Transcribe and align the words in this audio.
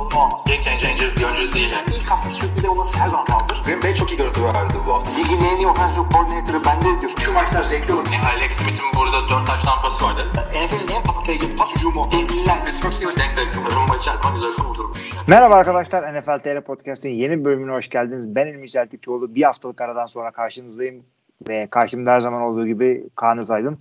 sorunu 0.00 0.24
olmaz. 0.24 0.40
Game 0.46 0.62
changer 0.62 1.16
bir 1.16 1.24
oyuncu 1.24 1.52
değil. 1.52 1.70
Yani. 1.70 1.86
İlk 1.96 2.10
hafta 2.10 2.30
sürpriz 2.30 2.64
olması 2.64 2.98
her 2.98 3.08
zaman 3.08 3.26
kaldır. 3.26 3.62
Green 3.64 3.82
Bay 3.82 3.94
çok 3.94 4.10
iyi 4.12 4.16
görüntü 4.16 4.44
verdi 4.44 4.74
bu 4.86 4.94
hafta. 4.94 5.10
Ligin 5.10 5.44
en 5.44 5.56
iyi 5.56 5.66
offensive 5.66 6.04
coordinator'ı 6.12 6.64
bende 6.64 7.00
diyor. 7.00 7.12
Şu 7.24 7.32
maçlar 7.32 7.62
zevkli 7.62 7.92
olur. 7.92 8.06
Yani 8.12 8.26
Alex 8.36 8.52
Smith'in 8.52 8.86
burada 8.96 9.28
4 9.28 9.46
taş 9.46 9.62
tampası 9.62 10.04
vardı. 10.04 10.22
NFL'in 10.34 10.96
en 10.96 11.02
patlayıcı 11.02 11.56
pas 11.56 11.74
hücumu. 11.76 12.08
Devliler. 12.12 12.64
Pittsburgh 12.64 12.92
Steelers 12.92 13.16
denk 13.16 13.36
takım. 13.36 13.64
Rumba 13.76 13.96
içerisinde 13.96 14.32
güzel 14.34 14.52
kurdurmuş. 14.52 14.98
Merhaba 15.28 15.54
arkadaşlar 15.54 16.14
NFL 16.14 16.38
TR 16.38 16.60
Podcast'in 16.60 17.10
yeni 17.10 17.44
bölümüne 17.44 17.72
hoş 17.72 17.88
geldiniz. 17.88 18.34
Ben 18.34 18.46
İlmi 18.46 18.70
Celtikçioğlu. 18.70 19.34
Bir 19.34 19.42
haftalık 19.42 19.80
aradan 19.80 20.06
sonra 20.06 20.30
karşınızdayım. 20.30 21.04
Ve 21.48 21.66
karşımda 21.66 22.10
her 22.10 22.20
zaman 22.20 22.42
olduğu 22.42 22.66
gibi 22.66 23.08
Kaan 23.16 23.38
Özaydın. 23.38 23.78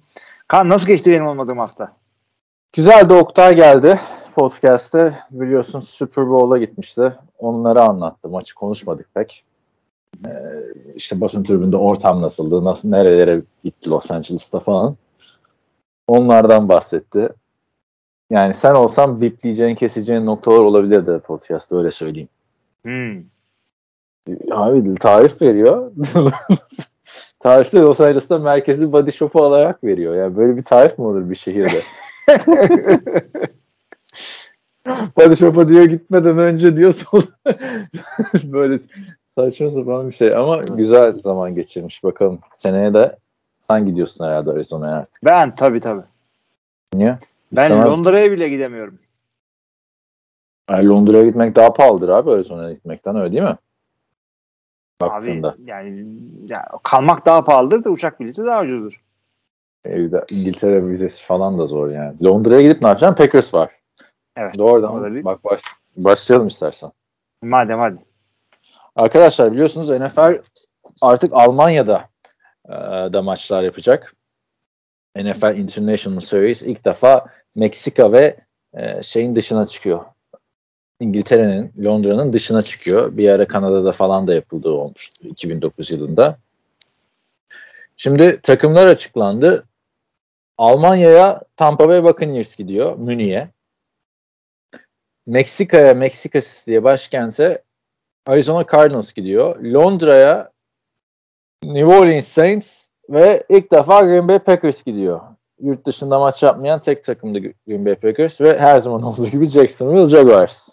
Kaan 0.48 0.70
nasıl 0.70 0.88
geçti 0.88 1.12
benim 1.12 1.28
olmadığım 1.28 1.58
hafta? 1.58 1.92
Güzel 2.74 3.10
de 3.10 3.14
Oktay 3.14 3.56
geldi 3.56 4.00
podcast'te. 4.40 5.16
Biliyorsun 5.32 5.80
Super 5.80 6.30
Bowl'a 6.30 6.58
gitmişti. 6.58 7.14
Onları 7.40 7.82
anlattı. 7.82 8.30
Maçı 8.30 8.56
konuşmadık 8.56 9.08
pek. 9.14 9.44
Ee, 10.26 10.30
işte 10.96 11.22
basın 11.22 11.44
tribünde 11.44 11.78
ortam 11.78 12.22
nasıldı, 12.22 12.66
nasıl 12.66 12.90
nerelere 12.90 13.42
gitti 13.64 13.90
Los 13.90 14.12
Angeles'ta 14.12 14.60
falan. 14.60 14.96
Onlardan 16.08 16.70
bahsetti. 16.70 17.30
Yani 18.30 18.54
sen 18.54 18.76
olsan 18.76 19.22
bipleyeceğin, 19.22 19.76
keseceğin 19.76 20.26
noktalar 20.26 20.60
olabilirdi 20.60 21.20
podcast'ta 21.20 21.78
öyle 21.78 21.92
söyleyeyim. 21.92 22.30
Hmm. 22.84 23.24
Abi 24.52 24.96
tarif 24.96 25.42
veriyor. 25.42 25.92
Tarifte 27.40 27.80
Los 27.80 28.02
Angeles'ta 28.02 28.38
merkezi 28.38 28.92
body 28.92 29.12
shop'u 29.12 29.44
alarak 29.44 29.84
veriyor. 29.84 30.16
Yani 30.16 30.38
böyle 30.38 30.58
bir 30.58 30.64
tarif 30.64 30.98
mi 30.98 31.06
olur 31.06 31.30
bir 31.30 31.36
şehirde? 31.36 31.82
body 35.18 35.36
shop'a 35.36 35.70
diyor 35.70 35.84
gitmeden 35.84 36.38
önce 36.38 36.78
diyor 36.78 36.94
sonra 36.94 37.26
böyle 38.44 38.80
saçma 39.26 39.70
sapan 39.70 40.08
bir 40.08 40.16
şey 40.16 40.36
ama 40.36 40.62
güzel 40.74 41.20
zaman 41.20 41.56
geçirmiş 41.56 42.04
bakalım. 42.04 42.40
Seneye 42.54 42.94
de 42.94 43.18
sen 43.60 43.86
gidiyorsun 43.86 44.26
herhalde 44.26 44.52
Arizona'ya 44.52 44.96
artık. 44.96 45.26
Ben 45.26 45.56
tabii 45.56 45.80
tabii. 45.80 46.04
Niye? 46.94 47.18
Ben 47.52 47.64
İstemem. 47.64 47.88
Londra'ya 47.88 48.32
bile 48.32 48.50
gidemiyorum. 48.50 49.00
Yani 50.70 50.88
Londra'ya 50.88 51.24
gitmek 51.24 51.56
daha 51.56 51.74
pahalıdır 51.74 52.10
abi 52.10 52.32
Arizona'ya 52.32 52.74
gitmekten 52.74 53.16
öyle 53.16 53.32
değil 53.32 53.44
mi? 53.44 53.58
Baktığında. 55.02 55.50
Abi 55.50 55.62
yani 55.66 56.06
ya, 56.48 56.66
kalmak 56.84 57.26
daha 57.26 57.44
pahalıdır 57.44 57.84
da 57.84 57.90
uçak 57.90 58.20
bileti 58.20 58.46
daha 58.46 58.62
ucuzdur. 58.62 59.02
Evde 59.86 60.26
İngiltere 60.32 60.88
vizesi 60.88 61.26
falan 61.26 61.60
da 61.60 61.68
zor 61.68 61.90
yani. 61.90 62.24
Londra'ya 62.24 62.62
gidip 62.62 62.82
ne 62.82 62.88
yapacaksın? 62.88 63.16
Packers 63.16 63.54
var. 63.54 63.79
Evet. 64.40 64.58
Doğrudan 64.58 65.16
bir- 65.16 65.26
bak 65.26 65.44
baş, 65.44 65.60
başlayalım 65.98 66.48
istersen. 66.48 66.92
Madem 67.44 67.80
hadi. 67.80 67.98
Arkadaşlar 68.96 69.52
biliyorsunuz 69.52 69.90
NFL 69.90 70.42
artık 71.02 71.34
Almanya'da 71.34 72.10
e, 72.66 72.74
da 73.14 73.22
maçlar 73.22 73.64
yapacak. 73.64 74.16
NFL 75.16 75.58
International 75.58 76.20
Series 76.20 76.62
ilk 76.62 76.86
defa 76.86 77.26
Meksika 77.56 78.12
ve 78.12 78.38
e, 78.74 79.04
şeyin 79.04 79.36
dışına 79.36 79.68
çıkıyor. 79.68 80.06
İngiltere'nin, 81.00 81.74
Londra'nın 81.86 82.34
dışına 82.34 82.62
çıkıyor. 82.62 83.18
Bir 83.18 83.30
ara 83.30 83.48
Kanada'da 83.48 83.92
falan 83.92 84.28
da 84.28 84.34
yapıldığı 84.34 84.70
olmuştu 84.70 85.28
2009 85.28 85.92
yılında. 85.92 86.38
Şimdi 87.96 88.42
takımlar 88.42 88.88
açıklandı. 88.88 89.66
Almanya'ya 90.58 91.42
Tampa 91.58 91.90
Bay 91.90 92.04
Buccaneers 92.04 92.56
gidiyor, 92.56 92.98
Münih'e. 92.98 93.50
Meksika'ya 95.30 95.94
Meksika 95.94 96.42
City 96.42 96.66
diye 96.66 96.84
başkente 96.84 97.64
Arizona 98.28 98.66
Cardinals 98.72 99.14
gidiyor. 99.14 99.64
Londra'ya 99.64 100.52
New 101.64 101.86
Orleans 101.86 102.28
Saints 102.28 102.88
ve 103.10 103.44
ilk 103.50 103.72
defa 103.72 104.02
Green 104.02 104.28
Bay 104.28 104.40
Packers 104.40 104.84
gidiyor. 104.84 105.22
Yurt 105.62 105.86
dışında 105.86 106.20
maç 106.20 106.44
yapmayan 106.44 106.80
tek 106.80 107.04
takımdı 107.04 107.40
Green 107.68 107.86
Bay 107.86 107.96
Packers 107.96 108.42
ve 108.42 108.60
her 108.60 108.80
zaman 108.80 109.04
olduğu 109.04 109.28
gibi 109.28 109.46
Jacksonville 109.46 110.08
Jaguars. 110.08 110.70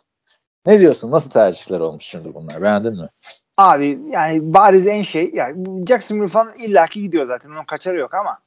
Ne 0.66 0.78
diyorsun? 0.80 1.10
Nasıl 1.10 1.30
tercihler 1.30 1.80
olmuş 1.80 2.04
şimdi 2.04 2.34
bunlar? 2.34 2.62
Beğendin 2.62 2.96
mi? 2.96 3.08
Abi 3.56 3.98
yani 4.10 4.54
bariz 4.54 4.86
en 4.86 5.02
şey 5.02 5.30
yani 5.34 5.86
Jacksonville 5.86 6.28
falan 6.28 6.52
illaki 6.66 7.00
gidiyor 7.00 7.26
zaten. 7.26 7.50
Onun 7.50 7.64
kaçarı 7.64 7.98
yok 7.98 8.14
ama. 8.14 8.38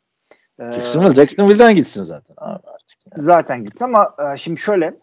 e, 0.60 0.72
Jacksonville, 0.72 1.16
Jacksonville'den 1.16 1.76
gitsin 1.76 2.04
zaten. 2.04 2.36
Abi 2.38 2.68
artık 2.68 2.98
yani. 3.12 3.24
zaten 3.24 3.64
gitsin 3.64 3.86
ama 3.86 4.16
e, 4.34 4.38
şimdi 4.38 4.60
şöyle 4.60 4.94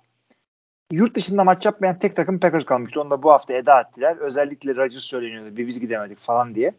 yurt 0.93 1.15
dışında 1.15 1.45
maç 1.45 1.65
yapmayan 1.65 1.99
tek 1.99 2.17
takım 2.17 2.41
Packers 2.41 2.65
kalmıştı. 2.65 3.01
Onu 3.01 3.11
da 3.11 3.23
bu 3.23 3.33
hafta 3.33 3.55
eda 3.55 3.81
ettiler. 3.81 4.17
Özellikle 4.17 4.77
Rodgers 4.77 5.03
söyleniyordu. 5.03 5.57
Bir 5.57 5.67
biz 5.67 5.81
gidemedik 5.81 6.19
falan 6.19 6.55
diye. 6.55 6.75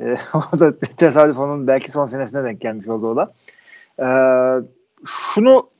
E, 0.00 0.16
o 0.54 0.58
da 0.58 0.78
tesadüf 0.78 1.38
onun 1.38 1.66
belki 1.66 1.90
son 1.90 2.06
senesine 2.06 2.44
denk 2.44 2.60
gelmiş 2.60 2.88
oldu 2.88 3.06
o 3.06 3.16
da. 3.16 3.32
E, 3.98 4.06
şunu 5.06 5.70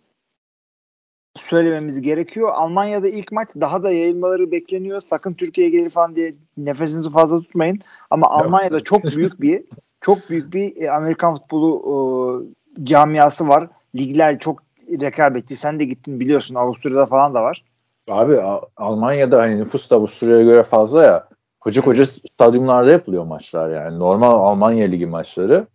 söylememiz 1.36 2.00
gerekiyor. 2.00 2.50
Almanya'da 2.53 3.09
ilk 3.09 3.32
maç 3.32 3.48
daha 3.60 3.82
da 3.82 3.91
yayılmaları 3.91 4.50
bekleniyor. 4.50 5.00
Sakın 5.00 5.34
Türkiye'ye 5.34 5.70
gelir 5.70 5.91
falan 5.91 6.16
diye 6.16 6.34
nefesinizi 6.56 7.10
fazla 7.10 7.41
tutmayın. 7.41 7.78
Ama 8.10 8.26
Almanya'da 8.26 8.80
çok 8.80 9.04
büyük 9.04 9.41
bir 9.41 9.64
çok 10.00 10.30
büyük 10.30 10.54
bir 10.54 10.82
e, 10.82 10.91
Amerikan 10.91 11.34
futbolu 11.34 11.82
e, 11.86 12.84
camiası 12.84 13.48
var. 13.48 13.69
Ligler 13.94 14.38
çok 14.38 14.69
rekabetçi. 15.00 15.56
Sen 15.56 15.80
de 15.80 15.84
gittin 15.84 16.20
biliyorsun 16.20 16.54
Avusturya'da 16.54 17.06
falan 17.06 17.34
da 17.34 17.42
var. 17.42 17.64
Abi 18.08 18.40
Almanya'da 18.76 19.38
hani 19.38 19.58
nüfus 19.58 19.90
da 19.90 19.96
Avusturya'ya 19.96 20.42
göre 20.44 20.62
fazla 20.62 21.04
ya. 21.04 21.28
Koca 21.60 21.82
koca 21.82 22.06
stadyumlarda 22.06 22.92
yapılıyor 22.92 23.24
maçlar 23.24 23.70
yani. 23.70 23.98
Normal 23.98 24.30
Almanya 24.32 24.86
Ligi 24.86 25.06
maçları. 25.06 25.66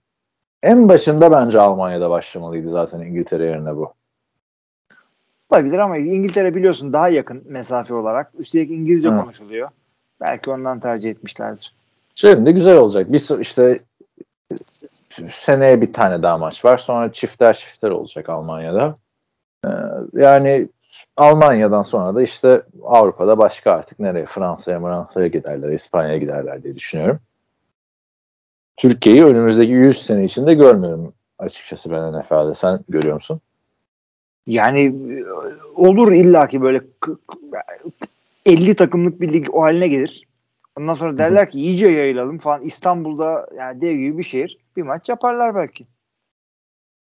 En 0.63 0.89
başında 0.89 1.31
bence 1.31 1.61
Almanya'da 1.61 2.09
başlamalıydı 2.09 2.71
zaten 2.71 2.99
İngiltere 2.99 3.45
yerine 3.45 3.75
bu. 3.75 3.93
Olabilir 5.49 5.77
ama 5.77 5.97
İngiltere 5.97 6.55
biliyorsun 6.55 6.93
daha 6.93 7.09
yakın 7.09 7.43
mesafe 7.47 7.93
olarak. 7.93 8.31
Üstelik 8.37 8.71
İngilizce 8.71 9.09
Hı. 9.09 9.17
konuşuluyor. 9.21 9.69
Belki 10.21 10.49
ondan 10.49 10.79
tercih 10.79 11.09
etmişlerdir. 11.09 11.73
Şimdi 12.15 12.53
güzel 12.53 12.77
olacak. 12.77 13.11
Bir 13.11 13.19
so- 13.19 13.41
işte 13.41 13.79
seneye 15.31 15.81
bir 15.81 15.93
tane 15.93 16.21
daha 16.21 16.37
maç 16.37 16.65
var. 16.65 16.77
Sonra 16.77 17.11
çifter 17.11 17.53
çifter 17.53 17.89
olacak 17.89 18.29
Almanya'da. 18.29 18.97
Ee, 19.65 19.69
yani 20.21 20.67
Almanya'dan 21.17 21.83
sonra 21.83 22.15
da 22.15 22.21
işte 22.21 22.61
Avrupa'da 22.83 23.37
başka 23.37 23.71
artık 23.71 23.99
nereye? 23.99 24.25
Fransa'ya, 24.25 24.79
Fransa'ya 24.79 25.27
giderler, 25.27 25.69
İspanya'ya 25.69 26.17
giderler 26.17 26.63
diye 26.63 26.75
düşünüyorum. 26.75 27.19
Türkiye'yi 28.77 29.25
önümüzdeki 29.25 29.71
100 29.71 30.05
sene 30.05 30.25
içinde 30.25 30.53
görmüyorum 30.53 31.13
açıkçası 31.39 31.91
ben 31.91 32.19
NFL'de. 32.19 32.53
Sen 32.53 32.79
görüyor 32.89 33.15
musun? 33.15 33.41
Yani 34.47 34.79
e, 35.19 35.25
olur 35.75 36.11
illaki 36.11 36.61
böyle 36.61 36.79
k- 36.79 37.11
k- 37.27 37.63
50 38.45 38.75
takımlık 38.75 39.21
bir 39.21 39.33
lig 39.33 39.47
o 39.53 39.61
haline 39.61 39.87
gelir. 39.87 40.27
Ondan 40.79 40.93
sonra 40.93 41.17
derler 41.17 41.49
ki 41.49 41.59
iyice 41.59 41.87
yayılalım 41.87 42.37
falan. 42.37 42.61
İstanbul'da 42.61 43.47
yani 43.57 43.81
dev 43.81 43.95
gibi 43.95 44.17
bir 44.17 44.23
şehir. 44.23 44.57
Bir 44.77 44.81
maç 44.81 45.09
yaparlar 45.09 45.55
belki. 45.55 45.85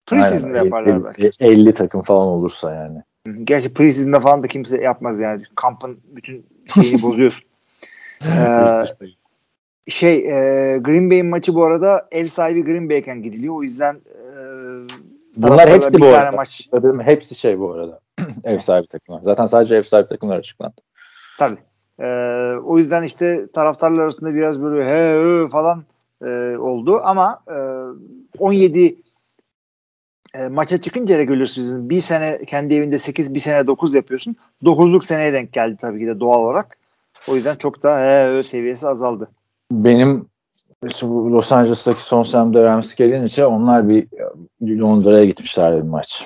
Preseason'da 0.09 0.57
yaparlar 0.57 0.95
50, 0.95 1.03
belki. 1.03 1.31
50 1.39 1.73
takım 1.73 2.01
falan 2.03 2.27
olursa 2.27 2.73
yani. 2.73 3.03
Gerçi 3.44 3.73
preseason'da 3.73 4.19
falan 4.19 4.44
da 4.44 4.47
kimse 4.47 4.81
yapmaz 4.81 5.19
yani. 5.19 5.44
Kampın 5.56 6.00
bütün 6.15 6.45
şeyini 6.73 7.01
bozuyorsun. 7.01 7.44
Ee, 8.25 8.83
şey 9.88 10.15
e, 10.17 10.77
Green 10.77 11.09
Bay'in 11.09 11.25
maçı 11.25 11.56
bu 11.56 11.65
arada 11.65 12.07
ev 12.11 12.25
sahibi 12.25 12.63
Green 12.63 12.89
Bay'ken 12.89 13.21
gidiliyor. 13.21 13.56
O 13.56 13.63
yüzden 13.63 13.95
e, 13.95 14.19
Bunlar 15.35 15.69
hepsi 15.69 15.94
bu 16.01 16.06
arada. 16.06 16.31
maç 16.31 16.69
Dedim, 16.73 17.01
hepsi 17.01 17.35
şey 17.35 17.59
bu 17.59 17.71
arada. 17.71 18.00
ev 18.44 18.57
sahibi 18.57 18.88
takımlar. 18.88 19.21
Zaten 19.21 19.45
sadece 19.45 19.75
ev 19.75 19.83
sahibi 19.83 20.07
takımlar 20.07 20.38
açıklandı. 20.38 20.81
Tabii. 21.39 21.57
Ee, 22.00 22.55
o 22.65 22.77
yüzden 22.77 23.03
işte 23.03 23.47
taraftarlar 23.53 24.03
arasında 24.03 24.33
biraz 24.33 24.62
böyle 24.62 24.89
he 24.89 25.15
ö 25.17 25.47
falan 25.47 25.83
e, 26.23 26.57
oldu 26.57 27.01
ama 27.03 27.44
e, 27.47 27.57
17 28.38 28.95
e, 30.35 30.47
maça 30.47 30.81
çıkınca 30.81 31.17
regular 31.17 31.45
season 31.45 31.89
bir 31.89 32.01
sene 32.01 32.39
kendi 32.47 32.75
evinde 32.75 32.99
8 32.99 33.33
bir 33.33 33.39
sene 33.39 33.67
9 33.67 33.93
yapıyorsun. 33.93 34.35
9'luk 34.63 35.05
seneye 35.05 35.33
denk 35.33 35.53
geldi 35.53 35.77
tabii 35.81 35.99
ki 35.99 36.07
de 36.07 36.19
doğal 36.19 36.39
olarak. 36.39 36.77
O 37.27 37.35
yüzden 37.35 37.55
çok 37.55 37.83
daha 37.83 37.99
he 37.99 38.43
seviyesi 38.43 38.87
azaldı. 38.87 39.29
Benim 39.71 40.25
işte 40.87 41.09
bu 41.09 41.31
Los 41.31 41.51
Angeles'taki 41.51 42.01
son 42.01 42.23
senemde 42.23 42.63
Rams 42.63 42.95
gelince 42.95 43.45
onlar 43.45 43.89
bir 43.89 44.07
Londra'ya 44.61 45.25
gitmişler 45.25 45.77
bir 45.77 45.89
maç. 45.89 46.25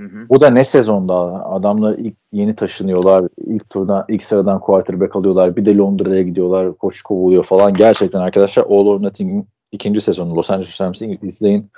Hı 0.00 0.04
hı. 0.04 0.28
Bu 0.28 0.40
da 0.40 0.50
ne 0.50 0.64
sezonda 0.64 1.14
adamlar 1.46 1.94
ilk 1.98 2.14
yeni 2.32 2.56
taşınıyorlar. 2.56 3.24
ilk 3.46 3.70
turdan 3.70 4.04
ilk 4.08 4.22
sıradan 4.22 4.60
quarterback 4.60 5.16
alıyorlar. 5.16 5.56
Bir 5.56 5.64
de 5.64 5.76
Londra'ya 5.76 6.22
gidiyorlar. 6.22 6.76
Koç 6.76 7.02
kovuluyor 7.02 7.44
falan. 7.44 7.74
Gerçekten 7.74 8.20
arkadaşlar 8.20 8.64
All 8.64 8.86
or 8.86 9.02
Nothing 9.02 9.46
ikinci 9.72 10.00
sezonu 10.00 10.36
Los 10.36 10.50
Angeles 10.50 10.80
Rams'i 10.80 11.18
izleyin. 11.22 11.70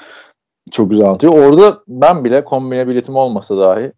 Çok 0.71 0.91
güzel 0.91 1.07
anlatıyor. 1.07 1.33
Orada 1.33 1.83
ben 1.89 2.25
bile 2.25 2.45
kombine 2.45 2.89
biletim 2.89 3.17
olmasa 3.17 3.59
dahi 3.59 3.93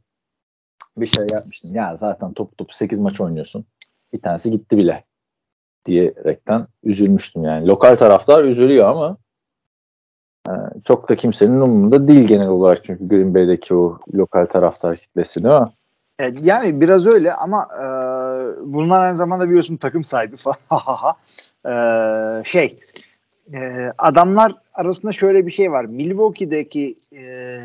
bir 0.97 1.07
şey 1.07 1.27
yapmıştım. 1.33 1.75
Ya 1.75 1.97
zaten 1.97 2.33
top 2.33 2.59
top 2.59 2.75
8 2.75 3.01
maç 3.01 3.21
oynuyorsun. 3.21 3.65
Bir 4.13 4.21
tanesi 4.21 4.51
gitti 4.51 4.77
bile 4.77 5.05
diyerekten 5.87 6.67
üzülmüştüm 6.85 7.45
yani. 7.45 7.67
Lokal 7.67 7.97
taraftar 7.97 8.45
üzülüyor 8.45 8.89
ama 8.89 9.17
e, 10.49 10.53
çok 10.85 11.09
da 11.09 11.17
kimsenin 11.17 11.61
umurunda 11.61 12.09
değil 12.09 12.29
genel 12.29 12.49
olarak 12.49 12.85
çünkü 12.85 13.09
Green 13.09 13.35
Bay'deki 13.35 13.75
o 13.75 13.99
lokal 14.15 14.47
taraftar 14.47 14.97
kitlesi 14.97 15.45
değil 15.45 15.61
mi? 15.61 15.69
Evet, 16.19 16.39
yani 16.43 16.81
biraz 16.81 17.07
öyle 17.07 17.35
ama 17.35 17.69
e, 17.75 17.87
bunlar 18.73 19.07
aynı 19.07 19.17
zamanda 19.17 19.49
biliyorsun 19.49 19.77
takım 19.77 20.05
sahibi 20.05 20.37
falan. 20.37 20.57
e, 21.67 22.45
şey 22.45 22.77
e, 23.55 23.93
adamlar 23.99 24.53
arasında 24.75 25.13
şöyle 25.13 25.47
bir 25.47 25.53
şey 25.53 25.73
var. 25.73 25.85
Milwaukee'deki 25.85 26.97
e, 27.13 27.23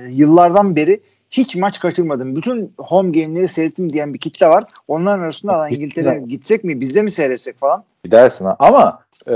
yıllardan 0.10 0.75
beri 0.75 1.00
hiç 1.31 1.56
maç 1.56 1.80
kaçırmadım. 1.80 2.36
Bütün 2.36 2.74
home 2.77 3.22
game'leri 3.22 3.48
seyrettim 3.48 3.94
diyen 3.94 4.13
bir 4.13 4.19
kitle 4.19 4.48
var. 4.48 4.63
Onların 4.88 5.24
arasında 5.24 5.60
lan 5.60 5.72
İngiltere 5.72 6.24
gitsek 6.27 6.63
mi 6.63 6.81
bizde 6.81 7.01
mi 7.01 7.12
seyretsek 7.12 7.57
falan. 7.57 7.83
Gidersin 8.04 8.45
ha. 8.45 8.56
Ama 8.60 9.00
e, 9.30 9.36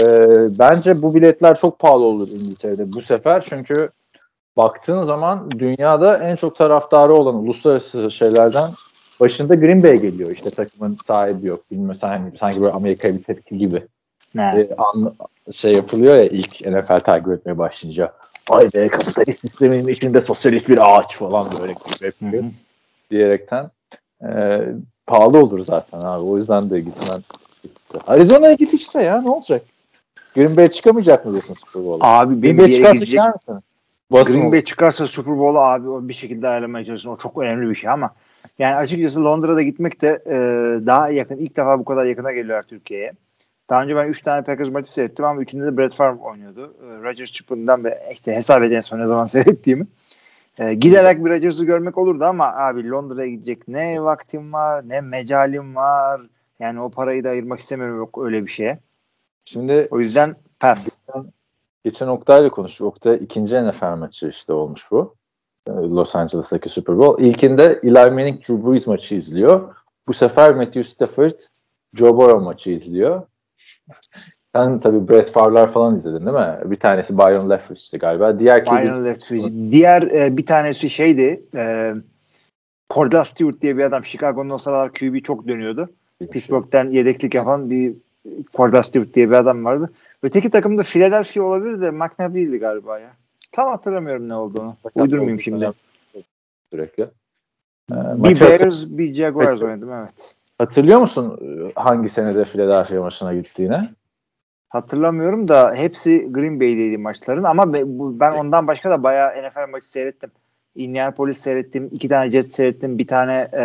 bence 0.60 1.02
bu 1.02 1.16
biletler 1.16 1.56
çok 1.56 1.80
pahalı 1.80 2.06
olur 2.06 2.30
İngiltere'de 2.30 2.94
bu 2.94 3.02
sefer. 3.02 3.46
Çünkü 3.50 3.90
baktığın 4.58 5.04
zaman 5.04 5.52
dünyada 5.52 6.18
en 6.18 6.36
çok 6.36 6.56
taraftarı 6.56 7.14
olan 7.14 7.36
uluslararası 7.36 8.12
şeylerden 8.12 8.70
başında 9.20 9.56
Green 9.56 9.84
Bay 9.84 10.02
geliyor. 10.02 10.30
İşte 10.30 10.50
takımın 10.50 10.98
sahibi 11.04 11.48
yok. 11.48 11.72
Bilmem 11.72 11.96
sanki, 11.96 12.38
sanki 12.38 12.62
böyle 12.62 12.74
Amerika'ya 12.74 13.14
bir 13.14 13.24
tepki 13.24 13.58
gibi. 13.58 13.84
Ne? 14.36 14.42
E, 14.44 14.76
an, 14.76 15.14
şey 15.52 15.74
yapılıyor 15.74 16.16
ya 16.16 16.24
ilk 16.24 16.66
NFL 16.66 17.00
takip 17.00 17.32
etmeye 17.32 17.58
başlayınca. 17.58 18.14
Ay 18.50 18.70
be 18.74 18.88
kapitalist 18.88 19.40
sistemin 19.40 19.88
içinde 19.88 20.22
sosyalist 20.22 20.70
bir 20.70 20.96
ağaç 20.96 21.18
falan 21.18 21.48
böyle 21.62 21.76
yapıyor 22.02 22.44
diyerekten 23.12 23.72
e, 24.24 24.62
pahalı 25.08 25.38
olur 25.38 25.60
zaten 25.60 26.00
abi. 26.00 26.32
O 26.32 26.38
yüzden 26.38 26.70
de 26.70 26.80
gitmen 26.80 27.24
Arizona'ya 28.08 28.54
git 28.54 28.74
işte 28.74 29.04
ya 29.04 29.22
ne 29.22 29.30
olacak? 29.30 29.62
Green 30.36 30.58
Bay 30.58 30.70
çıkamayacak 30.70 31.26
mı 31.26 31.32
diyorsun 31.32 31.54
Super 31.54 31.86
Bowl'a? 31.86 32.20
Abi 32.20 32.42
Green 32.42 32.58
Bay 32.58 32.72
çıkarsa 32.72 32.94
gidecek. 32.94 33.10
çıkar 33.10 33.34
mısın? 33.34 33.64
Green 34.12 34.52
Bay 34.52 34.64
çıkarsa 34.64 35.08
Super 35.08 35.40
Bowl'u 35.40 35.60
abi 35.60 35.90
o 35.90 36.08
bir 36.08 36.14
şekilde 36.14 36.48
ayarlamaya 36.48 36.86
çalışsın. 36.86 37.10
O 37.10 37.18
çok 37.18 37.38
önemli 37.38 37.70
bir 37.70 37.76
şey 37.76 37.90
ama 37.90 38.14
yani 38.60 38.76
açıkçası 38.76 39.24
Londra'da 39.24 39.62
gitmek 39.62 40.02
de 40.02 40.24
e, 40.26 40.36
daha 40.86 41.10
yakın. 41.10 41.38
İlk 41.38 41.58
defa 41.58 41.80
bu 41.80 41.86
kadar 41.86 42.06
yakına 42.06 42.32
geliyorlar 42.32 42.64
Türkiye'ye. 42.64 43.14
Daha 43.70 43.84
önce 43.84 43.96
ben 43.96 44.08
3 44.08 44.22
tane 44.22 44.44
Packers 44.44 44.70
maçı 44.70 44.92
seyrettim 44.92 45.26
ama 45.26 45.42
üçünde 45.42 45.66
de 45.66 45.78
Brett 45.78 45.94
Favre 45.94 46.20
oynuyordu. 46.22 46.74
E, 46.84 47.04
Rodgers 47.04 47.32
çıktığından 47.32 47.84
ve 47.84 48.00
işte 48.14 48.36
hesap 48.36 48.64
edin 48.64 48.80
son 48.82 49.00
ne 49.00 49.06
zaman 49.06 49.26
seyrettiğimi. 49.36 49.88
E, 50.58 50.74
giderek 50.74 51.26
bir 51.26 51.30
Rodgers'ı 51.32 51.66
görmek 51.66 51.98
olurdu 51.98 52.24
ama 52.24 52.54
abi 52.56 52.90
Londra'ya 52.90 53.30
gidecek 53.30 53.68
ne 53.68 54.04
vaktim 54.04 54.54
var 54.54 54.90
ne 54.90 55.02
mecalim 55.02 55.76
var. 55.76 56.22
Yani 56.60 56.82
o 56.82 56.90
parayı 56.90 57.24
da 57.24 57.30
ayırmak 57.30 57.60
istemiyorum 57.60 57.98
yok 57.98 58.18
öyle 58.24 58.46
bir 58.46 58.52
şeye. 58.52 58.80
Şimdi 59.46 59.88
O 59.92 60.00
yüzden 60.00 60.36
pass. 60.60 60.98
geçen 61.84 62.08
Oktay'la 62.08 62.50
konuştuk. 62.50 62.88
Oktay 62.88 63.16
ikinci 63.22 63.56
NFL 63.68 63.96
maçı 63.96 64.28
işte 64.28 64.54
olmuş 64.54 64.92
bu. 64.92 65.16
E, 65.68 65.72
Los 65.72 66.16
Angeles'taki 66.16 66.70
Super 66.70 66.98
Bowl. 66.98 67.24
İlkinde 67.24 67.80
Eli 67.84 67.92
Manning 67.94 68.40
Drew 68.42 68.72
Brees 68.72 68.88
maçı 68.88 69.16
izliyor. 69.16 69.76
Bu 70.08 70.14
sefer 70.14 70.56
Matthew 70.56 70.84
Stafford 70.84 71.40
Joe 71.94 72.18
Burrow 72.18 72.44
maçı 72.44 72.72
izliyor. 72.72 73.22
Sen 74.56 74.80
tabii 74.80 75.10
Brett 75.10 75.32
Favre'lar 75.32 75.72
falan 75.72 75.96
izledin 75.96 76.26
değil 76.26 76.38
mi? 76.38 76.58
Bir 76.66 76.80
tanesi 76.80 77.18
Byron 77.18 77.50
Leftwich'ti 77.50 77.98
galiba. 77.98 78.40
Diğer 78.40 78.66
Byron 78.66 79.06
Leftwich. 79.06 79.48
Diğer 79.72 80.02
e, 80.02 80.38
bir 80.38 80.46
tanesi 80.46 80.90
şeydi 80.90 81.44
e, 81.56 81.94
Cordell 82.90 83.24
Stewart 83.24 83.62
diye 83.62 83.78
bir 83.78 83.84
adam. 83.84 84.06
Chicago'nun 84.06 84.50
o 84.50 84.58
sıralar 84.58 84.94
QB 84.94 85.24
çok 85.24 85.48
dönüyordu. 85.48 85.90
Pittsburgh'ten 86.32 86.90
yedeklik 86.90 87.36
yapan 87.36 87.70
bir 87.70 87.94
Cordell 88.54 88.82
Stewart 88.84 89.14
diye 89.14 89.30
bir 89.30 89.36
adam 89.36 89.66
vardı. 89.66 89.92
Öteki 90.24 90.50
takımda 90.50 90.84
Philadelphia 90.84 91.44
olabilir 91.44 91.82
de 91.82 91.92
McNabb 91.92 92.60
galiba 92.60 93.00
ya. 93.00 93.14
Tam 93.52 93.70
hatırlamıyorum 93.70 94.30
ne 94.30 94.36
olduğunu. 94.36 94.76
Uydurmayayım 94.96 95.42
şimdi. 95.42 95.70
Sürekli. 96.72 97.04
Ee, 97.92 97.96
Bir 97.96 98.40
Bears, 98.40 98.86
bir 98.88 99.14
Jaguars 99.14 99.62
oynadım 99.62 99.92
evet. 99.94 100.36
Hatırlıyor 100.60 101.00
musun 101.00 101.40
e, 101.42 101.72
hangi 101.76 102.10
senede 102.10 102.46
Philadelphia 102.46 103.02
maçına 103.02 103.34
gittiğini? 103.34 103.90
Hatırlamıyorum 104.70 105.48
da 105.48 105.74
hepsi 105.76 106.32
Green 106.32 106.60
Bay'deydi 106.60 106.98
maçların 106.98 107.44
ama 107.44 107.74
ben 108.20 108.32
ondan 108.32 108.68
başka 108.68 108.90
da 108.90 109.04
bayağı 109.04 109.30
NFL 109.30 109.70
maçı 109.72 109.90
seyrettim. 109.90 110.32
Indianapolis 110.76 111.38
seyrettim, 111.38 111.90
iki 111.92 112.10
tane 112.10 112.32
Jets 112.32 112.56
seyrettim, 112.56 112.98
bir 112.98 113.08
tane 113.08 113.50
e, 113.54 113.64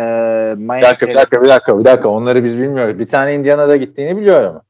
Miami 0.57 0.81
Bir 0.81 0.81
dakika, 0.81 0.91
bir 0.91 0.95
seyrettim. 0.95 1.15
dakika, 1.15 1.43
bir 1.43 1.49
dakika, 1.49 1.79
bir 1.79 1.85
dakika. 1.85 2.09
Onları 2.09 2.43
biz 2.43 2.59
bilmiyoruz. 2.59 2.99
Bir 2.99 3.07
tane 3.07 3.35
Indiana'da 3.35 3.75
gittiğini 3.75 4.17
biliyorum. 4.17 4.61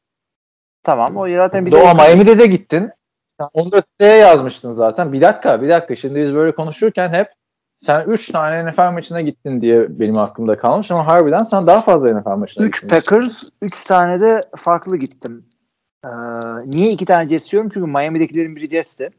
Tamam 0.83 1.17
o 1.17 1.29
zaten 1.29 1.65
bir 1.65 1.71
Doğu 1.71 1.81
de 1.81 1.93
Miami'de 1.93 2.39
de 2.39 2.45
gittin. 2.45 2.91
Onu 3.53 3.71
da 3.71 3.81
siteye 3.81 4.17
yazmıştın 4.17 4.69
zaten. 4.69 5.13
Bir 5.13 5.21
dakika, 5.21 5.61
bir 5.61 5.69
dakika. 5.69 5.95
Şimdi 5.95 6.19
biz 6.21 6.35
böyle 6.35 6.51
konuşurken 6.51 7.09
hep 7.09 7.27
sen 7.77 8.05
3 8.07 8.31
tane 8.31 8.71
NFL 8.71 8.91
maçına 8.91 9.21
gittin 9.21 9.61
diye 9.61 9.99
benim 9.99 10.17
aklımda 10.17 10.57
kalmış 10.57 10.91
ama 10.91 11.07
harbiden 11.07 11.43
sen 11.43 11.67
daha 11.67 11.81
fazla 11.81 12.19
NFL 12.19 12.29
maçına 12.29 12.65
3 12.65 12.81
gittin. 12.81 12.95
Packers, 12.95 13.43
3 13.61 13.83
tane 13.83 14.19
de 14.19 14.41
farklı 14.55 14.97
gittim. 14.97 15.45
Ee, 16.05 16.09
niye 16.65 16.91
iki 16.91 17.05
tane 17.05 17.29
Jets 17.29 17.51
diyorum? 17.51 17.69
Çünkü 17.73 17.87
Miami'dekilerin 17.91 18.55
biri 18.55 18.69
Jets'ti. 18.69 19.09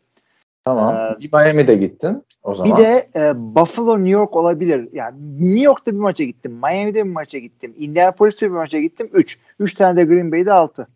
Tamam. 0.64 0.94
Ee, 0.96 1.20
Bir 1.20 1.32
Miami'de 1.32 1.74
gittin 1.74 2.24
o 2.42 2.54
zaman. 2.54 2.72
Bir 2.72 2.84
de 2.84 3.06
e, 3.16 3.32
Buffalo 3.36 3.96
New 3.98 4.10
York 4.10 4.36
olabilir. 4.36 4.88
Yani 4.92 5.16
New 5.40 5.64
York'ta 5.64 5.92
bir 5.92 5.98
maça 5.98 6.24
gittim. 6.24 6.52
Miami'de 6.52 7.04
bir 7.04 7.10
maça 7.10 7.38
gittim. 7.38 7.74
Indianapolis'te 7.78 8.46
bir 8.46 8.54
maça 8.54 8.80
gittim. 8.80 9.10
3. 9.12 9.38
3 9.60 9.74
tane 9.74 9.96
de 9.96 10.04
Green 10.04 10.32
Bay'de 10.32 10.52
6. 10.52 10.88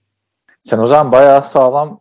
Sen 0.62 0.79
o 0.79 0.87
zaman 0.87 1.12
bayağı 1.12 1.45
sağlam 1.45 2.01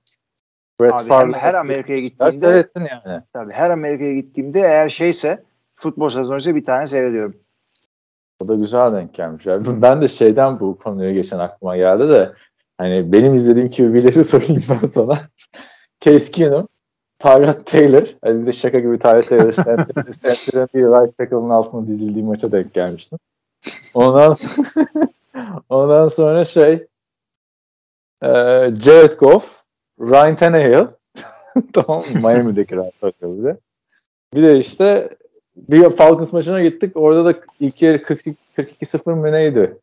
Brett 0.82 0.94
Abi 1.12 1.34
her 1.34 1.54
Amerika'ya 1.54 2.00
gittiğimde 2.00 2.52
seyrettin 2.52 2.88
yani. 3.06 3.22
tabii 3.34 3.54
her 3.54 3.70
Amerika'ya 3.70 4.14
gittiğimde 4.14 4.60
eğer 4.60 4.90
şeyse 4.90 5.44
futbol 5.80 6.10
sezonu 6.10 6.38
ise 6.38 6.56
bir 6.56 6.66
tane 6.66 6.88
seyrediyorum. 6.88 7.36
O 8.40 8.48
da 8.48 8.56
güzel 8.56 8.94
denk 8.94 9.14
gelmiş. 9.14 9.48
abi. 9.48 9.82
Ben 9.82 10.02
de 10.02 10.08
şeyden 10.08 10.60
bu 10.60 10.78
konuya 10.78 11.12
geçen 11.12 11.40
aklıma 11.40 11.78
geldi 11.78 12.10
de 12.10 12.34
hani 12.78 13.12
benim 13.12 13.34
izlediğim 13.34 13.72
QB'leri 13.72 14.24
sorayım 14.24 14.64
ben 14.70 14.88
sana. 14.88 15.20
Case 16.02 16.32
Keenum, 16.32 16.68
Tyrod 17.20 17.66
Taylor. 17.66 18.08
Hani 18.24 18.42
bir 18.42 18.48
de 18.48 18.52
şaka 18.52 18.80
gibi 18.80 19.00
Tyrod 19.00 19.22
Taylor 19.22 19.54
center'ın 19.54 20.68
bir 20.74 20.84
right 20.84 21.18
tackle'ın 21.18 21.50
altına 21.50 21.88
dizildiği 21.88 22.26
maça 22.26 22.52
denk 22.52 22.74
gelmiştim. 22.74 23.20
Ondan 23.94 24.36
ondan 25.70 26.08
sonra 26.08 26.46
şey 26.46 26.74
e, 28.22 28.30
Jared 28.76 29.14
Goff, 29.20 29.64
Ryan 30.00 30.36
Tannehill 30.36 30.88
tamam? 31.74 32.04
Miami'deki 32.16 32.78
bir 32.78 33.44
de. 33.44 33.58
Bir 34.34 34.44
de 34.44 34.60
işte 34.60 35.10
bir 35.70 35.90
Falcons 35.90 36.34
maçına 36.34 36.62
gittik. 36.62 36.92
Orada 36.98 37.26
da 37.26 37.34
ilk 37.60 37.82
yarı 37.82 38.04
42 38.04 38.36
42-0 38.58 39.16
mı 39.16 39.32
neydi? 39.32 39.78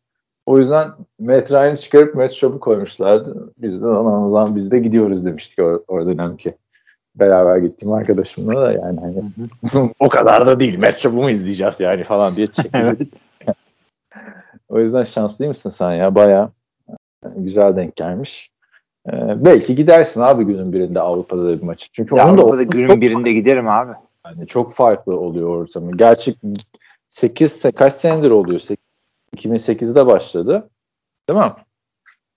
O 0.47 0.59
yüzden 0.59 0.89
Matt 1.21 1.53
Ryan'ı 1.53 1.77
çıkarıp 1.77 2.15
Matt 2.15 2.33
Schaub'u 2.33 2.61
koymuşlardı. 2.61 3.53
Biz 3.59 3.83
de 3.83 3.87
o 3.87 4.31
zaman 4.31 4.57
biz 4.57 4.71
de 4.71 4.79
gidiyoruz 4.79 5.25
demiştik 5.25 5.59
o, 5.59 5.83
o 5.89 6.07
dönemki. 6.07 6.55
Beraber 7.15 7.57
gittiğim 7.57 7.95
arkadaşımla 7.95 8.63
da 8.63 8.73
yani 8.73 9.01
hani 9.01 9.23
o 10.01 10.09
kadar 10.09 10.47
da 10.47 10.61
değil. 10.61 10.79
Matt 10.79 10.95
Schaub'u 10.95 11.23
mu 11.23 11.31
izleyeceğiz 11.31 11.81
yani 11.81 12.03
falan 12.03 12.37
diye 12.37 12.47
çekildik. 12.47 13.15
O 14.69 14.81
yüzden 14.81 15.05
şanslı 15.05 15.47
mısın 15.47 15.71
sen 15.71 15.93
ya? 15.93 16.15
Baya 16.15 16.51
güzel 17.37 17.77
denk 17.77 17.97
gelmiş. 17.97 18.51
Ee, 19.09 19.45
belki 19.45 19.77
gidersin 19.77 20.21
abi 20.21 20.45
günün 20.45 20.73
birinde 20.73 21.01
Avrupa'da 21.01 21.45
da 21.45 21.59
bir 21.59 21.63
maçı. 21.63 21.89
Çünkü 21.93 22.17
Ya 22.17 22.29
onun 22.29 22.39
da 22.39 22.43
Avrupa'da 22.43 22.63
çok- 22.63 22.73
günün 22.73 23.01
birinde 23.01 23.33
giderim 23.33 23.69
abi. 23.69 23.93
Yani 24.27 24.47
çok 24.47 24.73
farklı 24.73 25.21
oluyor 25.21 25.49
ortamı. 25.49 25.97
Gerçi 25.97 26.35
8 27.09 27.63
kaç 27.77 27.93
senedir 27.93 28.31
oluyor? 28.31 28.59
Sek- 28.61 28.81
2008'de 29.37 30.07
başladı. 30.07 30.71
Değil 31.29 31.41
mi? 31.41 31.53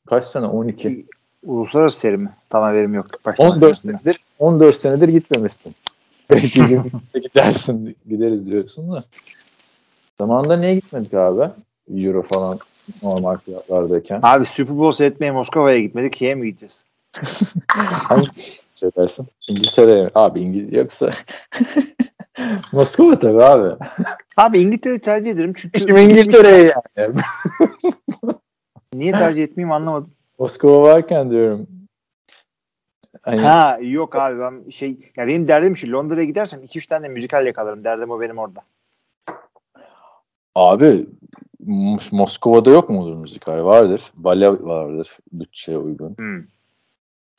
Kaç 0.07 0.25
sene? 0.25 0.45
12. 0.45 1.05
Uluslararası 1.43 1.99
seri 1.99 2.17
mi? 2.17 2.31
Tam 2.49 2.63
haberim 2.63 2.93
yok. 2.93 3.05
Başlama 3.25 3.49
14 3.49 3.59
senesinde. 3.59 3.93
senedir 3.93 4.19
14 4.39 4.75
senedir 4.75 5.07
gitmemişsin. 5.07 5.75
Belki 6.29 6.81
gidersin, 7.13 7.95
gideriz 8.09 8.51
diyorsun 8.51 8.91
da. 8.91 9.03
Zamanında 10.19 10.57
niye 10.57 10.75
gitmedik 10.75 11.13
abi? 11.13 11.51
Euro 11.95 12.21
falan 12.23 12.59
normal 13.03 13.37
fiyatlardayken. 13.37 14.19
Abi 14.23 14.45
Super 14.45 14.77
Bowl 14.77 14.97
seyretmeye 14.97 15.31
Moskova'ya 15.31 15.79
gitmedik. 15.79 16.17
Şeye 16.17 16.35
mi 16.35 16.45
gideceğiz? 16.45 16.85
Hangi 17.67 18.29
şey 18.79 18.89
dersin? 18.97 19.27
İngiltere'ye 19.49 20.03
mi? 20.03 20.09
Abi 20.15 20.39
İngiltere 20.39 20.79
yoksa 20.79 21.09
Moskova 22.73 23.19
tabii 23.19 23.43
abi. 23.43 23.83
Abi 24.37 24.59
İngiltere'yi 24.59 24.99
tercih 24.99 25.31
ederim 25.31 25.53
çünkü 25.55 25.79
Şimdi 25.79 25.99
İngiltere'ye 25.99 26.73
yani. 26.97 27.15
niye 28.93 29.11
tercih 29.11 29.43
etmeyeyim 29.43 29.71
anlamadım. 29.71 30.11
Moskova 30.39 30.81
varken 30.81 31.31
diyorum. 31.31 31.67
Hani, 33.21 33.41
Ha 33.41 33.77
yok 33.81 34.15
abi 34.15 34.39
ben 34.39 34.69
şey 34.69 35.11
ya 35.17 35.27
benim 35.27 35.47
derdim 35.47 35.77
şu 35.77 35.91
Londra'ya 35.91 36.23
gidersen 36.23 36.59
2-3 36.59 36.87
tane 36.87 37.05
de 37.05 37.09
müzikal 37.09 37.45
yakalarım. 37.45 37.83
Derdim 37.83 38.11
o 38.11 38.21
benim 38.21 38.37
orada. 38.37 38.61
Abi 40.55 41.05
Mos- 41.67 42.15
Moskova'da 42.15 42.69
yok 42.69 42.89
mudur 42.89 43.15
müzikal? 43.15 43.65
Vardır. 43.65 44.11
Bale 44.13 44.51
vardır 44.51 45.17
bütçeye 45.33 45.77
uygun. 45.77 46.15
Hmm. 46.17 46.43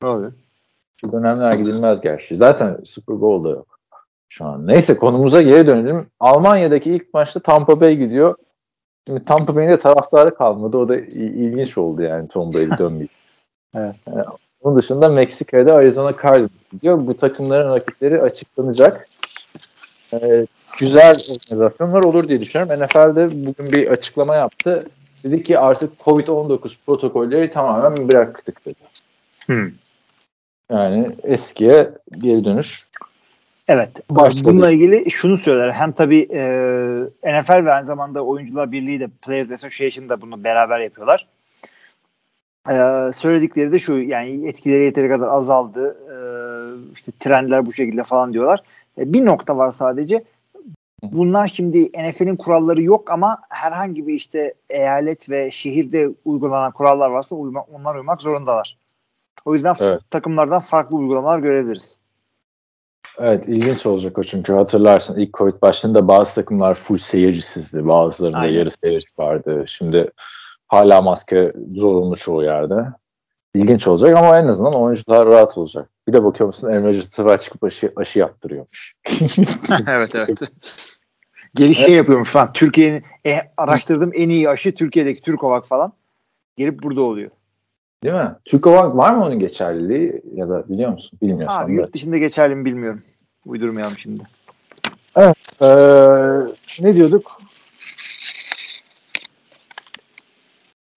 Oluyor? 0.04 0.32
Şu 1.00 1.12
dönemler 1.12 1.52
gidilmez 1.52 2.00
gerçi. 2.00 2.36
Zaten 2.36 2.78
Super 2.84 3.20
Bowl'da 3.20 3.48
yok 3.48 3.78
şu 4.28 4.44
an. 4.44 4.66
Neyse 4.66 4.96
konumuza 4.96 5.42
geri 5.42 5.66
dönelim. 5.66 6.06
Almanya'daki 6.20 6.90
ilk 6.94 7.14
maçta 7.14 7.40
Tampa 7.40 7.80
Bay 7.80 7.96
gidiyor. 7.96 8.34
Şimdi 9.06 9.24
Tampa 9.24 9.56
Bay'in 9.56 9.70
de 9.70 9.78
taraftarı 9.78 10.34
kalmadı. 10.34 10.76
O 10.78 10.88
da 10.88 10.96
il- 10.96 11.34
ilginç 11.34 11.78
oldu 11.78 12.02
yani 12.02 12.28
Tom 12.28 12.52
Brady 12.52 12.70
dönmeyi. 12.78 13.08
Evet. 13.74 13.94
Ee, 14.08 14.12
Onun 14.60 14.78
dışında 14.78 15.08
Meksika'da 15.08 15.74
Arizona 15.74 16.14
Cardinals 16.22 16.68
gidiyor. 16.72 17.06
Bu 17.06 17.16
takımların 17.16 17.70
rakipleri 17.74 18.22
açıklanacak. 18.22 19.06
Ee, 20.12 20.46
güzel 20.78 21.14
organizasyonlar 21.14 22.04
olur 22.04 22.28
diye 22.28 22.40
düşünüyorum. 22.40 22.84
NFL'de 22.84 23.28
bugün 23.46 23.72
bir 23.72 23.86
açıklama 23.88 24.34
yaptı. 24.34 24.80
Dedi 25.24 25.42
ki 25.42 25.58
artık 25.58 25.92
COVID-19 26.00 26.76
protokolleri 26.86 27.50
tamamen 27.50 28.08
bıraktık 28.08 28.66
dedi. 28.66 28.74
Hmm. 29.46 29.70
Yani 30.70 31.10
eskiye 31.22 31.90
geri 32.18 32.44
dönüş. 32.44 32.86
Evet. 33.68 34.10
Başladı. 34.10 34.44
Bununla 34.44 34.70
ilgili 34.70 35.10
şunu 35.10 35.36
söyler. 35.36 35.70
Hem 35.72 35.92
tabii 35.92 36.28
e, 36.32 36.42
NFL 37.40 37.64
ve 37.64 37.72
aynı 37.72 37.86
zamanda 37.86 38.24
Oyuncular 38.24 38.72
Birliği 38.72 39.00
de 39.00 39.08
Players 39.22 39.50
Association 39.50 40.08
da 40.08 40.20
bunu 40.20 40.44
beraber 40.44 40.80
yapıyorlar. 40.80 41.26
E, 42.68 42.74
söyledikleri 43.12 43.72
de 43.72 43.78
şu 43.78 43.92
yani 43.92 44.48
etkileri 44.48 44.84
yeteri 44.84 45.08
kadar 45.08 45.28
azaldı. 45.28 45.96
E, 46.10 46.14
işte 46.94 47.12
trendler 47.18 47.66
bu 47.66 47.72
şekilde 47.72 48.04
falan 48.04 48.32
diyorlar. 48.32 48.62
E, 48.98 49.12
bir 49.12 49.24
nokta 49.24 49.56
var 49.56 49.72
sadece. 49.72 50.24
Bunlar 51.02 51.48
şimdi 51.48 51.84
NFL'in 51.84 52.36
kuralları 52.36 52.82
yok 52.82 53.10
ama 53.10 53.38
herhangi 53.50 54.06
bir 54.06 54.14
işte 54.14 54.54
eyalet 54.70 55.30
ve 55.30 55.50
şehirde 55.50 56.10
uygulanan 56.24 56.72
kurallar 56.72 57.10
varsa 57.10 57.36
uyma, 57.36 57.64
onlar 57.72 57.94
uymak 57.94 58.20
zorundalar. 58.20 58.79
O 59.44 59.54
yüzden 59.54 59.74
Evet. 59.80 60.00
takımlardan 60.10 60.60
farklı 60.60 60.96
uygulamalar 60.96 61.38
görebiliriz. 61.38 61.98
Evet 63.18 63.48
ilginç 63.48 63.86
olacak 63.86 64.18
o 64.18 64.22
çünkü 64.22 64.52
hatırlarsın 64.52 65.20
ilk 65.20 65.34
Covid 65.34 65.62
başladığında 65.62 66.08
bazı 66.08 66.34
takımlar 66.34 66.74
full 66.74 66.98
seyircisizdi. 66.98 67.88
Bazılarında 67.88 68.38
Aynen. 68.38 68.58
yarı 68.58 68.70
seyirci 68.70 69.08
vardı. 69.18 69.64
Şimdi 69.66 70.10
hala 70.68 71.02
maske 71.02 71.52
zorunlu 71.74 72.16
çoğu 72.16 72.42
yerde. 72.42 72.86
İlginç 73.54 73.86
olacak 73.86 74.16
ama 74.16 74.38
en 74.38 74.46
azından 74.46 74.74
oyuncular 74.74 75.26
rahat 75.26 75.58
olacak. 75.58 75.90
Bir 76.08 76.12
de 76.12 76.24
bakıyor 76.24 76.46
musun 76.46 76.72
Emre 76.72 77.02
Cıtıra 77.02 77.38
çıkıp 77.38 77.64
aşı, 77.64 77.92
aşı 77.96 78.18
yaptırıyormuş. 78.18 78.94
evet 79.88 80.14
evet. 80.14 80.40
Gelip 81.54 81.76
şey 81.76 81.94
yapıyormuş 81.94 82.30
falan. 82.30 82.52
Türkiye'nin 82.52 83.04
e, 83.26 83.38
araştırdığım 83.56 84.10
en 84.14 84.28
iyi 84.28 84.48
aşı 84.48 84.74
Türkiye'deki 84.74 85.22
Türkovak 85.22 85.66
falan. 85.66 85.92
Gelip 86.56 86.82
burada 86.82 87.02
oluyor. 87.02 87.30
Değil 88.04 88.14
mi? 88.14 88.34
Türkovak 88.44 88.96
var 88.96 89.14
mı 89.14 89.24
onun 89.24 89.38
geçerliliği 89.38 90.22
ya 90.34 90.48
da 90.48 90.68
biliyor 90.68 90.90
musun? 90.92 91.18
Bilmiyorsan 91.22 91.64
Abi 91.64 91.72
yurt 91.72 91.92
dışında 91.92 92.18
geçerli 92.18 92.54
mi 92.54 92.64
bilmiyorum. 92.64 93.02
Uydurmayalım 93.46 93.98
şimdi. 93.98 94.22
Evet. 95.16 95.62
Ee, 95.62 96.84
ne 96.84 96.96
diyorduk? 96.96 97.38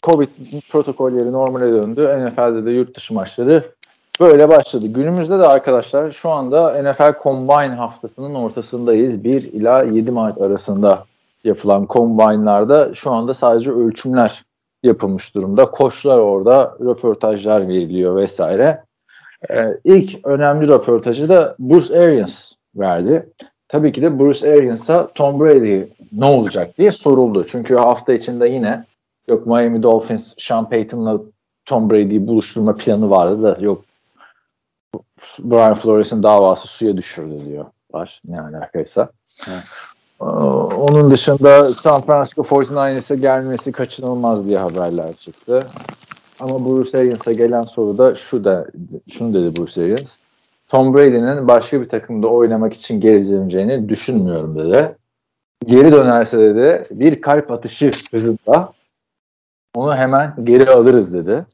Covid 0.03 0.29
protokolleri 0.69 1.31
normale 1.31 1.71
döndü. 1.71 2.01
NFL'de 2.01 2.65
de 2.65 2.71
yurt 2.71 2.95
dışı 2.95 3.13
maçları 3.13 3.71
böyle 4.19 4.49
başladı. 4.49 4.87
Günümüzde 4.87 5.39
de 5.39 5.47
arkadaşlar 5.47 6.11
şu 6.11 6.29
anda 6.29 6.81
NFL 6.81 7.23
Combine 7.23 7.75
haftasının 7.75 8.35
ortasındayız. 8.35 9.23
1 9.23 9.43
ila 9.43 9.83
7 9.83 10.11
Mart 10.11 10.41
arasında 10.41 11.05
yapılan 11.43 11.87
combine'larda 11.89 12.95
şu 12.95 13.11
anda 13.11 13.33
sadece 13.33 13.71
ölçümler 13.71 14.43
yapılmış 14.83 15.35
durumda. 15.35 15.71
Koçlar 15.71 16.17
orada, 16.17 16.77
röportajlar 16.81 17.67
veriliyor 17.67 18.15
vesaire. 18.15 18.83
Ee, 19.49 19.77
ilk 19.83 20.27
önemli 20.27 20.67
röportajı 20.67 21.29
da 21.29 21.55
Bruce 21.59 21.99
Arians 21.99 22.51
verdi. 22.75 23.29
Tabii 23.67 23.91
ki 23.91 24.01
de 24.01 24.19
Bruce 24.19 24.53
Arians'a 24.53 25.07
Tom 25.07 25.39
Brady 25.39 25.83
ne 26.11 26.25
olacak 26.25 26.77
diye 26.77 26.91
soruldu. 26.91 27.45
Çünkü 27.47 27.75
hafta 27.75 28.13
içinde 28.13 28.47
yine 28.47 28.85
yok 29.27 29.47
Miami 29.47 29.83
Dolphins 29.83 30.33
Sean 30.37 30.69
Payton'la 30.69 31.21
Tom 31.65 31.89
Brady'yi 31.89 32.27
buluşturma 32.27 32.75
planı 32.75 33.09
vardı 33.09 33.43
da 33.43 33.57
yok 33.59 33.83
Brian 35.39 35.73
Flores'in 35.73 36.23
davası 36.23 36.67
suya 36.67 36.97
düşürdü 36.97 37.45
diyorlar. 37.45 38.21
Ne 38.25 38.41
alakaysa. 38.41 39.09
Evet. 39.47 39.63
Ee, 40.21 40.25
Onun 40.25 41.11
dışında 41.11 41.71
San 41.71 42.01
Francisco 42.01 42.41
49ers'e 42.41 43.15
gelmesi 43.15 43.71
kaçınılmaz 43.71 44.49
diye 44.49 44.57
haberler 44.57 45.13
çıktı. 45.13 45.67
Ama 46.39 46.65
Bruce 46.65 46.97
Arians'a 46.97 47.31
gelen 47.31 47.63
soru 47.63 47.97
da 47.97 48.15
şu 48.15 48.43
da 48.43 48.67
şunu 49.11 49.33
dedi 49.33 49.55
Bruce 49.55 49.83
Arians. 49.83 50.15
Tom 50.69 50.93
Brady'nin 50.93 51.47
başka 51.47 51.81
bir 51.81 51.89
takımda 51.89 52.27
oynamak 52.27 52.73
için 52.73 53.01
geri 53.01 53.29
döneceğini 53.29 53.89
düşünmüyorum 53.89 54.59
dedi. 54.59 54.95
Geri 55.65 55.91
dönerse 55.91 56.39
dedi 56.39 56.83
bir 56.91 57.21
kalp 57.21 57.51
atışı 57.51 57.89
hızında 58.11 58.73
onu 59.75 59.95
hemen 59.95 60.35
geri 60.43 60.69
alırız 60.69 61.13
dedi. 61.13 61.45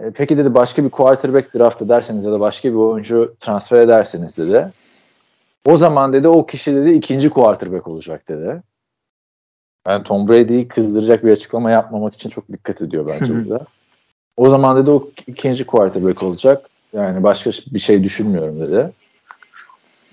E, 0.00 0.10
peki 0.10 0.38
dedi 0.38 0.54
başka 0.54 0.84
bir 0.84 0.90
quarterback 0.90 1.54
draft 1.54 1.82
ederseniz 1.82 2.24
ya 2.24 2.32
da 2.32 2.40
başka 2.40 2.68
bir 2.68 2.74
oyuncu 2.74 3.34
transfer 3.40 3.80
ederseniz 3.80 4.38
dedi. 4.38 4.70
O 5.66 5.76
zaman 5.76 6.12
dedi 6.12 6.28
o 6.28 6.46
kişi 6.46 6.74
dedi 6.74 6.90
ikinci 6.90 7.30
quarterback 7.30 7.88
olacak 7.88 8.28
dedi. 8.28 8.62
Ben 9.86 10.02
Tom 10.02 10.28
Brady'yi 10.28 10.68
kızdıracak 10.68 11.24
bir 11.24 11.32
açıklama 11.32 11.70
yapmamak 11.70 12.14
için 12.14 12.30
çok 12.30 12.48
dikkat 12.52 12.82
ediyor 12.82 13.06
bence 13.20 13.34
burada. 13.34 13.66
O 14.36 14.48
zaman 14.48 14.76
dedi 14.76 14.90
o 14.90 15.10
ikinci 15.26 15.66
quarterback 15.66 16.22
olacak. 16.22 16.70
Yani 16.92 17.22
başka 17.22 17.50
bir 17.50 17.78
şey 17.78 18.02
düşünmüyorum 18.02 18.60
dedi. 18.60 18.90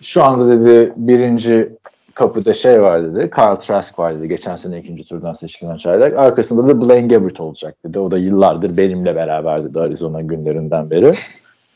Şu 0.01 0.23
anda 0.23 0.49
dedi 0.49 0.93
birinci 0.95 1.69
kapıda 2.13 2.53
şey 2.53 2.81
var 2.81 3.03
dedi. 3.03 3.29
Kyle 3.29 3.59
Trask 3.59 3.99
var 3.99 4.19
dedi. 4.19 4.27
Geçen 4.27 4.55
sene 4.55 4.79
ikinci 4.79 5.05
turdan 5.07 5.33
seçilen 5.33 5.77
çaylak. 5.77 6.13
Arkasında 6.13 6.67
da 6.67 6.81
Blaine 6.81 7.07
Gabbert 7.07 7.39
olacak 7.39 7.75
dedi. 7.85 7.99
O 7.99 8.11
da 8.11 8.17
yıllardır 8.17 8.77
benimle 8.77 9.15
beraber 9.15 9.63
dedi 9.63 9.79
Arizona 9.79 10.21
günlerinden 10.21 10.89
beri. 10.89 11.13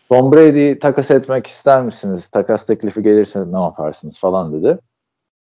Tom 0.10 0.32
Brady'yi 0.32 0.80
takas 0.80 1.12
etmek 1.12 1.48
ister 1.48 1.82
misiniz? 1.84 2.28
Takas 2.28 2.66
teklifi 2.66 3.04
gelirse 3.04 3.44
ne 3.52 3.60
yaparsınız 3.62 4.20
falan 4.20 4.54
dedi. 4.54 4.80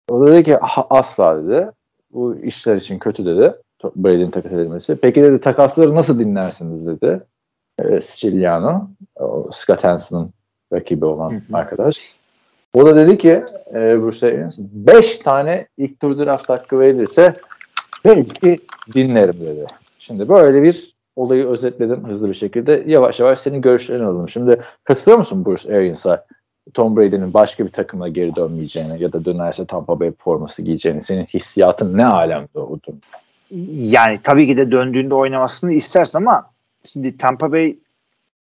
O 0.09 0.21
da 0.21 0.27
dedi 0.31 0.43
ki 0.43 0.55
"Ha- 0.61 0.87
asla 0.89 1.43
dedi. 1.43 1.71
Bu 2.13 2.35
işler 2.35 2.75
için 2.75 2.99
kötü 2.99 3.25
dedi. 3.25 3.53
Brady'nin 3.95 4.31
takas 4.31 4.53
edilmesi. 4.53 4.95
Peki 5.01 5.23
dedi 5.23 5.39
takasları 5.41 5.95
nasıl 5.95 6.19
dinlersiniz 6.19 6.87
dedi. 6.87 7.21
E, 7.79 8.01
Siciliano. 8.01 8.87
Scott 9.51 9.83
Hansen'ın 9.83 10.29
rakibi 10.73 11.05
olan 11.05 11.41
arkadaş. 11.53 12.15
O 12.73 12.85
da 12.85 12.95
dedi 12.95 13.17
ki 13.17 13.43
e, 13.69 13.73
Bruce 14.01 14.27
Arians 14.27 14.57
5 14.59 15.19
tane 15.19 15.67
ilk 15.77 15.99
tur 15.99 16.19
draft 16.19 16.49
hakkı 16.49 16.79
verilirse 16.79 17.35
belki 18.05 18.59
dinlerim 18.93 19.39
dedi. 19.39 19.65
Şimdi 19.97 20.29
böyle 20.29 20.63
bir 20.63 20.94
olayı 21.15 21.47
özetledim 21.47 22.07
hızlı 22.07 22.29
bir 22.29 22.33
şekilde. 22.33 22.83
Yavaş 22.87 23.19
yavaş 23.19 23.39
senin 23.39 23.61
görüşlerini 23.61 24.05
alalım. 24.05 24.29
Şimdi 24.29 24.61
katılıyor 24.83 25.17
musun 25.17 25.45
Bruce 25.45 25.75
Arians'a 25.75 26.25
Tom 26.73 26.97
Brady'nin 26.97 27.33
başka 27.33 27.65
bir 27.65 27.71
takıma 27.71 28.07
geri 28.07 28.35
dönmeyeceğine 28.35 28.97
ya 28.97 29.13
da 29.13 29.25
dönerse 29.25 29.65
Tampa 29.65 29.99
Bay 29.99 30.11
forması 30.17 30.61
giyeceğini 30.61 31.03
senin 31.03 31.25
hissiyatın 31.25 31.97
ne 31.97 32.05
alemde 32.05 32.59
o 32.59 32.79
durum? 32.87 32.99
Yani 33.71 34.19
tabii 34.23 34.47
ki 34.47 34.57
de 34.57 34.71
döndüğünde 34.71 35.15
oynamasını 35.15 35.73
istersin 35.73 36.17
ama 36.17 36.49
şimdi 36.85 37.17
Tampa 37.17 37.51
Bay 37.51 37.75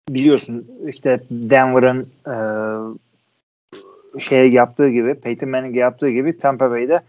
biliyorsun 0.10 0.68
işte 0.88 1.24
Denver'ın 1.32 2.06
e, 2.28 2.36
şeye 4.20 4.48
yaptığı 4.48 4.90
gibi 4.90 5.16
Peyton 5.16 5.50
Manning 5.50 5.78
yaptığı 5.78 6.10
gibi 6.10 6.38
Tampa 6.38 6.72
Bay'de 6.72 7.02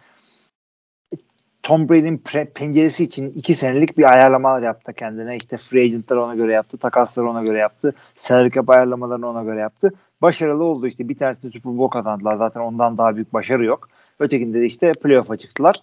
Tom 1.62 1.88
Brady'nin 1.88 2.22
penceresi 2.54 3.04
için 3.04 3.30
iki 3.30 3.54
senelik 3.54 3.98
bir 3.98 4.12
ayarlamalar 4.12 4.62
yaptı 4.62 4.92
kendine. 4.92 5.36
İşte 5.36 5.56
free 5.56 5.82
agent'lar 5.82 6.16
ona 6.16 6.34
göre 6.34 6.52
yaptı. 6.52 6.78
Takasları 6.78 7.30
ona 7.30 7.42
göre 7.42 7.58
yaptı. 7.58 7.94
Salary 8.16 8.50
cap 8.50 8.70
ayarlamalarını 8.70 9.28
ona 9.28 9.42
göre 9.42 9.60
yaptı. 9.60 9.92
Başarılı 10.22 10.64
oldu 10.64 10.86
işte. 10.86 11.08
Bir 11.08 11.18
tanesinde 11.18 11.52
Super 11.52 11.78
Bowl 11.78 11.98
kazandılar. 11.98 12.36
Zaten 12.36 12.60
ondan 12.60 12.98
daha 12.98 13.16
büyük 13.16 13.32
başarı 13.32 13.64
yok. 13.64 13.88
Ötekinde 14.18 14.60
de 14.60 14.66
işte 14.66 14.92
playoff'a 14.92 15.36
çıktılar. 15.36 15.76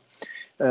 Ee, 0.62 0.65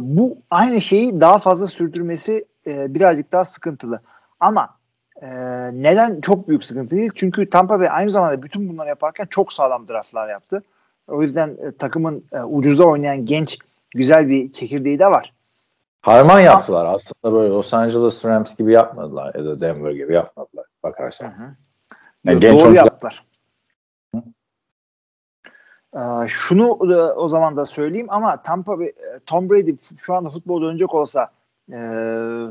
bu 0.00 0.38
aynı 0.50 0.80
şeyi 0.80 1.20
daha 1.20 1.38
fazla 1.38 1.66
sürdürmesi 1.66 2.44
e, 2.66 2.94
birazcık 2.94 3.32
daha 3.32 3.44
sıkıntılı. 3.44 4.00
Ama 4.40 4.68
e, 5.22 5.28
neden 5.72 6.20
çok 6.20 6.48
büyük 6.48 6.64
sıkıntı 6.64 6.96
değil? 6.96 7.10
Çünkü 7.14 7.50
Tampa 7.50 7.80
Bay 7.80 7.88
aynı 7.90 8.10
zamanda 8.10 8.42
bütün 8.42 8.68
bunları 8.68 8.88
yaparken 8.88 9.26
çok 9.30 9.52
sağlam 9.52 9.88
draftlar 9.88 10.28
yaptı. 10.28 10.62
O 11.08 11.22
yüzden 11.22 11.48
e, 11.48 11.72
takımın 11.78 12.24
e, 12.32 12.40
ucuza 12.40 12.84
oynayan 12.84 13.26
genç 13.26 13.58
güzel 13.90 14.28
bir 14.28 14.52
çekirdeği 14.52 14.98
de 14.98 15.06
var. 15.06 15.32
Harman 16.00 16.40
yaptılar 16.40 16.86
aslında 16.86 17.36
böyle 17.36 17.48
Los 17.48 17.74
Angeles 17.74 18.24
Rams 18.24 18.56
gibi 18.56 18.72
yapmadılar 18.72 19.34
ya 19.34 19.44
da 19.44 19.60
Denver 19.60 19.90
gibi 19.90 20.14
yapmadılar. 20.14 20.66
bakarsan. 20.82 21.26
Hı 21.26 21.44
hı. 21.44 21.56
Yani 22.24 22.40
genç 22.40 22.60
doğru 22.60 22.74
yaptılar. 22.74 23.24
Ee, 25.96 26.28
şunu 26.28 26.70
o 27.16 27.28
zaman 27.28 27.56
da 27.56 27.66
söyleyeyim 27.66 28.06
ama 28.10 28.42
Tampa 28.42 28.78
Bay, 28.78 28.92
Tom 29.26 29.50
Brady 29.50 29.76
şu 30.00 30.14
anda 30.14 30.30
futbol 30.30 30.62
dönecek 30.62 30.94
olsa 30.94 31.30
e, 31.72 31.78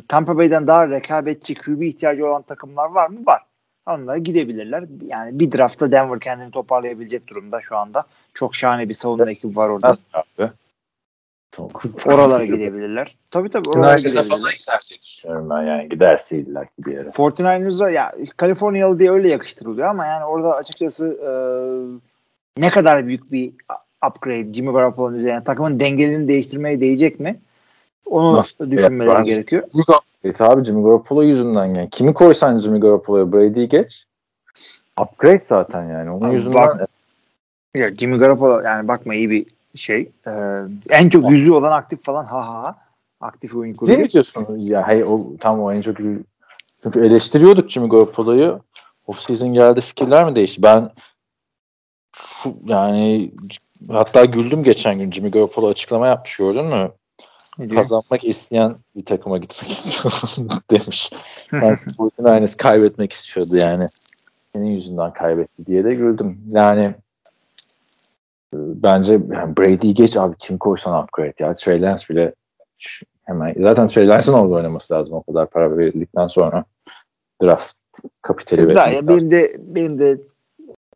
Tampa 0.08 0.38
Bay'den 0.38 0.68
daha 0.68 0.90
rekabetçi 0.90 1.56
QB 1.56 1.82
ihtiyacı 1.82 2.28
olan 2.28 2.42
takımlar 2.42 2.90
var 2.90 3.10
mı? 3.10 3.20
Var. 3.26 3.42
Onlara 3.86 4.18
gidebilirler. 4.18 4.84
Yani 5.02 5.40
bir 5.40 5.52
draftta 5.52 5.92
Denver 5.92 6.20
kendini 6.20 6.52
toparlayabilecek 6.52 7.28
durumda 7.28 7.62
şu 7.62 7.78
anda. 7.78 8.04
Çok 8.34 8.56
şahane 8.56 8.90
bir 8.90 8.94
savunma 8.94 9.32
ekibi 9.32 9.56
var 9.56 9.70
orada. 9.70 9.96
Abi? 10.14 10.52
Oralara 12.06 12.46
gidebilirler. 12.46 13.18
Tabii 13.32 13.50
tabii 13.50 13.70
oralara 13.70 13.92
Herkese 13.92 14.16
falan 14.16 14.28
gidebilirler. 14.28 14.56
gider 14.58 14.80
düşünüyorum 15.04 15.50
ben 15.50 15.62
yani 15.62 15.90
giderse 15.90 16.38
illa 16.40 16.66
ki 16.66 16.72
bir 16.80 16.92
yere. 16.94 17.10
49ers'a 17.10 17.90
ya 17.90 18.14
Kaliforniyalı 18.38 19.00
diye 19.00 19.12
öyle 19.12 19.30
yakıştırılıyor 19.30 19.88
ama 19.88 20.06
yani 20.06 20.26
orada 20.26 20.56
açıkçası 20.56 21.06
e, 21.24 21.32
ne 22.62 22.70
kadar 22.70 23.08
büyük 23.08 23.32
bir 23.32 23.52
upgrade 24.08 24.54
Jimmy 24.54 24.72
Garoppolo'nun 24.72 25.18
üzerine 25.20 25.44
takımın 25.44 25.80
dengelerini 25.80 26.28
değiştirmeye 26.28 26.82
değecek 26.82 27.20
mi? 27.20 27.40
Onu 28.06 28.36
Nasıl? 28.36 28.72
düşünmeleri 28.72 29.16
Evet, 29.18 29.26
gerekiyor. 29.26 29.64
Büyük 29.74 29.88
upgrade 29.90 30.54
abi 30.54 30.64
Jimmy 30.66 30.84
Garoppolo 30.84 31.22
yüzünden 31.22 31.66
yani. 31.66 31.90
Kimi 31.90 32.14
koysan 32.14 32.58
Jimmy 32.58 32.80
Garoppolo'ya 32.80 33.32
Brady'yi 33.32 33.70
geç. 33.70 34.06
Upgrade 35.02 35.40
zaten 35.40 35.90
yani. 35.90 36.12
Onun 36.12 36.30
Abi 36.30 36.36
yüzünden 36.36 36.54
bak- 36.54 36.90
Ya 37.76 37.96
Jimmy 37.96 38.18
Garoppolo 38.18 38.62
yani 38.62 38.88
bakma 38.88 39.16
iyi 39.16 39.30
bir 39.30 39.46
şey. 39.76 40.12
E, 40.28 40.32
en 40.90 41.10
çok 41.10 41.32
yüzüğü 41.32 41.52
olan 41.52 41.72
aktif 41.72 42.04
falan 42.04 42.26
ha 42.26 42.48
ha. 42.48 42.76
Aktif 43.22 43.56
oyun 43.56 43.64
Değil 43.64 43.78
kuruyor. 43.78 44.00
mi 44.00 44.10
diyorsun? 44.10 44.58
Ya 44.58 44.88
hayır 44.88 45.06
o 45.08 45.38
tam 45.40 45.62
o 45.62 45.72
en 45.72 45.82
çok 45.82 45.98
çünkü 46.84 47.00
eleştiriyorduk 47.00 47.70
Jimmy 47.70 47.90
Garoppolo'yu. 47.90 48.60
Offseason 49.08 49.54
geldi 49.54 49.82
fikirler 49.82 50.26
mi 50.26 50.36
değişti? 50.36 50.64
Ben 50.64 50.92
şu 52.16 52.56
yani 52.66 53.32
hatta 53.90 54.26
güldüm 54.26 54.64
geçen 54.64 55.00
gün 55.00 55.12
Jimmy 55.12 55.32
Garoppolo 55.32 55.68
açıklama 55.68 56.08
yapmış 56.08 56.38
gördün 56.38 56.66
mü? 56.66 56.92
Diyor? 57.60 57.74
Kazanmak 57.74 58.24
isteyen 58.24 58.76
bir 58.96 59.06
takıma 59.06 59.38
gitmek 59.38 59.72
istiyorum 59.72 60.62
demiş. 60.72 61.10
Sanki 61.52 61.90
Fortnite 61.98 62.58
kaybetmek 62.58 63.12
istiyordu 63.12 63.56
yani. 63.56 63.90
Senin 64.56 64.66
yüzünden 64.66 65.14
kaybetti 65.14 65.66
diye 65.66 65.84
de 65.84 65.94
güldüm. 65.94 66.42
Yani 66.52 66.96
bence 68.54 69.14
yani 69.14 69.58
Brady'yi 69.58 69.94
geç 69.94 70.18
abi 70.18 70.36
kim 70.40 70.58
koysan 70.58 71.04
upgrade 71.04 71.34
ya. 71.40 71.56
Trey 71.56 71.82
Lance 71.82 72.06
bile 72.10 72.34
hemen 73.24 73.56
zaten 73.60 73.88
Trey 73.88 74.08
Lance'ın 74.08 74.34
orada 74.34 74.56
oynaması 74.56 74.94
lazım 74.94 75.14
o 75.14 75.24
kadar 75.24 75.50
para 75.50 75.78
verildikten 75.78 76.28
sonra. 76.28 76.66
Draft 77.44 77.74
kapitali 78.22 78.62
Da, 78.62 78.76
vermek 78.76 78.96
ya 78.96 79.08
benim 79.08 79.32
de 79.32 79.52
benim 79.60 80.00
de 80.00 80.18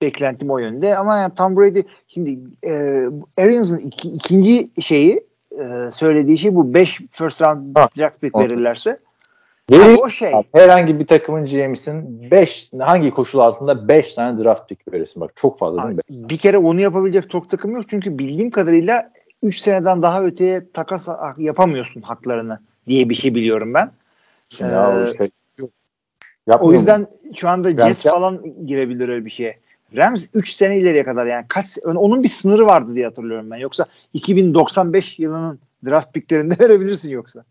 beklentim 0.01 0.51
o 0.51 0.57
yönde. 0.57 0.97
Ama 0.97 1.17
yani 1.17 1.35
Tom 1.35 1.57
Brady 1.57 1.81
şimdi 2.07 2.39
e, 2.63 3.03
Arians'ın 3.37 3.77
iki, 3.77 4.07
ikinci 4.07 4.81
şeyi 4.81 5.27
e, 5.59 5.91
söylediği 5.91 6.37
şey 6.37 6.55
bu. 6.55 6.73
5 6.73 7.01
first 7.11 7.41
round 7.41 7.75
Ha, 7.75 7.89
draft 7.97 8.21
pick 8.21 8.37
verirlerse 8.37 8.97
Abi 9.71 9.97
o 10.01 10.09
şey 10.09 10.31
herhangi 10.53 10.99
bir 10.99 11.07
takımın 11.07 11.45
GM'sin 11.45 12.31
5 12.31 12.69
hangi 12.79 13.11
koşul 13.11 13.39
altında 13.39 13.87
5 13.87 14.13
tane 14.13 14.43
draft 14.43 14.69
pick 14.69 14.93
verirsin. 14.93 15.21
Bak 15.21 15.31
çok 15.35 15.59
fazla 15.59 15.83
değil 15.83 15.95
mi? 15.95 16.01
Bir 16.09 16.37
kere 16.37 16.57
onu 16.57 16.81
yapabilecek 16.81 17.29
çok 17.29 17.49
takım 17.49 17.71
yok 17.75 17.85
çünkü 17.89 18.19
bildiğim 18.19 18.51
kadarıyla 18.51 19.11
3 19.43 19.57
seneden 19.59 20.01
daha 20.01 20.23
öteye 20.23 20.71
takas 20.71 21.07
yapamıyorsun 21.37 22.01
haklarını 22.01 22.59
diye 22.87 23.09
bir 23.09 23.15
şey 23.15 23.35
biliyorum 23.35 23.73
ben. 23.73 23.91
Ya, 24.59 24.99
Ee, 25.07 25.11
işte- 25.11 25.29
O 25.61 26.51
Yapmıyor 26.51 26.71
mu? 26.73 26.77
yüzden 26.79 27.07
şu 27.35 27.49
anda 27.49 27.69
Rams 27.69 27.87
Jets 27.87 28.05
yap- 28.05 28.15
falan 28.15 28.65
girebilir 28.65 29.09
öyle 29.09 29.25
bir 29.25 29.29
şeye. 29.31 29.59
Rams 29.95 30.27
3 30.33 30.53
sene 30.53 30.77
ileriye 30.77 31.03
kadar 31.03 31.25
yani 31.25 31.45
kaç 31.47 31.77
onun 31.85 32.23
bir 32.23 32.27
sınırı 32.27 32.65
vardı 32.65 32.95
diye 32.95 33.05
hatırlıyorum 33.05 33.51
ben. 33.51 33.57
Yoksa 33.57 33.85
2095 34.13 35.19
yılının 35.19 35.59
draft 35.85 36.13
picklerinde 36.13 36.55
verebilirsin 36.59 37.09
yoksa. 37.09 37.43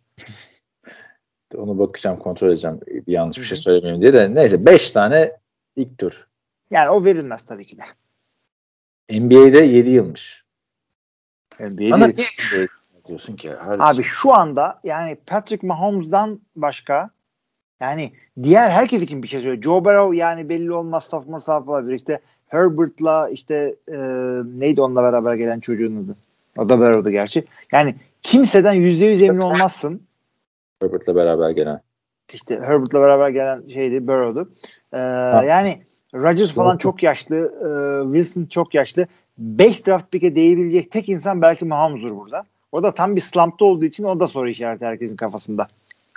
Onu 1.57 1.79
bakacağım 1.79 2.19
kontrol 2.19 2.49
edeceğim. 2.49 2.81
Bir 2.87 3.13
yanlış 3.13 3.39
bir 3.39 3.45
şey 3.45 3.57
söylemeyeyim 3.57 4.03
diye 4.03 4.13
de. 4.13 4.35
Neyse 4.35 4.67
5 4.67 4.91
tane 4.91 5.33
ilk 5.77 5.99
tur. 5.99 6.29
Yani 6.71 6.91
o 6.91 7.05
verilmez 7.05 7.45
tabii 7.45 7.65
ki 7.65 7.77
de. 7.79 7.83
NBA'de 9.21 9.59
7 9.59 9.91
yılmış. 9.91 10.45
NBA 11.61 11.91
Bana 11.91 12.07
niye 12.07 12.27
NBA 12.53 12.69
diyorsun 13.07 13.37
ki? 13.37 13.51
Abi 13.61 14.03
şu 14.03 14.35
anda 14.35 14.81
yani 14.85 15.17
Patrick 15.27 15.67
Mahomes'dan 15.67 16.41
başka 16.57 17.11
yani 17.81 18.13
diğer 18.43 18.71
herkes 18.71 19.03
için 19.03 19.23
bir 19.23 19.29
şey 19.29 19.41
söylüyor. 19.41 19.63
Joe 19.63 19.85
Burrow 19.85 20.17
yani 20.17 20.49
belli 20.49 20.73
olmaz 20.73 21.05
sophomore 21.05 21.41
saf 21.41 21.69
olabilir. 21.69 21.95
İşte 21.95 22.21
Herbert'la 22.47 23.29
işte 23.29 23.77
e, 23.89 23.97
neydi 24.59 24.81
onunla 24.81 25.03
beraber 25.03 25.35
gelen 25.35 25.61
çocuğun 25.61 26.05
adı? 26.05 26.17
O 26.59 26.69
da 26.69 26.79
Burrow'du 26.79 27.11
gerçi. 27.11 27.45
Yani 27.73 27.95
kimseden 28.23 28.77
%100 28.77 29.25
emin 29.25 29.41
olmazsın. 29.41 30.03
Herbert'la 30.83 31.15
beraber 31.15 31.51
gelen. 31.51 31.81
İşte 32.33 32.61
Herbert'la 32.61 33.01
beraber 33.01 33.29
gelen 33.31 33.69
şeydi 33.69 34.07
Burrow'du. 34.07 34.51
Ee, 34.93 34.99
yani 35.47 35.83
Rodgers 36.15 36.53
falan 36.53 36.77
çok 36.77 37.03
yaşlı. 37.03 37.37
e, 37.37 38.13
Wilson 38.13 38.45
çok 38.45 38.75
yaşlı. 38.75 39.07
5 39.39 39.87
draft 39.87 40.13
pick'e 40.13 40.37
değebilecek 40.37 40.91
tek 40.91 41.09
insan 41.09 41.43
belki 41.43 41.65
Mahomes'dur 41.65 42.17
burada. 42.17 42.45
O 42.73 42.83
da 42.83 42.95
tam 42.95 43.17
bir 43.17 43.21
slump'ta 43.21 43.65
olduğu 43.65 43.85
için 43.85 44.05
o 44.05 44.21
da 44.21 44.27
soru 44.27 44.49
işareti 44.49 44.85
herkesin 44.85 45.17
kafasında. 45.17 45.67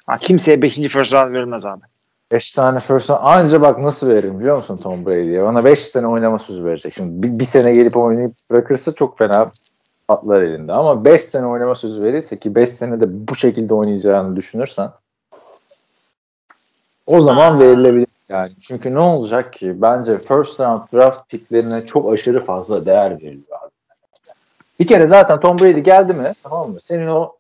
Ha, 0.06 0.18
kimseye 0.18 0.62
5. 0.62 0.76
first 0.76 1.14
round 1.14 1.34
verilmez 1.34 1.66
abi. 1.66 1.82
5 2.32 2.52
tane 2.52 2.80
first 2.80 3.10
round. 3.10 3.20
Anca 3.24 3.62
bak 3.62 3.80
nasıl 3.80 4.10
veririm 4.10 4.40
biliyor 4.40 4.58
musun 4.58 4.78
Tom 4.78 5.06
Brady'ye? 5.06 5.44
Bana 5.44 5.66
5 5.66 5.80
sene 5.80 6.08
oynama 6.08 6.40
sözü 6.40 6.66
verecek. 6.66 6.94
Şimdi 6.94 7.28
bir, 7.28 7.40
bir 7.40 7.44
sene 7.44 7.74
gelip 7.74 7.98
oynayıp 7.98 8.34
bırakırsa 8.52 8.92
çok 8.94 9.18
fena 9.18 9.52
patlar 10.14 10.42
elinde. 10.42 10.74
Ama 10.74 11.06
5 11.06 11.22
sene 11.22 11.46
oynama 11.46 11.76
sözü 11.76 12.04
verirse 12.04 12.40
ki 12.40 12.56
5 12.56 12.70
sene 12.70 13.02
de 13.02 13.28
bu 13.28 13.36
şekilde 13.36 13.74
oynayacağını 13.74 14.36
düşünürsen 14.36 14.92
o 17.06 17.22
zaman 17.22 17.56
Aa. 17.56 17.60
verilebilir 17.60 18.08
yani. 18.30 18.50
Çünkü 18.68 18.94
ne 18.94 19.00
olacak 19.00 19.54
ki? 19.54 19.82
Bence 19.82 20.12
first 20.12 20.60
round 20.60 20.82
draft 20.94 21.30
picklerine 21.30 21.86
çok 21.86 22.14
aşırı 22.14 22.46
fazla 22.46 22.86
değer 22.86 23.12
veriliyor 23.12 23.58
abi. 23.62 23.72
Bir 24.80 24.88
kere 24.88 25.08
zaten 25.08 25.40
Tom 25.40 25.60
Brady 25.60 25.80
geldi 25.80 26.14
mi 26.14 26.34
tamam 26.44 26.72
mı? 26.72 26.80
Senin 26.82 27.08
o 27.08 27.36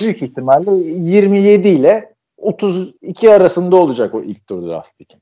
büyük 0.00 0.22
ihtimalle 0.22 0.70
27 0.70 1.68
ile 1.68 2.12
32 2.38 3.30
arasında 3.30 3.76
olacak 3.76 4.14
o 4.14 4.22
ilk 4.22 4.46
tur 4.46 4.68
draft 4.68 4.98
pick'in. 4.98 5.20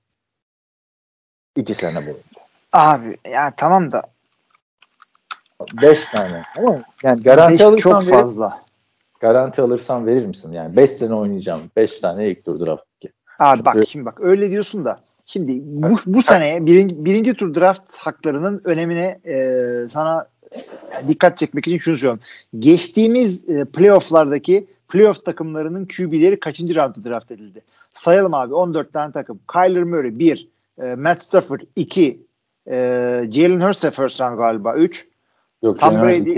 İki 1.56 1.74
sene 1.74 1.96
boyunca. 1.96 2.40
Abi 2.72 3.16
ya 3.32 3.50
tamam 3.56 3.92
da 3.92 4.02
5 5.82 6.06
tane. 6.06 6.42
Ama 6.58 6.82
yani 7.02 7.22
garanti 7.22 7.52
beş 7.52 7.60
alırsan 7.60 7.90
çok 7.90 8.02
verir, 8.02 8.22
fazla. 8.22 8.62
garanti 9.20 9.62
alırsan 9.62 10.06
verir 10.06 10.26
misin? 10.26 10.52
Yani 10.52 10.76
5 10.76 10.90
sene 10.90 11.14
oynayacağım. 11.14 11.62
5 11.76 12.00
tane 12.00 12.28
ilk 12.30 12.44
tur 12.44 12.66
draft 12.66 12.84
pick'i. 13.00 13.14
Abi 13.38 13.64
bak 13.64 13.74
Çünkü- 13.74 13.86
şimdi 13.86 14.04
bak 14.04 14.18
öyle 14.20 14.50
diyorsun 14.50 14.84
da 14.84 15.00
şimdi 15.26 15.60
bu, 15.64 15.96
bu 16.06 16.22
sene 16.22 16.66
birinci, 16.66 17.04
birinci 17.04 17.34
tur 17.34 17.54
draft 17.54 17.96
haklarının 17.96 18.60
önemine 18.64 19.20
e, 19.24 19.86
sana 19.90 20.26
dikkat 21.08 21.38
çekmek 21.38 21.66
için 21.66 21.78
şunu 21.78 21.96
söylüyorum. 21.96 22.20
Geçtiğimiz 22.58 23.48
e, 23.48 23.64
playofflardaki 23.64 24.66
playoff 24.92 25.24
takımlarının 25.24 25.88
QB'leri 25.96 26.40
kaçıncı 26.40 26.76
roundda 26.76 27.04
draft 27.10 27.30
edildi? 27.30 27.62
Sayalım 27.94 28.34
abi 28.34 28.54
14 28.54 28.92
tane 28.92 29.12
takım. 29.12 29.40
Kyler 29.52 29.82
Murray 29.82 30.18
1, 30.18 30.48
e, 30.82 30.94
Matt 30.94 31.22
Stafford 31.22 31.60
2, 31.76 32.20
e, 32.70 32.74
Jalen 33.30 33.60
Hurts 33.60 33.80
first 33.80 34.20
round 34.20 34.38
galiba 34.38 34.74
3. 34.74 35.08
Yok, 35.62 35.78
Tom 35.78 35.94
Brady 35.94 36.34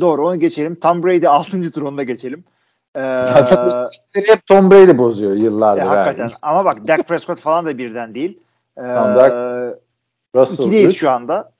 doğru 0.00 0.26
onu 0.26 0.40
geçelim. 0.40 0.74
Tom 0.74 1.02
Brady 1.02 1.26
6. 1.28 1.70
tur 1.70 1.82
onu 1.82 1.98
da 1.98 2.02
geçelim. 2.02 2.44
E, 2.96 3.00
Zaten 3.00 3.66
bu 3.66 3.70
hep 4.20 4.46
Tom 4.46 4.70
Brady 4.70 4.98
bozuyor 4.98 5.32
yıllardır. 5.32 5.82
e, 5.82 5.84
ha. 5.84 5.96
hakikaten 5.96 6.30
ama 6.42 6.64
bak 6.64 6.88
Dak 6.88 7.08
Prescott 7.08 7.40
falan 7.40 7.66
da 7.66 7.78
birden 7.78 8.14
değil. 8.14 8.38
E, 8.76 8.80
Tamam, 8.82 9.16
Dak- 9.16 9.78
Russell 10.36 10.64
İkideyiz 10.64 10.90
üç. 10.90 10.98
şu 10.98 11.10
anda. 11.10 11.52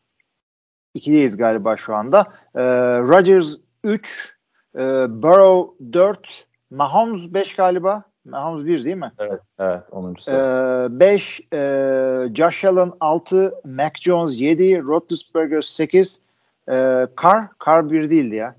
İkideyiz 0.94 1.36
galiba 1.36 1.76
şu 1.76 1.94
anda. 1.94 2.26
Ee, 2.54 2.62
Rodgers 2.98 3.54
3, 3.84 4.34
e, 4.74 4.80
Burrow 5.22 5.84
4, 5.92 6.46
Mahomes 6.70 7.34
5 7.34 7.54
galiba. 7.56 8.02
Mahomes 8.24 8.66
1 8.66 8.84
değil 8.84 8.96
mi? 8.96 9.12
Evet, 9.18 9.40
evet 9.58 9.80
10. 9.90 10.14
sıra. 10.14 11.00
5, 11.00 11.40
e, 11.52 12.28
Josh 12.34 12.64
Allen 12.64 12.92
6, 13.00 13.54
Mac 13.64 13.90
Jones 14.00 14.40
7, 14.40 14.82
Roethlisberger 14.82 15.60
8, 15.60 16.20
e, 16.68 17.06
Carr, 17.22 17.42
Carr 17.66 17.90
1 17.90 18.10
değildi 18.10 18.34
ya. 18.34 18.56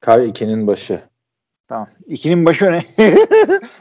Kar 0.00 0.18
2'nin 0.18 0.66
başı. 0.66 1.00
Tamam. 1.68 1.88
İkinin 2.06 2.46
başı 2.46 2.64
öne. 2.66 2.82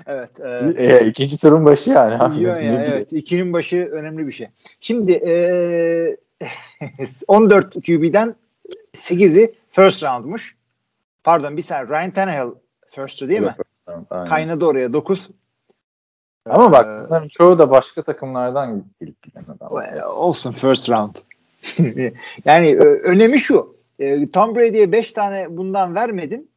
evet. 0.08 0.40
E, 0.40 0.74
E, 0.78 1.08
ikinci 1.08 1.38
turun 1.38 1.66
başı 1.66 1.90
yani. 1.90 2.16
Ha, 2.16 2.32
Biliyor 2.32 2.56
ne 2.56 2.66
ya, 2.66 2.74
bileyim. 2.74 2.92
evet. 2.94 3.14
İkinin 3.14 3.54
başı 3.54 3.90
önemli 3.92 4.28
bir 4.28 4.32
şey. 4.32 4.48
Şimdi 4.80 5.12
eee 5.12 6.18
14 7.28 7.74
QB'den 7.74 8.36
8'i 8.94 9.56
first 9.72 10.04
roundmuş. 10.04 10.56
Pardon 11.24 11.58
bir 11.58 11.62
saniye. 11.62 11.88
Ryan 12.00 12.12
Tannehill 12.12 12.52
first'ü 12.96 13.30
değil 13.30 13.42
mi? 13.42 13.52
Evet, 13.88 14.00
Aynen. 14.10 14.30
Kaynadı 14.30 14.66
oraya 14.66 14.94
9. 14.94 15.30
Ama 16.50 16.72
bak 16.72 16.86
Ee, 16.86 17.06
bunların 17.08 17.28
çoğu 17.28 17.60
da 17.60 17.70
başka 17.70 18.04
takımlardan 18.04 18.84
gelip 19.02 19.22
giden 19.24 19.42
adamlar. 19.42 19.94
e, 19.98 20.06
olsun 20.06 20.52
first 20.52 20.90
round. 20.90 21.16
yani 22.46 22.78
önemi 22.78 23.40
şu. 23.40 23.76
E, 24.00 24.28
Tom 24.32 24.56
Brady'ye 24.56 24.92
5 24.92 25.14
tane 25.14 25.58
bundan 25.58 25.96
vermedin. 25.96 26.50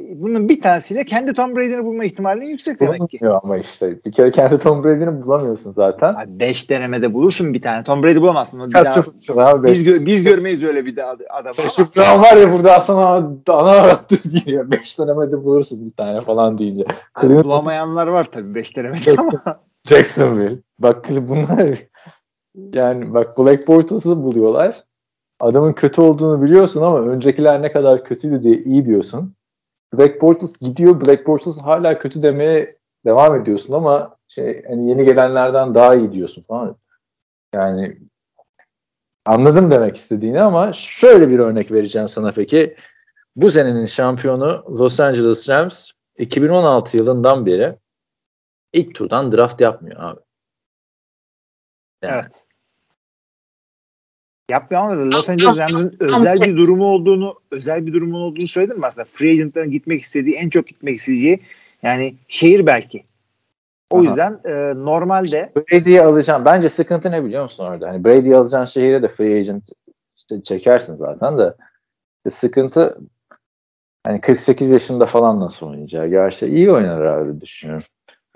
Bunun 0.00 0.48
bir 0.48 0.60
tanesiyle 0.60 1.04
kendi 1.04 1.32
Tom 1.32 1.56
Brady'ni 1.56 1.84
bulma 1.84 2.04
ihtimalin 2.04 2.44
yüksek 2.44 2.80
demek 2.80 3.10
ki. 3.10 3.18
Bulamıyor 3.20 3.40
ama 3.44 3.58
işte 3.58 4.04
bir 4.04 4.12
kere 4.12 4.30
kendi 4.30 4.58
Tom 4.58 4.84
Brady'ni 4.84 5.22
bulamıyorsun 5.22 5.70
zaten. 5.70 6.14
5 6.26 6.70
denemede 6.70 7.14
bulursun 7.14 7.54
bir 7.54 7.62
tane. 7.62 7.84
Tom 7.84 8.02
Brady 8.02 8.20
bulamazsın. 8.20 8.60
O 8.60 8.68
Bir 8.68 8.74
Ya 8.74 8.84
daha, 8.84 9.48
abi. 9.50 9.68
biz, 9.68 9.86
gö- 9.86 10.06
biz 10.06 10.24
görmeyiz 10.24 10.62
öyle 10.64 10.86
bir 10.86 11.10
ad- 11.12 11.20
adamı. 11.30 11.54
Saşıp 11.54 11.96
Brown 11.96 12.22
var 12.22 12.36
ya 12.36 12.52
burada 12.52 12.80
sana 12.80 13.30
ana 13.48 14.00
düz 14.10 14.32
giriyor. 14.32 14.70
Beş 14.70 14.98
denemede 14.98 15.44
bulursun 15.44 15.86
bir 15.86 15.92
tane 15.92 16.20
falan 16.20 16.58
deyince. 16.58 16.84
Cleveland- 17.16 17.44
bulamayanlar 17.44 18.06
var 18.06 18.24
tabii 18.24 18.54
5 18.54 18.76
denemede 18.76 19.14
ama. 19.18 19.60
Jacksonville. 19.84 20.58
Bak 20.78 21.06
bunlar 21.10 21.78
yani 22.54 23.14
bak 23.14 23.38
Black 23.38 23.68
Bortles'ı 23.68 24.22
buluyorlar. 24.22 24.84
Adamın 25.40 25.72
kötü 25.72 26.00
olduğunu 26.00 26.42
biliyorsun 26.42 26.82
ama 26.82 27.00
öncekiler 27.00 27.62
ne 27.62 27.72
kadar 27.72 28.04
kötüydü 28.04 28.42
diye 28.42 28.58
iyi 28.58 28.86
diyorsun. 28.86 29.34
Black 29.98 30.22
Bortles 30.22 30.58
gidiyor. 30.58 31.00
Black 31.00 31.26
Bortles 31.26 31.58
hala 31.58 31.98
kötü 31.98 32.22
demeye 32.22 32.76
devam 33.04 33.40
ediyorsun 33.40 33.74
ama 33.74 34.16
şey 34.28 34.64
hani 34.68 34.88
yeni 34.88 35.04
gelenlerden 35.04 35.74
daha 35.74 35.94
iyi 35.94 36.12
diyorsun 36.12 36.42
falan. 36.42 36.76
Yani 37.54 37.98
anladım 39.26 39.70
demek 39.70 39.96
istediğini 39.96 40.42
ama 40.42 40.72
şöyle 40.72 41.28
bir 41.28 41.38
örnek 41.38 41.72
vereceğim 41.72 42.08
sana 42.08 42.32
peki. 42.32 42.76
Bu 43.36 43.50
senenin 43.50 43.86
şampiyonu 43.86 44.64
Los 44.78 45.00
Angeles 45.00 45.48
Rams 45.48 45.90
2016 46.18 46.96
yılından 46.96 47.46
beri 47.46 47.76
ilk 48.72 48.94
turdan 48.94 49.32
draft 49.32 49.60
yapmıyor 49.60 49.96
abi. 49.98 50.20
Evet. 52.02 52.46
Yapmıyor 54.50 54.82
ama 54.82 55.12
Los 55.12 55.28
Angeles 55.28 55.56
Rams'ın 55.56 55.96
özel 56.00 56.40
bir 56.40 56.56
durumu 56.56 56.84
olduğunu 56.84 57.40
özel 57.50 57.86
bir 57.86 57.92
durumun 57.92 58.20
olduğunu 58.20 58.46
söyledim 58.46 58.78
mi 58.78 58.86
aslında? 58.86 59.04
Free 59.04 59.30
agent'ların 59.30 59.70
gitmek 59.70 60.02
istediği, 60.02 60.34
en 60.34 60.50
çok 60.50 60.66
gitmek 60.66 60.96
isteyeceği 60.96 61.40
yani 61.82 62.14
şehir 62.28 62.66
belki. 62.66 63.04
O 63.90 63.96
Aha. 63.96 64.04
yüzden 64.04 64.40
e, 64.44 64.84
normalde 64.84 65.52
Brady'yi 65.56 66.02
alacağım. 66.02 66.44
Bence 66.44 66.68
sıkıntı 66.68 67.10
ne 67.10 67.24
biliyor 67.24 67.42
musun 67.42 67.64
orada? 67.64 67.88
Hani 67.88 68.04
Brady'yi 68.04 68.36
alacağın 68.36 68.64
şehire 68.64 69.02
de 69.02 69.08
free 69.08 69.38
agent 69.38 69.70
işte 70.16 70.42
çekersin 70.42 70.94
zaten 70.94 71.38
de. 71.38 71.54
İşte 72.18 72.30
sıkıntı 72.30 72.98
hani 74.06 74.20
48 74.20 74.72
yaşında 74.72 75.06
falan 75.06 75.40
nasıl 75.40 75.66
oynayacağı. 75.66 76.08
Gerçi 76.08 76.46
iyi 76.46 76.70
oynar 76.70 77.00
abi 77.00 77.40
düşünüyorum. 77.40 77.86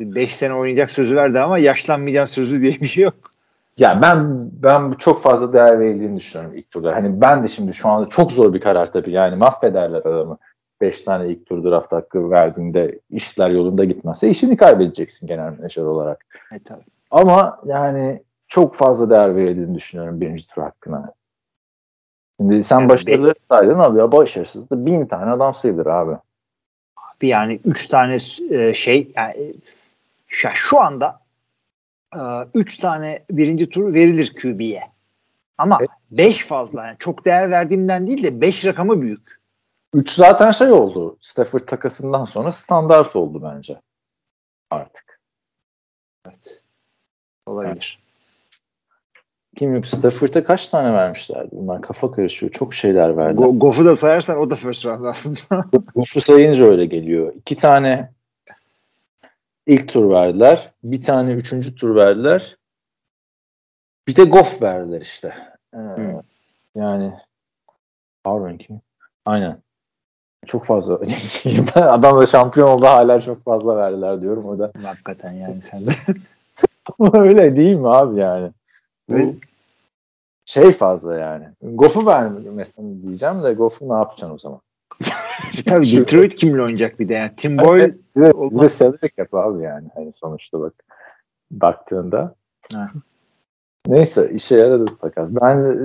5 0.01 0.37
sene 0.37 0.55
oynayacak 0.55 0.91
sözü 0.91 1.17
verdi 1.17 1.41
ama 1.41 1.59
yaşlanmayacağım 1.59 2.29
sözü 2.29 2.63
diye 2.63 2.81
bir 2.81 2.87
şey 2.87 3.05
yok. 3.05 3.28
Ya 3.79 4.03
ben 4.03 4.51
ben 4.53 4.93
çok 4.93 5.23
fazla 5.23 5.53
değer 5.53 5.81
verildiğini 5.81 6.17
düşünüyorum 6.17 6.57
ilk 6.57 6.71
turda. 6.71 6.95
Hani 6.97 7.21
ben 7.21 7.43
de 7.43 7.49
şimdi 7.49 7.75
şu 7.75 7.89
anda 7.89 8.09
çok 8.09 8.33
zor 8.33 8.55
bir 8.55 8.61
karar 8.61 8.93
tabii. 8.93 9.11
Yani 9.11 9.37
mahvederler 9.37 9.99
adamı. 9.99 10.39
5 10.81 11.01
tane 11.01 11.29
ilk 11.29 11.47
tur 11.47 11.65
draft 11.65 11.93
hakkı 11.93 12.31
verdiğinde 12.31 12.99
işler 13.11 13.51
yolunda 13.51 13.85
gitmezse 13.85 14.31
işini 14.31 14.57
kaybedeceksin 14.57 15.27
genel 15.27 15.53
menajer 15.53 15.83
olarak. 15.83 16.27
E, 16.53 16.59
tabii. 16.59 16.85
Ama 17.11 17.61
yani 17.65 18.23
çok 18.49 18.75
fazla 18.75 19.11
değer 19.11 19.37
verildiğini 19.37 19.75
düşünüyorum 19.75 20.21
birinci 20.21 20.47
tur 20.47 20.63
hakkına. 20.63 21.13
Şimdi 22.41 22.65
sen 22.65 22.81
Evet, 22.81 22.91
başarılı 22.91 23.35
saydın 23.49 23.79
abi 23.79 23.99
ya 23.99 24.13
başarısız 24.13 24.71
da 24.71 24.87
bin 24.87 25.07
tane 25.07 25.31
adam 25.31 25.55
sayılır 25.55 25.87
abi. 25.87 26.17
Bir 27.23 27.29
yani 27.29 27.61
3 27.65 27.87
tane 27.87 28.19
e, 28.51 28.75
şey 28.75 29.13
yani 29.17 29.55
şu, 30.29 30.49
şu 30.55 30.81
anda 30.81 31.21
3 32.55 32.79
tane 32.79 33.25
birinci 33.31 33.69
tur 33.69 33.95
verilir 33.95 34.35
QB'ye. 34.43 34.83
Ama 35.59 35.77
Evet. 35.81 35.91
5 36.11 36.47
fazla 36.47 36.87
yani 36.87 36.97
çok 36.99 37.25
değer 37.25 37.51
verdiğimden 37.51 38.07
değil 38.07 38.23
de 38.23 38.41
5 38.41 38.65
rakamı 38.65 39.03
büyük. 39.03 39.39
3 39.95 40.11
zaten 40.11 40.51
şey 40.51 40.73
oldu. 40.73 41.19
Stafford 41.21 41.61
takasından 41.61 42.25
sonra 42.25 42.53
standart 42.53 43.17
oldu 43.17 43.43
bence. 43.43 43.81
Artık. 44.71 45.21
Evet. 46.29 46.63
Olabilir. 47.47 47.99
Kim 49.57 49.75
yok 49.75 49.87
Stafford'a 49.87 50.45
kaç 50.45 50.69
tane 50.69 50.93
vermişlerdi? 50.93 51.49
Bunlar 51.53 51.83
kafa 51.83 52.11
karışıyor. 52.11 52.53
Çok 52.53 52.75
şeyler 52.75 53.17
verdiler. 53.17 53.47
Go- 53.47 53.59
Goff'u 53.59 53.85
da 53.85 53.97
sayarsan 53.97 54.39
o 54.39 54.51
da 54.51 54.57
first 54.57 54.87
round 54.87 55.05
aslında. 55.05 55.65
Goff'u 55.95 56.21
sayınca 56.21 56.65
öyle 56.65 56.87
geliyor. 56.87 57.33
İki 57.37 57.57
tane 57.57 58.13
ilk 59.69 59.89
tur 59.89 60.11
verdiler. 60.11 60.73
Bir 60.85 61.03
tane 61.03 61.33
üçüncü 61.33 61.75
tur 61.75 61.95
verdiler. 61.97 62.57
Bir 64.09 64.17
de 64.17 64.25
Goff 64.25 64.63
verdiler 64.63 65.01
işte. 65.01 65.35
Ee, 65.75 65.79
Hmm. 65.79 66.21
Yani 66.75 67.13
Harvard 68.25 68.59
kim? 68.59 68.81
Aynen. 69.27 69.59
Çok 70.47 70.65
fazla. 70.65 71.01
Adam 71.75 72.19
da 72.21 72.27
şampiyon 72.27 72.69
oldu 72.69 72.87
hala 72.87 73.21
çok 73.21 73.45
fazla 73.45 73.77
verdiler 73.77 74.23
diyorum 74.23 74.47
o 74.47 74.59
da. 74.59 74.73
Hakikaten 74.83 75.33
yani 75.35 75.63
sen 75.63 75.87
de. 75.87 75.91
Ama 76.99 77.23
öyle 77.23 77.57
değil 77.57 77.77
mi 77.77 77.89
abi 77.89 78.21
yani? 78.21 78.51
Öyle. 79.11 79.35
şey 80.45 80.73
fazla 80.73 81.15
yani. 81.19 81.49
Goff'u 81.63 82.07
vermesen 82.07 83.03
diyeceğim 83.03 83.43
de 83.45 83.53
Goff'u 83.53 83.89
ne 83.89 83.93
yapacaksın 83.95 84.35
o 84.35 84.39
zaman? 84.39 84.61
Tabii 85.67 85.97
Detroit 85.97 86.37
kimle 86.37 86.63
oynayacak 86.63 87.01
bir 87.01 87.09
de 87.09 87.15
yani. 87.15 87.31
Tim 87.37 87.59
Boyle 87.59 87.95
Bir 88.17 88.23
de, 88.23 88.33
bir 88.33 88.61
de 88.61 88.69
salary 88.69 89.09
cap 89.17 89.35
abi 89.35 89.63
yani 89.63 89.89
hani 89.95 90.13
sonuçta 90.13 90.61
bak 90.61 90.73
baktığında. 91.51 92.35
Ha. 92.73 92.87
Neyse 93.87 94.31
işe 94.35 94.57
yaradı 94.57 94.97
takas. 95.01 95.31
Ben 95.31 95.77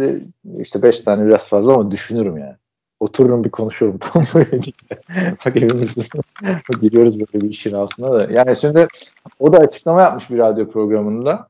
işte 0.58 0.82
beş 0.82 1.00
tane 1.00 1.26
biraz 1.26 1.48
fazla 1.48 1.74
ama 1.74 1.92
düşünürüm 1.92 2.38
yani. 2.38 2.56
Otururum 3.00 3.44
bir 3.44 3.52
konuşurum 3.52 3.98
tam 4.00 4.24
böyle 4.36 4.60
Bak 5.46 5.58
evimiz 5.58 5.96
giriyoruz 6.82 7.20
böyle 7.20 7.46
bir 7.46 7.50
işin 7.50 7.74
altına 7.74 8.20
da. 8.20 8.32
Yani 8.32 8.56
şimdi 8.56 8.88
o 9.40 9.54
da 9.54 9.58
açıklama 9.58 10.02
yapmış 10.02 10.30
bir 10.30 10.38
radyo 10.38 10.70
programında. 10.70 11.48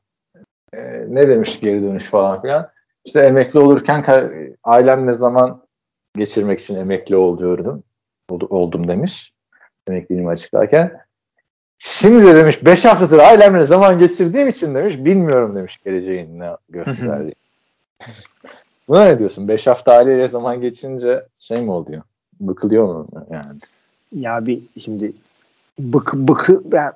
Ee, 0.74 1.04
ne 1.08 1.28
demiş 1.28 1.60
geri 1.60 1.82
dönüş 1.82 2.04
falan 2.04 2.42
filan. 2.42 2.68
İşte 3.04 3.20
emekli 3.20 3.58
olurken 3.58 4.02
ka- 4.02 4.56
ailem 4.64 5.06
ne 5.06 5.12
zaman 5.12 5.62
geçirmek 6.16 6.60
için 6.60 6.76
emekli 6.76 7.16
oluyordum. 7.16 7.74
Oldu- 7.74 7.84
Oldum 8.30 8.88
demiş. 8.88 9.32
Emekliliğimi 9.88 10.30
açıklarken. 10.30 11.00
Şimdi 11.78 12.26
de 12.26 12.34
demiş 12.34 12.64
5 12.64 12.84
haftadır 12.84 13.18
ailemle 13.18 13.66
zaman 13.66 13.98
geçirdiğim 13.98 14.48
için 14.48 14.74
demiş 14.74 14.94
bilmiyorum 14.98 15.56
demiş 15.56 15.78
geleceğin 15.84 16.40
ne 16.40 16.50
gösterdiği. 16.68 17.34
Buna 18.88 19.04
ne 19.04 19.18
diyorsun? 19.18 19.48
5 19.48 19.66
hafta 19.66 19.92
aileyle 19.92 20.28
zaman 20.28 20.60
geçince 20.60 21.26
şey 21.38 21.62
mi 21.62 21.70
oluyor? 21.70 22.02
Bıkılıyor 22.40 22.84
mu 22.84 23.08
yani? 23.30 23.58
ya 24.12 24.46
bir 24.46 24.62
şimdi 24.80 25.12
bık 25.78 26.14
bıkı 26.14 26.62
ben 26.64 26.92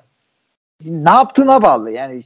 ne 0.89 1.09
yaptığına 1.09 1.61
bağlı. 1.61 1.91
Yani 1.91 2.23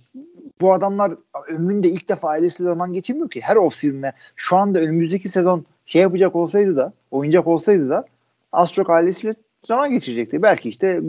bu 0.62 0.74
adamlar 0.74 1.14
ömründe 1.48 1.90
ilk 1.90 2.10
defa 2.10 2.30
ailesiyle 2.30 2.70
zaman 2.70 2.94
geçirmiyor 2.94 3.30
ki. 3.30 3.42
Her 3.42 3.56
off-season'da 3.56 4.14
şu 4.36 4.58
anda 4.58 4.80
önümüzdeki 4.80 5.30
sezon 5.30 5.66
şey 5.86 6.02
yapacak 6.02 6.36
olsaydı 6.36 6.78
da 6.78 6.94
oyuncak 7.12 7.48
olsaydı 7.48 7.90
da 7.90 8.06
az 8.54 8.74
çok 8.74 8.90
ailesiyle 8.90 9.34
zaman 9.68 9.92
geçirecekti. 9.92 10.42
Belki 10.42 10.70
işte 10.70 11.02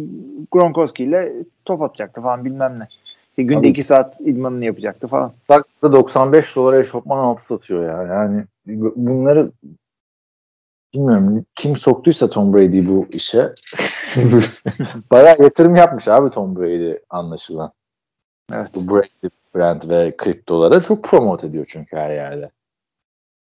Gronkowski 0.53 1.05
ile 1.05 1.33
top 1.65 1.83
atacaktı 1.83 2.21
falan 2.21 2.45
bilmem 2.45 2.79
ne. 2.79 2.89
İşte 3.31 3.43
günde 3.43 3.59
Abi- 3.59 3.69
iki 3.69 3.83
saat 3.83 4.21
idmanını 4.21 4.65
yapacaktı 4.65 5.09
falan. 5.09 5.33
Dakika 5.49 5.93
95 5.93 6.57
dolara 6.57 6.79
eşofman 6.81 7.19
altı 7.19 7.45
satıyor 7.45 7.89
ya. 7.89 8.03
Yani 8.15 8.45
bu- 8.67 8.93
bunları 8.97 9.51
bilmiyorum 10.95 11.45
kim 11.55 11.77
soktuysa 11.77 12.31
Tom 12.31 12.55
Brady 12.55 12.89
bu 12.89 13.07
işe 13.13 13.53
bayağı 15.11 15.37
yatırım 15.39 15.77
yapmış 15.77 16.09
abi 16.09 16.31
Tom 16.31 16.57
Brady 16.57 16.95
anlaşılan. 17.11 17.73
Evet. 18.53 18.71
Bu 18.75 18.95
Brady 18.95 19.29
brand 19.55 19.83
ve 19.91 20.17
kriptolara 20.17 20.81
çok 20.81 21.05
promote 21.05 21.47
ediyor 21.47 21.67
çünkü 21.69 21.97
her 21.97 22.11
yerde. 22.11 22.51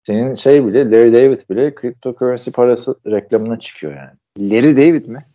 Senin 0.04 0.36
şey 0.36 0.68
bile 0.68 0.92
Larry 0.92 1.14
David 1.14 1.50
bile 1.50 1.76
cryptocurrency 1.82 2.52
parası 2.52 2.96
reklamına 3.06 3.60
çıkıyor 3.60 3.94
yani. 3.96 4.52
Larry 4.52 4.78
David 4.78 5.06
mi? 5.06 5.26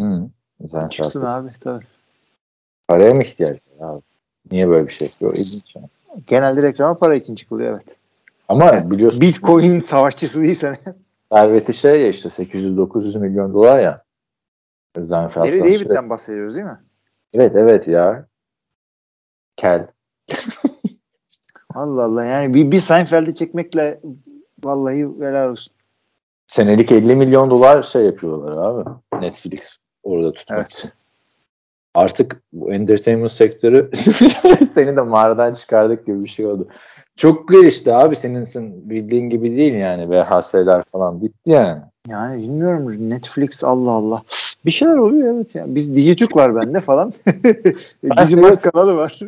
Hı. 0.00 0.28
Sen 0.70 0.88
Çıksın 0.88 1.20
şarkı- 1.22 1.28
abi 1.28 1.50
tabii. 1.60 1.84
Paraya 2.88 3.14
mı 3.14 3.22
ihtiyaç 3.22 3.58
var 3.78 3.94
abi? 3.94 4.02
Niye 4.50 4.68
böyle 4.68 4.88
bir 4.88 4.92
şey 4.92 5.08
yapıyor? 5.08 5.32
İlginç 5.32 5.76
yani. 5.76 5.88
Genelde 6.26 6.62
reklama 6.62 6.98
para 6.98 7.14
için 7.14 7.34
çıkılıyor 7.34 7.72
evet. 7.72 7.96
Ama 8.48 8.90
biliyorsun 8.90 9.20
Bitcoin 9.20 9.80
savaşçısı 9.80 10.42
değilsen. 10.42 10.76
serveti 11.32 11.72
şey 11.72 12.00
ya 12.00 12.08
işte 12.08 12.28
800-900 12.28 13.18
milyon 13.18 13.54
dolar 13.54 13.80
ya. 13.80 14.02
Zenfeld'den 14.98 15.50
Larry 15.50 15.60
David'den 15.60 16.10
bahsediyoruz 16.10 16.54
değil 16.54 16.66
mi? 16.66 16.80
Evet 17.32 17.52
evet 17.56 17.88
ya. 17.88 18.26
Kel. 19.56 19.86
Allah 21.74 22.04
Allah 22.04 22.24
yani 22.24 22.54
bir, 22.54 22.70
bir 22.70 22.78
Seinfeld'i 22.78 23.34
çekmekle 23.34 24.00
vallahi 24.64 25.08
helal 25.20 25.50
olsun. 25.50 25.74
Senelik 26.46 26.92
50 26.92 27.16
milyon 27.16 27.50
dolar 27.50 27.82
şey 27.82 28.02
yapıyorlar 28.04 28.56
abi. 28.64 28.90
Netflix 29.20 29.76
orada 30.02 30.32
tutmak 30.32 30.58
Evet. 30.58 30.72
için. 30.72 30.90
artık 31.94 32.42
bu 32.52 32.72
entertainment 32.72 33.32
sektörü 33.32 33.90
seni 34.74 34.96
de 34.96 35.00
mağaradan 35.00 35.54
çıkardık 35.54 36.06
gibi 36.06 36.24
bir 36.24 36.28
şey 36.28 36.46
oldu. 36.46 36.68
Çok 37.16 37.48
gelişti 37.48 37.94
abi 37.94 38.16
senin 38.16 38.44
sen 38.44 38.90
bildiğin 38.90 39.30
gibi 39.30 39.56
değil 39.56 39.74
yani 39.74 40.10
VHS'ler 40.10 40.82
falan 40.92 41.22
bitti 41.22 41.50
yani. 41.50 41.82
Yani 42.08 42.42
bilmiyorum 42.42 43.10
Netflix 43.10 43.64
Allah 43.64 43.90
Allah. 43.90 44.22
Bir 44.66 44.70
şeyler 44.70 44.96
oluyor 44.96 45.34
evet 45.34 45.54
ya. 45.54 45.64
Biz 45.68 45.96
Dijitürk 45.96 46.36
var 46.36 46.56
bende 46.56 46.80
falan. 46.80 47.12
Bizim 48.02 48.44
evet. 48.44 48.60
kanalı 48.60 48.96
var. 48.96 49.20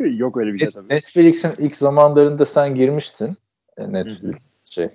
Yok 0.16 0.36
öyle 0.36 0.54
bir 0.54 0.58
şey 0.58 0.70
tabii. 0.70 0.94
Netflix'in 0.94 1.52
ilk 1.58 1.76
zamanlarında 1.76 2.46
sen 2.46 2.74
girmiştin. 2.74 3.36
E, 3.76 3.92
Netflix 3.92 4.52
şey 4.64 4.88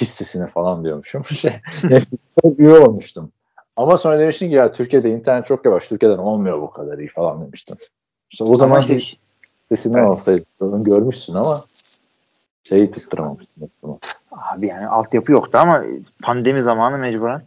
hissesine 0.00 0.46
falan 0.46 0.84
diyormuşum. 0.84 1.24
Şey, 1.34 1.60
Netflix'te 1.84 2.48
üye 2.58 2.78
olmuştum. 2.78 3.32
Ama 3.76 3.96
sonra 3.96 4.18
demiştin 4.18 4.48
ki 4.48 4.54
ya 4.54 4.72
Türkiye'de 4.72 5.10
internet 5.10 5.46
çok 5.46 5.64
yavaş. 5.64 5.88
Türkiye'den 5.88 6.18
olmuyor 6.18 6.62
bu 6.62 6.70
kadar 6.70 6.98
iyi 6.98 7.08
falan 7.08 7.46
demiştin. 7.46 7.76
İşte 8.30 8.44
o 8.44 8.56
zaman 8.56 8.76
Ama 8.76 9.00
sesinden 9.68 9.98
Evet. 9.98 10.08
olsaydı 10.08 10.44
görmüşsün 10.60 11.34
ama 11.34 11.60
şeyi 12.68 12.90
tutturamamışsın. 12.90 13.70
Abi 14.32 14.66
yani 14.66 14.86
altyapı 14.86 15.32
yoktu 15.32 15.58
ama 15.58 15.84
pandemi 16.22 16.60
zamanı 16.60 16.98
mecburen 16.98 17.42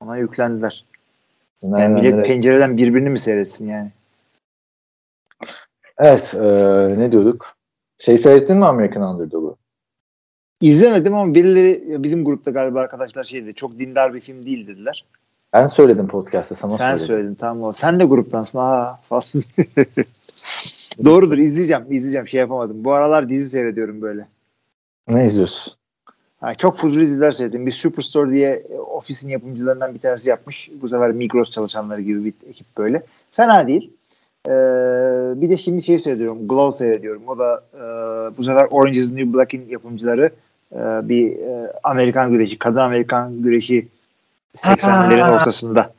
ona 0.00 0.16
yüklendiler. 0.16 0.84
Yani 1.62 1.72
Nereden 1.74 1.90
millet 1.92 2.14
nereye- 2.14 2.26
pencereden 2.26 2.76
birbirini 2.76 3.10
mi 3.10 3.18
seyretsin 3.18 3.66
yani? 3.66 3.90
Evet, 5.98 6.34
e, 6.34 6.40
ne 6.98 7.12
diyorduk? 7.12 7.56
Şey 7.98 8.18
seyrettin 8.18 8.58
mi 8.58 8.64
American 8.66 9.14
Underdog'u? 9.14 9.56
İzlemedim 10.60 11.14
ama 11.14 11.34
birileri 11.34 12.02
bizim 12.02 12.24
grupta 12.24 12.50
galiba 12.50 12.80
arkadaşlar 12.80 13.24
şey 13.24 13.42
dedi. 13.44 13.54
Çok 13.54 13.78
dindar 13.78 14.14
bir 14.14 14.20
film 14.20 14.42
değil 14.42 14.66
dediler. 14.66 15.04
Ben 15.52 15.66
söyledim 15.66 16.08
podcast'ta 16.08 16.54
sana 16.54 16.70
Sen 16.70 16.78
söyledim. 16.96 17.06
söyledin 17.06 17.34
tamam 17.34 17.62
o. 17.62 17.72
Sen 17.72 18.00
de 18.00 18.04
gruptansın 18.04 18.58
ha. 18.58 19.00
Doğrudur 21.04 21.38
izleyeceğim 21.38 21.84
izleyeceğim 21.90 22.28
şey 22.28 22.40
yapamadım. 22.40 22.84
Bu 22.84 22.92
aralar 22.92 23.28
dizi 23.28 23.48
seyrediyorum 23.48 24.02
böyle. 24.02 24.26
Ne 25.08 25.26
izliyorsun? 25.26 25.74
Ha, 26.40 26.54
çok 26.54 26.76
fuzuli 26.76 27.06
diziler 27.06 27.32
seyrettim. 27.32 27.66
Bir 27.66 27.72
Superstore 27.72 28.34
diye 28.34 28.50
e, 28.50 28.78
ofisin 28.78 29.28
yapımcılarından 29.28 29.94
bir 29.94 29.98
tanesi 29.98 30.30
yapmış. 30.30 30.70
Bu 30.82 30.88
sefer 30.88 31.12
Migros 31.12 31.50
çalışanları 31.50 32.00
gibi 32.00 32.24
bir 32.24 32.34
ekip 32.48 32.66
böyle. 32.78 33.02
Fena 33.32 33.66
değil. 33.66 33.90
Ee, 34.48 34.50
bir 35.40 35.50
de 35.50 35.56
şimdi 35.56 35.82
şey 35.82 35.98
seyrediyorum. 35.98 36.48
Glow 36.48 36.78
seyrediyorum. 36.78 37.22
O 37.28 37.38
da 37.38 37.64
e, 37.74 37.80
bu 38.36 38.44
sefer 38.44 38.66
Orange 38.70 38.98
is 38.98 39.10
the 39.10 39.16
New 39.16 39.38
Black'in 39.38 39.68
yapımcıları 39.68 40.30
e, 40.72 40.78
bir 41.08 41.38
e, 41.38 41.72
Amerikan 41.82 42.30
güreşi, 42.30 42.58
kadın 42.58 42.76
Amerikan 42.76 43.42
güreşi 43.42 43.88
80'lerin 44.56 45.22
Aa. 45.22 45.34
ortasında. 45.34 45.92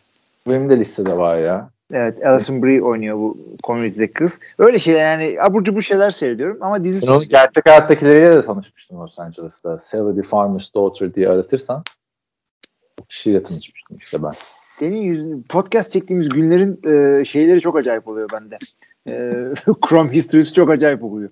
Benim 0.48 0.70
de 0.70 0.80
listede 0.80 1.18
var 1.18 1.38
ya. 1.38 1.70
Evet 1.94 2.26
Alison 2.26 2.64
Brie 2.64 2.82
oynuyor 2.82 3.18
bu 3.18 3.38
komünitedeki 3.64 4.14
kız. 4.14 4.40
Öyle 4.58 4.80
şeyler 4.80 5.20
yani 5.20 5.42
abur 5.42 5.64
cubur 5.64 5.82
şeyler 5.82 6.12
seyrediyorum 6.12 6.58
ama 6.62 6.84
dizi 6.84 7.08
Ben 7.08 7.12
onu 7.12 7.24
gerçek 7.24 7.66
hayattakileriyle 7.66 8.36
de 8.36 8.42
tanışmıştım 8.42 9.00
Los 9.00 9.20
Angeles'ta. 9.20 9.80
Sally 9.80 10.16
the 10.16 10.22
Farmer's 10.22 10.74
Daughter 10.74 11.14
diye 11.14 11.30
aratırsan 11.30 11.84
o 13.02 13.06
kişiyle 13.06 13.44
tanışmıştım 13.44 13.98
işte 13.98 14.24
ben. 14.24 14.32
senin 14.36 14.98
yüzün 15.02 15.44
podcast 15.50 15.92
çektiğimiz 15.92 16.30
günlerin 16.30 16.80
e, 16.84 17.26
şeyleri 17.26 17.62
çok 17.62 17.78
acayip 17.78 18.08
oluyor 18.08 18.30
bende. 18.34 18.58
E, 19.08 19.14
Chrome 19.88 20.12
history'si 20.14 20.54
çok 20.54 20.70
acayip 20.70 21.04
oluyor. 21.04 21.30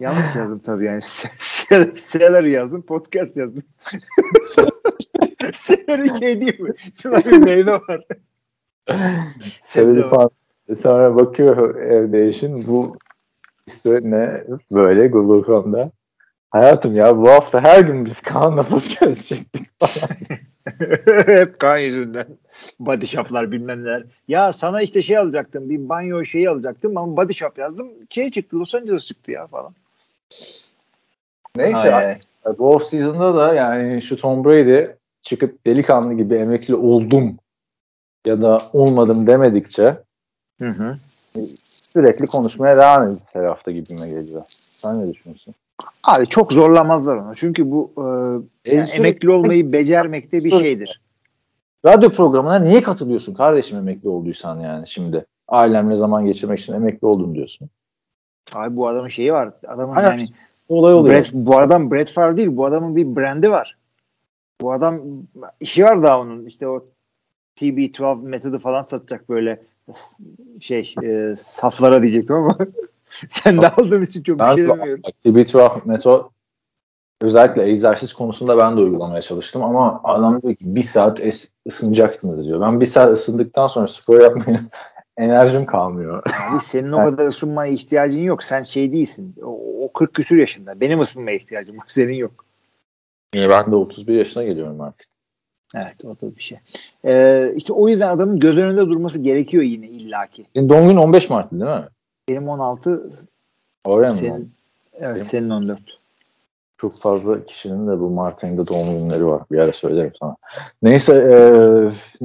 Yanlış 0.00 0.36
yazdım 0.36 0.58
tabii 0.58 0.84
yani. 0.84 1.00
Se- 1.00 1.96
Seller 1.96 2.44
yazdım, 2.44 2.82
podcast 2.82 3.36
yazdım. 3.36 3.62
Seller 5.54 6.18
şey 6.18 6.40
değil 6.40 6.60
mi? 6.60 6.70
Şuna 7.02 7.18
bir 7.24 7.38
meyve 7.38 7.72
var. 7.72 8.04
Sebze 9.62 10.02
Farmer. 10.02 10.28
Sonra 10.76 11.16
bakıyor 11.16 11.80
evde 11.80 12.28
eşin 12.28 12.66
bu 12.66 12.96
işte 13.66 14.00
ne 14.02 14.34
böyle 14.72 15.08
Google 15.08 15.46
Chrome'da. 15.46 15.90
Hayatım 16.50 16.96
ya 16.96 17.16
bu 17.16 17.30
hafta 17.30 17.60
her 17.60 17.80
gün 17.80 18.04
biz 18.04 18.20
Kaan'la 18.20 18.62
podcast 18.62 19.24
çektik 19.24 19.68
falan. 19.78 20.08
Hep 21.26 21.58
kan 21.58 21.78
yüzünden. 21.78 22.26
Body 22.80 23.06
shop'lar 23.06 23.52
bilmem 23.52 23.84
neler. 23.84 24.04
Ya 24.28 24.52
sana 24.52 24.82
işte 24.82 25.02
şey 25.02 25.18
alacaktım. 25.18 25.70
Bir 25.70 25.88
banyo 25.88 26.24
şeyi 26.24 26.50
alacaktım 26.50 26.96
ama 26.96 27.16
body 27.16 27.32
shop 27.32 27.58
yazdım. 27.58 27.88
Şey 28.10 28.30
çıktı 28.30 28.60
Los 28.60 28.74
Angeles 28.74 29.06
çıktı 29.06 29.30
ya 29.30 29.46
falan. 29.46 29.74
Neyse 31.56 31.94
ay. 31.94 32.18
bu 32.58 32.74
off 32.74 32.82
season'da 32.82 33.36
da 33.36 33.54
yani 33.54 34.02
şu 34.02 34.16
Tom 34.16 34.44
Brady 34.44 34.86
çıkıp 35.22 35.66
delikanlı 35.66 36.14
gibi 36.14 36.34
emekli 36.34 36.74
oldum 36.74 37.36
ya 38.26 38.42
da 38.42 38.62
olmadım 38.72 39.26
demedikçe 39.26 39.98
Hı 40.60 40.68
hı. 40.68 40.96
sürekli 41.64 42.26
konuşmaya 42.26 42.76
devam 42.76 43.02
edecek 43.02 43.28
her 43.32 43.44
hafta 43.44 43.70
gibime 43.70 44.08
geliyor. 44.08 44.42
Sen 44.48 45.02
ne 45.02 45.12
düşünüyorsun? 45.12 45.54
Abi 46.04 46.26
çok 46.26 46.52
zorlamazlar 46.52 47.16
onu. 47.16 47.36
Çünkü 47.36 47.70
bu 47.70 47.92
e, 47.96 48.00
yani 48.00 48.86
sürekli- 48.86 48.98
emekli 48.98 49.30
olmayı 49.30 49.72
becermekte 49.72 50.44
bir 50.44 50.50
şeydir. 50.50 51.00
Radyo 51.84 52.10
programına 52.10 52.58
niye 52.58 52.82
katılıyorsun 52.82 53.34
kardeşim 53.34 53.78
emekli 53.78 54.08
olduysan 54.08 54.60
yani 54.60 54.86
şimdi? 54.86 55.26
Ailemle 55.48 55.96
zaman 55.96 56.26
geçirmek 56.26 56.60
için 56.60 56.72
emekli 56.72 57.06
oldum 57.06 57.34
diyorsun. 57.34 57.68
Abi 58.54 58.76
bu 58.76 58.88
adamın 58.88 59.08
şeyi 59.08 59.32
var. 59.32 59.52
Adamın 59.68 59.94
Hayır, 59.94 60.10
yani 60.10 60.26
Olay 60.68 60.94
oluyor. 60.94 61.14
Brett, 61.14 61.30
bu 61.32 61.58
adam 61.58 61.90
Brett 61.90 62.10
Favre 62.10 62.36
değil. 62.36 62.48
Bu 62.52 62.66
adamın 62.66 62.96
bir 62.96 63.16
brandi 63.16 63.50
var. 63.50 63.76
Bu 64.60 64.72
adam 64.72 65.00
işi 65.60 65.84
var 65.84 66.02
daha 66.02 66.20
onun. 66.20 66.46
İşte 66.46 66.68
o 66.68 66.84
TB12 67.56 68.24
metodu 68.24 68.58
falan 68.58 68.82
satacak 68.82 69.28
böyle 69.28 69.62
şey 70.60 70.94
e, 71.02 71.34
saflara 71.38 72.02
diyecektim 72.02 72.36
ama 72.36 72.58
sen 73.30 73.62
de 73.62 73.68
aldığın 73.68 74.02
için 74.02 74.22
çok 74.22 74.34
bir 74.38 74.44
Ben 74.44 74.56
şey 74.56 74.64
şu- 74.66 74.70
demiyorum. 74.72 75.02
CB12 75.24 75.80
meto 75.88 76.30
özellikle 77.22 77.62
egzersiz 77.70 78.12
konusunda 78.12 78.58
ben 78.58 78.76
de 78.76 78.80
uygulamaya 78.80 79.22
çalıştım 79.22 79.62
ama 79.62 80.00
adam 80.04 80.42
diyor 80.42 80.54
ki 80.54 80.74
bir 80.76 80.82
saat 80.82 81.20
es- 81.20 81.48
ısınacaksınız 81.68 82.44
diyor. 82.44 82.60
Ben 82.60 82.80
bir 82.80 82.86
saat 82.86 83.12
ısındıktan 83.18 83.66
sonra 83.66 83.88
spor 83.88 84.20
yapmaya 84.20 84.60
enerjim 85.16 85.66
kalmıyor. 85.66 86.22
Abi 86.50 86.60
senin 86.60 86.92
o 86.92 87.04
kadar 87.04 87.26
ısınmaya 87.26 87.72
ihtiyacın 87.72 88.18
yok. 88.20 88.42
Sen 88.42 88.62
şey 88.62 88.92
değilsin. 88.92 89.34
O, 89.42 89.84
o 89.84 89.92
40 89.92 90.14
küsür 90.14 90.36
yaşında. 90.36 90.80
Benim 90.80 91.00
ısınmaya 91.00 91.36
ihtiyacım 91.36 91.78
var. 91.78 91.84
Senin 91.88 92.14
yok. 92.14 92.44
Ben 93.34 93.70
de 93.72 93.74
31 93.76 94.14
yaşına 94.14 94.42
geliyorum 94.44 94.80
artık. 94.80 95.11
Evet 95.74 96.04
o 96.04 96.08
da 96.08 96.36
bir 96.36 96.42
şey. 96.42 96.58
Ee, 97.04 97.52
işte 97.56 97.72
o 97.72 97.88
yüzden 97.88 98.08
adamın 98.08 98.38
göz 98.38 98.56
önünde 98.56 98.80
durması 98.80 99.18
gerekiyor 99.18 99.62
yine 99.62 99.86
illaki. 99.88 100.46
Senin 100.56 100.68
doğum 100.68 100.82
günün 100.88 100.96
15 100.96 101.30
Mart'tı 101.30 101.60
değil 101.60 101.70
mi? 101.70 101.88
Benim 102.28 102.48
16 102.48 103.08
Oraya 103.84 104.08
mı? 104.08 104.12
senin, 104.12 104.52
evet, 104.94 105.14
Benim- 105.14 105.18
senin 105.24 105.50
14. 105.50 105.80
Çok 106.78 106.98
fazla 107.00 107.44
kişinin 107.44 107.88
de 107.88 108.00
bu 108.00 108.10
Mart 108.10 108.44
ayında 108.44 108.66
doğum 108.66 108.98
günleri 108.98 109.26
var. 109.26 109.42
Bir 109.52 109.58
ara 109.58 109.72
söylerim 109.72 110.12
sana. 110.20 110.36
Neyse 110.82 111.14
e, 111.14 111.36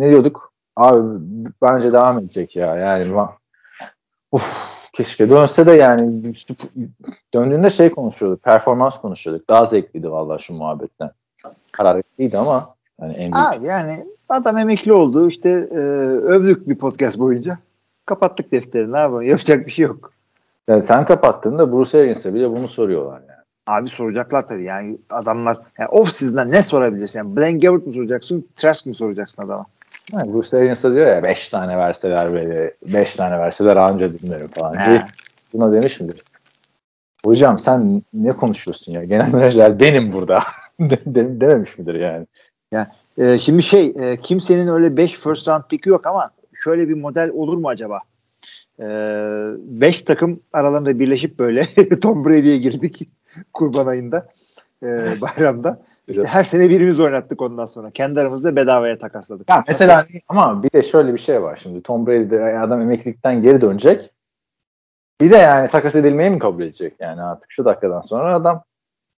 ne 0.01 0.09
diyorduk? 0.09 0.53
Abi 0.75 1.19
bence 1.61 1.93
devam 1.93 2.19
edecek 2.19 2.55
ya. 2.55 2.75
Yani 2.75 3.15
Uf, 4.31 4.69
keşke 4.93 5.29
dönse 5.29 5.65
de 5.65 5.71
yani 5.71 6.33
döndüğünde 7.33 7.69
şey 7.69 7.89
konuşuyorduk. 7.89 8.43
Performans 8.43 9.01
konuşuyorduk. 9.01 9.49
Daha 9.49 9.65
zevkliydi 9.65 10.11
vallahi 10.11 10.43
şu 10.43 10.53
muhabbetten. 10.53 11.11
Hararetliydi 11.77 12.37
ama 12.37 12.75
yani 13.01 13.17
büyük 13.17 13.35
Abi 13.35 13.65
yani 13.65 14.05
adam 14.29 14.57
emekli 14.57 14.93
oldu. 14.93 15.27
İşte 15.27 15.49
e, 15.49 15.77
övdük 15.77 16.69
bir 16.69 16.75
podcast 16.75 17.19
boyunca. 17.19 17.57
Kapattık 18.05 18.51
defteri. 18.51 18.91
Ne 18.91 18.97
yapalım? 18.97 19.21
Yapacak 19.27 19.65
bir 19.65 19.71
şey 19.71 19.85
yok. 19.85 20.13
Yani 20.67 20.83
sen 20.83 21.05
kapattığında 21.05 21.71
Bruce 21.71 21.99
Arians'a 21.99 22.33
bile 22.33 22.49
bunu 22.49 22.67
soruyorlar 22.67 23.19
yani. 23.19 23.37
Abi 23.67 23.89
soracaklar 23.89 24.47
tabii. 24.47 24.63
Yani 24.63 24.97
adamlar 25.09 25.57
yani 25.79 25.89
off 25.89 26.11
season'da 26.11 26.45
ne 26.45 26.61
sorabilirsin? 26.61 27.19
Yani 27.19 27.35
Blaine 27.35 27.59
Gabbert 27.59 27.87
mı 27.87 27.93
soracaksın? 27.93 28.47
Trask 28.55 28.85
mı 28.85 28.93
soracaksın 28.93 29.41
adama? 29.41 29.65
yani 30.13 30.33
Bruce 30.33 30.57
Arians'a 30.57 30.93
diyor 30.93 31.07
ya 31.07 31.23
5 31.23 31.49
tane 31.49 31.77
verseler 31.77 32.33
böyle 32.33 32.73
5 32.85 33.15
tane 33.15 33.39
verseler 33.39 33.75
anca 33.75 34.19
dinlerim 34.19 34.47
falan. 34.47 34.73
He. 34.73 34.99
Buna 35.53 35.73
demiş 35.73 35.99
midir? 35.99 36.21
Hocam 37.25 37.59
sen 37.59 38.01
ne 38.13 38.31
konuşuyorsun 38.31 38.91
ya? 38.91 39.03
Genel 39.03 39.33
menajer 39.33 39.79
benim 39.79 40.13
burada. 40.13 40.39
de, 40.79 40.99
de- 41.05 41.41
dememiş 41.41 41.77
midir 41.77 41.95
yani? 41.95 42.27
Ee, 43.17 43.37
şimdi 43.37 43.63
şey 43.63 43.93
e, 43.99 44.17
kimsenin 44.17 44.67
öyle 44.67 44.97
5 44.97 45.11
first 45.11 45.47
round 45.47 45.63
pick'i 45.69 45.89
yok 45.89 46.07
ama 46.07 46.31
şöyle 46.63 46.89
bir 46.89 46.93
model 46.93 47.31
olur 47.33 47.57
mu 47.57 47.67
acaba? 47.69 47.99
5 48.79 50.01
takım 50.01 50.39
aralarında 50.53 50.99
birleşip 50.99 51.39
böyle 51.39 51.65
Tom 52.01 52.25
Brady'ye 52.25 52.57
girdik 52.57 53.09
kurban 53.53 53.87
ayında 53.87 54.27
e, 54.83 54.87
bayramda. 55.21 55.81
İşte 56.07 56.23
her 56.23 56.43
sene 56.43 56.69
birimiz 56.69 56.99
oynattık 56.99 57.41
ondan 57.41 57.65
sonra. 57.65 57.91
Kendi 57.91 58.19
aramızda 58.19 58.55
bedavaya 58.55 58.99
takasladık. 58.99 59.49
Ya 59.49 59.63
mesela 59.67 60.07
ama 60.27 60.63
bir 60.63 60.71
de 60.71 60.83
şöyle 60.83 61.13
bir 61.13 61.19
şey 61.19 61.41
var 61.41 61.59
şimdi. 61.63 61.83
Tom 61.83 62.07
Brady 62.07 62.29
de 62.29 62.59
adam 62.59 62.81
emeklilikten 62.81 63.41
geri 63.41 63.61
dönecek. 63.61 64.11
Bir 65.21 65.31
de 65.31 65.37
yani 65.37 65.67
takas 65.67 65.95
edilmeyi 65.95 66.29
mi 66.29 66.39
kabul 66.39 66.63
edecek 66.63 66.95
yani 66.99 67.21
artık 67.21 67.51
şu 67.51 67.65
dakikadan 67.65 68.01
sonra 68.01 68.35
adam 68.35 68.63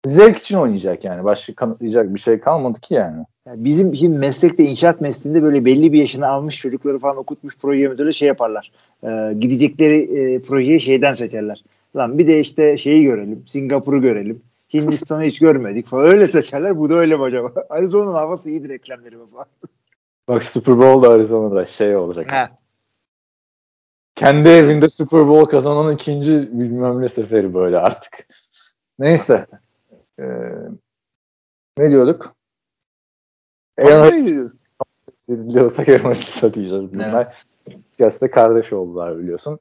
zevk 0.05 0.37
için 0.37 0.57
oynayacak 0.57 1.03
yani. 1.03 1.23
Başka 1.23 1.55
kanıtlayacak 1.55 2.13
bir 2.13 2.19
şey 2.19 2.39
kalmadı 2.39 2.79
ki 2.79 2.93
yani. 2.93 3.25
Yani 3.49 3.63
bizim 3.63 3.95
şimdi 3.95 4.17
meslekte 4.17 4.63
inşaat 4.63 5.01
mesleğinde 5.01 5.43
böyle 5.43 5.65
belli 5.65 5.93
bir 5.93 5.99
yaşını 5.99 6.27
almış 6.27 6.57
çocukları 6.57 6.99
falan 6.99 7.17
okutmuş 7.17 7.57
proje 7.61 7.87
müdürü 7.87 8.13
şey 8.13 8.27
yaparlar. 8.27 8.71
Ee, 9.03 9.33
gidecekleri 9.39 10.19
e, 10.19 10.41
projeyi 10.41 10.81
şeyden 10.81 11.13
seçerler. 11.13 11.63
Lan 11.95 12.17
bir 12.17 12.27
de 12.27 12.39
işte 12.39 12.77
şeyi 12.77 13.03
görelim. 13.03 13.43
Singapur'u 13.47 14.01
görelim. 14.01 14.41
Hindistan'ı 14.73 15.23
hiç 15.23 15.39
görmedik 15.39 15.87
falan. 15.87 16.05
Öyle 16.05 16.27
seçerler. 16.27 16.77
Bu 16.79 16.89
da 16.89 16.93
öyle 16.93 17.15
mi 17.15 17.23
acaba? 17.23 17.53
Arizona'nın 17.69 18.13
havası 18.13 18.49
iyidir 18.49 18.69
reklamları 18.69 19.27
falan. 19.27 19.45
Bak 20.27 20.43
Super 20.43 20.77
Bowl'da 20.77 21.09
Arizona'da 21.09 21.65
şey 21.65 21.95
olacak. 21.95 22.31
Ha. 22.31 22.49
Kendi 24.15 24.49
evinde 24.49 24.89
Super 24.89 25.27
Bowl 25.27 25.51
kazanan 25.51 25.93
ikinci 25.93 26.31
bilmem 26.51 27.01
ne 27.01 27.09
seferi 27.09 27.53
böyle 27.53 27.77
artık. 27.77 28.27
Neyse. 28.99 29.47
Ee, 30.19 30.23
ne 31.77 31.91
diyorduk? 31.91 32.38
Aaron 33.79 34.05
Rodgers 34.05 35.53
diyorsak 35.53 35.89
Aaron 35.89 36.09
Rodgers'a 36.09 36.53
diyeceğiz. 36.53 36.93
Bunlar 36.93 37.33
evet. 37.99 38.31
kardeş 38.31 38.73
oldular 38.73 39.17
biliyorsun. 39.17 39.59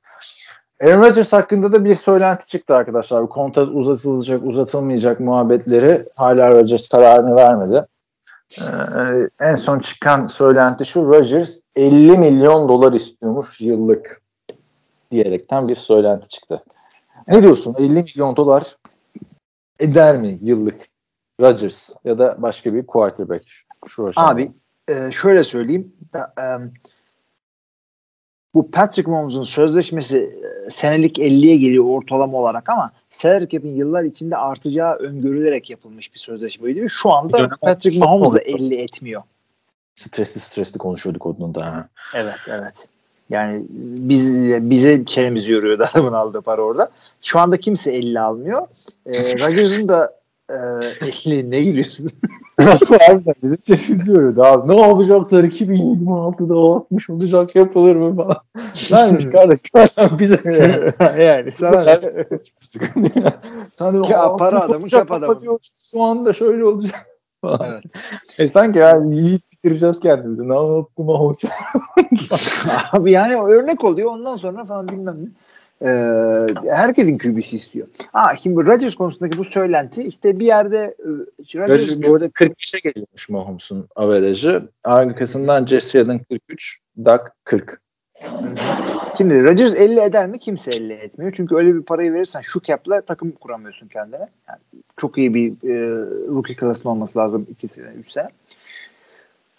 Aaron 0.82 1.02
Rodgers 1.02 1.32
hakkında 1.32 1.72
da 1.72 1.84
bir 1.84 1.94
söylenti 1.94 2.46
çıktı 2.46 2.74
arkadaşlar. 2.74 3.22
Bu 3.22 3.28
kontrat 3.28 3.68
uzatılacak, 3.68 4.44
uzatılmayacak 4.44 5.20
muhabbetleri 5.20 6.02
hala 6.18 6.50
Rodgers 6.50 6.88
kararını 6.88 7.36
vermedi. 7.36 7.86
Ee, 8.60 9.28
en 9.40 9.54
son 9.54 9.78
çıkan 9.78 10.26
söylenti 10.26 10.84
şu 10.84 11.06
Rodgers 11.06 11.58
50 11.76 12.18
milyon 12.18 12.68
dolar 12.68 12.92
istiyormuş 12.92 13.60
yıllık 13.60 14.22
diyerekten 15.10 15.68
bir 15.68 15.76
söylenti 15.76 16.28
çıktı. 16.28 16.62
Ne 17.28 17.42
diyorsun? 17.42 17.74
50 17.78 17.92
milyon 17.92 18.36
dolar 18.36 18.76
eder 19.80 20.18
mi 20.18 20.38
yıllık 20.42 20.88
Rodgers 21.40 21.90
ya 22.04 22.18
da 22.18 22.36
başka 22.38 22.74
bir 22.74 22.86
quarterback? 22.86 23.44
Şu 23.86 24.10
Abi 24.16 24.52
e, 24.88 25.12
şöyle 25.12 25.44
söyleyeyim. 25.44 25.92
Da, 26.14 26.34
e, 26.38 26.46
bu 28.54 28.70
Patrick 28.70 29.10
Mahomes'un 29.10 29.44
sözleşmesi 29.44 30.18
e, 30.66 30.70
senelik 30.70 31.18
50'ye 31.18 31.56
geliyor 31.56 31.84
ortalama 31.84 32.38
olarak 32.38 32.68
ama 32.68 32.92
salary 33.10 33.48
cap'in 33.48 33.74
yıllar 33.74 34.04
içinde 34.04 34.36
artacağı 34.36 34.94
öngörülerek 34.94 35.70
yapılmış 35.70 36.14
bir 36.14 36.18
sözleşmeydi. 36.18 36.86
Şu 36.88 37.12
anda 37.12 37.48
Patrick 37.62 37.98
Mahomes 37.98 38.32
da 38.32 38.40
50 38.40 38.74
etmiyor. 38.76 39.22
Stresli 39.94 40.40
stresli 40.40 40.78
konuşuyorduk 40.78 41.26
onun 41.26 41.54
da. 41.54 41.88
Evet 42.14 42.38
evet. 42.48 42.88
Yani 43.30 43.64
biz 43.70 44.52
bize 44.70 45.04
çenemiz 45.04 45.48
yoruyordu 45.48 45.84
adamın 45.92 46.12
aldığı 46.12 46.40
para 46.40 46.62
orada. 46.62 46.90
Şu 47.22 47.38
anda 47.38 47.56
kimse 47.56 47.92
50 47.92 48.20
almıyor. 48.20 48.66
Ee, 49.06 49.32
Rodgers'ın 49.32 49.88
da 49.88 50.20
e, 50.50 51.06
50 51.26 51.50
ne 51.50 51.62
gülüyorsun? 51.62 52.10
Harbiden 52.58 53.34
bizim 53.42 53.56
çenemiz 53.56 54.08
yoruyordu 54.08 54.42
abi. 54.42 54.72
Ne 54.72 54.80
yapacaklar 54.80 55.44
2026'da 55.44 56.56
o 56.56 56.74
60 56.74 57.10
olacak 57.10 57.56
yapılır 57.56 57.96
mı 57.96 58.16
falan. 58.16 58.36
Neymiş 58.90 59.26
kardeş 59.32 59.60
bize 60.20 60.40
yani. 61.00 61.22
yani 61.24 61.52
sana 61.52 61.98
Sana 63.76 64.08
ya, 64.10 64.36
para 64.36 64.60
adamı 64.60 64.90
şap 64.90 65.12
adamı. 65.12 65.58
Şu 65.92 66.02
anda 66.02 66.32
şöyle 66.32 66.64
olacak. 66.64 67.06
evet. 67.44 67.84
E 68.38 68.48
sanki 68.48 68.78
yani 68.78 69.16
yiğit 69.16 69.52
bitireceğiz 69.52 70.00
kendimizi. 70.00 70.48
Ne 70.48 70.54
yaptım 70.54 71.08
olacak. 71.08 71.52
Abi 72.92 73.12
yani 73.12 73.36
örnek 73.36 73.84
oluyor 73.84 74.10
ondan 74.10 74.36
sonra 74.36 74.64
falan 74.64 74.88
bilmem 74.88 75.22
ne. 75.22 75.28
Ee, 75.82 76.46
herkesin 76.70 77.18
QB'si 77.18 77.56
istiyor. 77.56 77.88
Ha 78.12 78.32
şimdi 78.42 78.66
Rodgers 78.66 78.94
konusundaki 78.94 79.38
bu 79.38 79.44
söylenti 79.44 80.02
işte 80.02 80.38
bir 80.38 80.46
yerde 80.46 80.94
e, 80.98 81.08
Rodgers 81.58 82.08
bu 82.08 82.14
arada 82.14 82.26
45'e 82.26 82.80
geliyormuş 82.80 83.28
Mahomes'un 83.28 83.88
averajı. 83.96 84.68
Arkasından 84.84 85.66
Jesse 85.66 86.00
Allen 86.00 86.20
43, 86.30 86.78
Doug 87.04 87.20
40. 87.44 87.80
Şimdi 89.18 89.44
Rodgers 89.44 89.74
50 89.74 90.00
eder 90.00 90.28
mi? 90.28 90.38
Kimse 90.38 90.70
50 90.70 90.92
etmiyor. 90.92 91.32
Çünkü 91.36 91.56
öyle 91.56 91.74
bir 91.74 91.82
parayı 91.82 92.12
verirsen 92.12 92.40
şu 92.40 92.62
cap'la 92.62 93.00
takım 93.00 93.30
kuramıyorsun 93.30 93.88
kendine. 93.88 94.28
Yani 94.48 94.82
çok 94.96 95.18
iyi 95.18 95.34
bir 95.34 95.50
e, 95.50 95.90
rookie 96.28 96.56
klasının 96.56 96.92
olması 96.92 97.18
lazım 97.18 97.46
2 97.50 97.68
sene, 97.68 97.88
3 97.88 98.10
sene. 98.10 98.28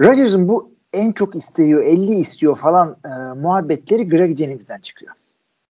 Rodgers'ın 0.01 0.47
bu 0.47 0.71
en 0.93 1.11
çok 1.11 1.35
istiyor, 1.35 1.83
50 1.83 2.13
istiyor 2.13 2.57
falan 2.57 2.97
e, 3.05 3.39
muhabbetleri 3.39 4.09
Greg 4.09 4.37
Jennings'den 4.37 4.79
çıkıyor. 4.79 5.13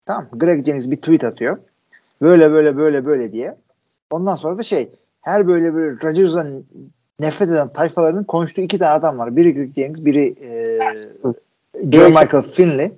Tamam 0.07 0.29
Greg 0.33 0.67
Jennings 0.67 0.91
bir 0.91 0.97
tweet 0.97 1.25
atıyor. 1.25 1.59
Böyle 2.23 2.53
böyle 2.53 2.77
böyle 2.77 3.07
böyle 3.07 3.33
diye. 3.33 3.57
Ondan 4.11 4.35
sonra 4.35 4.59
da 4.59 4.63
şey 4.63 4.91
her 5.23 5.47
böyle 5.49 5.75
böyle 5.75 5.97
Rodgers'dan 6.05 6.65
nefret 7.21 7.49
eden 7.49 7.69
tayfaların 7.69 8.25
konuştuğu 8.25 8.61
iki 8.61 8.79
tane 8.79 8.91
adam 8.91 9.19
var. 9.19 9.37
Biri 9.37 9.55
Greg 9.55 9.75
Jennings, 9.75 10.05
biri 10.05 10.35
e, 10.43 10.79
Joe 11.93 12.09
Michael 12.09 12.43
Finley. 12.43 12.93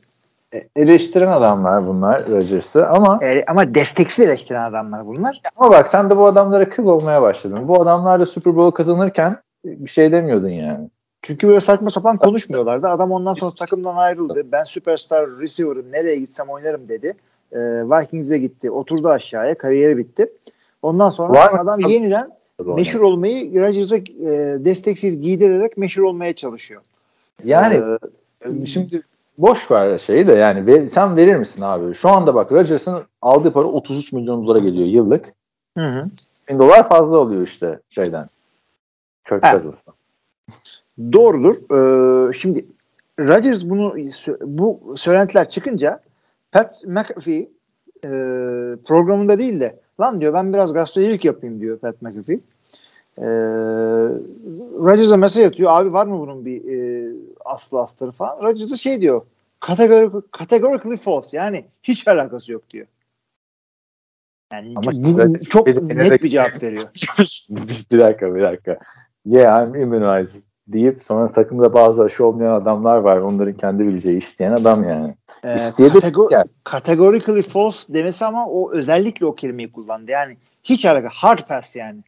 E, 0.54 0.68
eleştiren 0.76 1.26
adamlar 1.26 1.86
bunlar 1.86 2.28
Rodgers'ı 2.28 2.88
ama 2.88 3.18
e, 3.22 3.44
ama 3.44 3.74
desteksiz 3.74 4.26
eleştiren 4.26 4.70
adamlar 4.70 5.06
bunlar. 5.06 5.40
Ama 5.56 5.70
bak 5.70 5.88
sen 5.88 6.10
de 6.10 6.16
bu 6.16 6.26
adamlara 6.26 6.68
kıl 6.68 6.86
olmaya 6.86 7.22
başladın. 7.22 7.68
Bu 7.68 7.82
adamlar 7.82 8.20
da 8.20 8.26
Super 8.26 8.56
Bowl 8.56 8.76
kazanırken 8.76 9.36
bir 9.64 9.90
şey 9.90 10.12
demiyordun 10.12 10.48
yani. 10.48 10.88
Çünkü 11.26 11.48
böyle 11.48 11.60
saçma 11.60 11.90
sapan 11.90 12.16
konuşmuyorlardı. 12.16 12.88
Adam 12.88 13.12
ondan 13.12 13.34
sonra 13.34 13.54
takımdan 13.54 13.96
ayrıldı. 13.96 14.46
Ben 14.52 14.64
süperstar 14.64 15.30
receiver'ım 15.38 15.92
nereye 15.92 16.16
gitsem 16.16 16.48
oynarım 16.48 16.88
dedi. 16.88 17.14
Ee, 17.52 17.58
Vikings'e 17.58 18.38
gitti. 18.38 18.70
Oturdu 18.70 19.08
aşağıya. 19.08 19.58
Kariyeri 19.58 19.96
bitti. 19.96 20.32
Ondan 20.82 21.10
sonra 21.10 21.32
Var 21.32 21.58
adam 21.58 21.80
mı? 21.80 21.90
yeniden 21.90 22.30
meşhur 22.76 23.00
olmayı 23.00 23.60
Rodgers'a 23.60 23.96
e, 23.96 24.64
desteksiz 24.64 25.20
giydirerek 25.20 25.76
meşhur 25.76 26.02
olmaya 26.02 26.32
çalışıyor. 26.32 26.82
Yani 27.44 27.82
ee, 28.44 28.66
şimdi 28.66 29.02
boş 29.38 29.70
ver 29.70 29.98
şeyi 29.98 30.26
de 30.26 30.32
yani 30.32 30.66
ver, 30.66 30.86
sen 30.86 31.16
verir 31.16 31.36
misin 31.36 31.62
abi? 31.62 31.94
Şu 31.94 32.08
anda 32.08 32.34
bak 32.34 32.52
Rodgers'ın 32.52 33.02
aldığı 33.22 33.52
para 33.52 33.64
33 33.64 34.12
milyon 34.12 34.46
dolara 34.46 34.58
geliyor 34.58 34.86
yıllık. 34.86 35.32
Hı 35.78 35.86
hı. 35.86 36.06
Bin 36.48 36.58
dolar 36.58 36.88
fazla 36.88 37.16
oluyor 37.16 37.42
işte 37.42 37.80
şeyden. 37.88 38.28
Kök 39.24 39.42
kazasından. 39.42 39.96
Doğrudur. 40.98 41.54
Ee, 41.54 42.32
şimdi 42.32 42.66
Rodgers 43.20 43.64
bunu 43.64 43.94
bu 44.40 44.94
söylentiler 44.96 45.48
çıkınca 45.48 46.00
Pat 46.52 46.82
McAfee 46.86 47.48
e, 48.04 48.08
programında 48.84 49.38
değil 49.38 49.60
de 49.60 49.80
lan 50.00 50.20
diyor 50.20 50.34
ben 50.34 50.52
biraz 50.52 50.72
gazetecilik 50.72 51.24
yapayım 51.24 51.60
diyor 51.60 51.78
Pat 51.78 52.02
McAfee. 52.02 52.40
E, 53.18 53.26
Rodgers'a 54.78 55.16
mesaj 55.16 55.44
atıyor. 55.44 55.70
Abi 55.72 55.92
var 55.92 56.06
mı 56.06 56.20
bunun 56.20 56.44
bir 56.44 56.64
e, 56.74 57.12
aslı 57.44 57.80
astarı 57.80 58.10
falan. 58.10 58.42
Rodgers'a 58.42 58.76
şey 58.76 59.00
diyor. 59.00 59.22
Categor 59.66 60.22
categorically 60.38 60.96
false. 60.96 61.36
Yani 61.36 61.64
hiç 61.82 62.08
alakası 62.08 62.52
yok 62.52 62.70
diyor. 62.70 62.86
Yani 64.52 64.74
Ama 64.76 64.90
bu, 64.92 65.40
çok 65.40 65.66
net 65.66 66.22
bir 66.22 66.28
cevap 66.28 66.62
veriyor. 66.62 66.84
bir 67.90 68.00
dakika 68.00 68.34
bir 68.34 68.44
dakika. 68.44 68.78
Yeah 69.24 69.66
I'm 69.66 69.74
immunized 69.74 70.42
deyip 70.68 71.02
sonra 71.02 71.32
takımda 71.32 71.74
bazı 71.74 72.04
aşı 72.04 72.26
olmayan 72.26 72.54
adamlar 72.54 72.96
var. 72.96 73.16
Onların 73.16 73.52
kendi 73.52 73.86
bileceği 73.86 74.18
isteyen 74.18 74.52
adam 74.52 74.84
yani. 74.88 75.14
Ee, 75.44 75.56
kategor- 75.56 76.32
yani. 76.32 76.46
Categorically 76.72 77.42
false 77.42 77.94
demesi 77.94 78.24
ama 78.24 78.46
o 78.48 78.72
özellikle 78.72 79.26
o 79.26 79.34
kelimeyi 79.34 79.72
kullandı. 79.72 80.10
Yani 80.10 80.36
hiç 80.62 80.84
alaka. 80.84 81.08
Hard 81.12 81.38
pass 81.48 81.76
yani. 81.76 82.00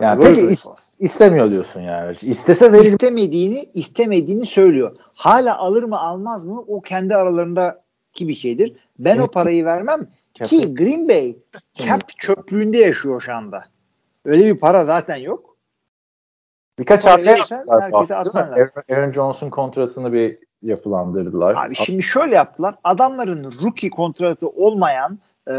Yani 0.00 0.24
peki 0.24 0.40
is- 0.40 0.94
istemiyor 0.98 1.50
diyorsun 1.50 1.80
yani. 1.80 2.16
İstese 2.22 2.72
verir. 2.72 2.84
İstemediğini, 2.84 3.64
istemediğini 3.74 4.46
söylüyor. 4.46 4.96
Hala 5.14 5.58
alır 5.58 5.82
mı 5.82 5.98
almaz 6.00 6.44
mı 6.44 6.60
o 6.60 6.80
kendi 6.80 7.14
aralarındaki 7.14 8.28
bir 8.28 8.34
şeydir. 8.34 8.72
Ben 8.98 9.16
evet. 9.16 9.28
o 9.28 9.30
parayı 9.30 9.64
vermem 9.64 10.06
ki 10.44 10.74
Green 10.74 11.08
Bay 11.08 11.36
cap 11.72 12.18
çöplüğünde 12.18 12.78
yaşıyor 12.78 13.20
şu 13.20 13.34
anda. 13.34 13.64
Öyle 14.24 14.54
bir 14.54 14.60
para 14.60 14.84
zaten 14.84 15.16
yok. 15.16 15.53
Birkaç 16.78 17.04
hamle 17.04 17.30
yaptılar. 17.30 17.92
Aaron 18.90 19.12
Jones'un 19.12 19.50
kontratını 19.50 20.12
bir 20.12 20.38
yapılandırdılar. 20.62 21.66
Abi 21.66 21.76
şimdi 21.76 22.02
şöyle 22.02 22.34
yaptılar. 22.34 22.74
Adamların 22.84 23.44
rookie 23.62 23.90
kontratı 23.90 24.48
olmayan 24.48 25.18
e, 25.48 25.54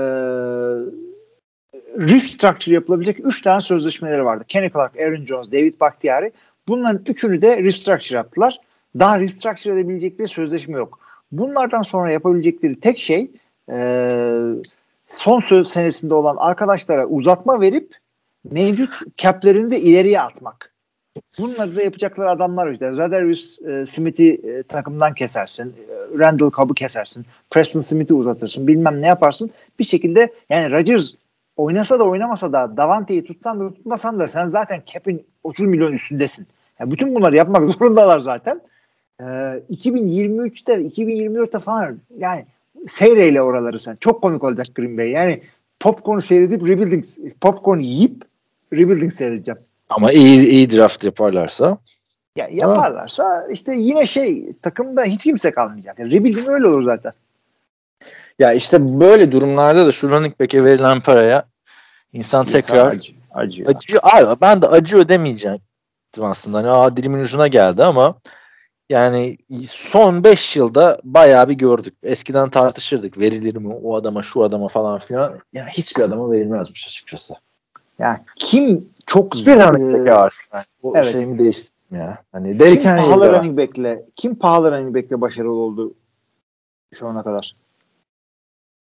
restructure 2.00 2.76
yapılabilecek 2.76 3.26
3 3.26 3.42
tane 3.42 3.62
sözleşmeleri 3.62 4.26
vardı. 4.26 4.44
Kenny 4.48 4.70
Clark, 4.70 5.00
Aaron 5.00 5.26
Jones, 5.26 5.52
David 5.52 5.80
Bakhtiari. 5.80 6.32
Bunların 6.68 7.02
üçünü 7.06 7.42
de 7.42 7.64
restructure 7.64 8.18
yaptılar. 8.18 8.60
Daha 9.00 9.20
restructure 9.20 9.74
edebilecekleri 9.74 10.28
sözleşme 10.28 10.78
yok. 10.78 11.00
Bunlardan 11.32 11.82
sonra 11.82 12.12
yapabilecekleri 12.12 12.80
tek 12.80 13.00
şey 13.00 13.32
e, 13.72 13.78
son 15.08 15.40
söz 15.40 15.68
senesinde 15.68 16.14
olan 16.14 16.36
arkadaşlara 16.40 17.06
uzatma 17.06 17.62
verip 17.62 17.96
mevcut 18.52 19.18
cap'lerini 19.18 19.72
de 19.72 19.80
ileriye 19.80 20.22
atmak. 20.22 20.75
Bunları 21.40 21.76
da 21.76 21.84
yapacakları 21.84 22.30
adamlar 22.30 22.72
işte. 22.72 22.94
Zadarius 22.94 23.60
e, 23.62 23.86
Smith'i 23.86 24.34
e, 24.34 24.64
takımdan 24.64 25.14
kesersin. 25.14 25.70
E, 25.70 26.20
Randall 26.20 26.52
Cobb'u 26.52 26.74
kesersin. 26.74 27.26
Preston 27.50 27.82
Smith'i 27.82 28.14
uzatırsın. 28.14 28.68
Bilmem 28.68 29.02
ne 29.02 29.08
yaparsın. 29.08 29.52
Bir 29.80 29.84
şekilde 29.84 30.34
yani 30.50 30.72
Rodgers 30.72 31.12
oynasa 31.58 32.00
da 32.00 32.04
oynamasa 32.04 32.54
da 32.54 32.78
Davante'yi 32.78 33.24
tutsan 33.24 33.60
da 33.60 33.74
tutmasan 33.74 34.20
da 34.20 34.28
sen 34.28 34.48
zaten 34.48 34.84
cap'in 34.86 35.26
30 35.44 35.66
milyon 35.66 35.94
üstündesin. 35.94 36.48
Yani 36.80 36.92
bütün 36.92 37.16
bunları 37.16 37.36
yapmak 37.36 37.74
zorundalar 37.74 38.20
zaten. 38.20 38.62
Ee, 39.20 39.24
2023'te 39.24 40.74
2024'te 40.74 41.60
falan 41.60 42.00
yani 42.18 42.46
seyreyle 42.88 43.42
oraları 43.42 43.80
sen. 43.80 43.96
Çok 44.00 44.22
komik 44.22 44.44
olacak 44.44 44.68
Green 44.76 44.98
Bay. 44.98 45.10
Yani 45.10 45.42
popcorn 45.80 46.20
seyredip 46.20 46.68
rebuilding 46.68 47.04
popcorn 47.42 47.80
yiyip 47.80 48.24
rebuilding 48.74 49.12
seyredeceğim. 49.12 49.60
Ama 49.90 50.12
iyi 50.12 50.48
iyi 50.48 50.70
draft 50.70 51.04
yaparlarsa 51.04 51.78
Ya 52.36 52.48
yaparlarsa 52.52 53.48
işte 53.52 53.74
yine 53.74 54.08
şey 54.08 54.54
takımda 54.62 55.04
hiç 55.04 55.24
kimse 55.24 55.52
kalmayacak. 55.52 56.00
Yani 56.00 56.12
rebuilding 56.12 56.48
öyle 56.48 56.68
olur 56.68 56.84
zaten. 56.84 57.12
ya 58.40 58.54
işte 58.54 59.00
böyle 59.00 59.32
durumlarda 59.32 59.86
da 59.86 59.92
şu 59.92 60.10
running 60.10 60.40
back'e 60.40 60.64
verilen 60.64 61.02
paraya 61.02 61.46
insan 62.14 62.46
tekrar 62.46 62.88
acı, 62.88 63.14
acıyor. 63.34 63.76
acıyor. 63.76 64.02
Abi 64.04 64.42
ben 64.42 64.62
de 64.62 64.68
acıyor 64.68 65.10
demeyeceğim 65.10 65.60
aslında. 66.22 66.58
Hani 66.58 66.70
aa, 66.70 66.98
dilimin 66.98 67.20
ucuna 67.20 67.48
geldi 67.48 67.84
ama 67.84 68.16
yani 68.90 69.38
son 69.68 70.24
5 70.24 70.56
yılda 70.56 71.00
bayağı 71.04 71.50
bir 71.50 71.54
gördük. 71.54 71.94
Eskiden 72.04 72.50
tartışırdık 72.50 73.18
verilir 73.18 73.56
mi 73.56 73.74
o 73.74 73.96
adama 73.96 74.24
şu 74.24 74.44
adama 74.44 74.68
falan 74.68 75.00
filan. 75.00 75.40
Yani 75.54 75.70
hiçbir 75.70 76.04
adama 76.04 76.32
verilmezmiş 76.32 76.88
açıkçası. 76.88 77.34
Yani 78.00 78.18
kim 78.36 78.90
çok 79.06 79.34
Bir 79.34 79.56
running 79.56 79.98
back'e 79.98 80.12
var. 80.12 80.36
Yani 80.54 80.66
o 80.84 80.94
evet. 80.96 81.12
şeyimi 81.12 81.40
değiştirdim 81.40 81.98
ya. 82.00 82.24
Hani 82.32 82.50
kim 82.50 82.60
Derrick 82.60 82.84
pahalı 82.84 83.26
Henry'de 83.26 83.40
running 83.40 83.60
back'le 83.60 84.06
kim 84.16 84.36
pahalı 84.36 84.72
running 84.72 84.96
back'le 84.96 85.22
başarılı 85.22 85.54
oldu 85.54 85.94
şu 86.94 87.08
ana 87.08 87.24
kadar? 87.24 87.56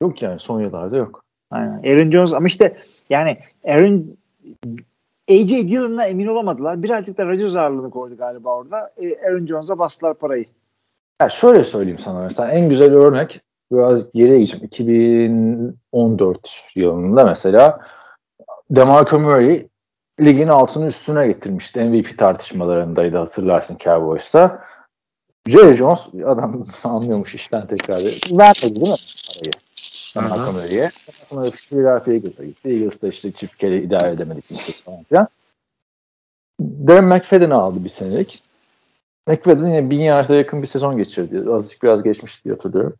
yok 0.04 0.22
yani 0.22 0.40
son 0.40 0.60
yıllarda 0.60 0.96
yok. 0.96 1.24
Aynen. 1.50 1.82
Aaron 1.82 2.10
Jones 2.10 2.32
ama 2.32 2.46
işte 2.46 2.76
yani 3.10 3.38
Aaron 3.64 4.04
AJ 5.30 5.50
Dillon'la 5.50 6.04
emin 6.04 6.26
olamadılar. 6.26 6.82
Birazcık 6.82 7.18
da 7.18 7.26
Rodgers 7.26 7.54
ağırlığını 7.54 7.90
koydu 7.90 8.16
galiba 8.16 8.56
orada. 8.56 8.92
E, 8.96 9.26
Aaron 9.26 9.46
Jones'a 9.46 9.78
bastılar 9.78 10.14
parayı. 10.14 10.44
Ya 11.20 11.28
şöyle 11.28 11.64
söyleyeyim 11.64 11.98
sana 11.98 12.22
mesela 12.22 12.50
en 12.50 12.68
güzel 12.68 12.94
örnek 12.94 13.40
biraz 13.72 14.12
geriye 14.12 14.38
gideceğim. 14.38 14.66
2014 14.66 16.50
yılında 16.76 17.24
mesela 17.24 17.80
DeMarco 18.76 19.20
Murray 19.20 19.68
ligin 20.20 20.48
altını 20.48 20.86
üstüne 20.86 21.26
getirmişti. 21.26 21.80
MVP 21.80 22.18
tartışmalarındaydı 22.18 23.16
hatırlarsın 23.16 23.76
Cowboys'ta. 23.84 24.64
Jerry 25.46 25.72
Jones 25.72 26.08
adam 26.26 26.64
anlıyormuş 26.84 27.34
işten 27.34 27.66
tekrar. 27.66 27.98
Vermedi 28.38 28.80
değil 28.80 28.88
mi 28.88 28.96
parayı? 29.28 29.52
DeMarco 30.14 30.52
Murray'e. 30.52 30.90
Sonra 31.28 31.50
Philadelphia'ya 31.50 32.18
gitti. 32.18 32.54
Eagles'da 32.64 33.08
işte 33.08 33.32
çift 33.32 33.56
kere 33.56 33.78
idare 33.78 34.10
edemedik. 34.10 34.44
Falan 34.84 35.04
filan. 35.04 35.28
Darren 36.60 37.04
McFadden'ı 37.04 37.54
aldı 37.54 37.84
bir 37.84 37.88
senelik. 37.88 38.38
McFadden 39.26 39.66
yine 39.66 39.90
bin 39.90 40.00
yarda 40.00 40.36
yakın 40.36 40.62
bir 40.62 40.66
sezon 40.66 40.96
geçirdi. 40.96 41.50
Azıcık 41.50 41.82
biraz 41.82 42.02
geçmişti 42.02 42.44
diye 42.44 42.54
hatırlıyorum. 42.54 42.94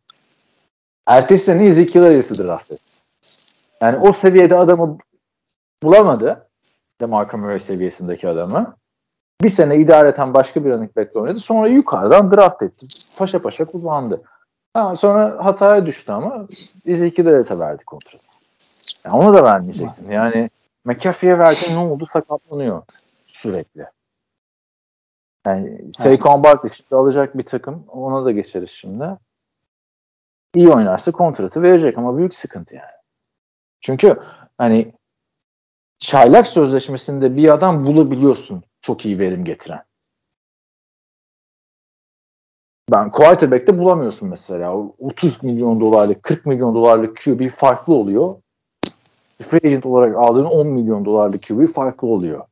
Ertesi 1.07 1.45
sene 1.45 1.67
Ezekiel 1.67 2.03
Elliott'ı 2.03 2.47
draft 2.47 2.73
etti. 2.73 2.83
Yani 3.83 3.99
o 3.99 4.13
seviyede 4.13 4.57
adamı 4.57 4.99
bulamadı. 5.85 6.49
DeMarco 7.01 7.39
Murray 7.39 7.59
seviyesindeki 7.59 8.29
adamı. 8.29 8.77
Bir 9.43 9.49
sene 9.49 9.77
idareten 9.77 10.35
başka 10.35 10.65
bir 10.65 10.71
running 10.71 10.97
back'le 10.97 11.17
oynadı. 11.17 11.41
Sonra 11.41 11.69
yukarıdan 11.69 12.31
draft 12.31 12.63
etti. 12.63 12.87
Paşa 13.19 13.43
paşa 13.43 13.65
kullandı. 13.65 14.23
Ha, 14.75 14.97
sonra 14.97 15.45
hataya 15.45 15.87
düştü 15.87 16.13
ama 16.13 16.47
Ezekiel 16.87 17.27
Elliott'a 17.27 17.59
verdi 17.59 17.85
kontratı. 17.85 18.25
Yani 19.05 19.17
onu 19.17 19.35
da 19.35 19.45
vermeyecektin. 19.45 20.11
Yani 20.11 20.51
McAfee'ye 20.85 21.39
verdin 21.39 21.75
ne 21.75 21.79
oldu? 21.79 22.07
Sakatlanıyor 22.13 22.83
sürekli. 23.27 23.87
Yani 25.47 25.93
Saquon 25.93 26.43
Barkley 26.43 26.73
şimdi 26.73 26.95
alacak 26.95 27.39
bir 27.39 27.43
takım. 27.43 27.85
Ona 27.89 28.25
da 28.25 28.31
geçeriz 28.31 28.71
şimdi. 28.71 29.09
İyi 30.55 30.69
oynarsa 30.69 31.13
kontratı 31.13 31.63
verecek 31.63 31.99
ama 31.99 32.19
büyük 32.19 32.35
sıkıntı 32.35 32.75
yani. 32.75 32.95
Çünkü 33.81 34.21
hani 34.59 34.93
çaylak 35.99 36.47
sözleşmesinde 36.47 37.37
bir 37.37 37.55
adam 37.55 37.87
bulabiliyorsun 37.87 38.63
çok 38.81 39.07
iyi 39.07 39.19
verim 39.19 39.45
getiren. 39.45 39.85
Ben 42.93 43.11
quarterback'te 43.11 43.79
bulamıyorsun 43.79 44.29
mesela. 44.29 44.77
30 44.77 45.43
milyon 45.43 45.81
dolarlık, 45.81 46.23
40 46.23 46.47
milyon 46.47 46.75
dolarlık 46.75 47.17
QB 47.17 47.51
farklı 47.51 47.95
oluyor. 47.95 48.35
Free 49.43 49.61
agent 49.65 49.87
olarak 49.87 50.17
aldığın 50.17 50.45
10 50.45 50.67
milyon 50.67 51.05
dolarlık 51.05 51.49
QB 51.49 51.67
farklı 51.67 52.09
oluyor. 52.09 52.45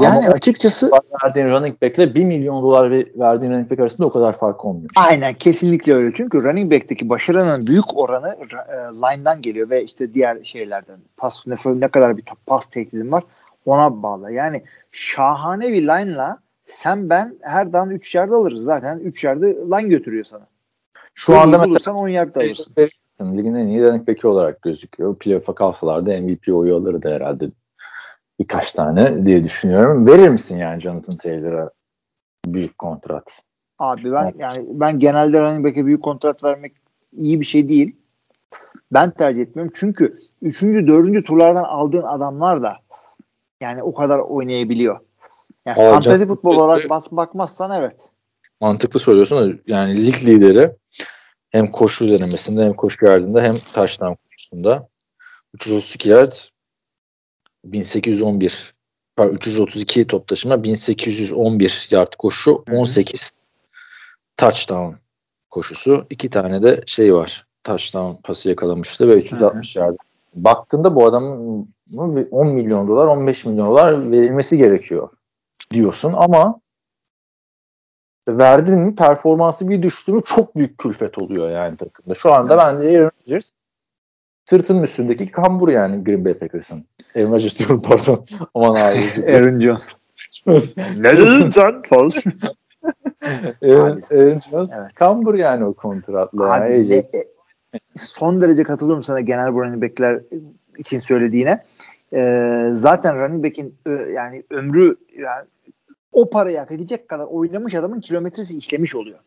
Yani 0.00 0.26
Ama 0.26 0.34
açıkçası 0.34 0.90
verdiğin 1.24 1.46
running 1.46 1.82
back 1.82 1.98
ile 1.98 2.14
1 2.14 2.24
milyon 2.24 2.62
dolar 2.62 2.90
verdiğin 2.90 3.52
running 3.52 3.70
back 3.70 3.80
arasında 3.80 4.06
o 4.06 4.12
kadar 4.12 4.38
fark 4.38 4.64
olmuyor. 4.64 4.90
aynen 5.08 5.34
kesinlikle 5.34 5.94
öyle. 5.94 6.12
Çünkü 6.16 6.44
running 6.44 6.72
back'teki 6.72 7.08
başarının 7.08 7.66
büyük 7.66 7.96
oranı 7.98 8.28
e, 8.28 8.76
line'dan 8.76 9.42
geliyor 9.42 9.70
ve 9.70 9.84
işte 9.84 10.14
diğer 10.14 10.44
şeylerden. 10.44 10.98
Pas 11.16 11.46
nasıl 11.46 11.78
ne 11.78 11.88
kadar 11.88 12.16
bir 12.16 12.24
pas 12.46 12.66
tehdidin 12.66 13.12
var 13.12 13.22
ona 13.66 14.02
bağlı. 14.02 14.32
Yani 14.32 14.62
şahane 14.92 15.72
bir 15.72 15.82
line'la 15.82 16.38
sen 16.66 17.10
ben 17.10 17.36
her 17.40 17.72
dan 17.72 17.90
3 17.90 18.14
yerde 18.14 18.34
alırız. 18.34 18.62
Zaten 18.62 18.98
3 18.98 19.24
yerde 19.24 19.46
line 19.46 19.88
götürüyor 19.88 20.24
sana. 20.24 20.46
Şu 21.14 21.26
Çok 21.26 21.36
anda 21.36 21.58
mesela 21.58 21.70
bulursan 21.70 21.96
10 21.96 22.08
yerde 22.08 22.40
alırsın. 22.40 22.74
ligin 23.20 23.54
en 23.54 23.66
iyi 23.66 23.82
running 23.82 24.08
back'i 24.08 24.26
olarak 24.26 24.62
gözüküyor. 24.62 25.16
Playoff'a 25.16 25.54
kalsalar 25.54 26.06
da 26.06 26.20
MVP 26.20 26.48
oyu 26.48 26.76
alırdı 26.76 27.14
herhalde 27.14 27.50
birkaç 28.40 28.72
tane 28.72 29.26
diye 29.26 29.44
düşünüyorum. 29.44 30.06
Verir 30.06 30.28
misin 30.28 30.56
yani 30.56 30.80
Jonathan 30.80 31.16
Taylor'a 31.16 31.70
büyük 32.46 32.78
kontrat? 32.78 33.42
Abi 33.78 34.12
ben 34.12 34.34
yani 34.38 34.58
ben 34.68 34.98
genelde 34.98 35.40
running 35.40 35.66
back'e 35.66 35.86
büyük 35.86 36.02
kontrat 36.02 36.44
vermek 36.44 36.72
iyi 37.12 37.40
bir 37.40 37.46
şey 37.46 37.68
değil. 37.68 37.96
Ben 38.92 39.10
tercih 39.10 39.42
etmiyorum. 39.42 39.72
Çünkü 39.76 40.18
3. 40.42 40.62
4. 40.62 41.26
turlardan 41.26 41.64
aldığın 41.64 42.02
adamlar 42.02 42.62
da 42.62 42.76
yani 43.60 43.82
o 43.82 43.94
kadar 43.94 44.18
oynayabiliyor. 44.18 45.00
Yani 45.66 45.82
Aa, 45.82 45.92
fantasy 45.92 46.24
futbol 46.24 46.56
olarak 46.56 46.90
bas 46.90 47.10
bakmazsan 47.10 47.80
evet. 47.80 48.10
Mantıklı 48.60 49.00
söylüyorsun 49.00 49.38
da 49.38 49.58
yani 49.66 50.06
lig 50.06 50.24
lideri 50.24 50.70
hem 51.50 51.70
koşu 51.70 52.08
denemesinde 52.08 52.64
hem 52.64 52.72
koşu 52.72 53.06
yardımında 53.06 53.42
hem 53.42 53.54
taştan 53.74 54.16
koşusunda 54.16 54.88
332 55.54 56.10
yard 56.10 56.32
1811 57.64 58.74
pardon, 59.16 59.34
332 59.34 60.06
top 60.06 60.28
taşıma 60.28 60.62
1811 60.62 61.88
yard 61.90 62.12
koşu 62.18 62.64
Hı 62.68 62.72
hı. 62.72 62.78
18 62.78 63.32
touchdown 64.36 64.94
koşusu 65.50 66.06
iki 66.10 66.30
tane 66.30 66.62
de 66.62 66.80
şey 66.86 67.14
var 67.14 67.46
touchdown 67.64 68.22
pası 68.22 68.48
yakalamıştı 68.48 69.08
ve 69.08 69.16
360 69.16 69.76
yard 69.76 69.96
baktığında 70.34 70.94
bu 70.94 71.06
adamın 71.06 71.68
10 72.30 72.48
milyon 72.48 72.88
dolar 72.88 73.06
15 73.06 73.44
milyon 73.44 73.68
dolar 73.68 74.10
verilmesi 74.10 74.56
gerekiyor 74.56 75.08
diyorsun 75.70 76.12
ama 76.16 76.60
verdin 78.28 78.78
mi 78.78 78.94
performansı 78.94 79.68
bir 79.68 79.82
düştü 79.82 80.12
mü 80.12 80.22
çok 80.26 80.56
büyük 80.56 80.78
külfet 80.78 81.18
oluyor 81.18 81.50
yani 81.50 81.76
takımda. 81.76 82.14
Şu 82.14 82.32
anda 82.32 82.58
bence 82.58 82.88
Aaron 82.88 83.10
Rodgers 83.20 83.50
sırtının 84.44 84.82
üstündeki 84.82 85.30
kambur 85.30 85.68
yani 85.68 86.04
Green 86.04 86.24
Bay 86.24 86.34
Packers'ın. 86.34 86.84
Aaron 87.16 87.32
Rodgers 87.32 87.58
diyorum 87.58 87.82
pardon. 87.82 88.26
Aman 88.54 88.74
abi. 88.74 89.26
Aaron 89.36 89.60
Jones. 89.60 89.96
ne 90.96 91.16
dedin 91.18 91.50
sen 91.50 91.82
falan? 91.82 92.10
Aaron, 93.62 94.00
Jones 94.10 94.12
evet. 94.52 94.94
kambur 94.94 95.34
yani 95.34 95.64
o 95.64 95.74
kontratla. 95.74 96.52
Abi 96.52 96.72
yani. 96.72 96.90
ne- 96.90 96.96
e, 96.96 97.24
son 97.96 98.40
derece 98.40 98.62
katılıyorum 98.62 99.02
sana 99.02 99.20
genel 99.20 99.52
running 99.52 99.82
back'ler 99.82 100.20
için 100.78 100.98
söylediğine. 100.98 101.62
Ee, 102.12 102.70
zaten 102.72 103.18
running 103.18 103.44
back'in 103.44 103.74
ö- 103.86 104.12
yani 104.12 104.42
ömrü 104.50 104.96
yani 105.18 105.44
o 106.12 106.30
parayı 106.30 106.58
hak 106.58 106.72
edecek 106.72 107.08
kadar 107.08 107.24
oynamış 107.24 107.74
adamın 107.74 108.00
kilometresi 108.00 108.58
işlemiş 108.58 108.94
oluyor. 108.94 109.18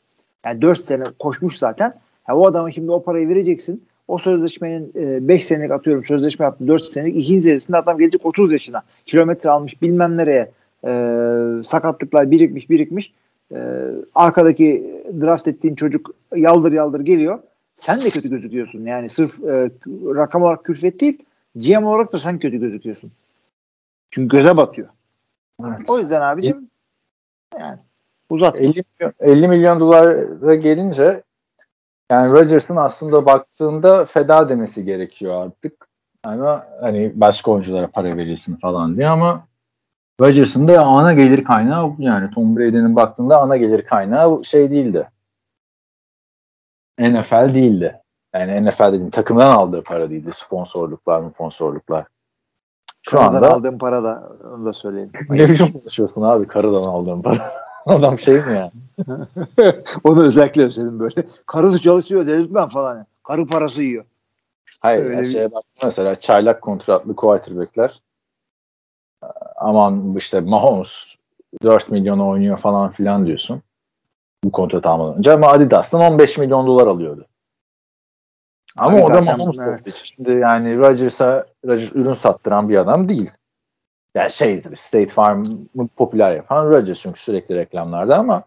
Yani 0.45 0.61
4 0.61 0.81
sene 0.81 1.03
koşmuş 1.19 1.57
zaten. 1.57 1.93
Ya 2.29 2.35
o 2.35 2.47
adama 2.47 2.71
şimdi 2.71 2.91
o 2.91 3.03
parayı 3.03 3.29
vereceksin. 3.29 3.85
O 4.07 4.17
sözleşmenin 4.17 4.91
5 5.27 5.45
senelik 5.45 5.71
atıyorum 5.71 6.03
sözleşme 6.03 6.45
yaptı 6.45 6.67
4 6.67 6.83
senelik. 6.83 7.15
ikinci 7.15 7.41
senesinde 7.41 7.77
adam 7.77 7.97
gelecek 7.97 8.25
30 8.25 8.51
yaşına. 8.51 8.83
Kilometre 9.05 9.49
almış 9.49 9.81
bilmem 9.81 10.17
nereye. 10.17 10.51
Ee, 10.85 11.63
sakatlıklar 11.63 12.31
birikmiş 12.31 12.69
birikmiş. 12.69 13.13
Ee, 13.51 13.57
arkadaki 14.15 15.01
draft 15.21 15.47
ettiğin 15.47 15.75
çocuk 15.75 16.15
yaldır 16.35 16.71
yaldır 16.71 16.99
geliyor. 16.99 17.39
Sen 17.77 17.99
de 17.99 18.09
kötü 18.09 18.29
gözüküyorsun. 18.29 18.85
Yani 18.85 19.09
sırf 19.09 19.43
e, 19.43 19.71
rakam 20.15 20.43
olarak 20.43 20.65
külfet 20.65 21.01
değil, 21.01 21.23
GM 21.55 21.83
olarak 21.85 22.13
da 22.13 22.19
sen 22.19 22.39
kötü 22.39 22.57
gözüküyorsun. 22.57 23.11
Çünkü 24.11 24.37
göze 24.37 24.57
batıyor. 24.57 24.87
Evet. 25.65 25.89
O 25.89 25.99
yüzden 25.99 26.21
abicim 26.21 26.69
yani 27.59 27.79
uzat. 28.29 28.55
50 28.55 28.83
milyon, 28.99 29.13
50 29.19 29.47
milyon 29.47 29.79
dolara 29.79 30.55
gelince 30.55 31.23
yani 32.11 32.31
Rodgers'ın 32.31 32.75
aslında 32.75 33.25
baktığında 33.25 34.05
feda 34.05 34.49
demesi 34.49 34.85
gerekiyor 34.85 35.45
artık. 35.45 35.87
Ama 36.23 36.65
hani 36.81 37.11
başka 37.15 37.51
oyunculara 37.51 37.87
para 37.87 38.17
verilsin 38.17 38.55
falan 38.55 38.97
diye 38.97 39.07
ama 39.07 39.47
Rodgers'ın 40.21 40.67
da 40.67 40.85
ana 40.85 41.13
gelir 41.13 41.43
kaynağı 41.43 41.91
yani 41.99 42.31
Tom 42.31 42.57
Brady'nin 42.57 42.95
baktığında 42.95 43.41
ana 43.41 43.57
gelir 43.57 43.81
kaynağı 43.81 44.43
şey 44.43 44.71
değildi. 44.71 45.09
NFL 46.99 47.53
değildi. 47.53 48.01
Yani 48.35 48.69
NFL 48.69 48.87
dediğim 48.87 49.09
takımdan 49.09 49.51
aldığı 49.55 49.83
para 49.83 50.09
değildi. 50.09 50.31
Sponsorluklar 50.33 51.19
mı 51.19 51.31
sponsorluklar. 51.33 52.05
Şu 53.01 53.17
Karıdan 53.17 53.35
anda 53.35 53.53
aldığım 53.53 53.77
para 53.77 54.03
da 54.03 54.29
onu 54.53 54.65
da 54.65 54.73
söyleyeyim. 54.73 55.11
ne 55.29 55.49
biçim 55.49 55.73
konuşuyorsun 55.73 56.21
abi 56.21 56.47
karıdan 56.47 56.91
aldığım 56.91 57.21
para. 57.21 57.51
Adam 57.87 58.19
şey 58.19 58.33
mi 58.33 58.53
ya? 58.53 58.71
onu 60.03 60.23
özellikle 60.23 60.63
özledim 60.63 60.99
böyle. 60.99 61.23
Karısı 61.45 61.81
çalışıyor 61.81 62.27
delirtmem 62.27 62.69
falan. 62.69 63.05
Karı 63.23 63.47
parası 63.47 63.83
yiyor. 63.83 64.05
Hayır 64.79 65.05
Öyle 65.05 65.15
yani 65.15 65.27
şeye 65.27 65.51
bak 65.51 65.63
mesela 65.83 66.19
çaylak 66.19 66.61
kontratlı 66.61 67.15
quarterback'ler 67.15 68.01
aman 69.55 70.15
işte 70.17 70.39
Mahomes 70.39 71.15
4 71.63 71.91
milyona 71.91 72.27
oynuyor 72.27 72.57
falan 72.57 72.91
filan 72.91 73.25
diyorsun. 73.25 73.61
Bu 74.43 74.51
kontrat 74.51 74.85
almadan 74.85 75.17
önce 75.17 75.31
ama 75.31 75.47
Adidas'tan 75.47 76.01
15 76.01 76.37
milyon 76.37 76.67
dolar 76.67 76.87
alıyordu. 76.87 77.25
Ama 78.77 79.01
o 79.01 79.13
da 79.13 79.21
Mahomes 79.21 79.57
evet. 79.59 79.93
Şimdi 80.03 80.31
yani 80.31 80.77
Rodgers'a 80.77 81.45
Rodgers 81.65 81.95
ürün 81.95 82.13
sattıran 82.13 82.69
bir 82.69 82.77
adam 82.77 83.09
değil. 83.09 83.31
Yani 84.17 84.31
şey 84.31 84.61
State 84.75 85.07
Farm'ı 85.07 85.87
popüler 85.87 86.35
yapan 86.35 86.69
Rodgers 86.69 86.99
çünkü 86.99 87.19
sürekli 87.19 87.55
reklamlarda 87.55 88.17
ama 88.17 88.43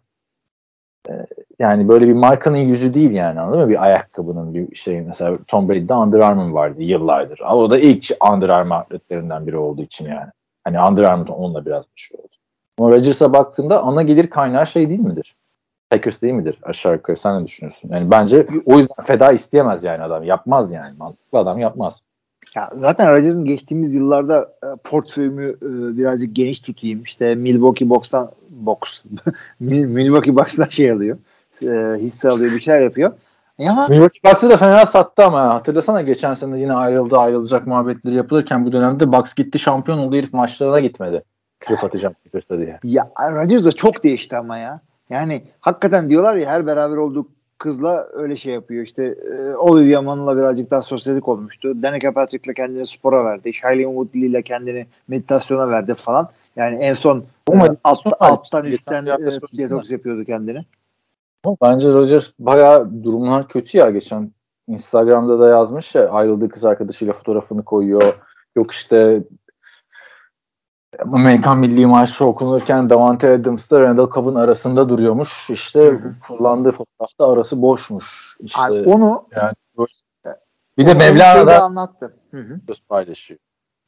e, 1.08 1.12
yani 1.58 1.88
böyle 1.88 2.08
bir 2.08 2.12
markanın 2.12 2.56
yüzü 2.56 2.94
değil 2.94 3.10
yani 3.10 3.40
anladın 3.40 3.60
mı? 3.60 3.68
Bir 3.68 3.82
ayakkabının 3.84 4.54
bir 4.54 4.74
şey 4.76 5.00
mesela 5.00 5.38
Tom 5.48 5.68
Brady'de 5.68 5.94
Under 5.94 6.20
Armour 6.20 6.50
vardı 6.50 6.82
yıllardır. 6.82 7.40
O 7.40 7.70
da 7.70 7.78
ilk 7.78 8.10
Under 8.32 8.48
Armour 8.48 8.76
atletlerinden 8.76 9.46
biri 9.46 9.56
olduğu 9.56 9.82
için 9.82 10.08
yani. 10.08 10.30
Hani 10.64 10.80
Under 10.80 11.04
Armour 11.04 11.28
onunla 11.28 11.66
biraz 11.66 11.84
bir 11.96 12.00
şey 12.00 12.20
oldu. 12.20 12.36
Ama 12.78 12.90
Rodgers'a 12.90 13.32
baktığında 13.32 13.82
ana 13.82 14.02
gelir 14.02 14.30
kaynağı 14.30 14.66
şey 14.66 14.88
değil 14.88 15.00
midir? 15.00 15.36
Packers 15.90 16.22
değil 16.22 16.34
midir 16.34 16.58
aşağı 16.62 16.92
yukarı 16.92 17.16
sen 17.16 17.40
ne 17.40 17.46
düşünüyorsun? 17.46 17.90
Yani 17.92 18.10
bence 18.10 18.46
o 18.66 18.78
yüzden 18.78 19.04
feda 19.04 19.32
isteyemez 19.32 19.84
yani 19.84 20.02
adam. 20.02 20.24
Yapmaz 20.24 20.72
yani. 20.72 20.96
Mantıklı 20.98 21.38
adam 21.38 21.58
yapmaz. 21.58 22.02
Ya 22.56 22.68
zaten 22.72 23.12
Rodgers'ın 23.12 23.44
geçtiğimiz 23.44 23.94
yıllarda 23.94 24.52
e, 24.62 24.66
portföyümü 24.84 25.48
e, 25.50 25.96
birazcık 25.98 26.36
geniş 26.36 26.60
tutayım. 26.60 27.02
İşte 27.02 27.34
Milwaukee 27.34 27.90
Box'tan 27.90 28.30
box. 28.50 28.78
Milwaukee 29.60 30.36
Bucks'tan 30.36 30.68
şey 30.68 30.90
alıyor. 30.90 31.18
E, 31.62 31.96
hisse 31.98 32.28
alıyor, 32.28 32.52
bir 32.52 32.60
şeyler 32.60 32.80
yapıyor. 32.80 33.12
Ya. 33.58 33.86
Milwaukee 33.88 34.30
Bucks'ı 34.30 34.50
da 34.50 34.56
fena 34.56 34.86
sattı 34.86 35.24
ama 35.24 35.54
hatırlasana 35.54 36.02
geçen 36.02 36.34
sene 36.34 36.60
yine 36.60 36.72
ayrıldı 36.72 37.16
ayrılacak 37.16 37.66
muhabbetleri 37.66 38.14
yapılırken 38.14 38.66
bu 38.66 38.72
dönemde 38.72 39.12
Bucks 39.12 39.34
gitti 39.34 39.58
şampiyon 39.58 39.98
oldu 39.98 40.16
herif 40.16 40.32
maçlarına 40.32 40.80
gitmedi. 40.80 41.22
Klip 41.60 41.84
atacağım 41.84 42.14
Clippers'ta 42.22 42.58
diye. 42.58 42.78
Ya 42.84 43.10
Rodgers 43.32 43.64
da 43.64 43.72
çok 43.72 44.04
değişti 44.04 44.36
ama 44.36 44.58
ya. 44.58 44.80
Yani 45.10 45.44
hakikaten 45.60 46.10
diyorlar 46.10 46.36
ya 46.36 46.50
her 46.50 46.66
beraber 46.66 46.96
olduk 46.96 47.30
kızla 47.60 48.08
öyle 48.12 48.36
şey 48.36 48.52
yapıyor. 48.52 48.84
İşte 48.84 49.04
e, 49.04 49.54
Olivia 49.54 50.02
Munn'la 50.02 50.36
birazcık 50.36 50.70
daha 50.70 50.82
sosyetik 50.82 51.28
olmuştu. 51.28 51.82
Danica 51.82 52.12
Patrick'le 52.12 52.54
kendini 52.56 52.86
spora 52.86 53.24
verdi. 53.24 53.54
Shailene 53.54 53.86
Woodley 53.86 54.26
ile 54.26 54.42
kendini 54.42 54.86
meditasyona 55.08 55.68
verdi 55.68 55.94
falan. 55.94 56.28
Yani 56.56 56.76
en 56.76 56.92
son 56.92 57.24
Ama 57.52 57.76
alt, 57.84 58.06
alttan 58.20 58.64
üstten 58.64 59.06
e, 59.06 59.18
detoks 59.58 59.90
yapıyordu 59.90 60.24
kendini. 60.24 60.64
Bence 61.62 61.92
Roger 61.92 62.34
bayağı 62.38 63.04
durumlar 63.04 63.48
kötü 63.48 63.78
ya 63.78 63.90
geçen 63.90 64.30
Instagram'da 64.68 65.40
da 65.40 65.48
yazmış 65.48 65.94
ya 65.94 66.08
ayrıldığı 66.08 66.48
kız 66.48 66.64
arkadaşıyla 66.64 67.12
fotoğrafını 67.12 67.64
koyuyor. 67.64 68.14
Yok 68.56 68.72
işte 68.72 69.22
Amerikan 70.98 71.58
Milli 71.58 71.86
Marşı 71.86 72.24
okunurken 72.24 72.90
Davante 72.90 73.32
Adams'la 73.32 73.80
Randall 73.80 74.10
Cobb'ın 74.10 74.34
arasında 74.34 74.88
duruyormuş. 74.88 75.50
İşte 75.50 75.80
Hı-hı. 75.80 76.12
kullandığı 76.28 76.72
fotoğrafta 76.72 77.32
arası 77.32 77.62
boşmuş. 77.62 78.36
İşte 78.40 78.60
Abi 78.60 78.82
onu 78.82 79.26
yani 79.36 79.52
böyle. 79.78 79.92
bir 80.78 80.86
de 80.86 80.94
Mevlana'da 80.94 81.62
anlattı. 81.62 82.16
Göz 82.66 82.80
paylaşıyor. 82.88 83.40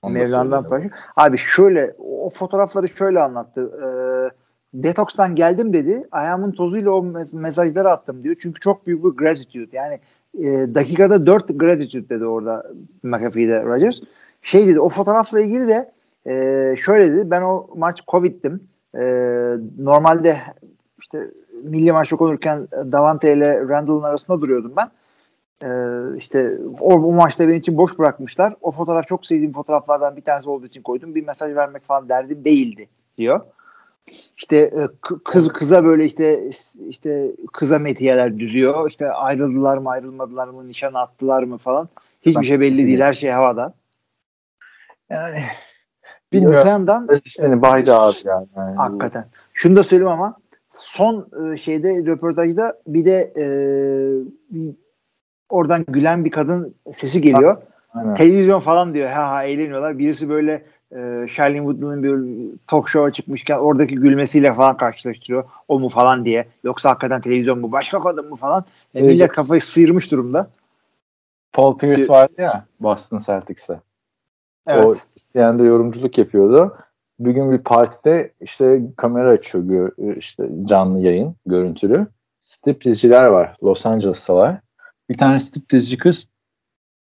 Mevlana'dan 0.08 0.68
paylaşıyor. 0.68 1.00
Abi 1.16 1.38
şöyle 1.38 1.94
o 1.98 2.30
fotoğrafları 2.30 2.88
şöyle 2.88 3.20
anlattı. 3.20 3.70
Ee, 3.82 4.30
detokstan 4.82 5.34
geldim 5.34 5.72
dedi. 5.72 6.08
Ayağımın 6.10 6.52
tozuyla 6.52 6.90
o 6.90 7.02
mesajları 7.32 7.90
attım 7.90 8.24
diyor. 8.24 8.36
Çünkü 8.40 8.60
çok 8.60 8.86
büyük 8.86 9.04
bir 9.04 9.08
gratitude. 9.08 9.76
Yani 9.76 10.00
e, 10.38 10.74
dakikada 10.74 11.26
4 11.26 11.58
gratitude 11.60 12.08
dedi 12.08 12.26
orada 12.26 12.66
McAfee'de 13.02 13.62
Rodgers. 13.62 14.00
Şey 14.42 14.68
dedi 14.68 14.80
o 14.80 14.88
fotoğrafla 14.88 15.40
ilgili 15.40 15.68
de 15.68 15.92
e, 16.26 16.76
şöyle 16.84 17.12
dedi. 17.12 17.30
Ben 17.30 17.42
o 17.42 17.68
maç 17.76 18.02
Covid'dim. 18.08 18.68
E, 18.94 19.02
normalde 19.78 20.36
işte 21.00 21.30
milli 21.62 21.92
maç 21.92 22.12
olurken 22.12 22.68
Davante 22.72 23.32
ile 23.32 23.68
Randall'ın 23.68 24.02
arasında 24.02 24.40
duruyordum 24.40 24.72
ben. 24.76 24.90
Ee, 25.64 26.16
işte 26.16 26.50
o, 26.80 26.94
o 26.94 27.12
maçta 27.12 27.48
benim 27.48 27.58
için 27.58 27.76
boş 27.76 27.98
bırakmışlar. 27.98 28.54
O 28.60 28.70
fotoğraf 28.70 29.06
çok 29.06 29.26
sevdiğim 29.26 29.52
fotoğraflardan 29.52 30.16
bir 30.16 30.22
tanesi 30.22 30.48
olduğu 30.48 30.66
için 30.66 30.82
koydum. 30.82 31.14
Bir 31.14 31.26
mesaj 31.26 31.54
vermek 31.54 31.84
falan 31.84 32.08
derdim 32.08 32.44
değildi 32.44 32.88
diyor. 33.18 33.40
İşte 34.36 34.56
e, 34.56 34.88
kız 35.24 35.48
kıza 35.48 35.84
böyle 35.84 36.04
işte 36.04 36.50
işte 36.88 37.32
kıza 37.52 37.78
metiyeler 37.78 38.38
düzüyor. 38.38 38.90
İşte 38.90 39.12
ayrıldılar 39.12 39.76
mı 39.76 39.90
ayrılmadılar 39.90 40.48
mı 40.48 40.68
nişan 40.68 40.94
attılar 40.94 41.42
mı 41.42 41.58
falan. 41.58 41.88
Hiçbir 42.20 42.34
Bak, 42.34 42.44
şey 42.44 42.60
belli 42.60 42.86
değil. 42.86 43.00
Her 43.00 43.14
şey 43.14 43.30
havada. 43.30 43.74
Yani 45.10 45.38
bilmiyorum. 46.32 46.58
Öte 46.60 46.68
yandan 46.68 47.08
yani 47.38 47.62
bayda 47.62 48.00
abi 48.00 48.16
yani. 48.24 48.46
yani. 48.56 48.76
Hakikaten. 48.76 49.24
Şunu 49.54 49.76
da 49.76 49.82
söyleyeyim 49.82 50.12
ama 50.12 50.36
son 50.72 51.28
e, 51.52 51.56
şeyde 51.56 52.06
röportajda 52.06 52.78
bir 52.86 53.04
de 53.04 53.32
e, 53.36 53.44
bir, 54.50 54.74
oradan 55.48 55.84
gülen 55.88 56.24
bir 56.24 56.30
kadın 56.30 56.74
sesi 56.94 57.20
geliyor. 57.20 57.56
Aynen. 57.94 58.14
Televizyon 58.14 58.60
falan 58.60 58.94
diyor. 58.94 59.10
Ha 59.10 59.30
ha 59.30 59.44
eğleniyorlar. 59.44 59.98
Birisi 59.98 60.28
böyle 60.28 60.62
e, 60.92 61.26
Shailene 61.28 61.58
Woodley'nin 61.58 62.02
bir 62.02 62.50
talk 62.66 62.88
show'a 62.88 63.12
çıkmışken 63.12 63.58
oradaki 63.58 63.94
gülmesiyle 63.94 64.54
falan 64.54 64.76
karşılaştırıyor. 64.76 65.44
O 65.68 65.80
mu 65.80 65.88
falan 65.88 66.24
diye. 66.24 66.46
Yoksa 66.64 66.90
hakikaten 66.90 67.20
televizyon 67.20 67.58
mu 67.58 67.72
başka 67.72 68.02
kadın 68.02 68.28
mı 68.28 68.36
falan. 68.36 68.64
E, 68.94 69.00
evet. 69.00 69.10
Millet 69.10 69.32
kafayı 69.32 69.60
sıyırmış 69.60 70.10
durumda. 70.10 70.50
Paul 71.52 71.78
Pierce 71.78 72.08
vardı 72.08 72.32
ya 72.38 72.64
Boston 72.80 73.18
Celtics'te. 73.18 73.80
Evet. 74.66 74.84
O 74.84 74.94
isteyen 75.16 75.58
de 75.58 75.62
yorumculuk 75.62 76.18
yapıyordu. 76.18 76.76
Bir 77.20 77.30
gün 77.30 77.52
bir 77.52 77.58
partide 77.58 78.32
işte 78.40 78.82
kamera 78.96 79.30
açıyor 79.30 79.92
işte 80.16 80.48
canlı 80.64 81.00
yayın 81.00 81.36
görüntülü. 81.46 82.06
Striptizciler 82.40 83.26
var. 83.26 83.56
Los 83.62 83.86
Angeles'talar. 83.86 84.60
Bir 85.08 85.18
tane 85.18 85.40
striptizci 85.40 85.98
kız 85.98 86.28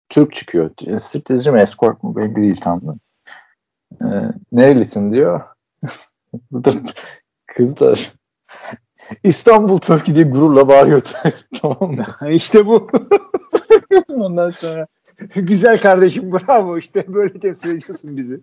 Türk 0.09 0.33
çıkıyor. 0.33 0.69
Striptizci 0.99 1.51
mi 1.51 1.61
escort 1.61 2.03
mu 2.03 2.15
belli 2.15 2.35
değil 2.35 2.59
tam 2.61 2.81
da. 2.87 2.95
Ee, 4.01 4.31
nerelisin 4.51 5.13
diyor. 5.13 5.41
Kız 7.47 7.79
da 7.79 7.93
İstanbul 9.23 9.77
Türkiye 9.77 10.15
diye 10.15 10.25
gururla 10.25 10.67
bağırıyordu. 10.67 11.09
tamam 11.61 11.95
mı? 11.95 12.05
İşte 12.29 12.65
bu. 12.65 12.89
Ondan 14.09 14.49
sonra 14.49 14.87
güzel 15.35 15.77
kardeşim 15.77 16.31
bravo 16.31 16.77
işte 16.77 17.05
böyle 17.13 17.39
temsil 17.39 17.69
ediyorsun 17.69 18.17
bizi. 18.17 18.41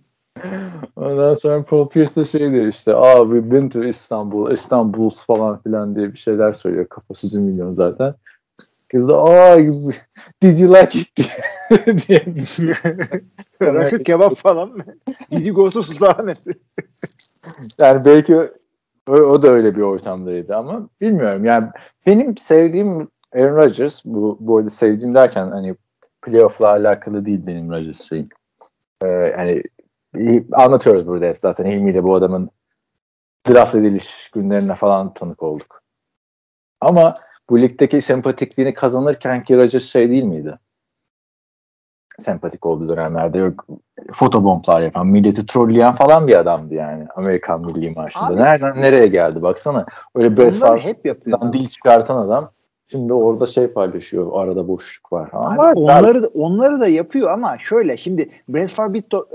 Ondan 0.96 1.34
sonra 1.34 1.62
Paul 1.62 1.88
Pierce 1.88 2.14
de 2.14 2.24
şey 2.24 2.52
diyor 2.52 2.66
işte 2.66 2.94
aa 2.94 3.22
we've 3.22 3.50
been 3.50 3.68
to 3.68 3.84
İstanbul, 3.84 4.50
İstanbul 4.50 5.10
falan 5.10 5.62
filan 5.62 5.96
diye 5.96 6.12
bir 6.12 6.18
şeyler 6.18 6.52
söylüyor. 6.52 6.86
Kafası 6.86 7.32
bir 7.32 7.38
milyon 7.38 7.72
zaten. 7.72 8.14
Kız 8.88 9.08
da 9.08 9.22
aa 9.22 9.58
did 10.42 10.58
you 10.58 10.74
like 10.74 10.98
it 10.98 11.08
diye. 12.08 12.74
Rakı 13.62 14.02
kebap 14.02 14.36
falan 14.36 14.68
mı? 14.68 14.84
Did 15.30 15.46
you 15.46 15.54
go 15.56 15.70
to 15.70 15.82
Sultanahmet? 15.82 16.38
yani 17.80 18.04
belki 18.04 18.36
o, 19.08 19.12
o 19.12 19.42
da 19.42 19.48
öyle 19.48 19.76
bir 19.76 19.82
ortamdaydı 19.82 20.56
ama 20.56 20.88
bilmiyorum. 21.00 21.44
Yani 21.44 21.68
benim 22.06 22.36
sevdiğim 22.36 23.08
Aaron 23.34 23.56
Rodgers 23.56 24.04
bu, 24.04 24.36
bu 24.40 24.58
arada 24.58 24.70
sevdiğim 24.70 25.14
derken 25.14 25.48
hani 25.48 25.76
playoff'la 26.22 26.68
alakalı 26.68 27.24
değil 27.26 27.46
benim 27.46 27.70
Rodgers 27.70 28.08
şeyim. 28.08 28.28
Ee, 29.02 29.08
yani 29.08 29.62
anlatıyoruz 30.52 31.06
burada 31.06 31.26
hep 31.26 31.38
zaten 31.42 31.66
Hilmi 31.66 31.90
ile 31.90 32.02
bu 32.02 32.14
adamın 32.14 32.50
draft 33.48 33.74
ediliş 33.74 34.30
günlerine 34.30 34.74
falan 34.74 35.14
tanık 35.14 35.42
olduk. 35.42 35.82
Ama 36.80 37.14
bu 37.50 37.60
ligdeki 37.60 38.00
sempatikliğini 38.00 38.74
kazanırken 38.74 39.44
ki 39.44 39.56
Rodgers 39.56 39.84
şey 39.84 40.10
değil 40.10 40.24
miydi? 40.24 40.58
Sempatik 42.18 42.66
olduğu 42.66 42.88
dönemlerde 42.88 43.38
yok 43.38 43.66
fotobomblar 44.12 44.80
yapan, 44.80 45.06
milleti 45.06 45.46
trolleyen 45.46 45.92
falan 45.92 46.26
bir 46.26 46.38
adamdı 46.38 46.74
yani 46.74 47.06
Amerikan 47.16 47.60
Milli 47.60 47.90
Marşı'nda. 47.90 48.26
Abi, 48.26 48.36
Nereden 48.36 48.80
nereye 48.80 49.06
geldi 49.06 49.42
baksana. 49.42 49.86
Öyle 50.14 50.36
Brett 50.36 50.54
Favre'dan 50.54 51.52
dil 51.52 51.68
çıkartan 51.68 52.16
adam 52.16 52.50
Şimdi 52.89 53.12
orada 53.12 53.47
şey 53.47 53.66
paylaşıyor. 53.66 54.30
Arada 54.33 54.68
boşluk 54.68 55.12
var. 55.12 55.28
Abi 55.33 55.61
Ama 55.61 55.72
onları 55.72 56.22
da, 56.22 56.28
onları 56.28 56.80
da 56.80 56.87
yapıyor 56.87 57.30
ama 57.30 57.59
şöyle 57.59 57.97
şimdi 57.97 58.30
bir, 58.49 59.03
to- 59.03 59.26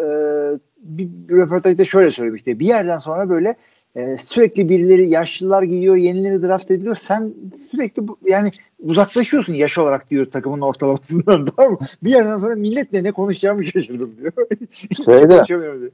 e, 0.55 0.59
bir, 0.77 1.09
bir 1.09 1.35
röportajda 1.35 1.85
şöyle 1.85 2.11
söylemişti. 2.11 2.59
Bir 2.59 2.65
yerden 2.65 2.97
sonra 2.97 3.29
böyle 3.29 3.55
e, 3.95 4.17
sürekli 4.17 4.69
birileri 4.69 5.09
yaşlılar 5.09 5.63
giyiyor, 5.63 5.95
yenileri 5.95 6.43
draft 6.43 6.71
ediliyor. 6.71 6.95
Sen 6.95 7.33
sürekli 7.71 8.07
bu, 8.07 8.17
yani 8.27 8.51
uzaklaşıyorsun 8.79 9.53
yaş 9.53 9.77
olarak 9.77 10.09
diyor 10.09 10.25
takımın 10.25 10.61
ortalamasından 10.61 11.45
tamam 11.57 11.71
mı? 11.71 11.79
Bir 12.03 12.09
yerden 12.09 12.37
sonra 12.37 12.55
milletle 12.55 13.03
ne 13.03 13.11
konuşacağımı 13.11 13.63
şaşırdım 13.63 14.17
diyor. 14.17 14.31
Şeyde- 15.05 15.45
diyor. 15.47 15.91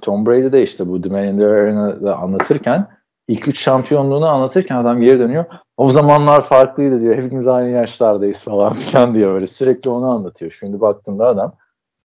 Tom 0.00 0.26
Brady 0.26 0.52
de 0.52 0.62
işte 0.62 0.88
bu 0.88 1.10
Man 1.10 1.26
in 1.26 1.38
the 1.38 1.46
Arena'da 1.46 2.16
anlatırken 2.16 2.86
ilk 3.28 3.48
üç 3.48 3.60
şampiyonluğunu 3.60 4.26
anlatırken 4.26 4.76
adam 4.76 5.00
geri 5.00 5.18
dönüyor. 5.18 5.44
O 5.80 5.90
zamanlar 5.90 6.44
farklıydı 6.46 7.00
diyor. 7.00 7.16
Hepimiz 7.16 7.46
aynı 7.48 7.68
yaşlardayız 7.68 8.42
falan 8.42 8.72
filan 8.72 9.14
diyor. 9.14 9.34
Böyle 9.34 9.46
sürekli 9.46 9.90
onu 9.90 10.06
anlatıyor. 10.10 10.50
Şimdi 10.50 10.80
baktığında 10.80 11.26
adam 11.26 11.56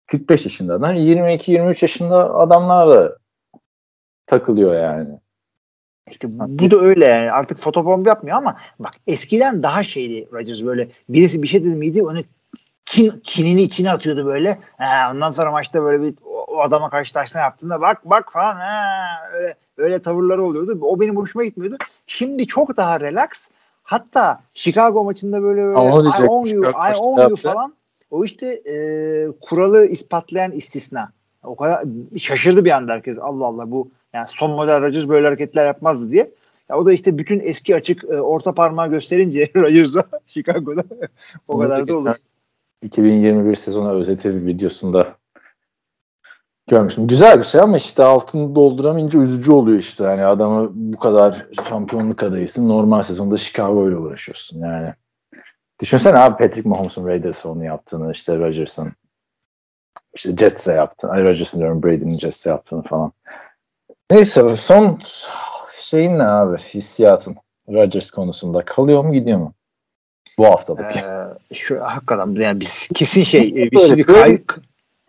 45 0.07 0.45
yaşında 0.45 0.73
adam 0.73 0.95
22-23 0.95 1.77
yaşında 1.81 2.35
adamlarla 2.35 3.17
takılıyor 4.25 4.75
yani. 4.75 5.09
İşte 6.09 6.27
bu 6.37 6.71
da 6.71 6.79
öyle 6.79 7.05
yani. 7.05 7.31
Artık 7.31 7.57
fotobomb 7.57 8.05
yapmıyor 8.05 8.37
ama 8.37 8.57
bak 8.79 8.93
eskiden 9.07 9.63
daha 9.63 9.83
şeydi 9.83 10.29
Rodgers 10.33 10.63
böyle 10.63 10.87
birisi 11.09 11.43
bir 11.43 11.47
şey 11.47 11.63
dedi 11.63 11.75
miydi 11.75 12.03
onu 12.03 12.19
kin, 12.85 13.21
kinini 13.23 13.61
içine 13.61 13.91
atıyordu 13.91 14.25
böyle. 14.25 14.59
Ha, 14.77 15.11
ondan 15.11 15.31
sonra 15.31 15.51
maçta 15.51 15.83
böyle 15.83 16.03
bir 16.03 16.13
o, 16.25 16.43
o 16.43 16.61
adama 16.61 16.89
karşı 16.89 17.13
taştan 17.13 17.41
yaptığında 17.41 17.81
bak 17.81 18.09
bak 18.09 18.31
falan 18.33 18.55
ha, 18.55 18.83
öyle 19.33 19.55
öyle 19.77 20.01
tavırları 20.01 20.43
oluyordu. 20.43 20.79
O 20.81 20.99
benim 20.99 21.17
hoşuma 21.17 21.43
gitmiyordu. 21.43 21.77
Şimdi 22.07 22.47
çok 22.47 22.77
daha 22.77 22.99
relax. 22.99 23.49
Hatta 23.91 24.43
Chicago 24.53 25.03
maçında 25.03 25.43
böyle 25.43 25.63
böyle 25.63 25.77
Ama 25.77 25.95
o 25.95 26.03
I 26.03 26.27
own 26.27 26.47
you, 26.47 26.63
I 26.65 26.95
own 26.99 27.21
you 27.21 27.35
falan. 27.35 27.73
O 28.11 28.25
işte 28.25 28.47
e, 28.47 28.75
kuralı 29.41 29.85
ispatlayan 29.85 30.51
istisna. 30.51 31.11
O 31.43 31.55
kadar 31.55 31.83
şaşırdı 32.17 32.65
bir 32.65 32.71
anda 32.71 32.91
herkes. 32.91 33.17
Allah 33.19 33.45
Allah 33.45 33.71
bu 33.71 33.91
yani 34.13 34.25
son 34.29 34.51
model 34.51 34.81
Rodgers 34.81 35.07
böyle 35.07 35.27
hareketler 35.27 35.65
yapmazdı 35.65 36.11
diye. 36.11 36.31
Ya 36.69 36.77
o 36.77 36.85
da 36.85 36.93
işte 36.93 37.17
bütün 37.17 37.39
eski 37.39 37.75
açık 37.75 38.03
e, 38.03 38.21
orta 38.21 38.53
parmağı 38.53 38.89
gösterince 38.89 39.49
Rodgers'a 39.55 40.03
Chicago'da 40.27 40.83
o 41.47 41.57
kadar 41.57 41.87
da 41.87 41.97
olur. 41.97 42.15
2021 42.83 43.55
sezonu 43.55 43.91
özeti 43.91 44.45
videosunda 44.45 45.15
görmüştüm. 46.67 47.07
Güzel 47.07 47.37
bir 47.37 47.43
şey 47.43 47.61
ama 47.61 47.77
işte 47.77 48.03
altını 48.03 48.55
dolduramayınca 48.55 49.19
üzücü 49.19 49.51
oluyor 49.51 49.79
işte. 49.79 50.03
Yani 50.03 50.25
adamı 50.25 50.69
bu 50.73 50.97
kadar 50.97 51.45
şampiyonluk 51.69 52.23
adayısın. 52.23 52.69
Normal 52.69 53.03
sezonda 53.03 53.37
Chicago 53.37 53.87
ile 53.89 53.95
uğraşıyorsun 53.95 54.59
yani. 54.59 54.93
Düşünsene 55.79 56.17
abi 56.17 56.37
Patrick 56.37 56.69
Mahomes'un 56.69 57.07
Raiders'a 57.07 57.49
onu 57.49 57.65
yaptığını 57.65 58.11
işte 58.11 58.37
Rodgers'ın 58.39 58.93
işte 60.13 60.37
Jets'e 60.37 60.73
yaptığını. 60.73 61.11
Ay 61.11 61.23
Rodgers'ın 61.23 61.59
diyorum 61.59 61.83
Brady'nin 61.83 62.17
Jets'e 62.17 62.49
yaptığını 62.49 62.83
falan. 62.83 63.11
Neyse 64.11 64.55
son 64.55 64.99
şeyin 65.79 66.19
ne 66.19 66.23
abi 66.23 66.57
hissiyatın 66.57 67.35
Rodgers 67.69 68.11
konusunda 68.11 68.65
kalıyor 68.65 69.03
mu 69.03 69.13
gidiyor 69.13 69.37
mu? 69.37 69.53
Bu 70.37 70.45
haftalık. 70.45 70.95
Ee, 70.95 71.55
şu 71.55 71.83
hakikaten 71.83 72.35
yani 72.41 72.59
biz 72.59 72.87
kesin 72.95 73.23
şey 73.23 73.41
e, 73.41 73.69
şimdi 73.87 74.07
böyle 74.07 74.37
kay, 74.37 74.37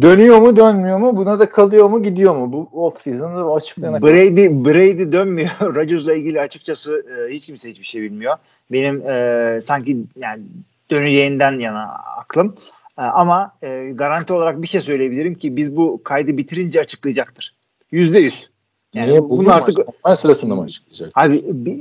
Dönüyor 0.02 0.38
mu 0.38 0.56
dönmüyor 0.56 0.98
mu? 0.98 1.16
Buna 1.16 1.38
da 1.38 1.48
kalıyor 1.48 1.90
mu 1.90 2.02
gidiyor 2.02 2.36
mu? 2.36 2.52
Bu 2.52 2.68
off 2.72 3.02
season'da 3.02 3.52
açıklayana 3.52 4.00
kadar. 4.00 4.14
Brady 4.14 4.48
Brady 4.48 5.12
dönmüyor. 5.12 5.50
Rodgers'la 5.60 6.14
ilgili 6.14 6.40
açıkçası 6.40 7.06
e, 7.18 7.34
hiç 7.34 7.46
kimse 7.46 7.70
hiçbir 7.70 7.84
şey 7.84 8.02
bilmiyor. 8.02 8.36
Benim 8.72 9.02
e, 9.08 9.60
sanki 9.64 10.04
yani 10.16 10.42
döneceğinden 10.90 11.58
yana 11.58 11.84
aklım. 12.18 12.56
E, 12.98 13.02
ama 13.02 13.52
e, 13.62 13.90
garanti 13.94 14.32
olarak 14.32 14.62
bir 14.62 14.66
şey 14.66 14.80
söyleyebilirim 14.80 15.34
ki 15.34 15.56
biz 15.56 15.76
bu 15.76 16.02
kaydı 16.04 16.36
bitirince 16.36 16.80
açıklayacaktır. 16.80 17.54
Yüzde 17.90 18.18
yüz. 18.18 18.50
Yani 18.94 19.10
Niye? 19.10 19.20
bunu 19.20 19.30
Bugün 19.30 19.50
artık 19.50 19.78
normal 19.78 20.16
sırasında 20.16 20.54
mı 20.54 20.62
açıklayacak? 20.62 21.12
abi 21.14 21.42
bir, 21.46 21.78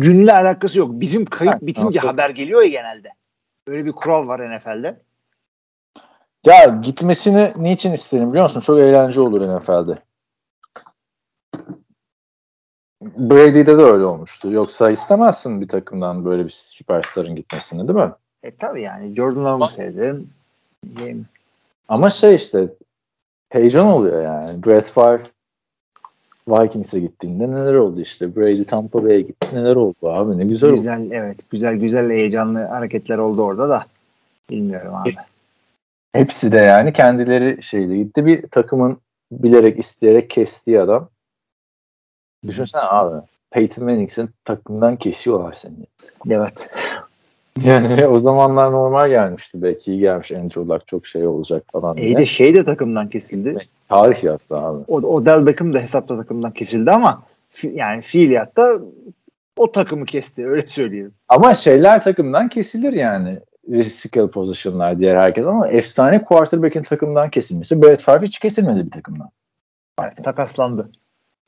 günle 0.00 0.32
alakası 0.32 0.78
yok. 0.78 0.90
Bizim 0.92 1.24
kayıt 1.24 1.54
Ha, 1.54 1.58
bitince 1.62 1.98
haber 1.98 2.30
geliyor 2.30 2.62
ya 2.62 2.68
genelde. 2.68 3.08
Öyle 3.66 3.84
bir 3.84 3.92
kural 3.92 4.28
var 4.28 4.56
NFL'de. 4.56 4.96
Ya 6.48 6.66
gitmesini 6.82 7.52
niçin 7.56 7.92
isterim 7.92 8.28
biliyor 8.28 8.44
musun? 8.44 8.60
Çok 8.60 8.78
eğlence 8.78 9.20
olur 9.20 9.58
NFL'de. 9.58 9.98
Brady'de 13.02 13.78
de 13.78 13.82
öyle 13.82 14.04
olmuştu. 14.04 14.50
Yoksa 14.50 14.90
istemezsin 14.90 15.60
bir 15.60 15.68
takımdan 15.68 16.24
böyle 16.24 16.44
bir 16.44 16.50
süperstarın 16.50 17.36
gitmesini 17.36 17.88
değil 17.88 17.98
mi? 17.98 18.12
E 18.42 18.56
tabii 18.56 18.82
yani 18.82 19.14
Jordan 19.14 19.44
Love'ı 19.44 19.68
sevdim. 19.68 20.30
Game. 20.96 21.20
Ama 21.88 22.10
şey 22.10 22.34
işte 22.34 22.68
heyecan 23.48 23.86
oluyor 23.86 24.22
yani. 24.22 24.64
Brett 24.66 24.90
Favre 24.90 25.22
Vikings'e 26.48 27.00
gittiğinde 27.00 27.50
neler 27.50 27.74
oldu 27.74 28.00
işte. 28.00 28.36
Brady 28.36 28.64
Tampa 28.64 29.04
Bay'e 29.04 29.20
gitti. 29.20 29.46
Neler 29.52 29.76
oldu 29.76 30.08
abi 30.08 30.38
ne 30.38 30.44
güzel, 30.44 30.70
oldu. 30.70 30.76
Güzel 30.76 31.10
evet 31.10 31.50
güzel 31.50 31.74
güzel 31.74 32.10
heyecanlı 32.10 32.64
hareketler 32.64 33.18
oldu 33.18 33.42
orada 33.42 33.68
da. 33.68 33.86
Bilmiyorum 34.50 34.94
abi. 34.94 35.14
Hepsi 36.18 36.52
de 36.52 36.58
yani 36.58 36.92
kendileri 36.92 37.62
şeyle 37.62 37.96
gitti. 37.96 38.26
Bir 38.26 38.48
takımın 38.48 38.98
bilerek 39.32 39.78
isteyerek 39.78 40.30
kestiği 40.30 40.80
adam. 40.80 41.08
Düşünsene 42.46 42.82
abi. 42.82 43.26
Peyton 43.50 43.84
Manning'sin 43.84 44.30
takımdan 44.44 44.96
kesiyorlar 44.96 45.58
seni. 45.58 45.74
Evet. 46.30 46.70
Yani 47.64 48.06
o 48.06 48.18
zamanlar 48.18 48.72
normal 48.72 49.08
gelmişti. 49.08 49.62
Belki 49.62 49.92
iyi 49.92 50.00
gelmiş. 50.00 50.32
Andrew 50.32 50.60
Luck 50.60 50.88
çok 50.88 51.06
şey 51.06 51.26
olacak 51.26 51.62
falan 51.72 51.96
diye. 51.96 52.06
İyi 52.06 52.16
de 52.16 52.26
şey 52.26 52.54
de 52.54 52.64
takımdan 52.64 53.08
kesildi. 53.08 53.68
Tarih 53.88 54.24
yazdı 54.24 54.56
abi. 54.56 54.84
O, 54.88 54.96
Odell 54.96 55.46
Beckham 55.46 55.74
da 55.74 55.78
hesapta 55.78 56.16
takımdan 56.16 56.50
kesildi 56.50 56.90
ama 56.90 57.22
fi, 57.50 57.72
yani 57.74 58.02
fiiliyatta 58.02 58.78
o 59.56 59.72
takımı 59.72 60.04
kesti 60.04 60.46
öyle 60.46 60.66
söyleyeyim. 60.66 61.12
Ama 61.28 61.54
şeyler 61.54 62.02
takımdan 62.02 62.48
kesilir 62.48 62.92
yani. 62.92 63.38
Skill 63.82 64.28
position'lar 64.28 64.98
diğer 64.98 65.16
herkes 65.16 65.46
ama 65.46 65.68
efsane 65.68 66.22
quarterback'in 66.22 66.82
takımdan 66.82 67.30
kesilmesi. 67.30 67.82
Brett 67.82 68.00
Favre 68.00 68.26
hiç 68.26 68.38
kesilmedi 68.38 68.86
bir 68.86 68.90
takımdan. 68.90 69.30
Takaslandı. 70.24 70.90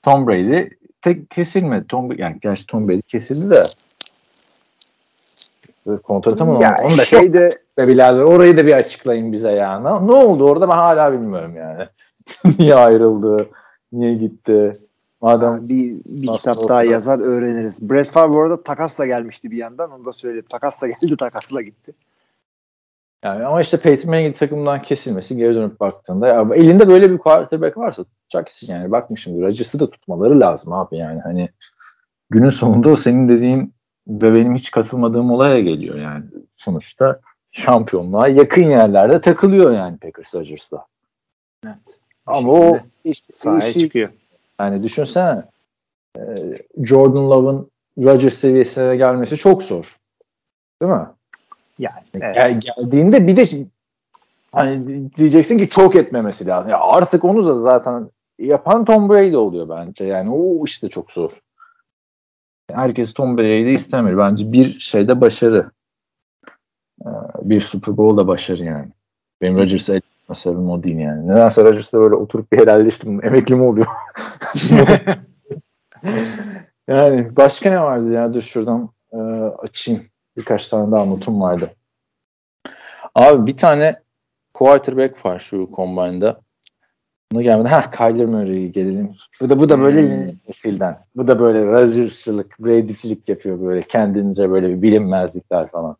Tom 0.02 0.26
Brady 0.26 0.68
tek 1.00 1.30
kesilmedi. 1.30 1.86
Tom 1.86 2.18
yani 2.18 2.38
gerçi 2.42 2.66
Tom 2.66 2.88
Brady 2.88 3.00
kesildi 3.00 3.50
de 3.50 3.62
kontratı 6.02 6.44
mı? 6.44 6.62
Ya 6.62 6.76
Onu 6.82 6.98
da 6.98 7.04
şeyde 7.04 7.50
be 7.78 7.88
birader. 7.88 8.22
Orayı 8.22 8.56
da 8.56 8.66
bir 8.66 8.72
açıklayın 8.72 9.32
bize 9.32 9.50
ya. 9.50 9.80
Ne, 9.80 10.06
ne 10.06 10.12
oldu 10.12 10.44
orada 10.44 10.68
ben 10.68 10.74
hala 10.76 11.12
bilmiyorum 11.12 11.56
yani. 11.56 11.88
niye 12.58 12.74
ayrıldı? 12.74 13.48
Niye 13.92 14.14
gitti? 14.14 14.72
Madem 15.20 15.68
bir, 15.68 15.94
bir 16.04 16.26
Nasıl 16.26 16.38
kitap 16.38 16.58
oldu? 16.58 16.68
daha 16.68 16.84
yazar 16.84 17.18
öğreniriz. 17.18 17.90
Brett 17.90 18.10
Favre 18.10 18.32
bu 18.32 18.40
arada 18.40 18.62
takasla 18.62 19.06
gelmişti 19.06 19.50
bir 19.50 19.56
yandan 19.56 19.90
onu 19.90 20.04
da 20.04 20.12
söyleyeyim. 20.12 20.46
Takasla 20.50 20.86
geldi 20.86 21.16
takasla 21.16 21.62
gitti. 21.62 21.92
Yani 23.24 23.44
ama 23.44 23.60
işte 23.60 23.76
Peyton 23.76 24.10
Manning 24.10 24.36
takımdan 24.36 24.82
kesilmesi 24.82 25.36
geri 25.36 25.54
dönüp 25.54 25.80
baktığında 25.80 26.28
ya 26.28 26.46
elinde 26.54 26.88
böyle 26.88 27.10
bir 27.10 27.18
quarterback 27.18 27.76
varsa 27.76 28.04
tutacak 28.04 28.46
kişi 28.46 28.72
yani. 28.72 28.90
Şimdi 29.16 29.42
Rodgers'ı 29.42 29.80
da 29.80 29.90
tutmaları 29.90 30.40
lazım 30.40 30.72
abi 30.72 30.96
yani. 30.96 31.20
Hani 31.20 31.48
günün 32.30 32.50
sonunda 32.50 32.88
o 32.88 32.96
senin 32.96 33.28
dediğin 33.28 33.74
ve 34.08 34.34
benim 34.34 34.54
hiç 34.54 34.70
katılmadığım 34.70 35.30
olaya 35.30 35.60
geliyor 35.60 35.96
yani. 35.96 36.24
Sonuçta 36.56 37.20
şampiyonluğa 37.52 38.28
yakın 38.28 38.62
yerlerde 38.62 39.20
takılıyor 39.20 39.72
yani 39.72 39.98
Packers 39.98 40.34
Rodgers'la. 40.34 40.86
Evet. 41.66 41.98
Ama 42.26 42.52
o 42.52 42.76
Şimdi 42.76 42.88
iş, 43.04 43.22
Sahaya 43.32 43.68
işi 43.68 43.80
çıkıyor. 43.80 44.10
Yani 44.60 44.82
düşünsene 44.82 45.42
e, 46.18 46.22
Jordan 46.84 47.30
Love'ın 47.30 47.70
Rodgers 47.98 48.34
seviyesine 48.34 48.96
gelmesi 48.96 49.36
çok 49.36 49.62
zor. 49.62 49.96
Değil 50.82 50.92
mi? 50.92 51.06
Yani 51.80 52.04
evet. 52.14 52.34
Gel, 52.34 52.60
geldiğinde 52.60 53.26
bir 53.26 53.36
de 53.36 53.66
hani 54.52 55.10
diyeceksin 55.16 55.58
ki 55.58 55.68
çok 55.68 55.96
etmemesi 55.96 56.46
lazım. 56.46 56.70
Ya 56.70 56.80
artık 56.80 57.24
onu 57.24 57.46
da 57.46 57.54
zaten 57.54 58.10
yapan 58.38 58.84
Tom 58.84 59.08
Brady 59.08 59.36
oluyor 59.36 59.68
bence. 59.68 60.04
Yani 60.04 60.30
o 60.30 60.64
işte 60.64 60.88
çok 60.88 61.12
zor. 61.12 61.30
Herkes 62.72 63.14
Tom 63.14 63.38
Brady'yi 63.38 63.74
istemiyor. 63.74 64.18
Bence 64.18 64.52
bir 64.52 64.78
şeyde 64.78 65.20
başarı. 65.20 65.70
Ee, 67.06 67.08
Bir 67.42 67.60
Super 67.60 67.96
Bowl'da 67.96 68.28
başarı 68.28 68.64
yani. 68.64 68.88
Benim 69.42 69.58
Rodgers'a 69.58 69.96
etme 69.96 70.34
sebebim 70.34 70.70
o 70.70 70.82
değil 70.82 70.98
yani. 70.98 71.28
Nedense 71.28 71.64
Rodgers'la 71.64 72.00
böyle 72.00 72.14
oturup 72.14 72.52
bir 72.52 72.58
helalleştim. 72.58 73.24
Emekli 73.26 73.54
mi 73.54 73.62
oluyor? 73.62 73.86
yani 76.88 77.36
başka 77.36 77.70
ne 77.70 77.80
vardı 77.80 78.12
ya? 78.12 78.34
Dur 78.34 78.42
şuradan 78.42 78.90
e, 79.12 79.16
açayım. 79.58 80.09
Birkaç 80.40 80.68
tane 80.68 80.92
daha 80.92 81.04
notum 81.04 81.40
vardı. 81.40 81.70
Abi 83.14 83.46
bir 83.46 83.56
tane 83.56 84.00
quarterback 84.54 85.26
var 85.26 85.38
şu 85.38 85.68
combine'da. 85.76 86.40
Buna 87.32 87.42
gelmedi. 87.42 87.68
Ha 87.68 87.90
Kyler 87.90 88.26
Murray'e 88.26 88.66
gelelim. 88.66 89.14
Bu 89.40 89.50
da 89.50 89.58
bu 89.58 89.68
da 89.68 89.80
böyle 89.80 90.00
yeni 90.00 90.36
nesilden. 90.48 90.98
Bu 91.16 91.26
da 91.26 91.40
böyle 91.40 91.66
Rodgers'çılık, 91.66 92.60
Brady'cilik 92.60 93.28
yapıyor 93.28 93.60
böyle 93.60 93.82
kendince 93.82 94.50
böyle 94.50 94.68
bir 94.68 94.82
bilinmezlikler 94.82 95.70
falan. 95.70 95.96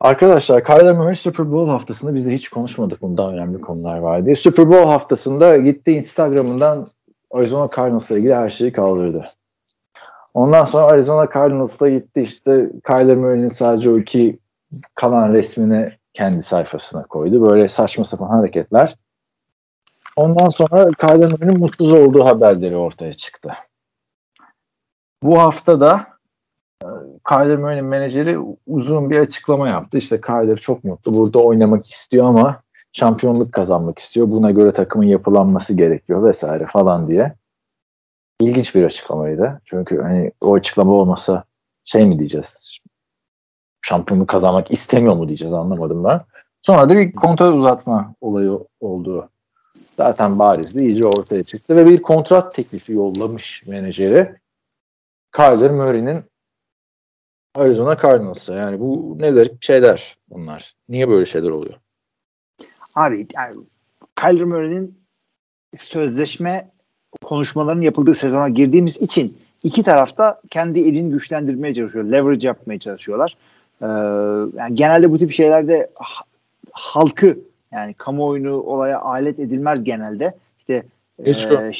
Arkadaşlar 0.00 0.64
Kyler 0.64 0.96
Murray 0.96 1.14
Super 1.14 1.52
Bowl 1.52 1.70
haftasında 1.70 2.14
biz 2.14 2.26
de 2.26 2.34
hiç 2.34 2.48
konuşmadık 2.48 3.02
bunda 3.02 3.32
önemli 3.32 3.60
konular 3.60 3.98
var 3.98 4.24
diye. 4.24 4.34
Super 4.34 4.68
Bowl 4.68 4.88
haftasında 4.88 5.56
gitti 5.56 5.92
Instagram'ından 5.92 6.86
Arizona 7.30 7.70
Cardinals'la 7.76 8.18
ilgili 8.18 8.34
her 8.34 8.50
şeyi 8.50 8.72
kaldırdı. 8.72 9.24
Ondan 10.34 10.64
sonra 10.64 10.86
Arizona 10.86 11.28
Cardinals'ta 11.34 11.88
gitti 11.88 12.22
işte 12.22 12.70
Kyler 12.86 13.16
Murray'nin 13.16 13.48
sadece 13.48 13.90
o 13.90 13.98
iki 13.98 14.38
kalan 14.94 15.32
resmini 15.32 15.92
kendi 16.14 16.42
sayfasına 16.42 17.02
koydu. 17.02 17.42
Böyle 17.42 17.68
saçma 17.68 18.04
sapan 18.04 18.28
hareketler. 18.28 18.96
Ondan 20.16 20.48
sonra 20.48 20.90
Kyler 20.92 21.30
Murray'nin 21.30 21.58
mutsuz 21.58 21.92
olduğu 21.92 22.24
haberleri 22.24 22.76
ortaya 22.76 23.12
çıktı. 23.12 23.52
Bu 25.22 25.38
hafta 25.38 25.80
da 25.80 26.06
e, 26.84 26.88
Kyler 27.28 27.56
Murray'nin 27.56 27.84
menajeri 27.84 28.38
uzun 28.66 29.10
bir 29.10 29.20
açıklama 29.20 29.68
yaptı. 29.68 29.98
İşte 29.98 30.20
Kyler 30.20 30.56
çok 30.56 30.84
mutlu. 30.84 31.14
Burada 31.14 31.38
oynamak 31.38 31.86
istiyor 31.86 32.26
ama 32.26 32.62
şampiyonluk 32.92 33.52
kazanmak 33.52 33.98
istiyor. 33.98 34.30
Buna 34.30 34.50
göre 34.50 34.72
takımın 34.72 35.06
yapılanması 35.06 35.74
gerekiyor 35.74 36.24
vesaire 36.24 36.66
falan 36.66 37.08
diye. 37.08 37.34
İlginç 38.40 38.74
bir 38.74 38.84
açıklamaydı. 38.84 39.60
Çünkü 39.64 40.00
hani 40.00 40.32
o 40.40 40.54
açıklama 40.54 40.92
olmasa 40.92 41.44
şey 41.84 42.06
mi 42.06 42.18
diyeceğiz? 42.18 42.78
Şampiyonluk 43.82 44.28
kazanmak 44.28 44.70
istemiyor 44.70 45.14
mu 45.14 45.28
diyeceğiz 45.28 45.54
anlamadım 45.54 46.04
ben. 46.04 46.20
Sonra 46.62 46.88
da 46.88 46.96
bir 46.96 47.12
kontrat 47.12 47.54
uzatma 47.54 48.14
olayı 48.20 48.58
oldu. 48.80 49.30
Zaten 49.74 50.38
barizdi. 50.38 50.84
iyice 50.84 51.08
ortaya 51.08 51.44
çıktı 51.44 51.76
ve 51.76 51.86
bir 51.86 52.02
kontrat 52.02 52.54
teklifi 52.54 52.92
yollamış 52.92 53.66
menajeri. 53.66 54.36
Kyler 55.36 55.70
Murray'nin 55.70 56.24
Arizona 57.54 57.96
Cardinals'a. 57.98 58.54
Yani 58.54 58.80
bu 58.80 59.16
ne 59.18 59.30
garip 59.30 59.62
şeyler 59.62 60.16
bunlar. 60.28 60.74
Niye 60.88 61.08
böyle 61.08 61.24
şeyler 61.24 61.50
oluyor? 61.50 61.74
Abi 62.94 63.26
yani 63.36 63.54
Kyler 64.16 64.44
Murray'nin 64.44 65.00
sözleşme 65.76 66.70
konuşmaların 67.24 67.80
yapıldığı 67.80 68.14
sezona 68.14 68.48
girdiğimiz 68.48 68.96
için 68.96 69.38
iki 69.62 69.82
tarafta 69.82 70.40
kendi 70.50 70.80
elini 70.80 71.10
güçlendirmeye 71.10 71.74
çalışıyor. 71.74 72.04
Leverage 72.04 72.46
yapmaya 72.46 72.78
çalışıyorlar. 72.78 73.36
Ee, 73.82 73.86
yani 74.58 74.74
genelde 74.74 75.10
bu 75.10 75.18
tip 75.18 75.32
şeylerde 75.32 75.90
halkı 76.72 77.38
yani 77.72 77.94
kamuoyunu 77.94 78.60
olaya 78.60 79.00
alet 79.00 79.38
edilmez 79.38 79.84
genelde. 79.84 80.34
İşte 80.58 80.84
Hiç 81.26 81.46
e, 81.46 81.72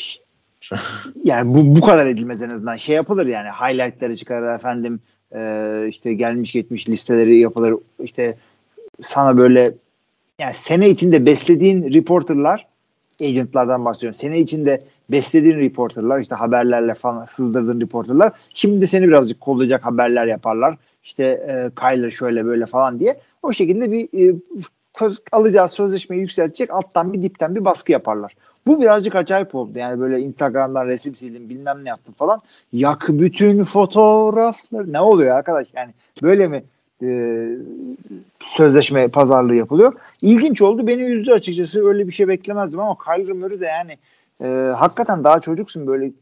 yani 1.25 1.55
bu, 1.55 1.77
bu 1.77 1.81
kadar 1.81 2.07
edilmez 2.07 2.43
en 2.43 2.49
azından. 2.49 2.77
Şey 2.77 2.97
yapılır 2.97 3.27
yani 3.27 3.49
highlightları 3.49 4.17
çıkarır 4.17 4.55
efendim 4.55 5.01
e, 5.35 5.89
işte 5.89 6.15
gelmiş 6.15 6.53
geçmiş 6.53 6.89
listeleri 6.89 7.39
yapılır. 7.39 7.75
İşte 8.03 8.35
sana 9.01 9.37
böyle 9.37 9.73
yani 10.39 10.55
sene 10.55 10.89
içinde 10.89 11.27
beslediğin 11.27 11.95
reporterlar 11.95 12.67
agentlardan 13.21 13.85
bahsediyorum. 13.85 14.15
Sene 14.15 14.41
içinde 14.41 14.79
beslediğin 15.13 15.59
reporterlar 15.59 16.21
işte 16.21 16.35
haberlerle 16.35 16.95
falan 16.95 17.25
sızdırdığın 17.25 17.81
reporterlar 17.81 18.33
şimdi 18.55 18.87
seni 18.87 19.09
birazcık 19.09 19.41
kollayacak 19.41 19.85
haberler 19.85 20.27
yaparlar. 20.27 20.77
İşte 21.05 21.25
e, 21.25 21.71
Kyler 21.81 22.11
şöyle 22.11 22.47
böyle 22.47 22.67
falan 22.67 23.01
diye. 23.01 23.21
O 23.43 23.53
şekilde 23.53 23.93
bir 23.93 24.29
e, 24.29 24.35
alacağı 25.33 25.69
sözleşmeyi 25.69 26.23
yükseltecek 26.23 26.71
alttan 26.71 27.13
bir 27.13 27.23
dipten 27.23 27.55
bir 27.55 27.65
baskı 27.65 27.93
yaparlar. 27.93 28.35
Bu 28.67 28.81
birazcık 28.81 29.15
acayip 29.15 29.55
oldu. 29.55 29.79
Yani 29.79 30.01
böyle 30.01 30.21
Instagram'dan 30.21 30.87
resim 30.87 31.17
sildim 31.17 31.49
bilmem 31.49 31.85
ne 31.85 31.89
yaptım 31.89 32.15
falan. 32.19 32.41
Yak 32.73 33.07
bütün 33.09 33.65
fotoğraflar. 33.65 34.93
Ne 34.93 35.01
oluyor 35.01 35.37
arkadaş? 35.37 35.69
Yani 35.75 35.91
böyle 36.23 36.49
mi 36.49 36.65
e, 37.03 37.49
sözleşme 38.41 39.09
pazarlığı 39.09 39.55
yapılıyor? 39.55 39.93
İlginç 40.23 40.63
oldu. 40.63 40.87
Beni 40.87 41.03
üzdü 41.03 41.33
açıkçası. 41.33 41.89
Öyle 41.89 42.09
bir 42.09 42.13
şey 42.13 42.29
beklemezdim 42.29 42.81
ama 42.81 42.97
Kyler 43.05 43.33
Murray 43.33 43.61
de 43.61 43.67
yani 43.67 43.99
e, 44.43 44.73
hakikaten 44.77 45.25
daha 45.25 45.41
çocuksun 45.41 45.87
böyle 45.87 46.13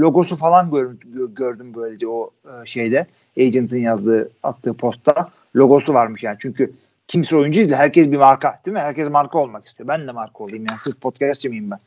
logosu 0.00 0.36
falan 0.36 0.70
gör, 0.70 0.90
gördüm 1.36 1.72
böylece 1.74 2.08
o 2.08 2.30
e, 2.44 2.66
şeyde 2.66 3.06
agent'ın 3.38 3.78
yazdığı 3.78 4.30
attığı 4.42 4.74
postta 4.74 5.30
logosu 5.56 5.94
varmış 5.94 6.22
yani 6.22 6.36
çünkü 6.40 6.72
kimse 7.08 7.36
oyuncu 7.36 7.60
değil 7.60 7.72
herkes 7.72 8.10
bir 8.10 8.16
marka 8.16 8.60
değil 8.66 8.74
mi? 8.74 8.80
Herkes 8.80 9.10
marka 9.10 9.38
olmak 9.38 9.66
istiyor. 9.66 9.88
Ben 9.88 10.06
de 10.06 10.12
marka 10.12 10.44
olayım 10.44 10.66
yani 10.70 10.80
sırf 10.80 11.00
podcastçı 11.00 11.48
mıyım 11.48 11.70
ben? 11.70 11.78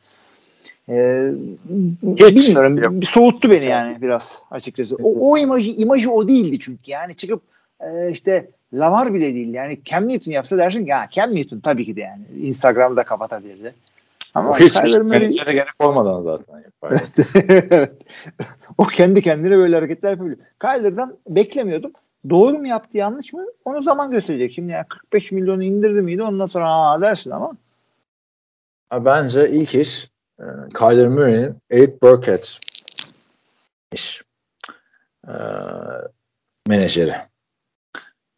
Ee, 0.90 1.32
Hiç. 2.18 2.48
bilmiyorum 2.48 3.02
bir 3.02 3.06
soğuttu 3.06 3.52
beni 3.52 3.66
yani 3.66 4.02
biraz 4.02 4.44
açıkçası. 4.52 4.96
O, 4.96 5.32
o 5.32 5.38
imajı 5.38 5.70
imajı 5.70 6.12
o 6.12 6.28
değildi 6.28 6.60
çünkü. 6.60 6.92
Yani 6.92 7.16
çıkıp 7.16 7.42
e, 7.80 8.12
işte 8.12 8.48
Lamar 8.74 9.14
bile 9.14 9.36
değil 9.36 9.54
yani 9.54 9.80
Cam 9.86 10.10
Newton 10.10 10.32
yapsa 10.32 10.58
dersin 10.58 10.86
ki 10.86 10.94
ha 10.94 11.08
Cam 11.12 11.36
Newton 11.36 11.60
tabii 11.60 11.86
ki 11.86 11.96
de 11.96 12.02
yani 12.02 12.24
Instagram'da 12.42 13.04
kapatabilirdi 13.04 13.74
ama 14.34 14.60
hiç, 14.60 14.84
hiç 14.84 14.98
menajere 14.98 15.54
gerek 15.54 15.74
olmadan 15.80 16.22
zaten 16.22 16.64
yapar. 16.64 17.02
o 18.78 18.86
kendi 18.86 19.22
kendine 19.22 19.58
böyle 19.58 19.76
hareketler 19.76 20.12
yapıyor. 20.12 20.38
Kyler'dan 20.62 21.18
beklemiyordum. 21.28 21.92
Doğru 22.30 22.58
mu 22.58 22.68
yaptı 22.68 22.98
yanlış 22.98 23.34
mı? 23.34 23.46
Onu 23.66 23.84
zaman 23.84 24.12
gösterecek. 24.12 24.54
Şimdi 24.54 24.72
yani 24.72 24.86
45 24.90 25.32
milyonu 25.32 25.64
indirdi 25.64 26.02
miydi 26.02 26.24
ondan 26.24 26.46
sonra 26.46 26.70
aa 26.70 27.02
dersin 27.02 27.32
ama. 27.32 27.52
Bence 28.94 29.50
ilk 29.50 29.76
iş 29.76 30.12
e, 30.40 30.46
Kyler 30.78 31.08
Murray'in 31.08 31.56
Eric 31.72 31.94
Burkett 32.02 32.58
iş 33.94 34.24
e, 35.28 35.34
menajeri. 36.68 37.16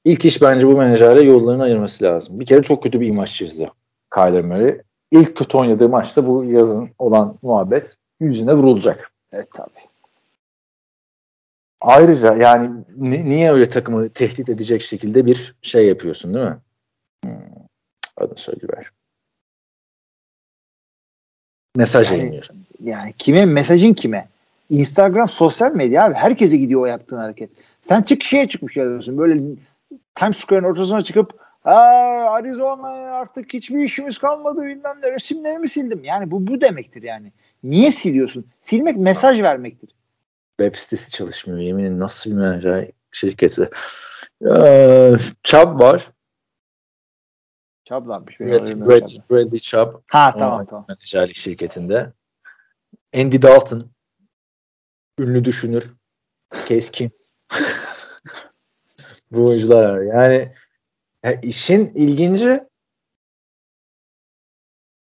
İlk 0.06 0.26
iş 0.26 0.41
bence 0.41 0.68
bu 0.68 0.78
menajerle 0.78 1.22
yollarını 1.22 1.64
ayırması 1.64 2.04
lazım. 2.04 2.39
Bir 2.39 2.46
kere 2.46 2.62
çok 2.62 2.84
kötü 2.84 3.02
bir 3.02 3.08
imaj 3.08 3.34
çizdi 3.34 3.68
Kyler 4.14 4.41
Murray 4.41 4.82
ilk 5.14 5.38
kötü 5.38 5.57
oynadığı 5.57 5.89
maçta 5.89 6.28
bu 6.28 6.45
yazın 6.45 6.89
olan 6.99 7.38
muhabbet 7.41 7.97
yüzüne 8.20 8.53
vurulacak. 8.53 9.11
Evet 9.32 9.47
tabii. 9.53 9.88
Ayrıca 11.82 12.34
yani 12.34 12.72
ni- 12.97 13.30
niye 13.30 13.51
öyle 13.51 13.70
takımı 13.70 14.09
tehdit 14.09 14.49
edecek 14.49 14.82
şekilde 14.82 15.26
bir 15.26 15.55
şey 15.61 15.88
yapıyorsun 15.88 16.34
değil 16.34 16.45
mi? 16.45 16.57
Hmm. 17.24 17.32
Adını 18.18 18.38
söyleyiver. 18.38 18.91
Mesaj 21.76 22.11
yani, 22.11 22.20
yayınlıyorsun. 22.20 22.66
Yani 22.84 23.14
kime? 23.18 23.45
Mesajın 23.45 23.93
kime? 23.93 24.28
Instagram 24.70 25.28
sosyal 25.28 25.76
medya 25.76 26.05
abi. 26.05 26.14
Herkese 26.14 26.57
gidiyor 26.57 26.82
o 26.82 26.86
yaptığın 26.86 27.18
hareket. 27.18 27.49
Sen 27.88 28.01
çık 28.01 28.24
şeye 28.24 28.47
çıkmış 28.47 28.78
yazıyorsun. 28.78 29.18
Böyle 29.18 29.41
Times 30.16 30.38
Square'ın 30.38 30.64
ortasına 30.64 31.03
çıkıp 31.03 31.43
Arizona 31.64 32.88
artık 32.88 33.53
hiçbir 33.53 33.84
işimiz 33.84 34.18
kalmadı 34.18 34.61
bilmem 34.61 34.97
ne 35.01 35.11
resimlerimi 35.11 35.70
sildim. 35.70 36.03
Yani 36.03 36.32
bu 36.32 36.47
bu 36.47 36.61
demektir 36.61 37.03
yani. 37.03 37.32
Niye 37.64 37.91
siliyorsun? 37.91 38.47
Silmek 38.61 38.97
mesaj 38.97 39.41
vermektir. 39.41 39.89
Web 40.59 40.76
sitesi 40.76 41.11
çalışmıyor. 41.11 41.59
Yemin 41.59 41.99
nasıl 41.99 42.32
bir 42.32 42.36
menajer 42.36 42.91
şirketi. 43.11 43.70
Ee, 44.55 45.14
Chubb 45.43 45.80
var. 45.80 46.11
Chubb 47.86 48.07
varmış. 48.07 48.39
Brad, 48.39 48.88
Brad, 48.88 49.30
Bradley 49.30 49.59
Chubb. 49.59 49.93
Ha 50.07 50.36
tamam 50.39 50.66
tamam. 50.66 50.86
Menajerlik 50.89 51.36
şirketinde. 51.36 52.14
Andy 53.16 53.41
Dalton. 53.41 53.91
Ünlü 55.20 55.43
düşünür. 55.43 55.91
Keskin. 56.66 57.11
bu 59.32 59.47
oyuncular. 59.47 60.01
Yani 60.01 60.51
ya 61.24 61.34
işin 61.41 61.91
ilginci 61.95 62.63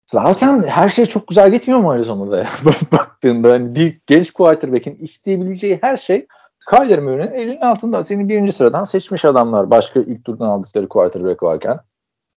zaten 0.05 0.63
her 0.63 0.89
şey 0.89 1.05
çok 1.05 1.27
güzel 1.27 1.51
gitmiyor 1.51 1.79
mu 1.79 1.91
Arizona'da 1.91 2.37
ya? 2.43 2.49
Baktığında 2.91 3.51
hani 3.51 3.75
bir 3.75 4.01
genç 4.07 4.31
quarterback'in 4.31 4.95
isteyebileceği 4.95 5.79
her 5.81 5.97
şey 5.97 6.27
Kyler 6.69 6.99
Murray'nin 6.99 7.31
elinin 7.31 7.61
altında. 7.61 8.03
Seni 8.03 8.29
birinci 8.29 8.51
sıradan 8.51 8.85
seçmiş 8.85 9.25
adamlar 9.25 9.71
başka 9.71 9.99
ilk 9.99 10.25
turdan 10.25 10.49
aldıkları 10.49 10.89
quarterback 10.89 11.43
varken. 11.43 11.79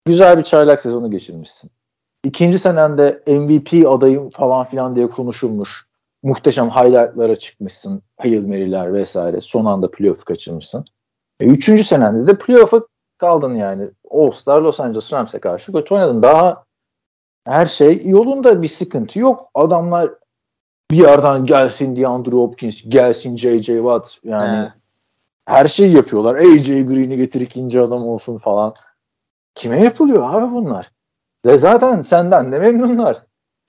Güzel 0.05 0.39
bir 0.39 0.43
çaylak 0.43 0.81
sezonu 0.81 1.11
geçirmişsin. 1.11 1.71
İkinci 2.25 2.59
senende 2.59 3.23
MVP 3.27 3.87
adayım 3.89 4.31
falan 4.31 4.65
filan 4.65 4.97
diye 4.97 5.09
konuşulmuş. 5.09 5.87
Muhteşem 6.23 6.71
highlightlara 6.71 7.37
çıkmışsın. 7.37 8.03
Hail 8.17 8.47
Mary'ler 8.47 8.95
vesaire. 8.95 9.41
Son 9.41 9.65
anda 9.65 9.91
playoff 9.91 10.25
kaçırmışsın. 10.25 10.85
E, 11.41 11.45
üçüncü 11.45 11.85
senende 11.85 12.27
de 12.27 12.39
playoff'a 12.39 12.83
kaldın 13.19 13.55
yani. 13.55 13.89
All-Star 14.11 14.63
Los 14.63 14.81
Angeles 14.81 15.13
Rams'e 15.13 15.39
karşı 15.39 15.73
kötü 15.73 15.95
oynadın. 15.95 16.23
Daha 16.23 16.65
her 17.45 17.67
şey 17.67 18.07
yolunda 18.07 18.63
bir 18.63 18.69
sıkıntı 18.69 19.19
yok. 19.19 19.51
Adamlar 19.55 20.11
bir 20.91 20.97
yerden 20.97 21.47
gelsin 21.47 21.97
DeAndre 21.97 22.31
Hopkins, 22.31 22.83
gelsin 22.89 23.37
J.J. 23.37 23.77
Watt 23.77 24.19
yani 24.25 24.67
He. 24.67 24.73
her 25.47 25.67
şeyi 25.67 25.97
yapıyorlar. 25.97 26.35
AJ 26.37 26.67
Green'i 26.67 27.17
getir 27.17 27.41
ikinci 27.41 27.81
adam 27.81 28.09
olsun 28.09 28.39
falan. 28.39 28.75
Kime 29.55 29.83
yapılıyor 29.83 30.35
abi 30.35 30.55
bunlar? 30.55 30.93
Ve 31.47 31.59
zaten 31.59 32.03
senden 32.03 32.53
de 32.53 32.59
memnunlar. 32.59 33.23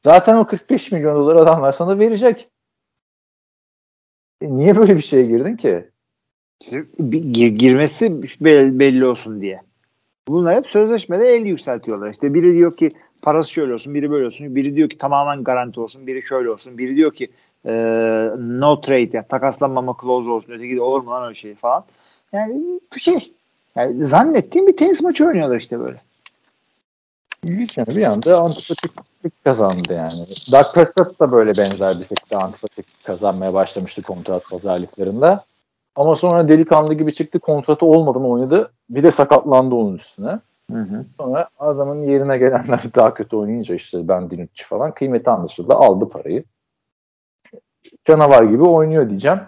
Zaten 0.04 0.38
o 0.38 0.48
45 0.48 0.92
milyon 0.92 1.16
dolar 1.16 1.36
adamlar 1.36 1.72
sana 1.72 2.00
verecek. 2.00 2.50
E 4.42 4.56
niye 4.58 4.78
böyle 4.78 4.96
bir 4.96 5.02
şeye 5.02 5.26
girdin 5.26 5.58
ki? 5.58 5.92
Gir, 6.60 7.48
girmesi 7.48 8.24
belli, 8.80 9.06
olsun 9.06 9.42
diye. 9.42 9.62
Bunlar 10.28 10.56
hep 10.56 10.68
sözleşmede 10.68 11.28
el 11.28 11.46
yükseltiyorlar. 11.46 12.12
İşte 12.12 12.34
biri 12.34 12.54
diyor 12.54 12.78
ki 12.78 12.90
parası 13.24 13.52
şöyle 13.52 13.74
olsun, 13.74 13.94
biri 13.94 14.12
böyle 14.12 14.26
olsun, 14.26 14.56
biri 14.56 14.76
diyor 14.76 14.90
ki 14.90 14.98
tamamen 14.98 15.44
garanti 15.44 15.80
olsun, 15.80 16.08
biri 16.08 16.22
şöyle 16.24 16.50
olsun, 16.50 16.78
biri 16.78 16.96
diyor 16.96 17.14
ki 17.14 17.32
e, 17.66 17.72
no 18.38 18.82
trade 18.82 19.10
yani 19.14 19.28
takaslanmama 19.30 19.96
clause 20.02 20.30
olsun, 20.30 20.54
öteki 20.54 20.76
de 20.76 20.82
olur 20.82 21.02
mu 21.02 21.12
lan 21.12 21.24
öyle 21.24 21.36
şey 21.36 21.56
falan. 21.56 21.86
Yani 22.34 22.80
bir 22.96 23.00
şey. 23.02 23.34
Yani 23.76 24.08
zannettiğim 24.08 24.68
bir 24.68 24.78
tenis 24.78 25.02
maçı 25.02 25.26
oynuyorlar 25.26 25.60
işte 25.60 25.80
böyle. 25.80 26.02
İlginç 27.44 27.78
yani 27.78 27.88
bir 27.88 28.04
anda 28.04 28.40
antipatik 28.42 28.92
kazandı 29.44 29.94
yani. 29.94 30.26
Doug 30.52 30.66
Prescott 30.74 31.20
da 31.20 31.32
böyle 31.32 31.52
benzer 31.58 32.00
bir 32.00 32.06
şekilde 32.06 32.38
antipatik 32.38 32.86
kazanmaya 33.04 33.54
başlamıştı 33.54 34.02
kontrat 34.02 34.50
pazarlıklarında. 34.50 35.46
Ama 35.98 36.16
sonra 36.16 36.48
delikanlı 36.48 36.94
gibi 36.94 37.14
çıktı 37.14 37.40
kontratı 37.40 37.86
olmadan 37.86 38.30
oynadı. 38.30 38.72
Bir 38.90 39.04
de 39.04 39.12
sakatlandı 39.12 39.76
onun 39.76 39.94
üstüne. 39.94 40.40
Hı 40.72 40.80
hı. 40.80 41.06
Sonra 41.20 41.50
adamın 41.60 42.04
yerine 42.04 42.38
gelenler 42.38 42.84
daha 42.96 43.14
kötü 43.14 43.36
oynayınca 43.36 43.76
işte 43.76 44.08
ben 44.08 44.30
Dinucci 44.30 44.64
falan 44.64 44.94
kıymeti 44.94 45.30
anlaşıldı. 45.30 45.74
Aldı 45.74 46.10
parayı. 46.10 46.44
Canavar 48.06 48.44
gibi 48.44 48.64
oynuyor 48.64 49.10
diyeceğim. 49.10 49.40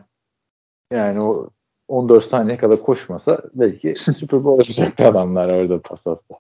Yani 0.92 1.24
o 1.24 1.50
14 1.88 2.24
saniye 2.24 2.58
kadar 2.58 2.82
koşmasa 2.82 3.42
belki 3.54 3.96
Super 4.18 4.44
Bowl 4.44 4.62
yapacaktı 4.62 5.08
adamlar 5.08 5.50
orada 5.50 5.82
pasasta. 5.82 6.36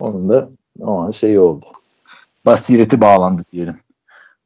Onun 0.00 0.28
da 0.28 0.48
o 0.80 0.98
an 0.98 1.10
şey 1.10 1.38
oldu. 1.38 1.66
Basireti 2.46 3.00
bağlandı 3.00 3.42
diyelim. 3.52 3.76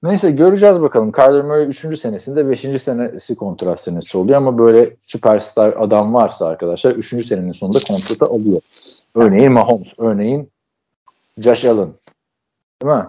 Neyse 0.06 0.30
göreceğiz 0.30 0.82
bakalım. 0.82 1.12
Kyler 1.12 1.42
Murray 1.42 1.66
3. 1.66 1.98
senesinde 1.98 2.50
5. 2.50 2.82
senesi 2.82 3.34
kontrat 3.34 3.80
senesi 3.80 4.18
oluyor 4.18 4.36
ama 4.36 4.58
böyle 4.58 4.96
süperstar 5.02 5.74
adam 5.78 6.14
varsa 6.14 6.46
arkadaşlar 6.46 6.92
3. 6.92 7.26
senenin 7.26 7.52
sonunda 7.52 7.78
kontratı 7.88 8.24
alıyor. 8.34 8.60
Örneğin 9.14 9.52
Mahomes, 9.52 9.94
örneğin 9.98 10.50
Josh 11.38 11.64
Allen. 11.64 11.88
Değil 12.82 12.94
mi? 12.94 13.06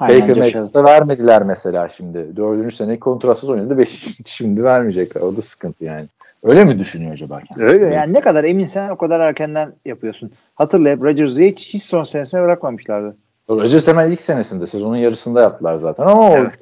Aynen, 0.00 0.20
Baker 0.20 0.36
Mayfield'a 0.38 0.84
vermediler 0.84 1.42
mesela 1.42 1.88
şimdi. 1.88 2.36
Dördüncü 2.36 2.76
sene 2.76 3.00
kontratsız 3.00 3.50
oynadı. 3.50 3.78
Beşinci 3.78 4.22
şimdi 4.26 4.64
vermeyecekler. 4.64 5.22
O 5.22 5.36
da 5.36 5.42
sıkıntı 5.42 5.84
yani. 5.84 6.06
Öyle 6.42 6.64
mi 6.64 6.78
düşünüyor 6.78 7.12
acaba? 7.12 7.40
kendisi? 7.40 7.64
Öyle 7.64 7.94
yani 7.94 8.12
ne 8.12 8.20
kadar 8.20 8.44
eminsen 8.44 8.90
o 8.90 8.96
kadar 8.96 9.20
erkenden 9.20 9.72
yapıyorsun. 9.84 10.32
Hatırla 10.54 10.88
hep 10.88 11.02
Rodgers'ı 11.02 11.40
hiç, 11.40 11.68
hiç 11.68 11.82
son 11.82 12.04
senesine 12.04 12.42
bırakmamışlardı. 12.42 13.16
Rodgers 13.50 13.86
hemen 13.88 14.10
ilk 14.10 14.20
senesinde 14.20 14.66
sezonun 14.66 14.96
yarısında 14.96 15.40
yaptılar 15.40 15.76
zaten 15.76 16.06
ama 16.06 16.30
o 16.30 16.36
Evet. 16.36 16.60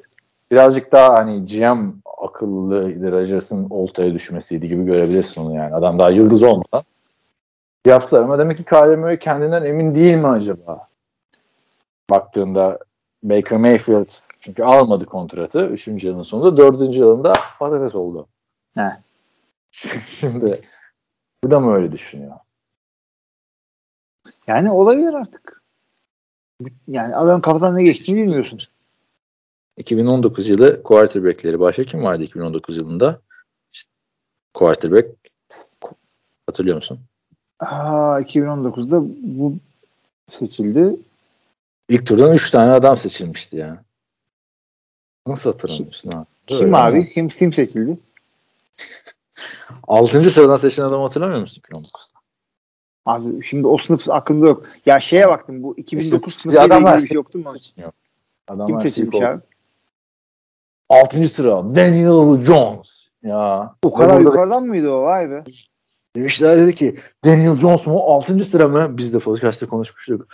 birazcık 0.51 0.91
daha 0.91 1.13
hani 1.13 1.45
GM 1.45 1.93
akıllıydı 2.17 3.11
Rodgers'ın 3.11 3.69
oltaya 3.69 4.13
düşmesiydi 4.13 4.67
gibi 4.67 4.85
görebilirsin 4.85 5.41
onu 5.45 5.55
yani. 5.55 5.75
Adam 5.75 5.99
daha 5.99 6.09
yıldız 6.09 6.43
olmadan 6.43 6.83
yaptılar 7.85 8.21
ama 8.21 8.39
demek 8.39 8.57
ki 8.57 8.63
Kyler 8.65 8.97
Murray 8.97 9.19
kendinden 9.19 9.65
emin 9.65 9.95
değil 9.95 10.15
mi 10.15 10.27
acaba? 10.27 10.87
Baktığında 12.09 12.79
Baker 13.23 13.57
Mayfield 13.57 14.09
çünkü 14.39 14.63
almadı 14.63 15.05
kontratı 15.05 15.65
3. 15.65 15.87
yılın 15.87 16.23
sonunda 16.23 16.57
4. 16.57 16.95
yılında 16.95 17.33
patates 17.59 17.95
oldu. 17.95 18.27
He. 18.75 18.89
Şimdi 20.01 20.61
bu 21.43 21.51
da 21.51 21.59
mı 21.59 21.75
öyle 21.75 21.91
düşünüyor? 21.91 22.35
Yani 24.47 24.71
olabilir 24.71 25.13
artık. 25.13 25.61
Yani 26.87 27.15
adamın 27.15 27.41
kafadan 27.41 27.75
ne 27.75 27.83
geçtiğini 27.83 28.21
bilmiyorsun. 28.23 28.59
2019 29.77 30.49
yılı 30.49 30.83
quarterback'leri 30.83 31.59
başka 31.59 31.83
kim 31.83 32.03
vardı 32.03 32.23
2019 32.23 32.77
yılında? 32.77 33.21
İşte 33.73 33.89
quarterback 34.53 35.09
hatırlıyor 36.47 36.75
musun? 36.75 36.99
Aa, 37.59 38.21
2019'da 38.21 39.01
bu 39.39 39.55
seçildi. 40.29 40.95
İlk 41.89 42.07
turdan 42.07 42.33
3 42.33 42.51
tane 42.51 42.71
adam 42.71 42.97
seçilmişti 42.97 43.57
ya. 43.57 43.83
Nasıl 45.27 45.51
hatırlamıyorsun 45.51 46.11
ha? 46.11 46.25
Kim 46.47 46.57
Öyle 46.65 46.77
abi? 46.77 46.97
ama. 46.97 47.07
Kim, 47.07 47.27
kim 47.27 47.53
seçildi? 47.53 47.97
6. 49.87 50.29
sıradan 50.31 50.55
seçilen 50.55 50.85
adamı 50.85 51.03
hatırlamıyor 51.03 51.39
musun 51.39 51.61
2019'da? 51.71 52.14
Abi 53.05 53.43
şimdi 53.43 53.67
o 53.67 53.77
sınıf 53.77 54.09
aklımda 54.09 54.47
yok. 54.47 54.65
Ya 54.85 54.99
şeye 54.99 55.27
baktım 55.27 55.63
bu 55.63 55.73
2009 55.77 56.33
İşte 56.33 56.41
sınıfıyla 56.41 56.77
ilgili 56.77 57.03
bir 57.03 57.07
şey 57.07 57.15
yoktu 57.15 57.37
mu? 57.37 57.53
Yok. 57.77 57.93
Adamlar 58.47 58.67
Kim 58.67 58.81
seçilmiş 58.81 59.21
abi? 59.21 59.41
6. 60.89 61.29
sıra 61.29 61.75
Daniel 61.75 62.45
Jones. 62.45 63.09
Ya. 63.23 63.75
O 63.83 63.93
kadar 63.93 64.19
yukarıdan 64.19 64.63
mıydı 64.63 64.89
o? 64.89 65.03
Vay 65.03 65.29
be. 65.29 65.43
Demişler 66.15 66.57
dedi 66.57 66.75
ki 66.75 66.95
Daniel 67.25 67.57
Jones 67.57 67.87
mu 67.87 67.99
6. 67.99 68.45
sıra 68.45 68.67
mı? 68.67 68.97
Biz 68.97 69.13
de 69.13 69.19
podcast'ta 69.19 69.67
konuşmuştuk. 69.67 70.27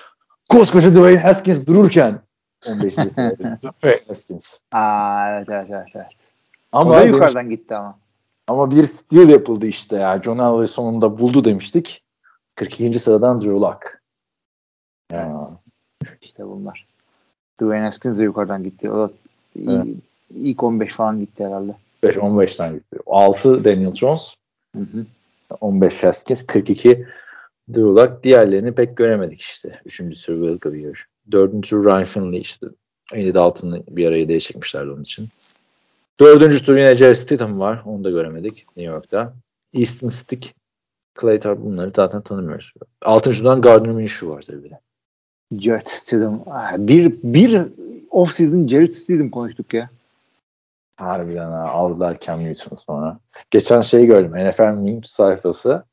Koskoca 0.50 0.92
Dwayne 0.92 1.20
Haskins 1.20 1.66
dururken 1.66 2.20
15. 2.68 2.94
sırada 2.94 3.36
Dwayne 3.80 4.00
Haskins. 4.08 4.58
Aa 4.72 5.32
evet 5.32 5.48
evet 5.50 5.68
evet. 5.70 5.88
evet. 5.96 6.08
Ama 6.72 6.92
o 6.92 6.94
da 6.94 7.00
demiş- 7.00 7.14
yukarıdan 7.14 7.50
gitti 7.50 7.76
ama. 7.76 8.00
Ama 8.48 8.72
bir 8.72 8.84
steal 8.84 9.30
yapıldı 9.30 9.66
işte 9.68 9.96
ya. 9.96 10.22
John 10.22 10.38
Elway 10.38 10.68
sonunda 10.68 11.18
buldu 11.18 11.46
demiştik. 11.46 12.04
42. 12.56 13.00
sıradan 13.00 13.42
Drew 13.42 13.54
Lock. 13.54 14.02
Ya. 15.12 15.48
İşte 16.22 16.46
bunlar. 16.48 16.88
Dwayne 17.62 17.86
Haskins 17.86 18.20
de 18.20 18.24
yukarıdan 18.24 18.64
gitti. 18.64 18.92
O 18.92 18.98
da 18.98 19.14
iyi- 19.56 19.70
Evet. 19.70 19.88
ilk 20.36 20.64
15 20.64 20.94
falan 20.94 21.20
gitti 21.20 21.46
herhalde. 21.46 21.76
5-15'ten 22.04 22.74
gitti. 22.74 22.98
6 23.06 23.64
Daniel 23.66 23.94
Jones, 23.96 24.36
Hı 24.76 24.82
hı. 24.82 25.06
15 25.62 26.04
Haskins, 26.04 26.46
42 26.46 27.08
Drew 27.70 27.82
Lock. 27.82 28.24
Diğerlerini 28.24 28.72
pek 28.76 28.98
göremedik 28.98 29.42
işte. 29.42 29.82
Üçüncü 29.86 30.16
Survival 30.16 30.58
Career. 30.64 31.06
Dördüncü 31.32 31.86
Ryan 31.86 32.04
Finley 32.04 32.40
işte. 32.42 32.68
Yine 33.16 33.34
de 33.34 33.40
altını 33.40 33.84
bir 33.90 34.06
araya 34.06 34.28
değişikmişlerdi 34.28 34.90
onun 34.92 35.02
için. 35.04 35.26
Dördüncü 36.20 36.64
tur 36.66 36.78
yine 36.78 36.96
Jerry 36.96 37.16
Stidham 37.16 37.60
var. 37.60 37.82
Onu 37.86 38.04
da 38.04 38.10
göremedik 38.10 38.66
New 38.78 38.94
York'ta. 38.94 39.34
Easton 39.74 40.08
Stick, 40.08 40.56
Clay 41.22 41.40
Tarp 41.40 41.64
bunları 41.64 41.92
zaten 41.96 42.22
tanımıyoruz. 42.22 42.74
Altıncı 43.02 43.38
turdan 43.38 43.62
Gardner 43.62 43.92
Minshew 43.92 44.28
var 44.28 44.42
tabii 44.42 44.70
de. 44.70 44.80
Jared 45.60 45.88
Stidham. 45.88 46.42
Ah, 46.50 46.78
Bir, 46.78 47.14
bir 47.24 47.62
off-season 48.12 48.68
Jared 48.68 48.92
Stidham 48.92 49.30
konuştuk 49.30 49.74
ya. 49.74 49.90
Harbiden 50.98 51.52
ha, 51.52 51.70
aldılar 51.70 52.18
Cam 52.22 52.40
Newton'u 52.46 52.80
sonra. 52.80 53.18
Geçen 53.52 53.82
şeyi 53.82 54.08
gördüm. 54.08 54.32
NFL 54.50 54.62
Memes 54.62 55.10
sayfası 55.10 55.84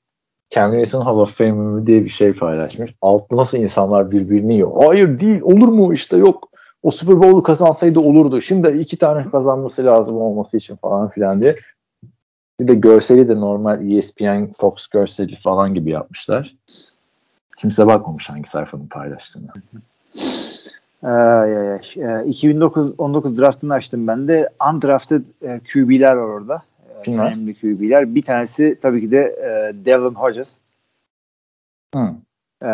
Cam 0.51 0.73
Newton 0.73 1.01
Hall 1.01 1.17
of 1.19 1.39
Fame 1.39 1.87
diye 1.87 2.05
bir 2.05 2.09
şey 2.09 2.33
paylaşmış. 2.33 2.95
Altta 3.03 3.37
nasıl 3.37 3.59
insanlar 3.59 4.11
birbirini 4.11 4.55
yiyor. 4.55 4.85
Hayır 4.85 5.21
değil 5.21 5.41
olur 5.41 5.69
mu 5.69 5.95
işte 5.95 6.17
yok. 6.17 6.49
O 6.83 6.91
Super 6.91 7.23
Bowl'u 7.23 7.43
kazansaydı 7.43 8.01
olurdu. 8.01 8.41
Şimdi 8.41 8.69
iki 8.69 8.99
tane 8.99 9.31
kazanması 9.31 9.85
lazım 9.85 10.17
olması 10.17 10.57
için 10.57 10.77
falan 10.77 11.09
filan 11.09 11.41
diye. 11.41 11.57
Bir 12.61 12.69
de 12.69 12.75
görseli 12.75 13.29
de 13.29 13.37
normal 13.37 13.91
ESPN 13.91 14.45
Fox 14.53 14.87
görseli 14.87 15.37
falan 15.37 15.75
gibi 15.75 15.91
yapmışlar. 15.91 16.57
Kimse 17.57 17.87
bakmamış 17.87 18.31
hangi 18.31 18.49
sayfanın 18.49 18.87
paylaştığını. 18.87 19.49
Ay, 21.03 21.57
ay, 21.57 21.73
ay. 21.73 21.81
Ee, 21.97 22.27
2019 22.27 22.93
19 22.99 23.39
draftını 23.39 23.75
açtım 23.75 24.07
ben 24.07 24.29
de. 24.29 24.49
Undrafted 24.73 25.23
e, 25.43 25.61
QB'ler 25.73 26.17
var 26.17 26.29
orada. 26.29 26.63
E, 26.99 27.03
Kim 27.03 27.19
var? 27.19 27.33
Önemli 27.37 27.55
QB'ler. 27.55 28.15
Bir 28.15 28.23
tanesi 28.23 28.79
tabii 28.83 29.01
ki 29.01 29.11
de 29.11 29.19
e, 29.19 29.85
Devlin 29.85 30.15
Hodges. 30.15 30.59
Hı. 31.95 32.15
E, 32.63 32.69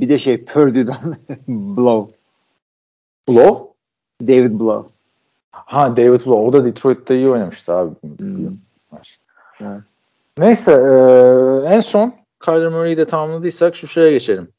bir 0.00 0.08
de 0.08 0.18
şey 0.18 0.44
Purdue'dan 0.44 1.16
Blow. 1.48 2.14
Blow? 3.28 3.72
David 4.22 4.60
Blow. 4.60 4.94
Ha 5.50 5.96
David 5.96 6.26
Blow. 6.26 6.36
O 6.36 6.52
da 6.52 6.64
Detroit'te 6.64 7.16
iyi 7.16 7.28
oynamıştı 7.28 7.72
abi. 7.72 7.94
Hmm. 8.18 8.48
Evet. 9.60 9.80
Neyse 10.38 10.72
e, 10.72 11.74
en 11.74 11.80
son 11.80 12.14
Kyler 12.44 12.68
Murray'i 12.68 12.96
de 12.96 13.06
tamamladıysak 13.06 13.76
şu 13.76 13.88
şeye 13.88 14.10
geçelim. 14.10 14.52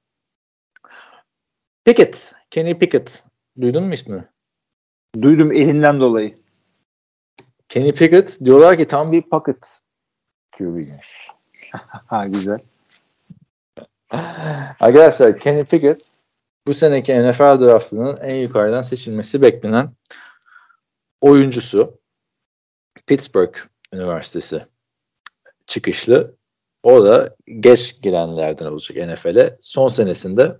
Pickett. 1.85 2.33
Kenny 2.51 2.79
Pickett. 2.79 3.23
Duydun 3.61 3.83
mu 3.83 3.93
ismini? 3.93 4.23
Duydum 5.21 5.51
elinden 5.51 5.99
dolayı. 5.99 6.37
Kenny 7.69 7.93
Pickett 7.93 8.39
diyorlar 8.45 8.77
ki 8.77 8.87
tam 8.87 9.11
bir 9.11 9.21
pocket 9.21 9.81
QB'ymiş. 10.57 11.27
Ha 12.07 12.27
güzel. 12.27 12.59
Arkadaşlar 14.79 15.39
Kenny 15.39 15.63
Pickett 15.63 16.01
bu 16.67 16.73
seneki 16.73 17.13
NFL 17.13 17.59
draftının 17.59 18.17
en 18.17 18.35
yukarıdan 18.35 18.81
seçilmesi 18.81 19.41
beklenen 19.41 19.91
oyuncusu. 21.21 21.99
Pittsburgh 23.07 23.57
Üniversitesi 23.93 24.65
çıkışlı. 25.67 26.35
O 26.83 27.05
da 27.05 27.35
geç 27.59 28.01
girenlerden 28.01 28.65
olacak 28.65 29.07
NFL'e. 29.07 29.57
Son 29.61 29.87
senesinde 29.87 30.57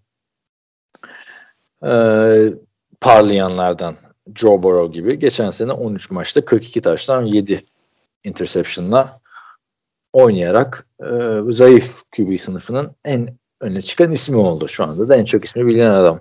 eee 1.83 2.53
parlayanlardan 3.01 3.95
Joe 4.35 4.63
Burrow 4.63 4.93
gibi 4.93 5.19
geçen 5.19 5.49
sene 5.49 5.71
13 5.71 6.11
maçta 6.11 6.45
42 6.45 6.81
taştan 6.81 7.21
7 7.23 7.65
interception'la 8.23 9.21
oynayarak 10.13 10.87
e, 11.01 11.39
zayıf 11.49 12.03
QB 12.15 12.37
sınıfının 12.37 12.95
en 13.05 13.37
öne 13.61 13.81
çıkan 13.81 14.11
ismi 14.11 14.37
oldu 14.37 14.67
şu 14.67 14.83
anda 14.83 15.09
da 15.09 15.15
en 15.15 15.25
çok 15.25 15.45
ismi 15.45 15.67
bilinen 15.67 15.91
adam 15.91 16.19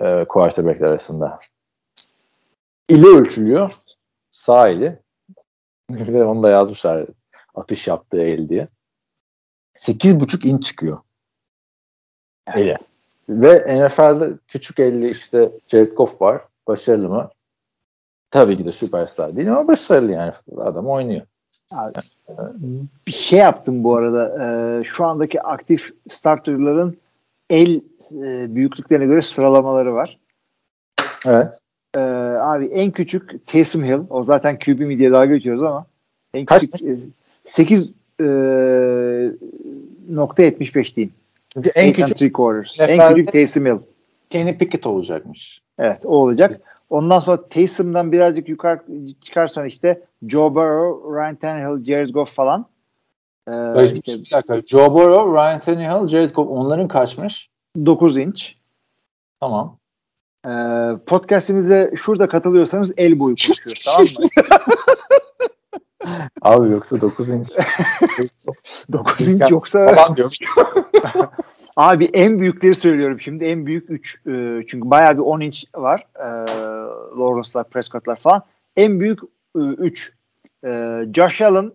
e, 0.00 0.24
quarterbackler 0.24 0.88
arasında. 0.88 1.40
İli 2.88 3.06
ölçülüyor. 3.06 3.72
Sağ 4.30 4.68
eli. 4.68 4.98
Ve 5.90 6.24
onu 6.24 6.42
da 6.42 6.50
yazmışlar 6.50 7.06
atış 7.60 7.86
yaptığı 7.86 8.20
el 8.22 8.48
diye. 8.48 8.68
8,5 9.74 10.46
inç 10.46 10.64
çıkıyor. 10.64 10.98
Eli. 12.54 12.76
Ve 13.28 13.86
NFL'de 13.86 14.30
küçük 14.48 14.78
elli 14.78 15.10
işte 15.10 15.50
Jared 15.68 15.92
Goff 15.92 16.22
var. 16.22 16.42
Başarılı 16.66 17.08
mı? 17.08 17.30
Tabii 18.30 18.56
ki 18.56 18.64
de 18.64 18.72
süperstar 18.72 19.36
değil 19.36 19.52
ama 19.52 19.68
başarılı 19.68 20.12
yani. 20.12 20.32
Adam 20.56 20.86
oynuyor. 20.86 21.22
Abi, 21.72 21.92
bir 23.06 23.12
şey 23.12 23.38
yaptım 23.38 23.84
bu 23.84 23.96
arada. 23.96 24.44
Ee, 24.44 24.84
şu 24.84 25.04
andaki 25.04 25.42
aktif 25.42 25.94
starterların 26.08 26.96
el 27.50 27.80
e, 28.12 28.54
büyüklüklerine 28.54 29.06
göre 29.06 29.22
sıralamaları 29.22 29.94
var. 29.94 30.18
Evet. 31.26 31.46
Ee, 31.96 32.00
abi 32.40 32.66
en 32.66 32.90
küçük 32.90 33.46
Taysom 33.46 33.84
Hill. 33.84 34.00
O 34.10 34.24
zaten 34.24 34.58
QB 34.58 34.80
mi 34.80 34.98
diye 34.98 35.12
dalga 35.12 35.34
geçiyoruz 35.34 35.62
ama 35.62 35.86
en 36.34 36.44
Kaç? 36.44 36.62
küçük 36.62 36.82
e, 36.82 36.94
8 37.44 37.92
e, 38.20 38.24
nokta 40.08 40.42
75 40.42 40.96
diyeyim. 40.96 41.14
Çünkü 41.54 41.70
En 41.74 41.92
küçük 41.92 42.16
three 42.16 42.32
quarters. 42.32 42.74
En 42.78 43.14
küçük 43.14 43.32
Taysom 43.32 43.66
Hill. 43.66 43.78
Kenny 44.30 44.58
Pickett 44.58 44.86
olacakmış. 44.86 45.60
Evet 45.78 46.00
o 46.04 46.08
olacak. 46.08 46.60
Ondan 46.90 47.18
sonra 47.18 47.48
Taysom'dan 47.48 48.12
birazcık 48.12 48.48
yukarı 48.48 48.80
çıkarsan 49.24 49.66
işte 49.66 50.02
Joe 50.26 50.54
Burrow, 50.54 51.20
Ryan 51.20 51.36
Tannehill, 51.36 51.84
Jared 51.84 52.08
Goff 52.08 52.32
falan. 52.34 52.66
Ee, 53.48 53.84
işte 53.84 54.12
bir 54.12 54.30
dakika. 54.30 54.62
Joe 54.66 54.94
Burrow, 54.94 55.32
Ryan 55.32 55.60
Tannehill, 55.60 56.08
Jared 56.08 56.30
Goff 56.30 56.50
onların 56.50 56.88
kaçmış? 56.88 57.48
9 57.86 58.18
inç. 58.18 58.56
Tamam. 59.40 59.76
Ee, 60.46 60.50
podcastimize 61.06 61.92
şurada 61.96 62.28
katılıyorsanız 62.28 62.92
el 62.96 63.18
boyu 63.18 63.36
konuşuyoruz 63.46 63.82
tamam 63.84 64.02
mı? 64.02 64.28
Abi 66.42 66.70
yoksa 66.70 67.00
9 67.00 67.28
inç. 67.28 67.48
9 68.92 69.28
inç 69.28 69.50
yoksa 69.50 69.94
falan 69.94 70.16
diyormuş. 70.16 70.38
abi 71.76 72.04
en 72.04 72.40
büyükleri 72.40 72.74
söylüyorum 72.74 73.20
şimdi 73.20 73.44
en 73.44 73.66
büyük 73.66 73.90
3 73.90 74.22
çünkü 74.68 74.90
bayağı 74.90 75.14
bir 75.14 75.22
10 75.22 75.40
inç 75.40 75.64
var 75.76 76.06
ee, 76.16 76.24
Lawrence'lar 77.18 77.68
Prescott'lar 77.68 78.16
falan 78.16 78.42
en 78.76 79.00
büyük 79.00 79.18
3 79.56 80.12
ee, 80.64 81.02
Josh 81.14 81.42
Allen 81.42 81.72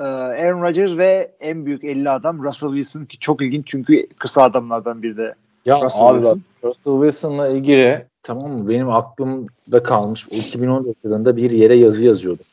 ee, 0.00 0.02
Aaron 0.02 0.62
Rodgers 0.62 0.98
ve 0.98 1.34
en 1.40 1.66
büyük 1.66 1.84
50 1.84 2.10
adam 2.10 2.44
Russell 2.44 2.68
Wilson 2.68 3.04
ki 3.04 3.18
çok 3.18 3.42
ilginç 3.42 3.66
çünkü 3.66 4.06
kısa 4.18 4.42
adamlardan 4.42 5.02
biri 5.02 5.16
de 5.16 5.34
Ya 5.66 5.80
Russell 5.82 6.06
abi 6.06 6.20
Wilson. 6.20 6.42
bak 6.62 6.70
Russell 6.70 7.10
Wilson'la 7.10 7.48
ilgili 7.48 8.06
tamam 8.22 8.52
mı 8.52 8.68
benim 8.68 8.90
aklımda 8.90 9.82
kalmış 9.82 10.26
2014 10.30 10.96
yılında 11.04 11.36
bir 11.36 11.50
yere 11.50 11.76
yazı 11.76 12.04
yazıyordum. 12.04 12.44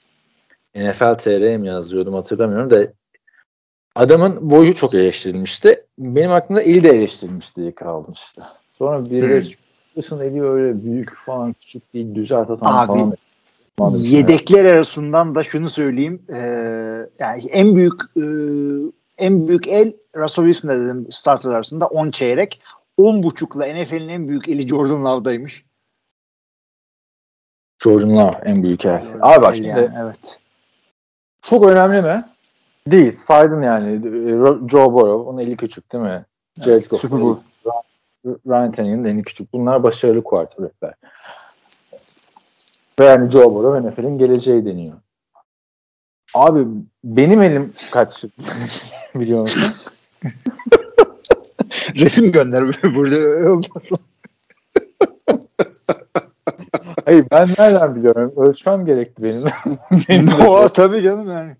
NFL 0.76 1.16
TR'ye 1.18 1.58
mi 1.58 1.68
yazıyordum 1.68 2.14
hatırlamıyorum 2.14 2.70
da 2.70 2.88
adamın 3.96 4.52
boyu 4.52 4.76
çok 4.76 4.94
eleştirilmişti. 4.94 5.86
Benim 5.98 6.32
aklımda 6.32 6.62
eli 6.62 6.84
de 6.84 6.90
eleştirilmiş 6.90 7.56
diye 7.56 7.76
kaldı 7.76 8.12
işte. 8.16 8.42
Sonra 8.74 9.06
biri 9.06 9.52
Hmm. 9.96 10.22
Eli 10.22 10.44
öyle 10.44 10.84
büyük 10.84 11.16
falan 11.16 11.54
küçük 11.54 11.94
değil 11.94 12.16
düzelt 12.16 12.50
atan 12.50 12.74
Abi, 12.74 12.88
falan. 12.88 13.14
Falan 13.78 13.98
Yedekler 13.98 14.66
arasından 14.66 15.36
da 15.36 15.44
şunu 15.44 15.70
söyleyeyim. 15.70 16.22
Ee, 16.34 16.38
yani 17.20 17.48
en 17.52 17.76
büyük 17.76 18.02
e, 18.18 18.24
en 19.18 19.48
büyük 19.48 19.68
el 19.68 19.94
Russell 20.16 20.46
Wilson 20.46 20.70
dedim 20.70 21.08
starter 21.12 21.50
arasında 21.50 21.88
10 21.88 22.12
çeyrek. 22.12 22.62
10 22.98 23.24
buçukla 23.24 23.66
NFL'in 23.66 24.10
en 24.10 24.28
büyük 24.28 24.50
eli 24.50 24.68
Jordan 24.68 25.06
Love'daymış. 25.06 25.66
Jordan 27.84 28.16
Love 28.16 28.42
en 28.46 28.64
büyük 28.64 28.86
el. 28.86 29.04
Abi 29.22 29.42
bak 29.42 29.56
şimdi 29.56 29.68
yani, 29.68 29.90
evet. 30.02 30.40
Çok 31.50 31.66
önemli 31.66 32.02
mi? 32.02 32.18
Değil. 32.88 33.20
Saydın 33.28 33.62
yani. 33.62 33.88
Ro- 34.32 34.70
Joe 34.70 34.94
Burrow. 34.94 35.30
Onun 35.30 35.38
eli 35.38 35.58
küçük 35.58 35.92
değil 35.94 36.04
mi? 36.04 36.26
Jared 36.66 36.86
Goff. 36.90 37.02
Super 37.02 37.22
Bowl. 37.22 37.42
Ryan 38.26 38.72
Tannehill'in 38.72 39.04
de 39.04 39.10
eli 39.10 39.24
küçük. 39.24 39.54
Bunlar 39.54 39.84
başarılı 39.84 40.24
quarterbackler. 40.24 40.94
Ve 43.00 43.06
yani 43.06 43.32
Joe 43.32 43.50
Burrow 43.50 43.90
NFL'in 43.90 44.18
geleceği 44.18 44.66
deniyor. 44.66 44.98
Abi 46.34 46.66
benim 47.04 47.42
elim 47.42 47.74
kaç 47.92 48.24
biliyor 49.16 49.42
musun? 49.42 49.74
Resim 51.96 52.32
gönder 52.32 52.84
burada 52.96 53.52
olmaz. 53.52 53.90
Hayır 57.06 57.26
ben 57.32 57.50
nereden 57.60 57.96
biliyorum? 57.96 58.34
Ölçmem 58.38 58.86
gerekti 58.86 59.24
benim. 59.24 59.44
benim 60.10 60.46
o 60.48 60.70
tabii 60.70 61.02
canım 61.04 61.32
yani. 61.32 61.56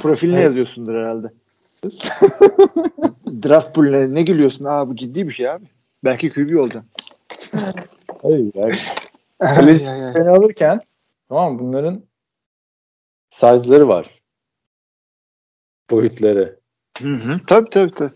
Profiline 0.00 0.34
Evet. 0.36 0.44
yazıyorsundur 0.44 0.94
herhalde. 0.94 1.32
Draft 3.48 3.74
pool'üne 3.74 4.14
ne 4.14 4.22
gülüyorsun? 4.22 4.64
Aa 4.64 4.88
bu 4.88 4.96
ciddi 4.96 5.28
bir 5.28 5.32
şey 5.32 5.50
abi. 5.50 5.64
Belki 6.04 6.30
QB 6.30 6.56
olacaksın. 6.58 6.90
Hayır. 8.22 8.52
yani. 8.54 8.74
Ben 10.14 10.26
alırken 10.26 10.78
tamam 11.28 11.52
mı? 11.52 11.58
bunların 11.58 12.02
size'ları 13.30 13.88
var. 13.88 14.08
Boyutları. 15.90 16.58
Hı 16.98 17.08
hı. 17.08 17.36
Tabii 17.46 17.70
tabii 17.70 17.94
tabii. 17.94 18.14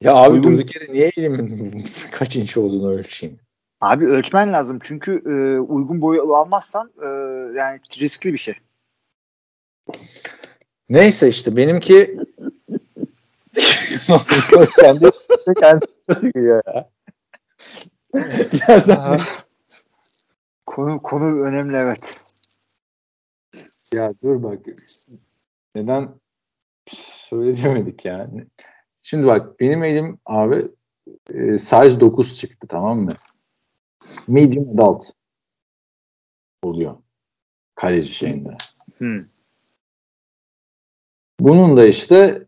Ya 0.00 0.14
abi 0.14 0.32
Uygun- 0.34 0.52
durduk 0.52 0.74
yere 0.74 0.92
niye 0.92 1.10
elimin 1.16 1.84
kaç 2.10 2.36
inç 2.36 2.56
olduğunu 2.56 2.90
ölçeyim? 2.92 3.38
Abi 3.80 4.06
ölçmen 4.06 4.52
lazım 4.52 4.78
çünkü 4.82 5.22
e, 5.26 5.60
uygun 5.60 6.00
boyu 6.00 6.36
almazsan 6.36 6.92
e, 7.02 7.08
yani 7.58 7.80
riskli 8.00 8.32
bir 8.32 8.38
şey. 8.38 8.54
Neyse 10.88 11.28
işte 11.28 11.56
benimki 11.56 12.18
kendi 14.80 15.10
kendi 15.60 15.86
çıkıyor 16.20 16.62
ya. 16.66 16.90
Konu 20.66 21.02
konu 21.02 21.42
önemli 21.42 21.76
evet. 21.76 22.24
ya 23.94 24.12
dur 24.22 24.42
bak. 24.42 24.58
Neden 25.74 26.08
söyleyemedik 26.88 28.04
yani? 28.04 28.46
Şimdi 29.02 29.26
bak 29.26 29.60
benim 29.60 29.84
elim 29.84 30.18
abi 30.26 30.68
e, 31.34 31.58
size 31.58 32.00
9 32.00 32.38
çıktı 32.38 32.66
tamam 32.66 32.98
mı? 32.98 33.16
Medium 34.28 34.70
adult 34.74 35.04
oluyor. 36.62 36.96
Kaleci 37.74 38.14
şeyinde. 38.14 38.56
Hı. 38.98 39.20
Bunun 41.40 41.76
da 41.76 41.86
işte 41.86 42.46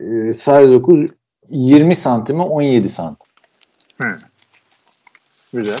e, 0.00 0.32
size 0.32 0.70
9 0.70 1.10
20 1.50 1.96
santime 1.96 2.42
17 2.42 2.88
santim. 2.88 3.26
Güzel. 5.52 5.80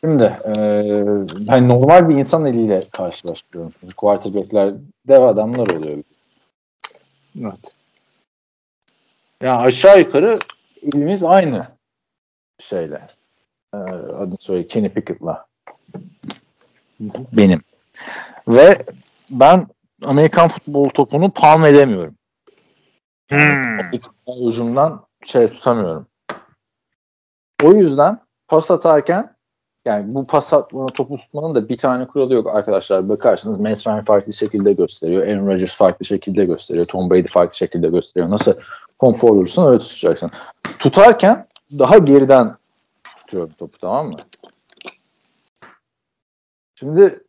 Şimdi 0.00 0.24
e, 0.24 0.54
ben 1.48 1.68
normal 1.68 2.08
bir 2.08 2.14
insan 2.14 2.46
eliyle 2.46 2.80
karşılaştırıyorum. 2.92 3.72
Quarterback'ler 3.96 4.74
dev 5.08 5.22
adamlar 5.22 5.66
oluyor. 5.70 6.04
Evet. 7.40 7.74
Yani 9.42 9.58
aşağı 9.58 9.98
yukarı 9.98 10.38
elimiz 10.82 11.22
aynı 11.22 11.77
şeyle. 12.58 13.06
E, 13.74 13.76
adını 13.76 14.36
söyle 14.40 14.66
Kenny 14.66 14.88
Pickett'la. 14.88 15.46
Benim. 17.32 17.60
Ve 18.48 18.78
ben 19.30 19.66
Amerikan 20.04 20.48
futbol 20.48 20.88
topunu 20.88 21.30
palm 21.30 21.64
edemiyorum. 21.64 22.14
Hmm. 23.28 23.78
ucundan 24.26 25.06
şey 25.24 25.48
tutamıyorum. 25.48 26.06
O 27.64 27.72
yüzden 27.72 28.20
pas 28.48 28.70
atarken 28.70 29.34
yani 29.84 30.14
bu 30.14 30.24
pas 30.24 30.52
atma 30.52 30.86
topu 30.86 31.18
tutmanın 31.18 31.54
da 31.54 31.68
bir 31.68 31.78
tane 31.78 32.06
kuralı 32.06 32.34
yok 32.34 32.58
arkadaşlar. 32.58 33.08
Bakarsınız 33.08 33.58
Matt 33.58 33.86
Ryan 33.86 34.02
farklı 34.02 34.32
şekilde 34.32 34.72
gösteriyor. 34.72 35.26
Aaron 35.26 35.46
Rodgers 35.46 35.76
farklı 35.76 36.06
şekilde 36.06 36.44
gösteriyor. 36.44 36.86
Tom 36.86 37.10
Brady 37.10 37.26
farklı 37.26 37.56
şekilde 37.56 37.88
gösteriyor. 37.88 38.30
Nasıl 38.30 38.54
konfor 38.98 39.30
olursan 39.30 39.66
öyle 39.66 39.78
tutacaksın. 39.78 40.30
Tutarken 40.78 41.46
daha 41.78 41.98
geriden 41.98 42.52
tutuyorum 43.16 43.52
topu 43.58 43.78
tamam 43.78 44.06
mı? 44.06 44.16
Şimdi 46.74 47.24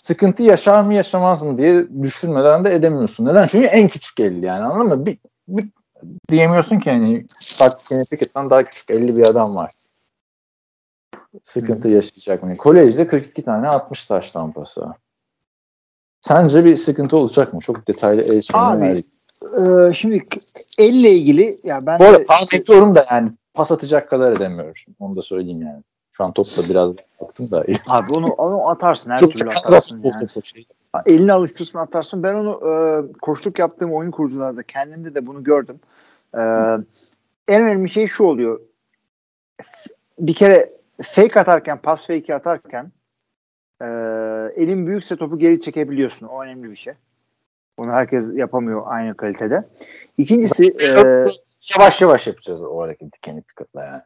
sıkıntı 0.00 0.42
yaşar 0.42 0.82
mı 0.82 0.94
yaşamaz 0.94 1.42
mı 1.42 1.58
diye 1.58 2.02
düşünmeden 2.02 2.64
de 2.64 2.74
edemiyorsun. 2.74 3.26
Neden? 3.26 3.46
Çünkü 3.46 3.66
en 3.66 3.88
küçük 3.88 4.20
elli 4.20 4.46
yani 4.46 4.64
anladın 4.64 4.98
mı? 4.98 5.06
Bir, 5.06 5.18
bir 5.48 5.68
diyemiyorsun 6.28 6.78
ki 6.78 6.90
hani 6.90 7.24
bak 7.60 7.78
Kenny 7.88 8.50
daha 8.50 8.64
küçük 8.64 8.90
50 8.90 9.16
bir 9.16 9.26
adam 9.26 9.56
var. 9.56 9.72
Sıkıntı 11.42 11.88
yaşayacak 11.88 12.42
mı? 12.42 12.56
Kolejde 12.56 13.06
42 13.06 13.42
tane 13.42 13.68
60 13.68 14.04
taş 14.04 14.30
tampası. 14.30 14.86
Sence 16.20 16.64
bir 16.64 16.76
sıkıntı 16.76 17.16
olacak 17.16 17.54
mı? 17.54 17.60
Çok 17.60 17.88
detaylı 17.88 18.22
el 18.22 18.42
Abi. 18.52 19.02
Ee, 19.60 19.94
şimdi 19.94 20.26
elle 20.78 21.10
ilgili 21.10 21.56
ya 21.64 21.78
ben 21.86 21.98
Bu 21.98 22.04
arada 22.04 22.18
de 22.18 22.24
pas 22.24 22.42
işte- 22.42 22.58
bekliyorum 22.58 22.94
da 22.94 23.06
yani 23.10 23.32
pas 23.54 23.72
atacak 23.72 24.10
kadar 24.10 24.32
edemiyorum. 24.32 24.74
Onu 25.00 25.16
da 25.16 25.22
söyleyeyim 25.22 25.62
yani. 25.62 25.82
Şu 26.10 26.24
an 26.24 26.32
topla 26.32 26.62
biraz 26.68 26.96
baktım 26.96 27.46
da. 27.52 27.64
abi 27.90 28.06
onu, 28.16 28.26
onu 28.26 28.68
atarsın 28.68 29.10
her 29.10 29.18
Çok 29.18 29.32
türlü 29.32 29.44
çok 29.44 29.56
atarsın 29.56 30.00
yani. 30.04 30.26
topu 30.26 30.46
şey. 30.46 30.66
Elini 31.06 31.32
alıştırsın 31.32 31.78
atarsın. 31.78 32.22
Ben 32.22 32.34
onu 32.34 32.60
e, 32.68 32.72
koçluk 33.22 33.58
yaptığım 33.58 33.92
oyun 33.92 34.10
kurucularda 34.10 34.62
kendimde 34.62 35.14
de 35.14 35.26
bunu 35.26 35.44
gördüm. 35.44 35.80
E, 36.34 36.40
en 37.48 37.62
önemli 37.62 37.90
şey 37.90 38.08
şu 38.08 38.24
oluyor. 38.24 38.60
Bir 40.18 40.34
kere 40.34 40.72
fake 41.02 41.40
atarken, 41.40 41.78
pas 41.78 42.06
fake 42.06 42.34
atarken 42.34 42.92
e, 43.82 43.86
elin 44.56 44.86
büyükse 44.86 45.16
topu 45.16 45.38
geri 45.38 45.60
çekebiliyorsun. 45.60 46.26
O 46.26 46.42
önemli 46.42 46.70
bir 46.70 46.76
şey. 46.76 46.94
Bunu 47.78 47.92
herkes 47.92 48.24
yapamıyor 48.34 48.82
aynı 48.86 49.16
kalitede. 49.16 49.64
İkincisi 50.18 50.74
e, 50.80 51.24
Yavaş 51.78 52.00
yavaş 52.02 52.26
yapacağız 52.26 52.64
o 52.64 52.80
hareketi 52.80 53.20
Kenny 53.20 53.42
Pickett'la 53.42 53.84
yani. 53.84 54.02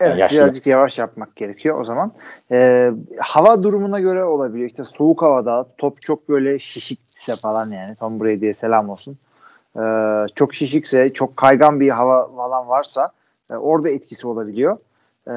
Evet 0.00 0.18
yaşlı- 0.18 0.36
birazcık 0.36 0.66
yavaş 0.66 0.98
yapmak 0.98 1.36
gerekiyor 1.36 1.80
o 1.80 1.84
zaman. 1.84 2.12
Ee, 2.50 2.92
hava 3.18 3.62
durumuna 3.62 4.00
göre 4.00 4.24
olabiliyor. 4.24 4.68
İşte 4.68 4.84
soğuk 4.84 5.22
havada 5.22 5.66
top 5.78 6.02
çok 6.02 6.28
böyle 6.28 6.58
şişikse 6.58 7.36
falan 7.36 7.70
yani 7.70 7.94
Tom 7.94 8.20
Brady'ye 8.20 8.52
selam 8.52 8.88
olsun. 8.88 9.18
Ee, 9.76 9.80
çok 10.36 10.54
şişikse, 10.54 11.12
çok 11.12 11.36
kaygan 11.36 11.80
bir 11.80 11.88
hava 11.88 12.30
falan 12.30 12.68
varsa 12.68 13.10
e, 13.52 13.54
orada 13.54 13.88
etkisi 13.88 14.26
olabiliyor. 14.26 14.78
Ee, 15.28 15.32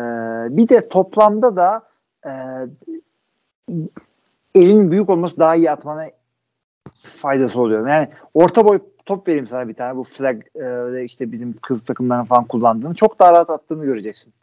bir 0.57 0.69
de 0.69 0.89
toplamda 0.89 1.55
da 1.55 1.81
e, 2.25 2.31
elin 4.55 4.91
büyük 4.91 5.09
olması 5.09 5.39
daha 5.39 5.55
iyi 5.55 5.71
atmana 5.71 6.05
faydası 6.93 7.61
oluyor. 7.61 7.87
Yani 7.87 8.07
orta 8.33 8.65
boy 8.65 8.79
top 9.05 9.27
vereyim 9.27 9.47
sana 9.47 9.67
bir 9.67 9.73
tane 9.73 9.97
bu 9.97 10.03
flag 10.03 10.41
e, 10.55 11.03
işte 11.03 11.31
bizim 11.31 11.53
kız 11.53 11.83
takımlarının 11.83 12.25
falan 12.25 12.45
kullandığını 12.45 12.95
çok 12.95 13.19
daha 13.19 13.33
rahat 13.33 13.49
attığını 13.49 13.85
göreceksin. 13.85 14.33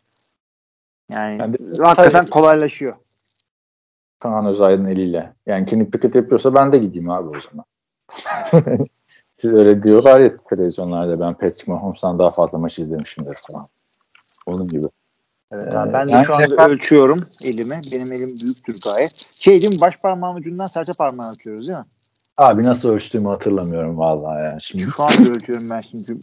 Yani 1.10 1.52
de- 1.52 1.82
hakikaten 1.82 2.26
kolaylaşıyor. 2.26 2.94
Kaan 4.20 4.46
Özaydın 4.46 4.84
eliyle. 4.84 5.32
Yani 5.46 5.66
Kenny 5.66 5.90
Pickett 5.90 6.14
yapıyorsa 6.14 6.54
ben 6.54 6.72
de 6.72 6.78
gideyim 6.78 7.10
abi 7.10 7.28
o 7.28 7.40
zaman. 7.40 7.64
Siz 9.36 9.52
öyle 9.52 9.82
diyorlar 9.82 10.20
ya 10.20 10.36
televizyonlarda 10.36 11.20
ben 11.20 11.34
Patrick 11.34 11.72
Mahomes'tan 11.72 12.18
daha 12.18 12.30
fazla 12.30 12.58
maç 12.58 12.78
izlemişimdir 12.78 13.38
falan. 13.50 13.64
Onun 14.46 14.68
gibi. 14.68 14.86
Evet 15.52 15.74
Ee, 15.74 15.78
abi, 15.78 15.92
ben 15.92 16.08
de 16.08 16.12
yani 16.12 16.26
şu 16.26 16.34
anda 16.34 16.46
NFL 16.46 16.60
ölçüyorum 16.60 17.20
elimi. 17.44 17.80
Benim 17.92 18.12
elim 18.12 18.36
büyüktür 18.42 18.76
gayet. 18.84 19.28
Şey 19.32 19.62
değil 19.62 19.74
mi 19.74 19.80
baş 19.80 19.96
parmağın 19.96 20.36
ucundan 20.36 20.66
serçe 20.66 20.92
parmağı 20.98 21.28
atıyoruz 21.28 21.68
değil 21.68 21.78
mi? 21.78 21.84
Abi 22.42 22.62
nasıl 22.62 22.88
ölçtüğümü 22.88 23.28
hatırlamıyorum 23.28 23.98
vallahi 23.98 24.44
ya. 24.44 24.58
Şimdi 24.60 24.82
Şu 24.96 25.02
anda 25.02 25.30
ölçüyorum 25.30 25.70
ben 25.70 25.80
şimdi. 25.90 26.16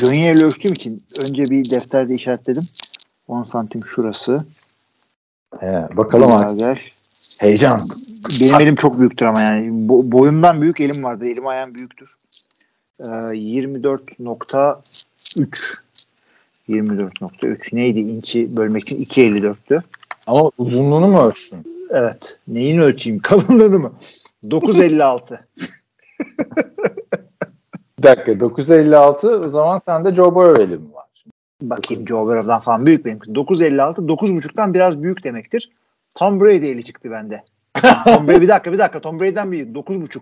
Gönyeyle 0.00 0.44
ölçtüğüm 0.44 0.72
için 0.72 1.02
önce 1.22 1.44
bir 1.44 1.70
defterde 1.70 2.14
işaretledim. 2.14 2.62
10 3.28 3.44
santim 3.44 3.84
şurası. 3.84 4.44
he, 5.60 5.88
bakalım 5.96 6.56
gel. 6.58 6.78
Heyecan. 7.40 7.80
Benim 8.40 8.60
elim 8.60 8.74
çok 8.74 8.98
büyüktür 8.98 9.26
ama 9.26 9.40
yani. 9.40 9.66
Bo- 9.88 10.12
boyumdan 10.12 10.62
büyük 10.62 10.80
elim 10.80 11.04
vardı. 11.04 11.26
Elim 11.26 11.46
ayağım 11.46 11.74
büyüktür. 11.74 12.16
Ee, 13.00 13.04
24.3 13.04 14.76
24.3 16.68 17.76
neydi 17.76 17.98
inçi 18.00 18.56
bölmek 18.56 18.82
için 18.82 19.04
2.54'tü. 19.04 19.82
Ama 20.26 20.50
uzunluğunu 20.58 21.06
mu 21.08 21.22
ölçtün? 21.22 21.86
Evet. 21.90 22.38
Neyini 22.48 22.82
ölçeyim? 22.82 23.18
Kalınlığını 23.22 23.78
mı? 23.78 23.92
9.56. 24.44 25.38
Bir 27.98 28.02
dakika 28.02 28.40
956 28.40 29.28
o 29.28 29.48
zaman 29.48 29.78
sende 29.78 30.14
Joe 30.14 30.34
Burrow 30.34 30.62
eli 30.62 30.76
mi 30.78 30.94
var? 30.94 31.06
Bakayım 31.62 32.08
Joe 32.08 32.26
Burrow'dan 32.26 32.60
falan 32.60 32.86
büyük 32.86 33.04
benimki. 33.04 33.30
9.56 33.30 33.94
9.5'tan 33.94 34.74
biraz 34.74 35.02
büyük 35.02 35.24
demektir. 35.24 35.70
Tom 36.14 36.40
Brady 36.40 36.70
eli 36.70 36.84
çıktı 36.84 37.10
bende. 37.10 37.44
Tom 38.06 38.28
Brady 38.28 38.40
bir 38.40 38.48
dakika 38.48 38.72
bir 38.72 38.78
dakika 38.78 39.00
Tom 39.00 39.20
Brady'den 39.20 39.52
büyük 39.52 39.76
9.5. 39.76 40.20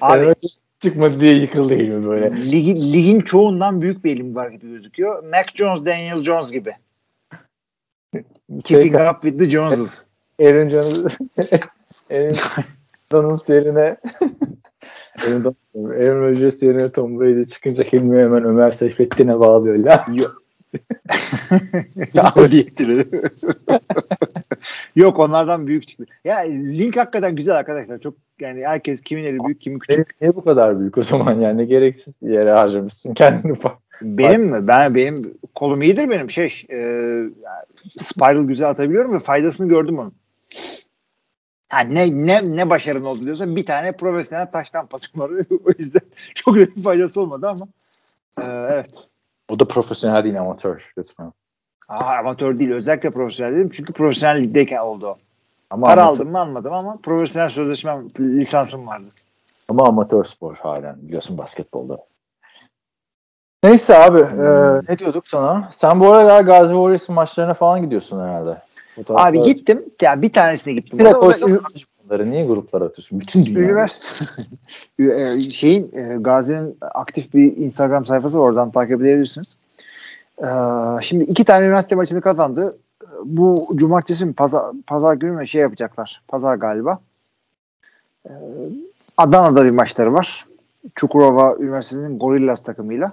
Abi 0.00 0.18
Evet, 0.24 0.38
çıkmadı 0.78 1.20
diye 1.20 1.34
yıkıldı 1.34 1.74
elimi 1.74 2.06
böyle. 2.06 2.50
ligin, 2.50 2.92
ligin 2.92 3.20
çoğundan 3.20 3.80
büyük 3.82 4.04
bir 4.04 4.12
elim 4.16 4.34
var 4.34 4.48
gibi 4.50 4.70
gözüküyor. 4.70 5.22
Mac 5.22 5.46
Jones, 5.54 5.84
Daniel 5.84 6.22
Jones 6.22 6.52
gibi. 6.52 6.74
Keeping 8.64 8.94
up 8.94 9.22
with 9.22 9.38
the 9.38 9.50
Joneses. 9.50 10.06
Aaron 10.40 10.68
Jones 10.68 11.04
Aaron 12.10 12.36
Donald 13.12 13.48
yerine 13.48 13.96
Aaron 15.74 16.22
Rodgers 16.22 16.62
yerine 16.62 16.92
Tom 16.92 17.20
Brady 17.20 17.44
çıkınca 17.44 17.84
Hilmi 17.84 18.18
hemen 18.18 18.44
Ömer 18.44 18.70
Seyfettin'e 18.70 19.40
bağlıyor. 19.40 19.78
La. 19.78 20.06
Abiyettiri. 22.36 23.06
Yok 24.96 25.18
onlardan 25.18 25.66
büyük 25.66 25.88
çıktı. 25.88 26.06
Ya 26.24 26.38
link 26.48 26.96
hakikaten 26.96 27.36
güzel 27.36 27.56
arkadaşlar. 27.56 27.98
Çok 27.98 28.14
yani 28.40 28.62
herkes 28.64 29.00
kimin 29.00 29.24
eli 29.24 29.38
büyük 29.44 29.60
kimin 29.60 29.78
küçük. 29.78 30.20
Niye 30.20 30.36
bu 30.36 30.44
kadar 30.44 30.80
büyük 30.80 30.98
o 30.98 31.02
zaman 31.02 31.40
yani 31.40 31.66
gereksiz 31.66 32.14
yere 32.22 32.52
harcamışsın 32.52 33.14
kendini 33.14 33.54
falan. 33.58 33.78
Benim 34.02 34.42
mi? 34.44 34.68
Ben 34.68 34.94
benim 34.94 35.16
kolum 35.54 35.82
iyidir 35.82 36.10
benim 36.10 36.30
şey. 36.30 36.62
E, 36.70 36.76
spiral 38.00 38.44
güzel 38.44 38.70
atabiliyorum 38.70 39.14
ve 39.14 39.18
faydasını 39.18 39.68
gördüm 39.68 39.98
onun. 39.98 40.12
Ha, 41.68 41.80
ne 41.80 42.26
ne 42.26 42.56
ne 42.56 42.70
başarın 42.70 43.04
oldu 43.04 43.20
diyorsa 43.24 43.56
bir 43.56 43.66
tane 43.66 43.92
profesyonel 43.92 44.50
taştan 44.52 44.86
pasım 44.86 45.20
var. 45.20 45.30
o 45.64 45.70
yüzden 45.78 46.02
çok 46.34 46.54
bir 46.54 46.82
faydası 46.82 47.20
olmadı 47.20 47.48
ama. 47.48 47.66
E, 48.40 48.72
evet. 48.72 49.08
O 49.48 49.58
da 49.58 49.68
profesyonel 49.68 50.24
değil 50.24 50.40
amatör 50.40 50.92
lütfen. 50.98 51.32
Aa, 51.88 52.18
amatör 52.18 52.58
değil. 52.58 52.70
Özellikle 52.70 53.10
profesyonel 53.10 53.52
dedim. 53.52 53.70
Çünkü 53.74 53.92
profesyonel 53.92 54.42
ligdeyken 54.42 54.78
oldu. 54.78 55.16
Ama 55.70 55.86
Para 55.86 56.02
amatör, 56.02 56.20
aldım 56.20 56.32
mı 56.32 56.40
almadım 56.40 56.72
ama 56.72 56.98
profesyonel 57.02 57.50
sözleşmem, 57.50 58.08
lisansım 58.18 58.86
vardı. 58.86 59.08
ama 59.70 59.88
amatör 59.88 60.24
spor 60.24 60.56
halen 60.56 60.96
biliyorsun 61.02 61.38
basketbolda. 61.38 61.98
Neyse 63.64 63.98
abi 63.98 64.18
e, 64.18 64.46
ne 64.88 64.98
diyorduk 64.98 65.28
sana? 65.28 65.68
Sen 65.72 66.00
bu 66.00 66.12
aralar 66.12 66.40
Gazi 66.40 66.70
Warriors 66.74 67.08
maçlarına 67.08 67.54
falan 67.54 67.82
gidiyorsun 67.82 68.20
herhalde. 68.20 68.58
Abi 69.08 69.42
gittim. 69.42 69.84
Ya 70.02 70.22
bir 70.22 70.32
tanesine 70.32 70.74
gittim. 70.74 70.98
Bir 70.98 71.04
O 71.04 71.08
da- 71.08 71.12
koşun 71.12 71.60
bunları 72.04 72.30
niye 72.30 72.46
gruplara 72.46 72.84
atıyorsun? 72.84 73.20
Bütün 73.20 73.44
dünya. 73.44 73.60
Üniversite 73.60 74.24
e, 75.20 75.40
şeyin 75.40 75.96
e, 75.96 76.16
Gazi'nin 76.20 76.76
aktif 76.80 77.34
bir 77.34 77.56
Instagram 77.56 78.06
sayfası 78.06 78.38
var. 78.38 78.42
Oradan 78.42 78.70
takip 78.70 79.00
edebilirsiniz. 79.00 79.56
Ee, 80.42 80.46
şimdi 81.02 81.24
iki 81.24 81.44
tane 81.44 81.66
üniversite 81.66 81.94
maçını 81.94 82.20
kazandı. 82.20 82.74
Bu 83.24 83.54
cumartesi 83.76 84.26
mi 84.26 84.32
pazar, 84.32 84.64
pazar 84.86 85.14
günü 85.14 85.30
mü 85.30 85.48
şey 85.48 85.60
yapacaklar. 85.60 86.22
Pazar 86.28 86.56
galiba. 86.56 86.98
Ee, 88.26 88.30
Adana'da 89.16 89.64
bir 89.64 89.70
maçları 89.70 90.12
var. 90.14 90.46
Çukurova 90.94 91.56
Üniversitesi'nin 91.60 92.18
Gorillas 92.18 92.62
takımıyla. 92.62 93.08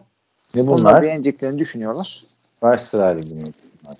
Ne 0.55 0.61
Onlar 0.61 0.77
bunlar? 0.79 1.01
da 1.01 1.05
yeneceklerini 1.05 1.59
düşünüyorlar. 1.59 2.21
Üniversiteler 2.63 3.17
Ligi 3.17 3.35
mi? 3.35 3.41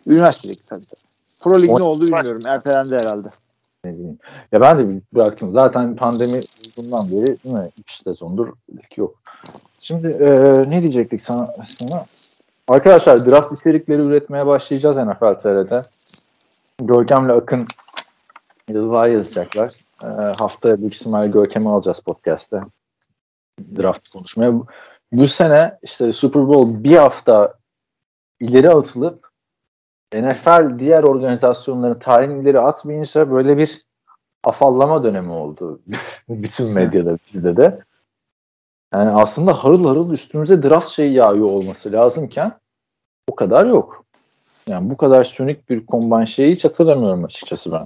Üniversite 0.08 0.50
ligi 0.50 0.68
tabii 0.68 0.86
tabii. 0.86 1.11
Pro 1.42 1.62
Lig 1.62 1.72
ne 1.72 1.84
oldu 1.84 2.02
bilmiyorum. 2.02 2.42
Ertelendi 2.46 2.96
herhalde. 2.96 3.28
Ne 3.86 3.94
bileyim. 3.94 4.20
Ya 4.52 4.62
ben 4.62 4.80
de 4.80 5.02
bıraktım. 5.14 5.54
Zaten 5.54 5.96
pandemi 5.96 6.40
bundan 6.78 7.12
beri 7.12 7.44
değil 7.44 7.56
mi? 7.56 7.70
İki 7.78 7.98
sezondur 7.98 8.48
lig 8.48 8.98
yok. 8.98 9.16
Şimdi 9.80 10.08
e, 10.08 10.30
ne 10.70 10.82
diyecektik 10.82 11.22
sana 11.22 11.46
sonra? 11.66 12.06
Arkadaşlar 12.68 13.26
draft 13.26 13.54
içerikleri 13.60 14.02
üretmeye 14.02 14.46
başlayacağız 14.46 14.98
NFL 14.98 15.40
TR'de. 15.40 15.82
Görkem'le 16.82 17.30
Akın 17.30 17.68
yazılar 18.70 19.08
yazacaklar. 19.08 19.74
E, 20.04 20.08
haftaya 20.08 20.82
büyük 20.82 20.96
ihtimalle 20.96 21.28
Görkem'i 21.28 21.70
alacağız 21.70 22.00
podcast'te. 22.00 22.60
Draft 23.78 24.10
konuşmaya. 24.10 24.54
Bu 25.12 25.28
sene 25.28 25.78
işte 25.84 26.14
Super 26.14 26.48
Bowl 26.48 26.84
bir 26.84 26.98
hafta 26.98 27.54
ileri 28.40 28.70
atılıp 28.70 29.31
NFL 30.16 30.80
diğer 30.80 31.04
organizasyonların 31.04 32.00
tarihini 32.00 32.42
ileri 32.42 32.60
atmayınca 32.60 33.32
böyle 33.32 33.58
bir 33.58 33.82
afallama 34.44 35.04
dönemi 35.04 35.32
oldu. 35.32 35.80
Bütün 36.30 36.74
medyada 36.74 37.18
bizde 37.28 37.58
de. 37.58 37.80
Yani 38.94 39.10
aslında 39.10 39.54
harıl 39.54 39.86
harıl 39.88 40.12
üstümüze 40.12 40.64
draft 40.64 40.90
şey 40.90 41.12
yağıyor 41.12 41.46
olması 41.46 41.92
lazımken 41.92 42.52
o 43.32 43.36
kadar 43.36 43.66
yok. 43.66 44.06
Yani 44.68 44.90
bu 44.90 44.98
kadar 44.98 45.24
sönük 45.24 45.70
bir 45.70 45.86
kombine 45.86 46.26
şeyi 46.26 46.56
hiç 46.56 46.66
hatırlamıyorum 46.66 47.24
açıkçası 47.24 47.74
ben. 47.76 47.86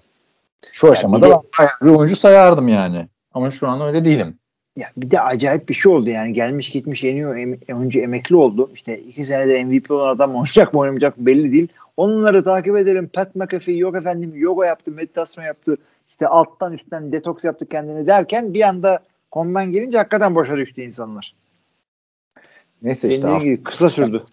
Şu 0.71 0.91
aşamada 0.91 1.25
bir 1.25 1.31
de- 1.31 1.39
ben 1.59 1.67
bir 1.81 1.95
oyuncu 1.95 2.15
sayardım 2.15 2.67
yani. 2.67 3.07
Ama 3.33 3.51
şu 3.51 3.67
an 3.67 3.81
öyle 3.81 4.05
değilim. 4.05 4.37
ya 4.77 4.87
bir 4.97 5.11
de 5.11 5.21
acayip 5.21 5.69
bir 5.69 5.73
şey 5.73 5.91
oldu 5.91 6.09
yani 6.09 6.33
gelmiş 6.33 6.69
gitmiş 6.69 7.03
yeniyor 7.03 7.37
em- 7.37 7.59
oyuncu 7.77 7.99
emekli 7.99 8.35
oldu. 8.35 8.69
İşte 8.73 8.99
iki 8.99 9.25
senede 9.25 9.63
MVP 9.65 9.91
olan 9.91 10.15
adam 10.15 10.35
oynayacak 10.35 10.73
mı 10.73 10.79
oynamayacak 10.79 11.17
belli 11.17 11.51
değil. 11.51 11.67
Onları 11.97 12.43
takip 12.43 12.77
edelim. 12.77 13.09
Pat 13.13 13.35
McAfee 13.35 13.75
yok 13.75 13.95
efendim 13.95 14.31
yoga 14.35 14.65
yaptı, 14.65 14.91
meditasyon 14.91 15.43
yaptı. 15.45 15.77
İşte 16.09 16.27
alttan 16.27 16.73
üstten 16.73 17.11
detoks 17.11 17.45
yaptı 17.45 17.65
kendini 17.65 18.07
derken 18.07 18.53
bir 18.53 18.61
anda 18.61 18.99
komben 19.31 19.71
gelince 19.71 19.97
hakikaten 19.97 20.35
boşa 20.35 20.57
düştü 20.57 20.81
insanlar. 20.81 21.35
Neyse 22.81 23.09
işte 23.09 23.23
Dediğim 23.23 23.43
gibi 23.43 23.63
kısa 23.63 23.89
sürdü. 23.89 24.23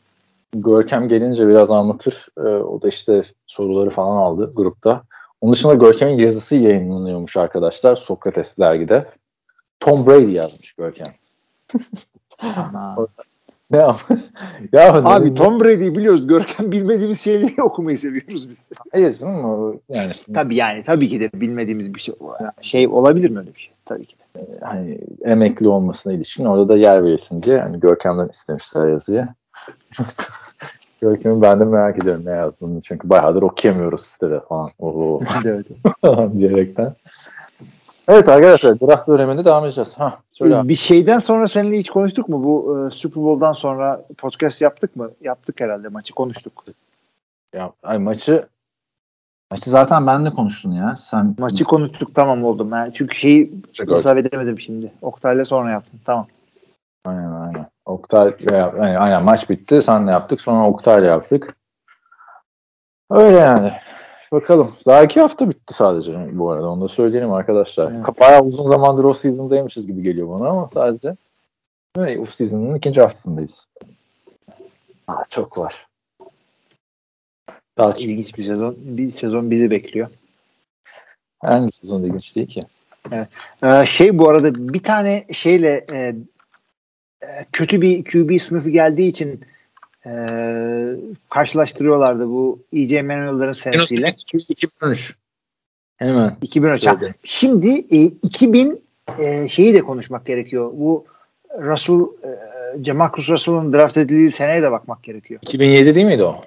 Görkem 0.54 1.08
gelince 1.08 1.48
biraz 1.48 1.70
anlatır. 1.70 2.28
Ee, 2.38 2.40
o 2.40 2.82
da 2.82 2.88
işte 2.88 3.22
soruları 3.46 3.90
falan 3.90 4.16
aldı 4.16 4.52
grupta. 4.54 5.02
Onun 5.40 5.52
dışında 5.52 5.74
Görkem'in 5.74 6.18
yazısı 6.18 6.56
yayınlanıyormuş 6.56 7.36
arkadaşlar 7.36 7.96
Sokrates 7.96 8.58
dergide. 8.58 9.06
Tom 9.80 10.06
Brady 10.06 10.32
yazmış 10.32 10.72
Görkem. 10.72 11.06
ne 13.72 13.78
ya? 13.78 13.96
ya 14.72 14.94
Abi 14.94 15.34
Tom 15.34 15.60
Brady'yi 15.60 15.96
biliyoruz. 15.96 16.26
Görkem 16.26 16.72
bilmediğimiz 16.72 17.20
şeyleri 17.20 17.62
okumayı 17.62 17.98
seviyoruz 17.98 18.48
biz. 18.50 18.70
Hayır 18.92 19.18
canım 19.18 19.80
yani 19.88 20.12
Tabii 20.34 20.56
yani 20.56 20.84
tabii 20.84 21.08
ki 21.08 21.20
de 21.20 21.30
bilmediğimiz 21.34 21.94
bir 21.94 22.00
şey 22.00 22.14
şey 22.62 22.88
olabilir 22.88 23.30
mi 23.30 23.38
öyle 23.38 23.54
bir 23.54 23.60
şey? 23.60 23.72
Tabii 23.84 24.04
ki 24.04 24.16
de. 24.18 24.22
hani 24.60 24.98
emekli 25.24 25.68
olmasına 25.68 26.12
ilişkin 26.12 26.44
orada 26.44 26.68
da 26.68 26.76
yer 26.76 27.04
verilsin 27.04 27.42
diye 27.42 27.58
hani 27.60 27.80
Görkem'den 27.80 28.28
istemişler 28.28 28.88
yazıyı. 28.88 29.28
Görkem'i 31.00 31.42
ben 31.42 31.60
de 31.60 31.64
merak 31.64 32.02
ediyorum 32.02 32.22
ne 32.24 32.30
yazdığını 32.30 32.80
çünkü 32.80 33.10
bayağıdır 33.10 33.42
okuyamıyoruz 33.42 34.00
sitede 34.00 34.40
falan. 34.48 34.70
Oho. 34.78 35.20
evet. 35.44 35.66
diyerekten. 36.38 36.94
Evet 38.08 38.28
arkadaşlar 38.28 38.80
draft 38.80 39.08
döneminde 39.08 39.44
devam 39.44 39.64
edeceğiz. 39.64 39.94
Ha, 39.98 40.18
söyle 40.32 40.56
abi. 40.56 40.68
Bir 40.68 40.74
şeyden 40.74 41.18
sonra 41.18 41.48
seninle 41.48 41.78
hiç 41.78 41.90
konuştuk 41.90 42.28
mu? 42.28 42.44
Bu 42.44 42.78
e, 42.78 42.90
Super 42.90 43.22
Bowl'dan 43.22 43.52
sonra 43.52 44.04
podcast 44.18 44.62
yaptık 44.62 44.96
mı? 44.96 45.10
Yaptık 45.20 45.60
herhalde 45.60 45.88
maçı 45.88 46.14
konuştuk. 46.14 46.64
Ya, 47.54 47.72
ay, 47.82 47.98
maçı 47.98 48.46
maçı 49.50 49.70
zaten 49.70 50.06
benle 50.06 50.30
konuştun 50.30 50.72
ya. 50.72 50.96
Sen 50.96 51.34
Maçı 51.38 51.64
konuştuk 51.64 52.14
tamam 52.14 52.44
oldu. 52.44 52.70
Ben 52.70 52.90
çünkü 52.90 53.16
şeyi 53.16 53.52
Çok 53.72 53.90
hesap 53.92 54.18
edemedim 54.18 54.60
şimdi. 54.60 54.92
Oktay'la 55.02 55.44
sonra 55.44 55.70
yaptım. 55.70 56.00
Tamam. 56.04 56.26
Aynen 57.04 57.32
aynen. 57.32 57.66
Oktay 57.86 58.34
veya, 58.50 58.72
aynen, 58.80 59.00
aynen 59.00 59.22
maç 59.22 59.50
bitti. 59.50 59.82
Senle 59.82 60.10
yaptık. 60.10 60.40
Sonra 60.40 60.68
Oktay'la 60.68 61.08
yaptık. 61.08 61.56
Öyle 63.10 63.36
yani. 63.38 63.72
Bakalım. 64.32 64.72
Daha 64.86 65.04
iki 65.04 65.20
hafta 65.20 65.50
bitti 65.50 65.74
sadece 65.74 66.28
bu 66.32 66.50
arada. 66.50 66.68
Onu 66.68 66.80
da 66.80 66.88
söyleyelim 66.88 67.32
arkadaşlar. 67.32 67.92
Evet. 67.92 68.20
Bayağı 68.20 68.42
uzun 68.42 68.68
zamandır 68.68 69.04
off 69.04 69.18
season'daymışız 69.18 69.86
gibi 69.86 70.02
geliyor 70.02 70.28
bana 70.28 70.48
ama 70.48 70.66
sadece 70.66 71.16
evet, 71.98 72.20
off 72.20 72.34
season'ın 72.34 72.74
ikinci 72.74 73.00
haftasındayız. 73.00 73.66
Aa, 75.08 75.24
çok 75.28 75.58
var. 75.58 75.86
Daha 77.78 77.92
İlginç 77.92 78.38
bir 78.38 78.42
sezon. 78.42 78.76
Bir 78.78 79.10
sezon 79.10 79.50
bizi 79.50 79.70
bekliyor. 79.70 80.08
hangi 81.38 81.72
sezon 81.72 82.02
ilginç 82.02 82.36
değil 82.36 82.48
ki? 82.48 82.60
Ee, 83.62 83.86
şey 83.86 84.18
bu 84.18 84.28
arada 84.28 84.72
bir 84.72 84.82
tane 84.82 85.26
şeyle 85.32 85.86
e, 85.92 85.96
e, 87.22 87.44
kötü 87.52 87.82
bir 87.82 88.04
QB 88.04 88.40
sınıfı 88.40 88.70
geldiği 88.70 89.08
için 89.08 89.44
e, 90.06 90.12
karşılaştırıyorlardı 91.30 92.28
bu 92.28 92.58
EJ 92.72 92.92
Manuel'ların 92.92 93.52
senesiyle. 93.52 94.12
2013. 94.48 95.16
Hemen. 95.96 96.36
2003. 96.42 96.84
Şöyle. 96.84 97.14
Şimdi 97.24 97.70
e, 97.90 98.02
2000 98.02 98.82
e, 99.18 99.48
şeyi 99.48 99.74
de 99.74 99.80
konuşmak 99.80 100.26
gerekiyor. 100.26 100.72
Bu 100.74 101.04
Russell 101.58 102.00
e, 102.00 102.84
Jamarcus 102.84 103.30
Russell'ın 103.30 103.72
draft 103.72 103.96
edildiği 103.96 104.32
seneye 104.32 104.62
de 104.62 104.72
bakmak 104.72 105.02
gerekiyor. 105.02 105.40
2007 105.42 105.94
değil 105.94 106.06
miydi 106.06 106.24
o? 106.24 106.40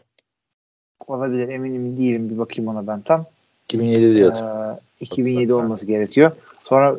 Olabilir 1.08 1.50
eminim 1.50 1.98
değilim 1.98 2.30
bir 2.30 2.38
bakayım 2.38 2.72
ona 2.72 2.88
ben 2.88 3.02
tam. 3.02 3.26
2007 3.66 4.16
diye 4.16 4.26
hatırlıyorum. 4.26 4.78
Ee, 5.02 5.04
2007 5.04 5.54
olması 5.54 5.86
gerekiyor. 5.86 6.32
Sonra 6.64 6.96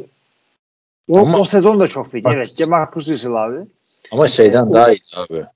o, 1.09 1.19
Ama- 1.19 1.39
o 1.39 1.45
sezon 1.45 1.81
da 1.81 1.89
çok 1.89 2.13
feci. 2.13 2.25
Bak- 2.25 2.35
Evet 2.35 2.57
Jamarcus 2.59 3.09
Russell 3.09 3.35
abi. 3.35 3.67
Ama 4.13 4.29
şeyden 4.29 4.73
daha 4.73 4.93
iyi 4.93 5.01
abi. 5.17 5.47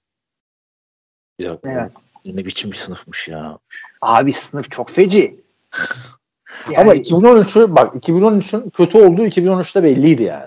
Dakika. 1.48 1.70
Evet. 1.70 1.92
Ne 2.24 2.44
biçim 2.44 2.70
bir 2.70 2.76
sınıfmış 2.76 3.28
ya. 3.28 3.58
Abi 4.00 4.32
sınıf 4.32 4.70
çok 4.70 4.90
feci. 4.90 5.40
Ama 6.76 6.94
2013'ü 6.94 7.76
bak 7.76 7.94
2013'ün 7.94 8.70
kötü 8.70 8.98
olduğu 8.98 9.26
2013'te 9.26 9.82
belliydi 9.82 10.22
yani. 10.22 10.46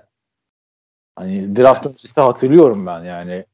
Hani 1.15 1.55
draft 1.55 1.85
öncesi 1.85 2.21
hatırlıyorum 2.21 2.85
ben 2.85 3.03
yani 3.03 3.45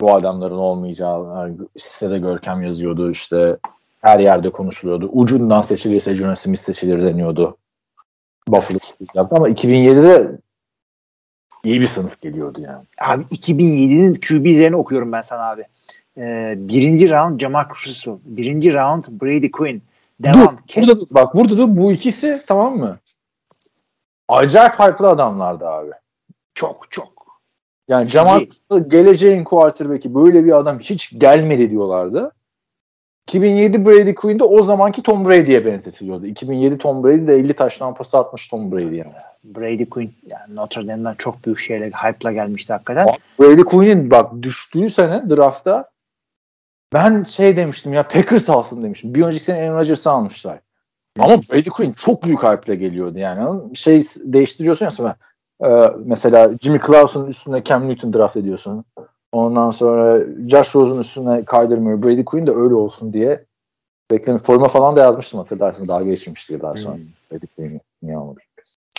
bu 0.00 0.14
adamların 0.14 0.58
olmayacağı 0.58 1.56
sitede 1.78 2.18
Görkem 2.18 2.62
yazıyordu 2.62 3.10
işte 3.10 3.56
her 4.00 4.18
yerde 4.18 4.50
konuşuluyordu. 4.50 5.10
Ucundan 5.12 5.62
seçilirse 5.62 6.14
Jonas 6.14 6.40
Smith 6.40 6.60
seçilir 6.60 7.02
deniyordu. 7.02 7.56
Buffalo 8.48 8.78
yaptı 9.14 9.36
ama 9.36 9.48
2007'de 9.48 10.38
iyi 11.64 11.80
bir 11.80 11.86
sınıf 11.86 12.20
geliyordu 12.20 12.60
yani. 12.60 12.84
Abi 13.00 13.22
2007'nin 13.22 14.14
QB'lerini 14.14 14.76
okuyorum 14.76 15.12
ben 15.12 15.22
sana 15.22 15.50
abi. 15.50 15.64
Ee, 16.18 16.54
birinci 16.58 17.10
round 17.10 17.40
Jamarcus 17.40 17.86
Russell. 17.86 18.18
Birinci 18.24 18.74
round 18.74 19.04
Brady 19.08 19.50
Quinn. 19.50 19.82
Devam. 20.20 20.48
Dur, 20.68 20.82
burada, 20.82 21.00
bak 21.10 21.34
burada 21.34 21.58
da 21.58 21.76
bu 21.76 21.92
ikisi 21.92 22.42
tamam 22.46 22.78
mı? 22.78 22.98
Acayip 24.28 24.74
hype'lı 24.74 25.08
adamlardı 25.08 25.68
abi. 25.68 25.90
Çok 26.54 26.90
çok. 26.90 27.18
Yani 27.88 28.08
Jamal 28.08 28.44
geleceğin 28.88 29.44
quarterback'i 29.44 30.14
böyle 30.14 30.44
bir 30.44 30.52
adam 30.52 30.78
hiç 30.78 31.18
gelmedi 31.18 31.70
diyorlardı. 31.70 32.32
2007 33.28 33.86
Brady 33.86 34.14
Quinn'de 34.14 34.44
o 34.44 34.62
zamanki 34.62 35.02
Tom 35.02 35.28
Brady'ye 35.28 35.66
benzetiliyordu. 35.66 36.26
2007 36.26 36.78
Tom 36.78 37.04
Brady 37.04 37.26
de 37.26 37.34
50 37.34 37.54
taştan 37.54 37.94
pas 37.94 38.14
atmış 38.14 38.48
Tom 38.48 38.72
Brady 38.72 38.96
yani. 38.96 39.12
Brady 39.44 39.84
Quinn 39.84 40.12
yani 40.26 40.56
Notre 40.56 40.88
Dame'den 40.88 41.14
çok 41.14 41.46
büyük 41.46 41.58
şeyle 41.58 41.90
hype'la 41.90 42.32
gelmişti 42.32 42.72
hakikaten. 42.72 43.06
Brady 43.40 43.62
Quinn'in 43.62 44.10
bak 44.10 44.42
düştüğü 44.42 44.90
sene 44.90 45.30
draftta 45.30 45.90
ben 46.92 47.24
şey 47.24 47.56
demiştim 47.56 47.92
ya 47.92 48.08
Packers 48.08 48.50
alsın 48.50 48.82
demiştim. 48.82 49.14
Bir 49.14 49.22
önceki 49.22 49.44
sene 49.44 49.70
Aaron 49.70 49.78
Rodgers'ı 49.78 50.10
almışlar. 50.10 50.58
Ama 51.18 51.42
Brady 51.42 51.68
Quinn 51.68 51.92
çok 51.92 52.22
büyük 52.22 52.42
hype'la 52.42 52.74
geliyordu 52.74 53.18
yani. 53.18 53.76
Şey 53.76 54.00
değiştiriyorsun 54.16 54.84
ya 54.84 54.90
sonra 54.90 55.16
e, 55.64 55.68
mesela 56.04 56.50
Jimmy 56.60 56.80
Clausen'ın 56.86 57.26
üstüne 57.26 57.64
Cam 57.64 57.88
Newton 57.88 58.12
draft 58.12 58.36
ediyorsun. 58.36 58.84
Ondan 59.32 59.70
sonra 59.70 60.20
Josh 60.48 60.74
Rosen 60.74 61.00
üstüne 61.00 61.44
Kyler 61.44 61.78
Murray, 61.78 62.02
Brady 62.02 62.24
Quinn 62.24 62.46
de 62.46 62.50
öyle 62.50 62.74
olsun 62.74 63.12
diye 63.12 63.44
beklemi 64.10 64.38
forma 64.38 64.68
falan 64.68 64.96
da 64.96 65.00
yazmıştım 65.00 65.40
hatırlarsın. 65.40 65.88
Daha 65.88 66.02
geçmişti 66.02 66.60
daha 66.60 66.76
sonra. 66.76 66.96
Hmm. 66.96 67.02
Brady 67.32 67.46
Quinn'i 67.56 67.80
niye 68.02 68.16
almadık? 68.16 68.42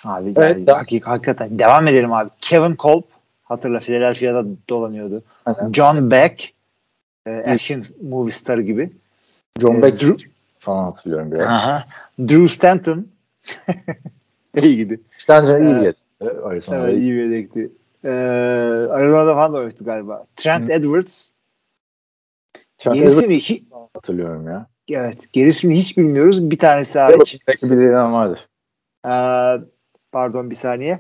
Abi 0.06 0.34
Evet, 0.38 0.56
yani 0.56 0.68
da- 0.68 0.78
hakik- 0.78 1.06
hakikaten 1.08 1.60
devam 1.60 1.88
edelim 1.88 2.14
abi. 2.14 2.30
Kevin 2.42 2.76
Kolb 2.76 3.04
hatırla 3.44 3.80
Philadelphia'da 3.80 4.46
dolanıyordu. 4.70 5.24
Aynen. 5.46 5.72
John 5.72 6.12
Beck 6.12 6.54
e, 7.26 7.32
action 7.32 7.86
movie 8.02 8.32
starı 8.32 8.62
gibi. 8.62 8.92
John 9.60 9.76
Ee, 9.76 9.82
Beck 9.82 10.02
Drew- 10.02 10.30
falan 10.60 10.84
hatırlıyorum 10.84 11.32
biraz. 11.32 11.42
Aha. 11.48 11.84
Drew 12.20 12.48
Stanton 12.48 13.08
iyi 14.64 14.78
gidi. 14.78 15.02
Stanton 15.18 15.62
iyi 15.66 15.76
Evet. 15.76 15.98
geldi. 16.22 16.40
Arizona'da. 16.44 16.90
Evet, 16.90 17.00
iyi 17.00 17.14
yedekti. 17.16 17.70
Ee, 18.04 18.10
Arizona'da 18.90 19.34
falan 19.36 19.54
da 19.54 19.58
oynadı 19.58 19.84
galiba. 19.84 20.26
Trent 20.36 20.70
Hı. 20.70 20.74
Edwards. 20.74 21.30
Trent 22.78 22.98
Edwards 22.98 23.16
Gerisini, 23.22 23.36
hi- 23.58 23.64
hatırlıyorum 23.94 24.48
ya. 24.48 24.68
evet, 24.90 25.34
gerisini 25.34 25.76
hiç 25.76 25.98
bilmiyoruz. 25.98 26.52
Bir 26.52 26.60
tanesi 26.60 27.00
hariç. 27.00 27.40
Belki 27.48 27.72
bir 27.72 27.78
bilen 27.78 28.14
vardır. 28.14 28.48
Ee, 29.06 29.64
pardon 30.12 30.50
bir 30.50 30.56
saniye. 30.56 31.00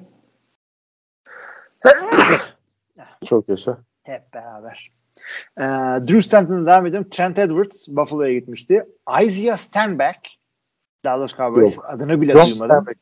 Çok 3.25 3.49
yaşa. 3.49 3.77
Hep 4.03 4.33
beraber. 4.33 4.91
Ee, 5.57 5.61
Drew 6.07 6.21
Stanton'la 6.21 6.65
devam 6.65 6.85
ediyorum. 6.85 7.09
Trent 7.09 7.39
Edwards 7.39 7.87
Buffalo'ya 7.87 8.33
gitmişti. 8.33 8.85
Isaiah 9.23 9.57
Stanback 9.57 10.17
Dallas 11.05 11.33
Cowboys 11.37 11.75
Yok. 11.75 11.85
adını 11.87 12.21
bile 12.21 12.31
John 12.31 12.41
duymadım. 12.45 12.67
Stanback 12.67 12.97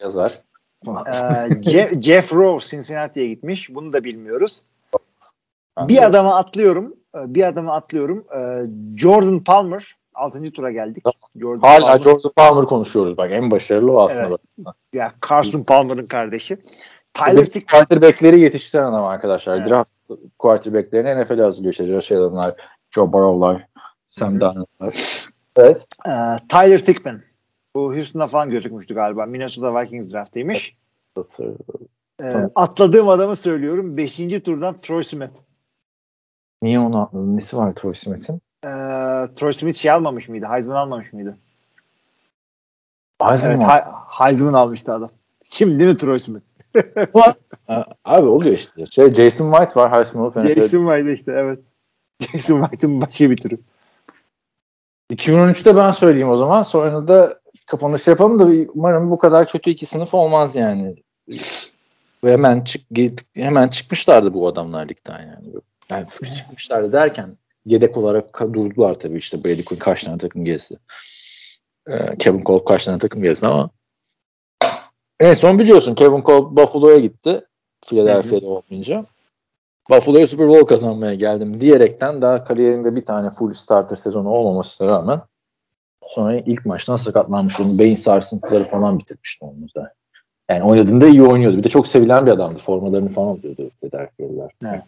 yazar. 0.00 0.42
Ee, 0.86 1.62
Jeff, 1.70 2.02
Jeff 2.02 2.32
Rose 2.32 2.68
Cincinnati'ye 2.68 3.26
gitmiş. 3.28 3.74
Bunu 3.74 3.92
da 3.92 4.04
bilmiyoruz. 4.04 4.62
Ben 5.76 5.88
Bir 5.88 5.96
de- 5.96 6.06
adama 6.06 6.36
atlıyorum. 6.36 6.96
Ee, 7.14 7.34
Bir 7.34 7.42
adama 7.46 7.74
atlıyorum. 7.74 8.24
Ee, 8.36 8.66
Jordan 8.98 9.44
Palmer 9.44 9.96
6. 10.14 10.50
tura 10.52 10.70
geldik. 10.72 11.04
Jordan 11.36 11.60
Hala 11.68 11.86
Palmer. 11.86 12.00
Jordan 12.00 12.30
Palmer 12.36 12.64
konuşuyoruz. 12.64 13.16
Bak 13.16 13.32
en 13.32 13.50
başarılı 13.50 13.92
o 13.92 14.06
aslında. 14.08 14.38
Evet. 14.58 14.74
Ya 14.92 15.12
Carson 15.28 15.62
Palmer'ın 15.62 16.06
kardeşi. 16.06 16.56
Tyler 17.18 17.46
Tick 17.46 17.70
quarterback'leri 17.70 18.40
yetiştiren 18.40 18.84
adam 18.84 19.04
arkadaşlar. 19.04 19.56
Evet. 19.56 19.70
Draft 19.70 19.90
quarterback'lerini 20.38 21.22
NFL'e 21.22 21.42
hazırlıyor. 21.42 21.72
İşte 21.72 21.86
Josh 21.86 22.12
Allen'lar, 22.12 22.54
Joe 22.90 23.12
Burrow'lar, 23.12 23.66
Sam. 24.08 24.40
Darnold'lar. 24.40 24.96
Evet. 25.56 25.86
Ee, 26.06 26.10
Tyler 26.48 26.84
Tickman. 26.84 27.20
Bu 27.74 27.94
Houston'da 27.94 28.26
falan 28.26 28.50
gözükmüştü 28.50 28.94
galiba. 28.94 29.26
Minnesota 29.26 29.80
Vikings 29.80 30.12
draftıymış. 30.12 30.76
Ee, 32.22 32.48
atladığım 32.54 33.08
adamı 33.08 33.36
söylüyorum. 33.36 33.96
Beşinci 33.96 34.42
turdan 34.42 34.80
Troy 34.80 35.04
Smith. 35.04 35.32
Niye 36.62 36.80
onu 36.80 37.02
atladın? 37.02 37.36
Nesi 37.36 37.56
var 37.56 37.74
Troy 37.74 37.94
Smith'in? 37.94 38.40
Ee, 38.64 38.68
Troy 39.36 39.52
Smith 39.52 39.78
şey 39.78 39.90
almamış 39.90 40.28
mıydı? 40.28 40.46
Heisman 40.46 40.76
almamış 40.76 41.12
mıydı? 41.12 41.38
Heisman 43.22 43.50
Evet, 43.50 43.62
Heisman 44.08 44.52
almıştı 44.52 44.92
adam. 44.92 45.10
Kim 45.48 45.78
değil 45.78 45.90
mi 45.90 45.98
Troy 45.98 46.18
Smith? 46.18 46.47
Abi 48.04 48.26
oluyor 48.26 48.54
işte. 48.54 48.86
Şey, 48.86 49.10
Jason 49.10 49.52
White 49.52 49.80
var 49.80 50.14
olup 50.14 50.36
NFL 50.36 50.54
Jason 50.54 50.86
White 50.86 51.12
işte 51.12 51.32
evet. 51.32 51.58
Jason 52.32 52.62
White'ın 52.62 53.00
başka 53.00 53.30
bir 53.30 53.36
türü. 53.36 53.58
2013'te 55.12 55.76
ben 55.76 55.90
söyleyeyim 55.90 56.30
o 56.30 56.36
zaman. 56.36 56.62
Sonra 56.62 57.08
da 57.08 57.40
kapanış 57.66 58.06
yapalım 58.06 58.38
da 58.38 58.70
umarım 58.74 59.10
bu 59.10 59.18
kadar 59.18 59.48
kötü 59.48 59.70
iki 59.70 59.86
sınıf 59.86 60.14
olmaz 60.14 60.56
yani. 60.56 60.96
Ve 62.24 62.32
hemen 62.32 62.60
çık 62.60 62.82
hemen 63.36 63.68
çıkmışlardı 63.68 64.34
bu 64.34 64.48
adamlar 64.48 64.88
ligden 64.88 65.20
yani. 65.20 65.54
Yani 65.90 66.06
çıkmışlardı 66.36 66.92
derken 66.92 67.36
yedek 67.66 67.96
olarak 67.96 68.40
durdular 68.40 68.94
tabii 68.94 69.18
işte 69.18 69.44
Brady 69.44 69.64
Quinn 69.64 69.78
kaç 69.78 70.04
tane 70.04 70.18
takım 70.18 70.44
gezdi. 70.44 70.76
Ee, 71.88 72.16
Kevin 72.18 72.42
Kolb 72.42 72.64
kaç 72.64 72.84
tane 72.84 72.98
takım 72.98 73.22
gezdi 73.22 73.46
ama 73.46 73.70
en 75.20 75.34
son 75.34 75.58
biliyorsun 75.58 75.94
Kevin 75.94 76.22
Kolb 76.22 76.56
Buffalo'ya 76.56 76.98
gitti. 76.98 77.44
Philadelphia'da 77.86 78.46
olmayınca. 78.46 79.04
Buffalo'ya 79.90 80.26
Super 80.26 80.48
Bowl 80.48 80.66
kazanmaya 80.66 81.14
geldim 81.14 81.60
diyerekten 81.60 82.22
daha 82.22 82.44
kariyerinde 82.44 82.96
bir 82.96 83.04
tane 83.04 83.30
full 83.30 83.52
starter 83.52 83.96
sezonu 83.96 84.28
olmamasına 84.28 84.88
rağmen 84.88 85.20
sonra 86.08 86.36
ilk 86.36 86.66
maçtan 86.66 86.96
sakatlanmış. 86.96 87.60
Onun 87.60 87.78
beyin 87.78 87.96
sarsıntıları 87.96 88.64
falan 88.64 88.98
bitirmişti 88.98 89.44
onu 89.44 89.74
da. 89.76 89.92
Yani 90.50 90.64
oynadığında 90.64 91.06
iyi 91.06 91.22
oynuyordu. 91.22 91.58
Bir 91.58 91.64
de 91.64 91.68
çok 91.68 91.88
sevilen 91.88 92.26
bir 92.26 92.30
adamdı. 92.30 92.58
Formalarını 92.58 93.08
falan 93.08 93.28
alıyordu 93.28 93.70
tedarikliler. 93.80 94.50
Evet. 94.64 94.82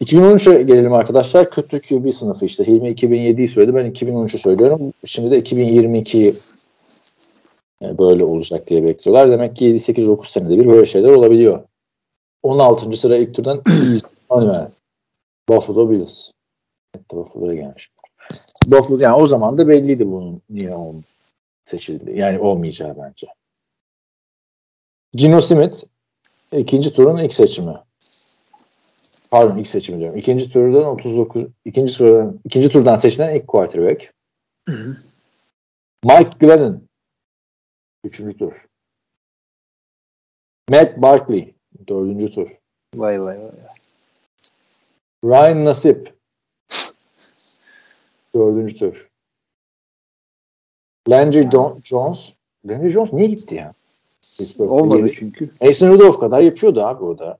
2013'e 0.00 0.62
gelelim 0.62 0.92
arkadaşlar. 0.92 1.50
Kötü 1.50 1.82
QB 1.82 2.12
sınıfı 2.12 2.46
işte. 2.46 2.66
Hilmi 2.66 2.88
2007'yi 2.88 3.48
söyledi. 3.48 3.74
Ben 3.74 3.92
2013'ü 3.92 4.38
söylüyorum. 4.38 4.92
Şimdi 5.04 5.30
de 5.30 5.38
2022 5.38 6.28
e, 6.28 6.34
böyle 7.98 8.24
olacak 8.24 8.66
diye 8.66 8.84
bekliyorlar. 8.84 9.30
Demek 9.30 9.56
ki 9.56 9.66
7-8-9 9.66 10.30
senede 10.30 10.58
bir 10.58 10.66
böyle 10.66 10.86
şeyler 10.86 11.08
olabiliyor. 11.08 11.64
16. 12.42 12.96
sıra 12.96 13.16
ilk 13.16 13.34
turdan 13.34 13.62
Manuel. 14.30 14.70
Buffalo 15.48 15.90
Bills. 15.90 16.30
Evet, 16.96 17.10
Buffalo'ya 17.12 17.54
gelmiş. 17.54 17.90
Buffalo, 18.66 18.98
yani 19.00 19.16
o 19.16 19.26
zaman 19.26 19.58
da 19.58 19.68
belliydi 19.68 20.06
bunun 20.06 20.42
niye 20.50 20.74
olm 20.74 21.02
seçildi. 21.64 22.18
Yani 22.18 22.38
olmayacağı 22.38 22.96
bence. 22.96 23.26
Gino 25.14 25.40
Smith 25.40 25.84
ikinci 26.52 26.92
turun 26.92 27.18
ilk 27.18 27.34
seçimi. 27.34 27.74
Pardon 29.30 29.56
ilk 29.56 29.66
seçimi 29.66 29.98
diyorum. 29.98 30.18
İkinci 30.18 30.52
turdan 30.52 30.84
39 30.84 31.46
ikinci 31.64 31.96
turdan 31.98 32.40
ikinci 32.44 32.68
turdan 32.68 32.96
seçilen 32.96 33.34
ilk 33.34 33.48
quarterback. 33.48 34.14
Mike 36.04 36.30
Glennon 36.40 36.82
üçüncü 38.04 38.38
tur. 38.38 38.66
Matt 40.70 40.96
Barkley 41.02 41.54
dördüncü 41.88 42.34
tur. 42.34 42.48
Vay 42.94 43.22
vay 43.22 43.38
vay. 43.40 43.50
Ryan 45.24 45.64
Nasip. 45.64 46.14
Dördüncü 48.34 48.76
tur. 48.78 49.10
Landry 51.08 51.42
Don- 51.52 51.82
Jones. 51.84 52.32
Landry 52.66 52.88
Jones 52.88 53.12
niye 53.12 53.26
gitti 53.26 53.54
ya? 53.54 53.74
Olmadı 54.58 54.98
yedi- 54.98 55.12
çünkü. 55.14 55.50
Mason 55.60 55.88
Rudolph 55.88 56.20
kadar 56.20 56.40
yapıyordu 56.40 56.82
abi 56.82 57.04
o 57.04 57.18
da. 57.18 57.38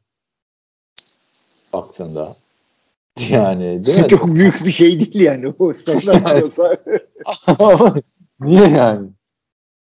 Baktığında. 1.73 2.27
Yani 3.31 3.85
değil 3.85 4.03
mi? 4.03 4.09
Çok 4.09 4.35
büyük 4.35 4.65
bir 4.65 4.73
şey 4.73 5.01
değil 5.01 5.21
yani. 5.21 5.55
O 5.59 5.73
standart. 5.73 6.59
Ama 7.59 7.95
niye 8.41 8.69
yani? 8.69 9.09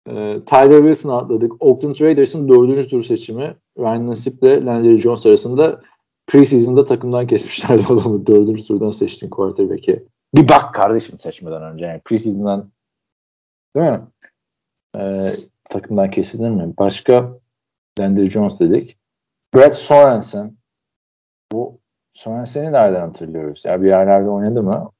Ee, 0.08 0.40
Tyler 0.46 0.78
Wilson'ı 0.78 1.16
atladık. 1.16 1.62
Oakland 1.62 2.00
Raiders'ın 2.00 2.48
dördüncü 2.48 2.88
tur 2.88 3.02
seçimi 3.02 3.56
Ryan 3.78 4.06
Nassib 4.06 4.42
ile 4.42 4.64
Landry 4.64 4.96
Jones 4.96 5.26
arasında 5.26 5.82
preseason'da 6.26 6.86
takımdan 6.86 7.26
kesmişlerdi 7.26 7.84
adamı. 7.92 8.26
Dördüncü 8.26 8.64
turdan 8.64 8.90
seçtiğin 8.90 9.30
quarterback'e. 9.30 10.02
Bir 10.34 10.48
bak 10.48 10.74
kardeşim 10.74 11.18
seçmeden 11.18 11.62
önce. 11.62 11.84
Yani 11.84 12.00
preseason'dan 12.04 12.70
değil 13.76 13.90
mi? 13.90 14.00
Ee, 14.96 15.30
takımdan 15.70 16.10
kesilir 16.10 16.50
mi? 16.50 16.74
Başka 16.78 17.38
Landry 18.00 18.30
Jones 18.30 18.60
dedik. 18.60 18.98
Brett 19.54 19.74
Sorensen. 19.74 20.56
Bu 21.52 21.78
Sorensen'i 22.14 22.72
nereden 22.72 23.00
hatırlıyoruz? 23.00 23.64
Ya 23.64 23.82
bir 23.82 23.86
yerlerde 23.86 24.28
oynadı 24.28 24.62
mı? 24.62 24.90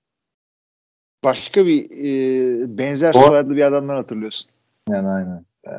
Başka 1.25 1.67
bir 1.67 1.85
e, 1.85 2.79
benzer 2.79 3.13
soyadlı 3.13 3.57
bir 3.57 3.65
adamdan 3.65 3.97
hatırlıyorsun. 3.97 4.51
Yani 4.89 5.09
aynen. 5.09 5.45
Ee, 5.67 5.71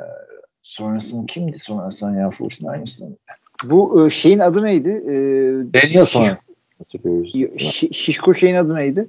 sonrasında 0.62 1.26
kimdi 1.26 1.60
sonrasında 1.60 2.20
ya 2.20 2.30
Force'un 2.30 2.68
aynısını? 2.68 3.16
Bu 3.64 4.08
e, 4.08 4.10
şeyin 4.10 4.40
adı 4.40 4.64
neydi? 4.64 4.90
E, 4.90 5.14
Daniel 5.74 6.06
sonrasında. 6.06 6.56
Nasıl 6.80 7.00
görüyoruz? 7.00 7.36
Şi- 7.36 7.94
Şişko 7.94 8.34
şeyin 8.34 8.56
adı 8.56 8.76
neydi? 8.76 9.08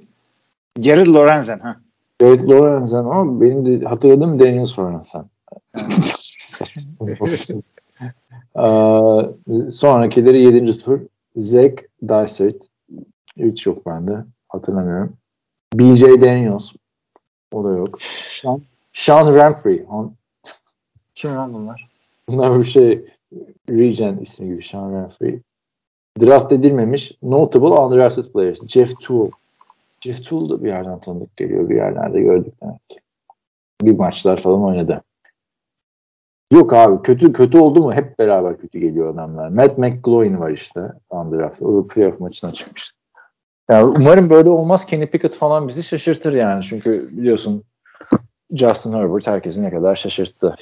Jared 0.81 1.07
Lorenzen. 1.07 1.59
Ha. 1.59 1.75
David 2.21 2.41
Lorenzen 2.41 2.97
ama 2.97 3.41
benim 3.41 3.65
de 3.81 3.85
hatırladığım 3.85 4.39
Daniel 4.39 4.65
Sorensen. 4.65 5.25
Ee, 8.55 9.71
sonrakileri 9.71 10.41
7. 10.41 10.77
tur 10.79 10.99
Zach 11.35 11.73
Dysert 12.01 12.55
hiç 13.37 13.65
yok 13.65 13.85
bende. 13.85 14.25
Hatırlamıyorum. 14.49 15.13
BJ 15.73 16.01
Daniels 16.01 16.71
o 17.53 17.63
da 17.63 17.69
yok. 17.69 17.99
Sean, 18.27 18.61
Sean 18.93 19.35
Ramfrey. 19.35 19.85
On, 19.89 20.15
Kim 21.15 21.35
lan 21.35 21.53
bunlar? 21.53 21.89
bunlar 22.29 22.59
bir 22.59 22.63
şey 22.63 23.05
Regen 23.69 24.17
ismi 24.17 24.47
gibi 24.47 24.63
Sean 24.63 24.93
Ramfrey. 24.93 25.39
Draft 26.21 26.51
edilmemiş 26.51 27.11
Notable 27.23 27.67
Undrafted 27.67 28.25
Players. 28.25 28.67
Jeff 28.67 28.99
Toole. 29.01 29.31
Jeff 30.01 30.23
Toole 30.29 30.49
da 30.49 30.63
bir 30.63 30.67
yerden 30.67 30.99
tanıdık 30.99 31.37
geliyor. 31.37 31.69
Bir 31.69 31.75
yerlerde 31.75 32.21
gördük 32.21 32.53
demek 32.61 32.89
ki. 32.89 32.99
Bir 33.81 33.97
maçlar 33.97 34.37
falan 34.37 34.63
oynadı. 34.63 35.01
Yok 36.51 36.73
abi 36.73 37.03
kötü 37.03 37.33
kötü 37.33 37.57
oldu 37.57 37.83
mu 37.83 37.93
hep 37.93 38.19
beraber 38.19 38.57
kötü 38.57 38.79
geliyor 38.79 39.13
adamlar. 39.13 39.49
Matt 39.49 39.77
McGloin 39.77 40.39
var 40.39 40.49
işte 40.49 40.81
undrafted. 41.09 41.65
O 41.65 41.83
da 41.83 41.87
playoff 41.87 42.19
maçına 42.19 42.53
çıkmıştı. 42.53 42.97
Yani 43.69 43.83
umarım 43.83 44.29
böyle 44.29 44.49
olmaz. 44.49 44.85
Kenny 44.85 45.05
Pickett 45.05 45.35
falan 45.35 45.67
bizi 45.67 45.83
şaşırtır 45.83 46.33
yani. 46.33 46.63
Çünkü 46.63 47.09
biliyorsun 47.11 47.63
Justin 48.51 48.93
Herbert 48.93 49.27
herkesi 49.27 49.63
ne 49.63 49.69
kadar 49.69 49.95
şaşırttı. 49.95 50.55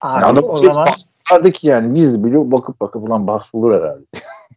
Abi, 0.00 0.24
Adam 0.24 0.44
o 0.44 0.62
zaman 0.62 0.88
vardı 1.32 1.52
ki 1.52 1.68
yani 1.68 1.94
biz 1.94 2.24
bile 2.24 2.50
bakıp 2.50 2.80
bakıp 2.80 3.02
ulan 3.02 3.26
bahs 3.26 3.54
bulur 3.54 3.74
herhalde 3.74 4.04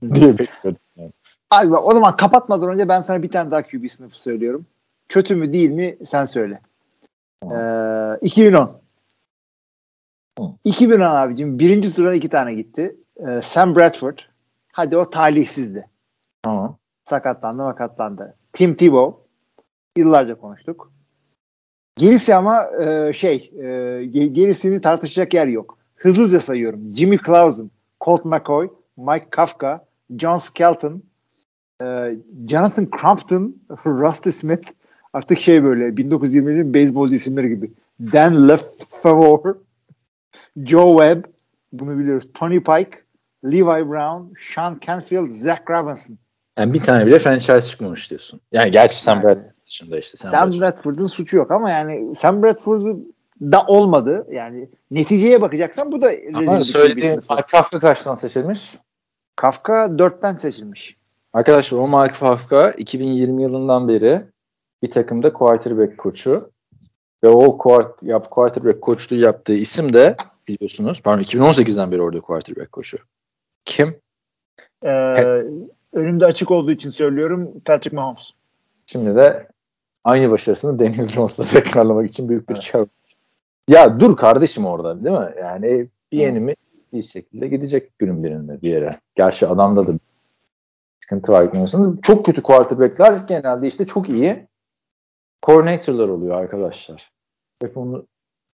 diye 0.16 0.40
bekliyorduk. 0.40 0.82
Yani. 0.96 1.12
Abi 1.52 1.76
o 1.76 1.94
zaman 1.94 2.18
kapatmadan 2.18 2.70
önce 2.70 2.90
ben 2.90 3.02
sana 3.02 3.24
bir 3.24 3.32
tane 3.32 3.52
daha 3.52 3.62
QB 3.62 3.90
sınıfı 3.90 4.18
söylüyorum. 4.18 4.66
Kötü 5.10 5.36
mü 5.36 5.54
değil 5.54 5.70
mi 5.70 5.98
sen 6.06 6.26
söyle. 6.26 6.62
Ee, 7.44 8.18
2010. 8.22 8.82
Hı. 10.40 10.44
2010 10.64 11.02
abicim 11.02 11.60
birinci 11.60 11.96
turdan 11.96 12.14
iki 12.14 12.30
tane 12.30 12.54
gitti. 12.54 12.96
Ee, 13.28 13.42
Sam 13.44 13.76
Bradford. 13.76 14.18
Hadi 14.72 14.98
o 14.98 15.10
talihsizdi. 15.10 15.88
Tamam. 16.42 16.78
Sakatlandı 17.04 17.64
makatlandı. 17.64 18.36
Tim 18.54 18.76
Tebow. 18.76 19.24
Yıllarca 19.98 20.36
konuştuk. 20.36 20.92
Gerisi 21.98 22.36
ama 22.36 22.70
e, 22.82 23.14
şey 23.14 23.52
e, 23.60 23.64
ge- 24.04 24.34
gerisini 24.34 24.82
tartışacak 24.82 25.34
yer 25.34 25.48
yok. 25.48 25.78
Hızlıca 25.96 26.40
sayıyorum. 26.40 26.96
Jimmy 26.96 27.20
Clausen, 27.26 27.72
Colt 28.02 28.26
McCoy, 28.26 28.70
Mike 28.98 29.26
Kafka, 29.30 29.86
John 30.18 30.38
Skelton, 30.38 31.04
e, 31.82 32.16
Jonathan 32.48 32.88
Crumpton, 33.02 33.56
Rusty 33.86 34.30
Smith 34.30 34.70
artık 35.14 35.40
şey 35.40 35.64
böyle 35.64 35.84
1920'lerin 35.88 36.74
beyzbolcu 36.74 37.16
isimleri 37.16 37.50
gibi. 37.50 37.72
Dan 38.00 38.50
Lefevre, 38.50 39.54
Joe 40.58 40.98
Webb 40.98 41.26
bunu 41.74 42.00
biliyoruz. 42.00 42.30
Tony 42.34 42.60
Pike, 42.60 42.92
Levi 43.46 43.90
Brown, 43.90 44.34
Sean 44.54 44.80
Canfield, 44.86 45.32
Zach 45.32 45.70
Robinson. 45.70 46.18
Yani 46.58 46.74
bir 46.74 46.84
tane 46.84 47.06
bile 47.06 47.20
franchise 47.20 47.62
çıkmamış 47.62 48.10
diyorsun. 48.10 48.42
Yani 48.52 48.72
gerçi 48.72 49.04
Sam 49.04 49.24
Bradford 49.24 49.56
dışında 49.68 50.00
işte. 50.00 50.18
Sam, 50.18 50.32
Sam 50.32 50.50
Bradford. 50.50 50.62
Bradford'un 50.62 51.08
suçu 51.08 51.38
yok 51.38 51.52
ama 51.52 51.70
yani 51.70 52.16
Sam 52.16 52.44
Bradford'u 52.44 53.00
da 53.42 53.66
olmadı. 53.66 54.28
Yani 54.32 54.70
neticeye 54.92 55.42
bakacaksan 55.42 55.92
bu 55.92 56.02
da 56.02 56.12
Ama 56.34 56.64
sınıfı. 56.64 56.96
Mike 56.96 57.48
Kafka 57.52 57.80
kaçtan 57.80 58.16
seçilmiş? 58.16 58.78
Kafka 59.36 59.86
4'ten 59.86 60.38
seçilmiş. 60.38 60.98
Arkadaşlar 61.34 61.78
o 61.78 61.88
Mike 61.88 62.20
Kafka 62.20 62.72
2020 62.72 63.42
yılından 63.42 63.88
beri 63.88 64.22
bir 64.84 64.90
takımda 64.90 65.34
quarterback 65.34 65.98
koçu 65.98 66.52
ve 67.24 67.28
o 67.28 67.58
quart, 67.58 68.04
yap, 68.04 68.32
quarterback 68.32 68.82
koçluğu 68.82 69.16
yaptığı 69.16 69.56
isim 69.56 69.94
de 69.94 70.16
biliyorsunuz. 70.48 71.02
Pardon 71.02 71.24
2018'den 71.24 71.92
beri 71.92 72.02
orada 72.02 72.22
quarterback 72.22 72.72
koşuyor. 72.72 73.06
Kim? 73.66 74.00
Ee, 74.86 75.44
önümde 75.94 76.26
açık 76.26 76.52
olduğu 76.52 76.72
için 76.72 76.90
söylüyorum 76.90 77.52
Patrick 77.66 77.96
Mahomes. 77.96 78.32
Şimdi 78.86 79.16
de 79.16 79.48
aynı 80.04 80.32
başarısını 80.32 80.80
Daniel 80.80 81.08
Jones'la 81.08 81.44
tekrarlamak 81.52 82.10
için 82.10 82.30
büyük 82.30 82.50
bir 82.50 82.54
evet. 82.54 82.64
challenge. 82.64 82.92
Ya 83.68 84.00
dur 84.00 84.18
kardeşim 84.18 84.66
orada 84.66 85.04
değil 85.04 85.18
mi? 85.18 85.34
Yani 85.40 85.88
bir 86.12 86.18
yenimi 86.18 86.56
bir 86.94 87.04
şekilde 87.04 87.48
gidecek 87.48 88.00
günün 88.00 88.24
birinde 88.24 88.62
bir 88.62 88.70
yere. 88.70 89.00
Gerçi 89.16 89.48
adamda 89.48 89.88
da 89.88 90.00
sıkıntı 91.00 91.32
var 91.32 91.44
gitmiyorsanız. 91.44 92.02
Çok 92.02 92.26
kötü 92.26 92.42
quarterback'ler 92.44 93.14
genelde 93.28 93.68
işte 93.68 93.86
çok 93.86 94.10
iyi 94.10 94.48
coordinator'lar 95.46 96.10
oluyor 96.10 96.36
arkadaşlar. 96.36 97.12
Hep 97.62 97.78
onu 97.78 98.08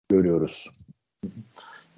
görüyoruz. 0.09 0.70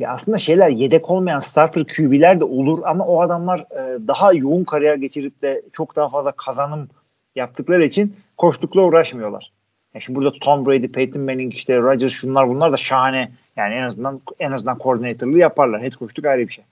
Ya 0.00 0.12
aslında 0.12 0.38
şeyler 0.38 0.70
yedek 0.70 1.10
olmayan 1.10 1.40
starter 1.40 1.84
QB'ler 1.84 2.40
de 2.40 2.44
olur 2.44 2.82
ama 2.84 3.06
o 3.06 3.20
adamlar 3.22 3.60
e, 3.60 4.08
daha 4.08 4.32
yoğun 4.32 4.64
kariyer 4.64 4.94
geçirip 4.94 5.42
de 5.42 5.62
çok 5.72 5.96
daha 5.96 6.08
fazla 6.08 6.32
kazanım 6.32 6.88
yaptıkları 7.36 7.84
için 7.84 8.16
koştukla 8.36 8.82
uğraşmıyorlar. 8.82 9.52
Yani 9.94 10.02
şimdi 10.02 10.16
burada 10.18 10.38
Tom 10.40 10.66
Brady, 10.66 10.88
Peyton 10.88 11.22
Manning, 11.22 11.54
işte 11.54 11.78
Rodgers 11.78 12.12
şunlar 12.12 12.48
bunlar 12.48 12.72
da 12.72 12.76
şahane. 12.76 13.32
Yani 13.56 13.74
en 13.74 13.82
azından 13.82 14.20
en 14.38 14.52
azından 14.52 14.78
koordinatörlüğü 14.78 15.38
yaparlar. 15.38 15.82
Head 15.82 15.92
coachluk 15.92 16.26
ayrı 16.26 16.48
bir 16.48 16.52
şey. 16.52 16.64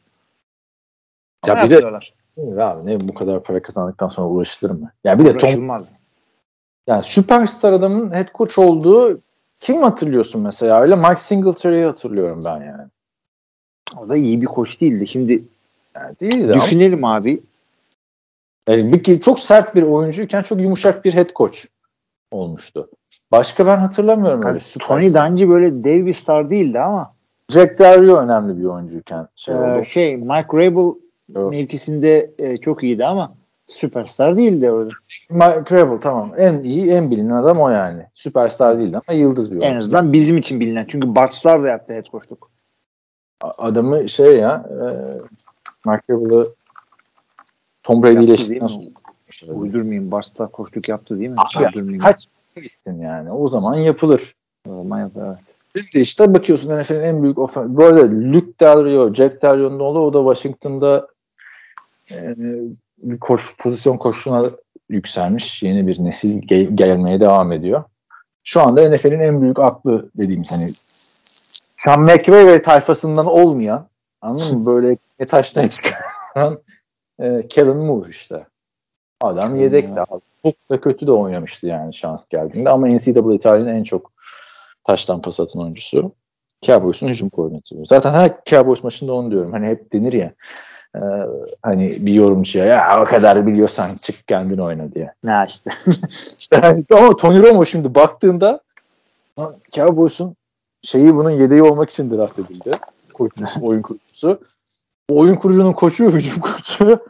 Ama 1.43 1.59
ya 1.59 1.65
bir 1.65 1.71
yapıyorlar. 1.71 2.15
de 2.37 2.65
abi 2.65 2.87
ne 2.87 3.09
bu 3.09 3.15
kadar 3.15 3.43
para 3.43 3.63
kazandıktan 3.63 4.09
sonra 4.09 4.29
uğraşılır 4.29 4.71
mı? 4.71 4.93
Ya 5.05 5.19
bir 5.19 5.25
de 5.25 5.39
Tom 5.39 5.85
yani 6.87 7.03
süperstar 7.03 7.73
adamın 7.73 8.15
head 8.15 8.29
coach 8.35 8.59
olduğu 8.59 9.21
kim 9.61 9.83
hatırlıyorsun 9.83 10.41
mesela? 10.41 10.81
Öyle 10.81 10.97
Mike 10.97 11.17
Singletary'i 11.17 11.85
hatırlıyorum 11.85 12.41
ben 12.45 12.61
yani. 12.61 12.83
O 13.97 14.09
da 14.09 14.17
iyi 14.17 14.41
bir 14.41 14.47
koç 14.47 14.81
değildi. 14.81 15.09
Şimdi 15.09 15.43
yani 15.97 16.15
değildi 16.21 16.53
düşünelim 16.55 17.05
ama. 17.05 17.15
abi. 17.15 17.41
Yani 18.69 18.93
bir, 18.93 19.21
çok 19.21 19.41
sert 19.41 19.75
bir 19.75 19.83
oyuncuyken 19.83 20.43
çok 20.43 20.61
yumuşak 20.61 21.05
bir 21.05 21.15
head 21.15 21.31
coach 21.37 21.59
olmuştu. 22.31 22.89
Başka 23.33 23.67
ben 23.67 23.77
hatırlamıyorum 23.77 24.47
öyle. 24.47 24.59
Tony 24.81 25.15
Dungy 25.15 25.49
böyle 25.49 25.85
dev 25.85 26.07
bir 26.07 26.15
star 26.15 26.51
değildi 26.51 26.81
ama. 26.81 27.15
Jack 27.49 27.79
Del 27.79 28.03
Rio 28.03 28.17
önemli 28.17 28.59
bir 28.61 28.65
oyuncuyken. 28.65 29.29
Şey, 29.37 29.55
ee, 29.55 29.85
şey 29.85 30.17
Mike 30.17 30.57
Rabel 30.57 30.93
evet. 31.37 31.53
mevkisinde 31.53 32.31
e, 32.39 32.57
çok 32.57 32.83
iyiydi 32.83 33.05
ama 33.05 33.35
süperstar 33.67 34.37
değildi 34.37 34.71
orada. 34.71 34.91
Mike 35.31 35.77
Rabel 35.77 36.01
tamam. 36.01 36.33
En 36.39 36.61
iyi, 36.61 36.91
en 36.91 37.11
bilinen 37.11 37.35
adam 37.35 37.61
o 37.61 37.69
yani. 37.69 38.03
Süperstar 38.15 38.79
değildi 38.79 39.01
ama 39.09 39.19
yıldız 39.19 39.51
bir 39.51 39.61
oyuncu. 39.61 39.67
En 39.67 39.77
azından 39.77 40.13
bizim 40.13 40.37
için 40.37 40.61
bilinen. 40.61 40.85
Çünkü 40.89 41.15
Bartslar 41.15 41.63
da 41.63 41.69
yaptı 41.69 41.95
head 41.95 42.05
coachluk. 42.05 42.51
Adamı 43.41 44.09
şey 44.09 44.37
ya 44.37 44.67
e, 44.71 44.87
Mike 45.91 46.03
Rabel'ı 46.11 46.49
Tom 47.83 48.03
Brady 48.03 48.25
ile 48.25 48.33
eşitlikten 48.33 48.69
Uydurmayayım. 49.49 50.11
Bartslar 50.11 50.53
koştuk 50.53 50.89
yaptı 50.89 51.19
değil 51.19 51.31
mi? 51.31 51.37
Abi, 51.57 51.99
kaç 51.99 52.29
gittin 52.57 53.01
yani. 53.01 53.33
O 53.33 53.49
zaman 53.49 53.75
yapılır. 53.75 54.35
O 54.69 54.77
zaman 54.77 55.01
yapılır 55.01 55.27
evet. 55.27 55.39
Şimdi 55.77 56.03
işte 56.03 56.35
bakıyorsun 56.35 56.81
NFL'in 56.81 57.01
en 57.01 57.23
büyük 57.23 57.39
ofen. 57.39 57.77
Bu 57.77 57.85
arada 57.85 58.03
Luke 58.03 58.59
Del 58.61 58.85
Rio, 58.85 59.15
Jack 59.15 59.43
Del 59.43 59.59
Rio'nun 59.59 59.81
oğlu 59.81 60.01
o 60.01 60.13
da 60.13 60.35
Washington'da 60.35 61.09
e, 62.11 62.35
bir 63.03 63.19
koş, 63.19 63.57
pozisyon 63.59 63.97
koşusuna 63.97 64.51
yükselmiş. 64.89 65.63
Yeni 65.63 65.87
bir 65.87 66.05
nesil 66.05 66.43
gel- 66.43 66.77
gelmeye 66.77 67.21
devam 67.21 67.53
ediyor. 67.53 67.85
Şu 68.45 68.61
anda 68.61 68.91
NFL'in 68.91 69.21
en 69.21 69.43
büyük 69.43 69.59
aklı 69.59 70.11
dediğim 70.17 70.43
hani 70.51 70.67
Sean 71.85 72.03
McVay 72.03 72.47
ve 72.47 72.63
tayfasından 72.63 73.27
olmayan 73.27 73.87
anladın 74.21 74.59
mı? 74.59 74.73
Böyle 74.73 74.97
ne 75.21 75.27
taştan 75.27 75.69
çıkaran 75.69 76.59
e, 77.21 77.49
Kellen 77.49 77.77
Moore 77.77 78.11
işte. 78.11 78.47
Adam 79.21 79.57
yedek 79.57 79.97
de. 79.97 80.05
Çok 80.43 80.71
da 80.71 80.81
kötü 80.81 81.07
de 81.07 81.13
oynamıştı 81.13 81.67
yani 81.67 81.95
şans 81.95 82.29
geldiğinde 82.29 82.71
ama 82.71 82.87
NCAA 82.87 83.39
tarihinin 83.39 83.75
en 83.75 83.85
çok 83.85 84.13
taştan 84.85 85.23
pas 85.23 85.41
atan 85.41 85.63
oyuncusu. 85.63 86.13
Cowboys'un 86.63 87.09
hücum 87.09 87.29
koordinatörü. 87.29 87.87
Zaten 87.87 88.13
her 88.13 88.33
Cowboys 88.47 88.85
maçında 88.85 89.13
onu 89.13 89.31
diyorum. 89.31 89.53
Hani 89.53 89.67
hep 89.67 89.93
denir 89.93 90.13
ya 90.13 90.33
e, 90.97 91.01
hani 91.63 92.07
bir 92.07 92.15
yorumcuya 92.15 92.65
ya 92.65 93.03
o 93.03 93.05
kadar 93.05 93.47
biliyorsan 93.47 93.91
çık 94.03 94.29
kendin 94.29 94.59
oyna 94.59 94.93
diye. 94.93 95.13
Ne 95.25 95.47
işte. 95.49 95.71
yani, 96.53 96.85
ama 96.93 97.17
Tony 97.17 97.43
Romo 97.43 97.67
şimdi 97.67 97.95
baktığında 97.95 98.61
Cowboys'un 99.73 100.37
şeyi 100.83 101.15
bunun 101.17 101.31
yedeği 101.31 101.63
olmak 101.63 101.91
için 101.91 102.11
draft 102.11 102.39
edildi. 102.39 102.71
oyun 103.63 103.83
kurucusu. 103.83 104.41
oyun 105.11 105.35
kurucunun 105.35 105.73
koçu, 105.73 106.05
hücum 106.13 106.41
koçu 106.41 107.01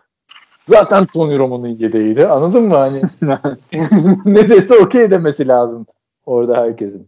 zaten 0.69 1.07
Tony 1.07 1.39
Romo'nun 1.39 1.69
yedeğiydi. 1.69 2.27
Anladın 2.27 2.63
mı? 2.63 2.75
Hani 2.75 3.03
ne 4.25 4.49
dese 4.49 4.75
okey 4.75 5.11
demesi 5.11 5.49
lazım 5.49 5.87
orada 6.27 6.57
herkesin. 6.57 7.07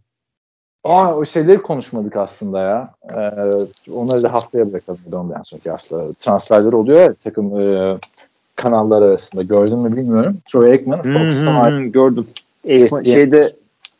Aa 0.83 1.15
o 1.15 1.25
şeyleri 1.25 1.61
konuşmadık 1.61 2.15
aslında 2.15 2.59
ya. 2.59 2.93
Ee, 3.13 3.21
onları 3.93 4.23
da 4.23 4.33
haftaya 4.33 4.73
bırakalım. 4.73 4.99
Ondan 5.13 5.43
sonraki 5.43 5.69
hafta. 5.69 6.13
Transferler 6.13 6.73
oluyor 6.73 6.99
ya 6.99 7.13
takım 7.13 7.59
e, 7.59 7.97
kanallar 8.55 9.01
arasında. 9.01 9.43
Gördün 9.43 9.79
mü 9.79 9.95
bilmiyorum. 9.95 10.37
Troy 10.45 10.71
Aikman 10.71 11.01
Fox'tan 11.01 11.91
gördüm. 11.91 12.27
Aikman, 12.67 13.01
şeyde 13.03 13.49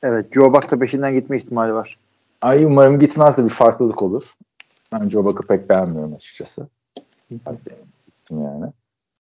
evet 0.04 0.34
Joe 0.34 0.54
Buck 0.54 0.72
da 0.72 0.80
peşinden 0.80 1.14
gitme 1.14 1.38
ihtimali 1.38 1.74
var. 1.74 1.98
Ay 2.42 2.66
umarım 2.66 3.00
gitmez 3.00 3.38
de 3.38 3.44
bir 3.44 3.50
farklılık 3.50 4.02
olur. 4.02 4.36
Ben 4.92 5.10
Joe 5.10 5.26
Buck'ı 5.26 5.48
pek 5.48 5.70
beğenmiyorum 5.70 6.14
açıkçası. 6.14 6.68
yani. 8.32 8.66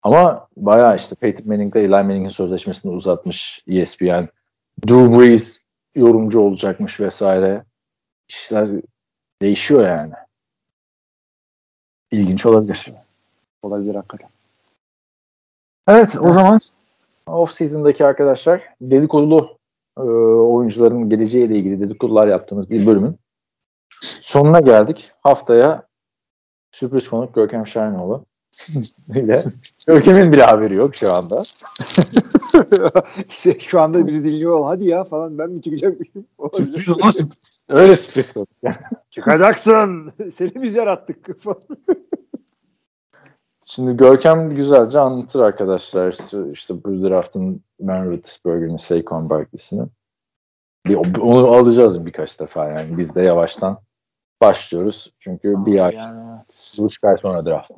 Ama 0.02 0.48
bayağı 0.56 0.96
işte 0.96 1.14
Peyton 1.14 1.48
Manning 1.48 1.76
ile 1.76 1.82
Eli 1.82 1.90
Manning'in 1.90 2.28
sözleşmesini 2.28 2.92
uzatmış 2.92 3.64
ESPN. 3.68 4.28
Drew 4.88 5.18
Brees 5.18 5.60
yorumcu 5.94 6.40
olacakmış 6.40 7.00
vesaire. 7.00 7.64
İşler 8.28 8.68
değişiyor 9.42 9.88
yani. 9.88 10.12
İlginç 12.10 12.46
olabilir. 12.46 12.92
Olabilir 13.62 13.94
hakikaten. 13.94 14.28
Evet 15.88 16.16
o 16.20 16.32
zaman 16.32 16.60
off 17.26 17.52
season'daki 17.52 18.06
arkadaşlar 18.06 18.62
dedikodulu 18.80 19.57
e, 19.98 20.02
oyuncuların 20.02 21.10
geleceğiyle 21.10 21.56
ilgili 21.56 21.80
dedikodular 21.80 22.26
yaptığımız 22.26 22.70
bir 22.70 22.86
bölümün 22.86 23.16
sonuna 24.20 24.60
geldik. 24.60 25.12
Haftaya 25.20 25.88
sürpriz 26.70 27.08
konuk 27.08 27.34
Görkem 27.34 27.66
Şahinoğlu 27.66 28.24
ile 29.08 29.44
Görkem'in 29.86 30.32
bile 30.32 30.42
haberi 30.42 30.74
yok 30.74 30.96
şu 30.96 31.08
anda. 31.16 31.42
şu 33.58 33.80
anda 33.80 34.06
bizi 34.06 34.24
dinliyor. 34.24 34.64
Hadi 34.64 34.86
ya 34.86 35.04
falan 35.04 35.38
ben 35.38 35.50
mi 35.50 35.62
çıkacakmışım? 35.62 36.26
Sürpriz 36.54 36.88
nasıl? 36.88 37.30
Öyle 37.68 37.96
sürpriz 37.96 38.32
konuk. 38.32 38.48
Çıkacaksın. 39.10 40.12
Seni 40.32 40.62
biz 40.62 40.74
yarattık. 40.74 41.28
Şimdi 43.70 43.96
Görkem 43.96 44.50
güzelce 44.50 45.00
anlatır 45.00 45.40
arkadaşlar. 45.40 46.16
İşte 46.52 46.84
bu 46.84 47.02
draftın 47.02 47.62
Ben 47.80 48.10
Roethlisberger'in 48.10 48.76
Saquon 48.76 49.30
Barkley'sini. 49.30 49.82
Onu 51.20 51.46
alacağız 51.46 52.06
birkaç 52.06 52.40
defa 52.40 52.68
yani. 52.68 52.98
Biz 52.98 53.14
de 53.14 53.22
yavaştan 53.22 53.78
başlıyoruz. 54.42 55.12
Çünkü 55.20 55.56
Aa, 55.56 55.66
bir 55.66 55.78
ay, 55.78 55.94
yani, 55.94 56.40
buçuk 56.78 57.04
ay 57.04 57.16
sonra 57.16 57.46
draft. 57.46 57.70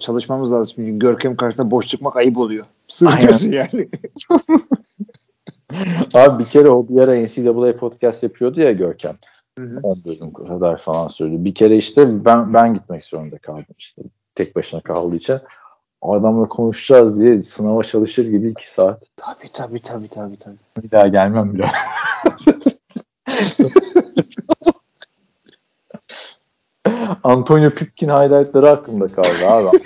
Çalışmamız 0.00 0.52
lazım. 0.52 0.74
Çünkü 0.76 0.98
Görkem 0.98 1.36
karşısında 1.36 1.70
boş 1.70 1.86
çıkmak 1.86 2.16
ayıp 2.16 2.38
oluyor. 2.38 2.66
Sırtıyorsun 2.88 3.52
yani. 3.52 3.88
Abi 6.14 6.44
bir 6.44 6.48
kere 6.48 6.70
o 6.70 6.88
bir 6.88 7.00
ara 7.00 7.14
NCAA 7.14 7.76
podcast 7.76 8.22
yapıyordu 8.22 8.60
ya 8.60 8.72
Görkem. 8.72 9.14
Hı 9.58 9.64
hı. 9.64 9.80
10 9.82 10.04
bölüm 10.04 10.32
kadar 10.32 10.76
falan 10.76 11.08
söylüyor. 11.08 11.44
Bir 11.44 11.54
kere 11.54 11.76
işte 11.76 12.24
ben 12.24 12.54
ben 12.54 12.74
gitmek 12.74 13.04
zorunda 13.04 13.38
kaldım 13.38 13.74
işte. 13.78 14.02
Tek 14.36 14.56
başına 14.56 14.80
kaldığı 14.80 15.16
için. 15.16 15.38
Adamla 16.02 16.48
konuşacağız 16.48 17.20
diye 17.20 17.42
sınava 17.42 17.82
çalışır 17.82 18.24
gibi 18.24 18.48
iki 18.50 18.70
saat. 18.70 19.02
Tabii 19.16 19.52
tabii 19.56 19.80
tabii 19.80 20.08
tabii. 20.08 20.36
tabii. 20.36 20.56
Bir 20.84 20.90
daha 20.90 21.06
gelmem 21.08 21.54
bile. 21.54 21.66
Antonio 27.24 27.70
Pipkin 27.70 28.08
highlightları 28.08 28.70
aklımda 28.70 29.08
kaldı 29.12 29.46
abi. 29.48 29.78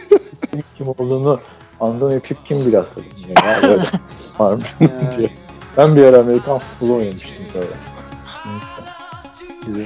kim 0.78 0.88
olduğunu 0.88 1.40
Antonio 1.80 2.20
Pipkin 2.20 2.66
bile 2.66 2.76
hatırladım. 2.76 3.10
Yani 3.28 3.82
varmış. 4.38 4.74
ben 5.76 5.96
bir 5.96 6.04
ara 6.04 6.18
Amerikan 6.18 6.58
futbolu 6.58 6.96
oynamıştım 6.96 7.44
böyle. 7.54 7.89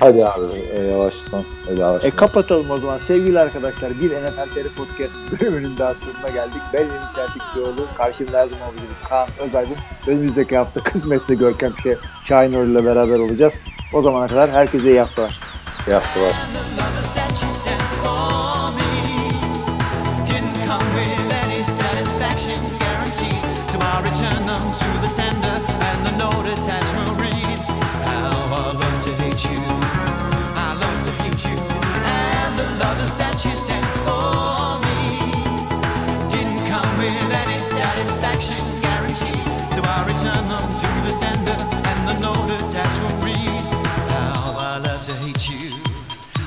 Hadi 0.01 0.27
abi 0.27 0.47
e, 0.77 0.83
yavaştan 0.83 1.45
yavaştan. 1.79 2.11
E 2.11 2.17
kapatalım 2.17 2.71
o 2.71 2.79
zaman. 2.79 2.99
Sevgili 2.99 3.41
arkadaşlar 3.41 3.91
bir 4.01 4.11
NFL 4.11 4.55
TR 4.55 4.69
Podcast 4.77 5.15
bölümünün 5.41 5.79
daha 5.79 5.95
sonuna 5.95 6.29
geldik. 6.35 6.61
Ben 6.73 6.79
Emin 6.79 7.15
Kertikçioğlu. 7.15 7.87
Karşımda 7.97 8.39
her 8.39 8.47
zaman 8.47 8.69
olduğu 8.69 8.77
gibi 8.77 9.09
Kaan 9.09 9.29
Özaydın. 9.41 9.77
Önümüzdeki 10.07 10.57
hafta 10.57 10.81
kısmetse 10.85 11.35
Görkem 11.35 11.73
şey, 11.83 11.97
Şahinor 12.29 12.65
ile 12.65 12.85
beraber 12.85 13.19
olacağız. 13.19 13.55
O 13.93 14.03
zamana 14.03 14.27
kadar 14.27 14.51
herkese 14.51 14.91
iyi 14.91 14.99
haftalar. 14.99 15.41
İyi 15.87 15.95
haftalar. 15.95 16.35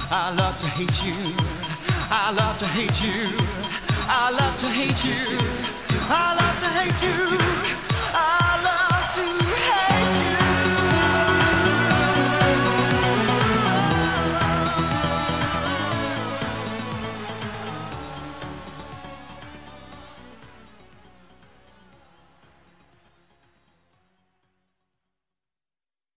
I 0.09 0.33
love 0.35 0.57
to 0.59 0.67
hate 0.67 1.03
you. 1.03 1.35
I 2.09 2.31
love 2.31 2.57
to 2.59 2.65
hate 2.65 3.03
you. 3.03 3.35
I 4.07 4.31
love 4.31 4.57
to 4.59 4.67
hate 4.67 5.03
you. 5.03 5.37
I 6.09 6.33
love 6.39 6.59
to 6.63 6.69
hate 6.69 7.61
you. 7.61 7.66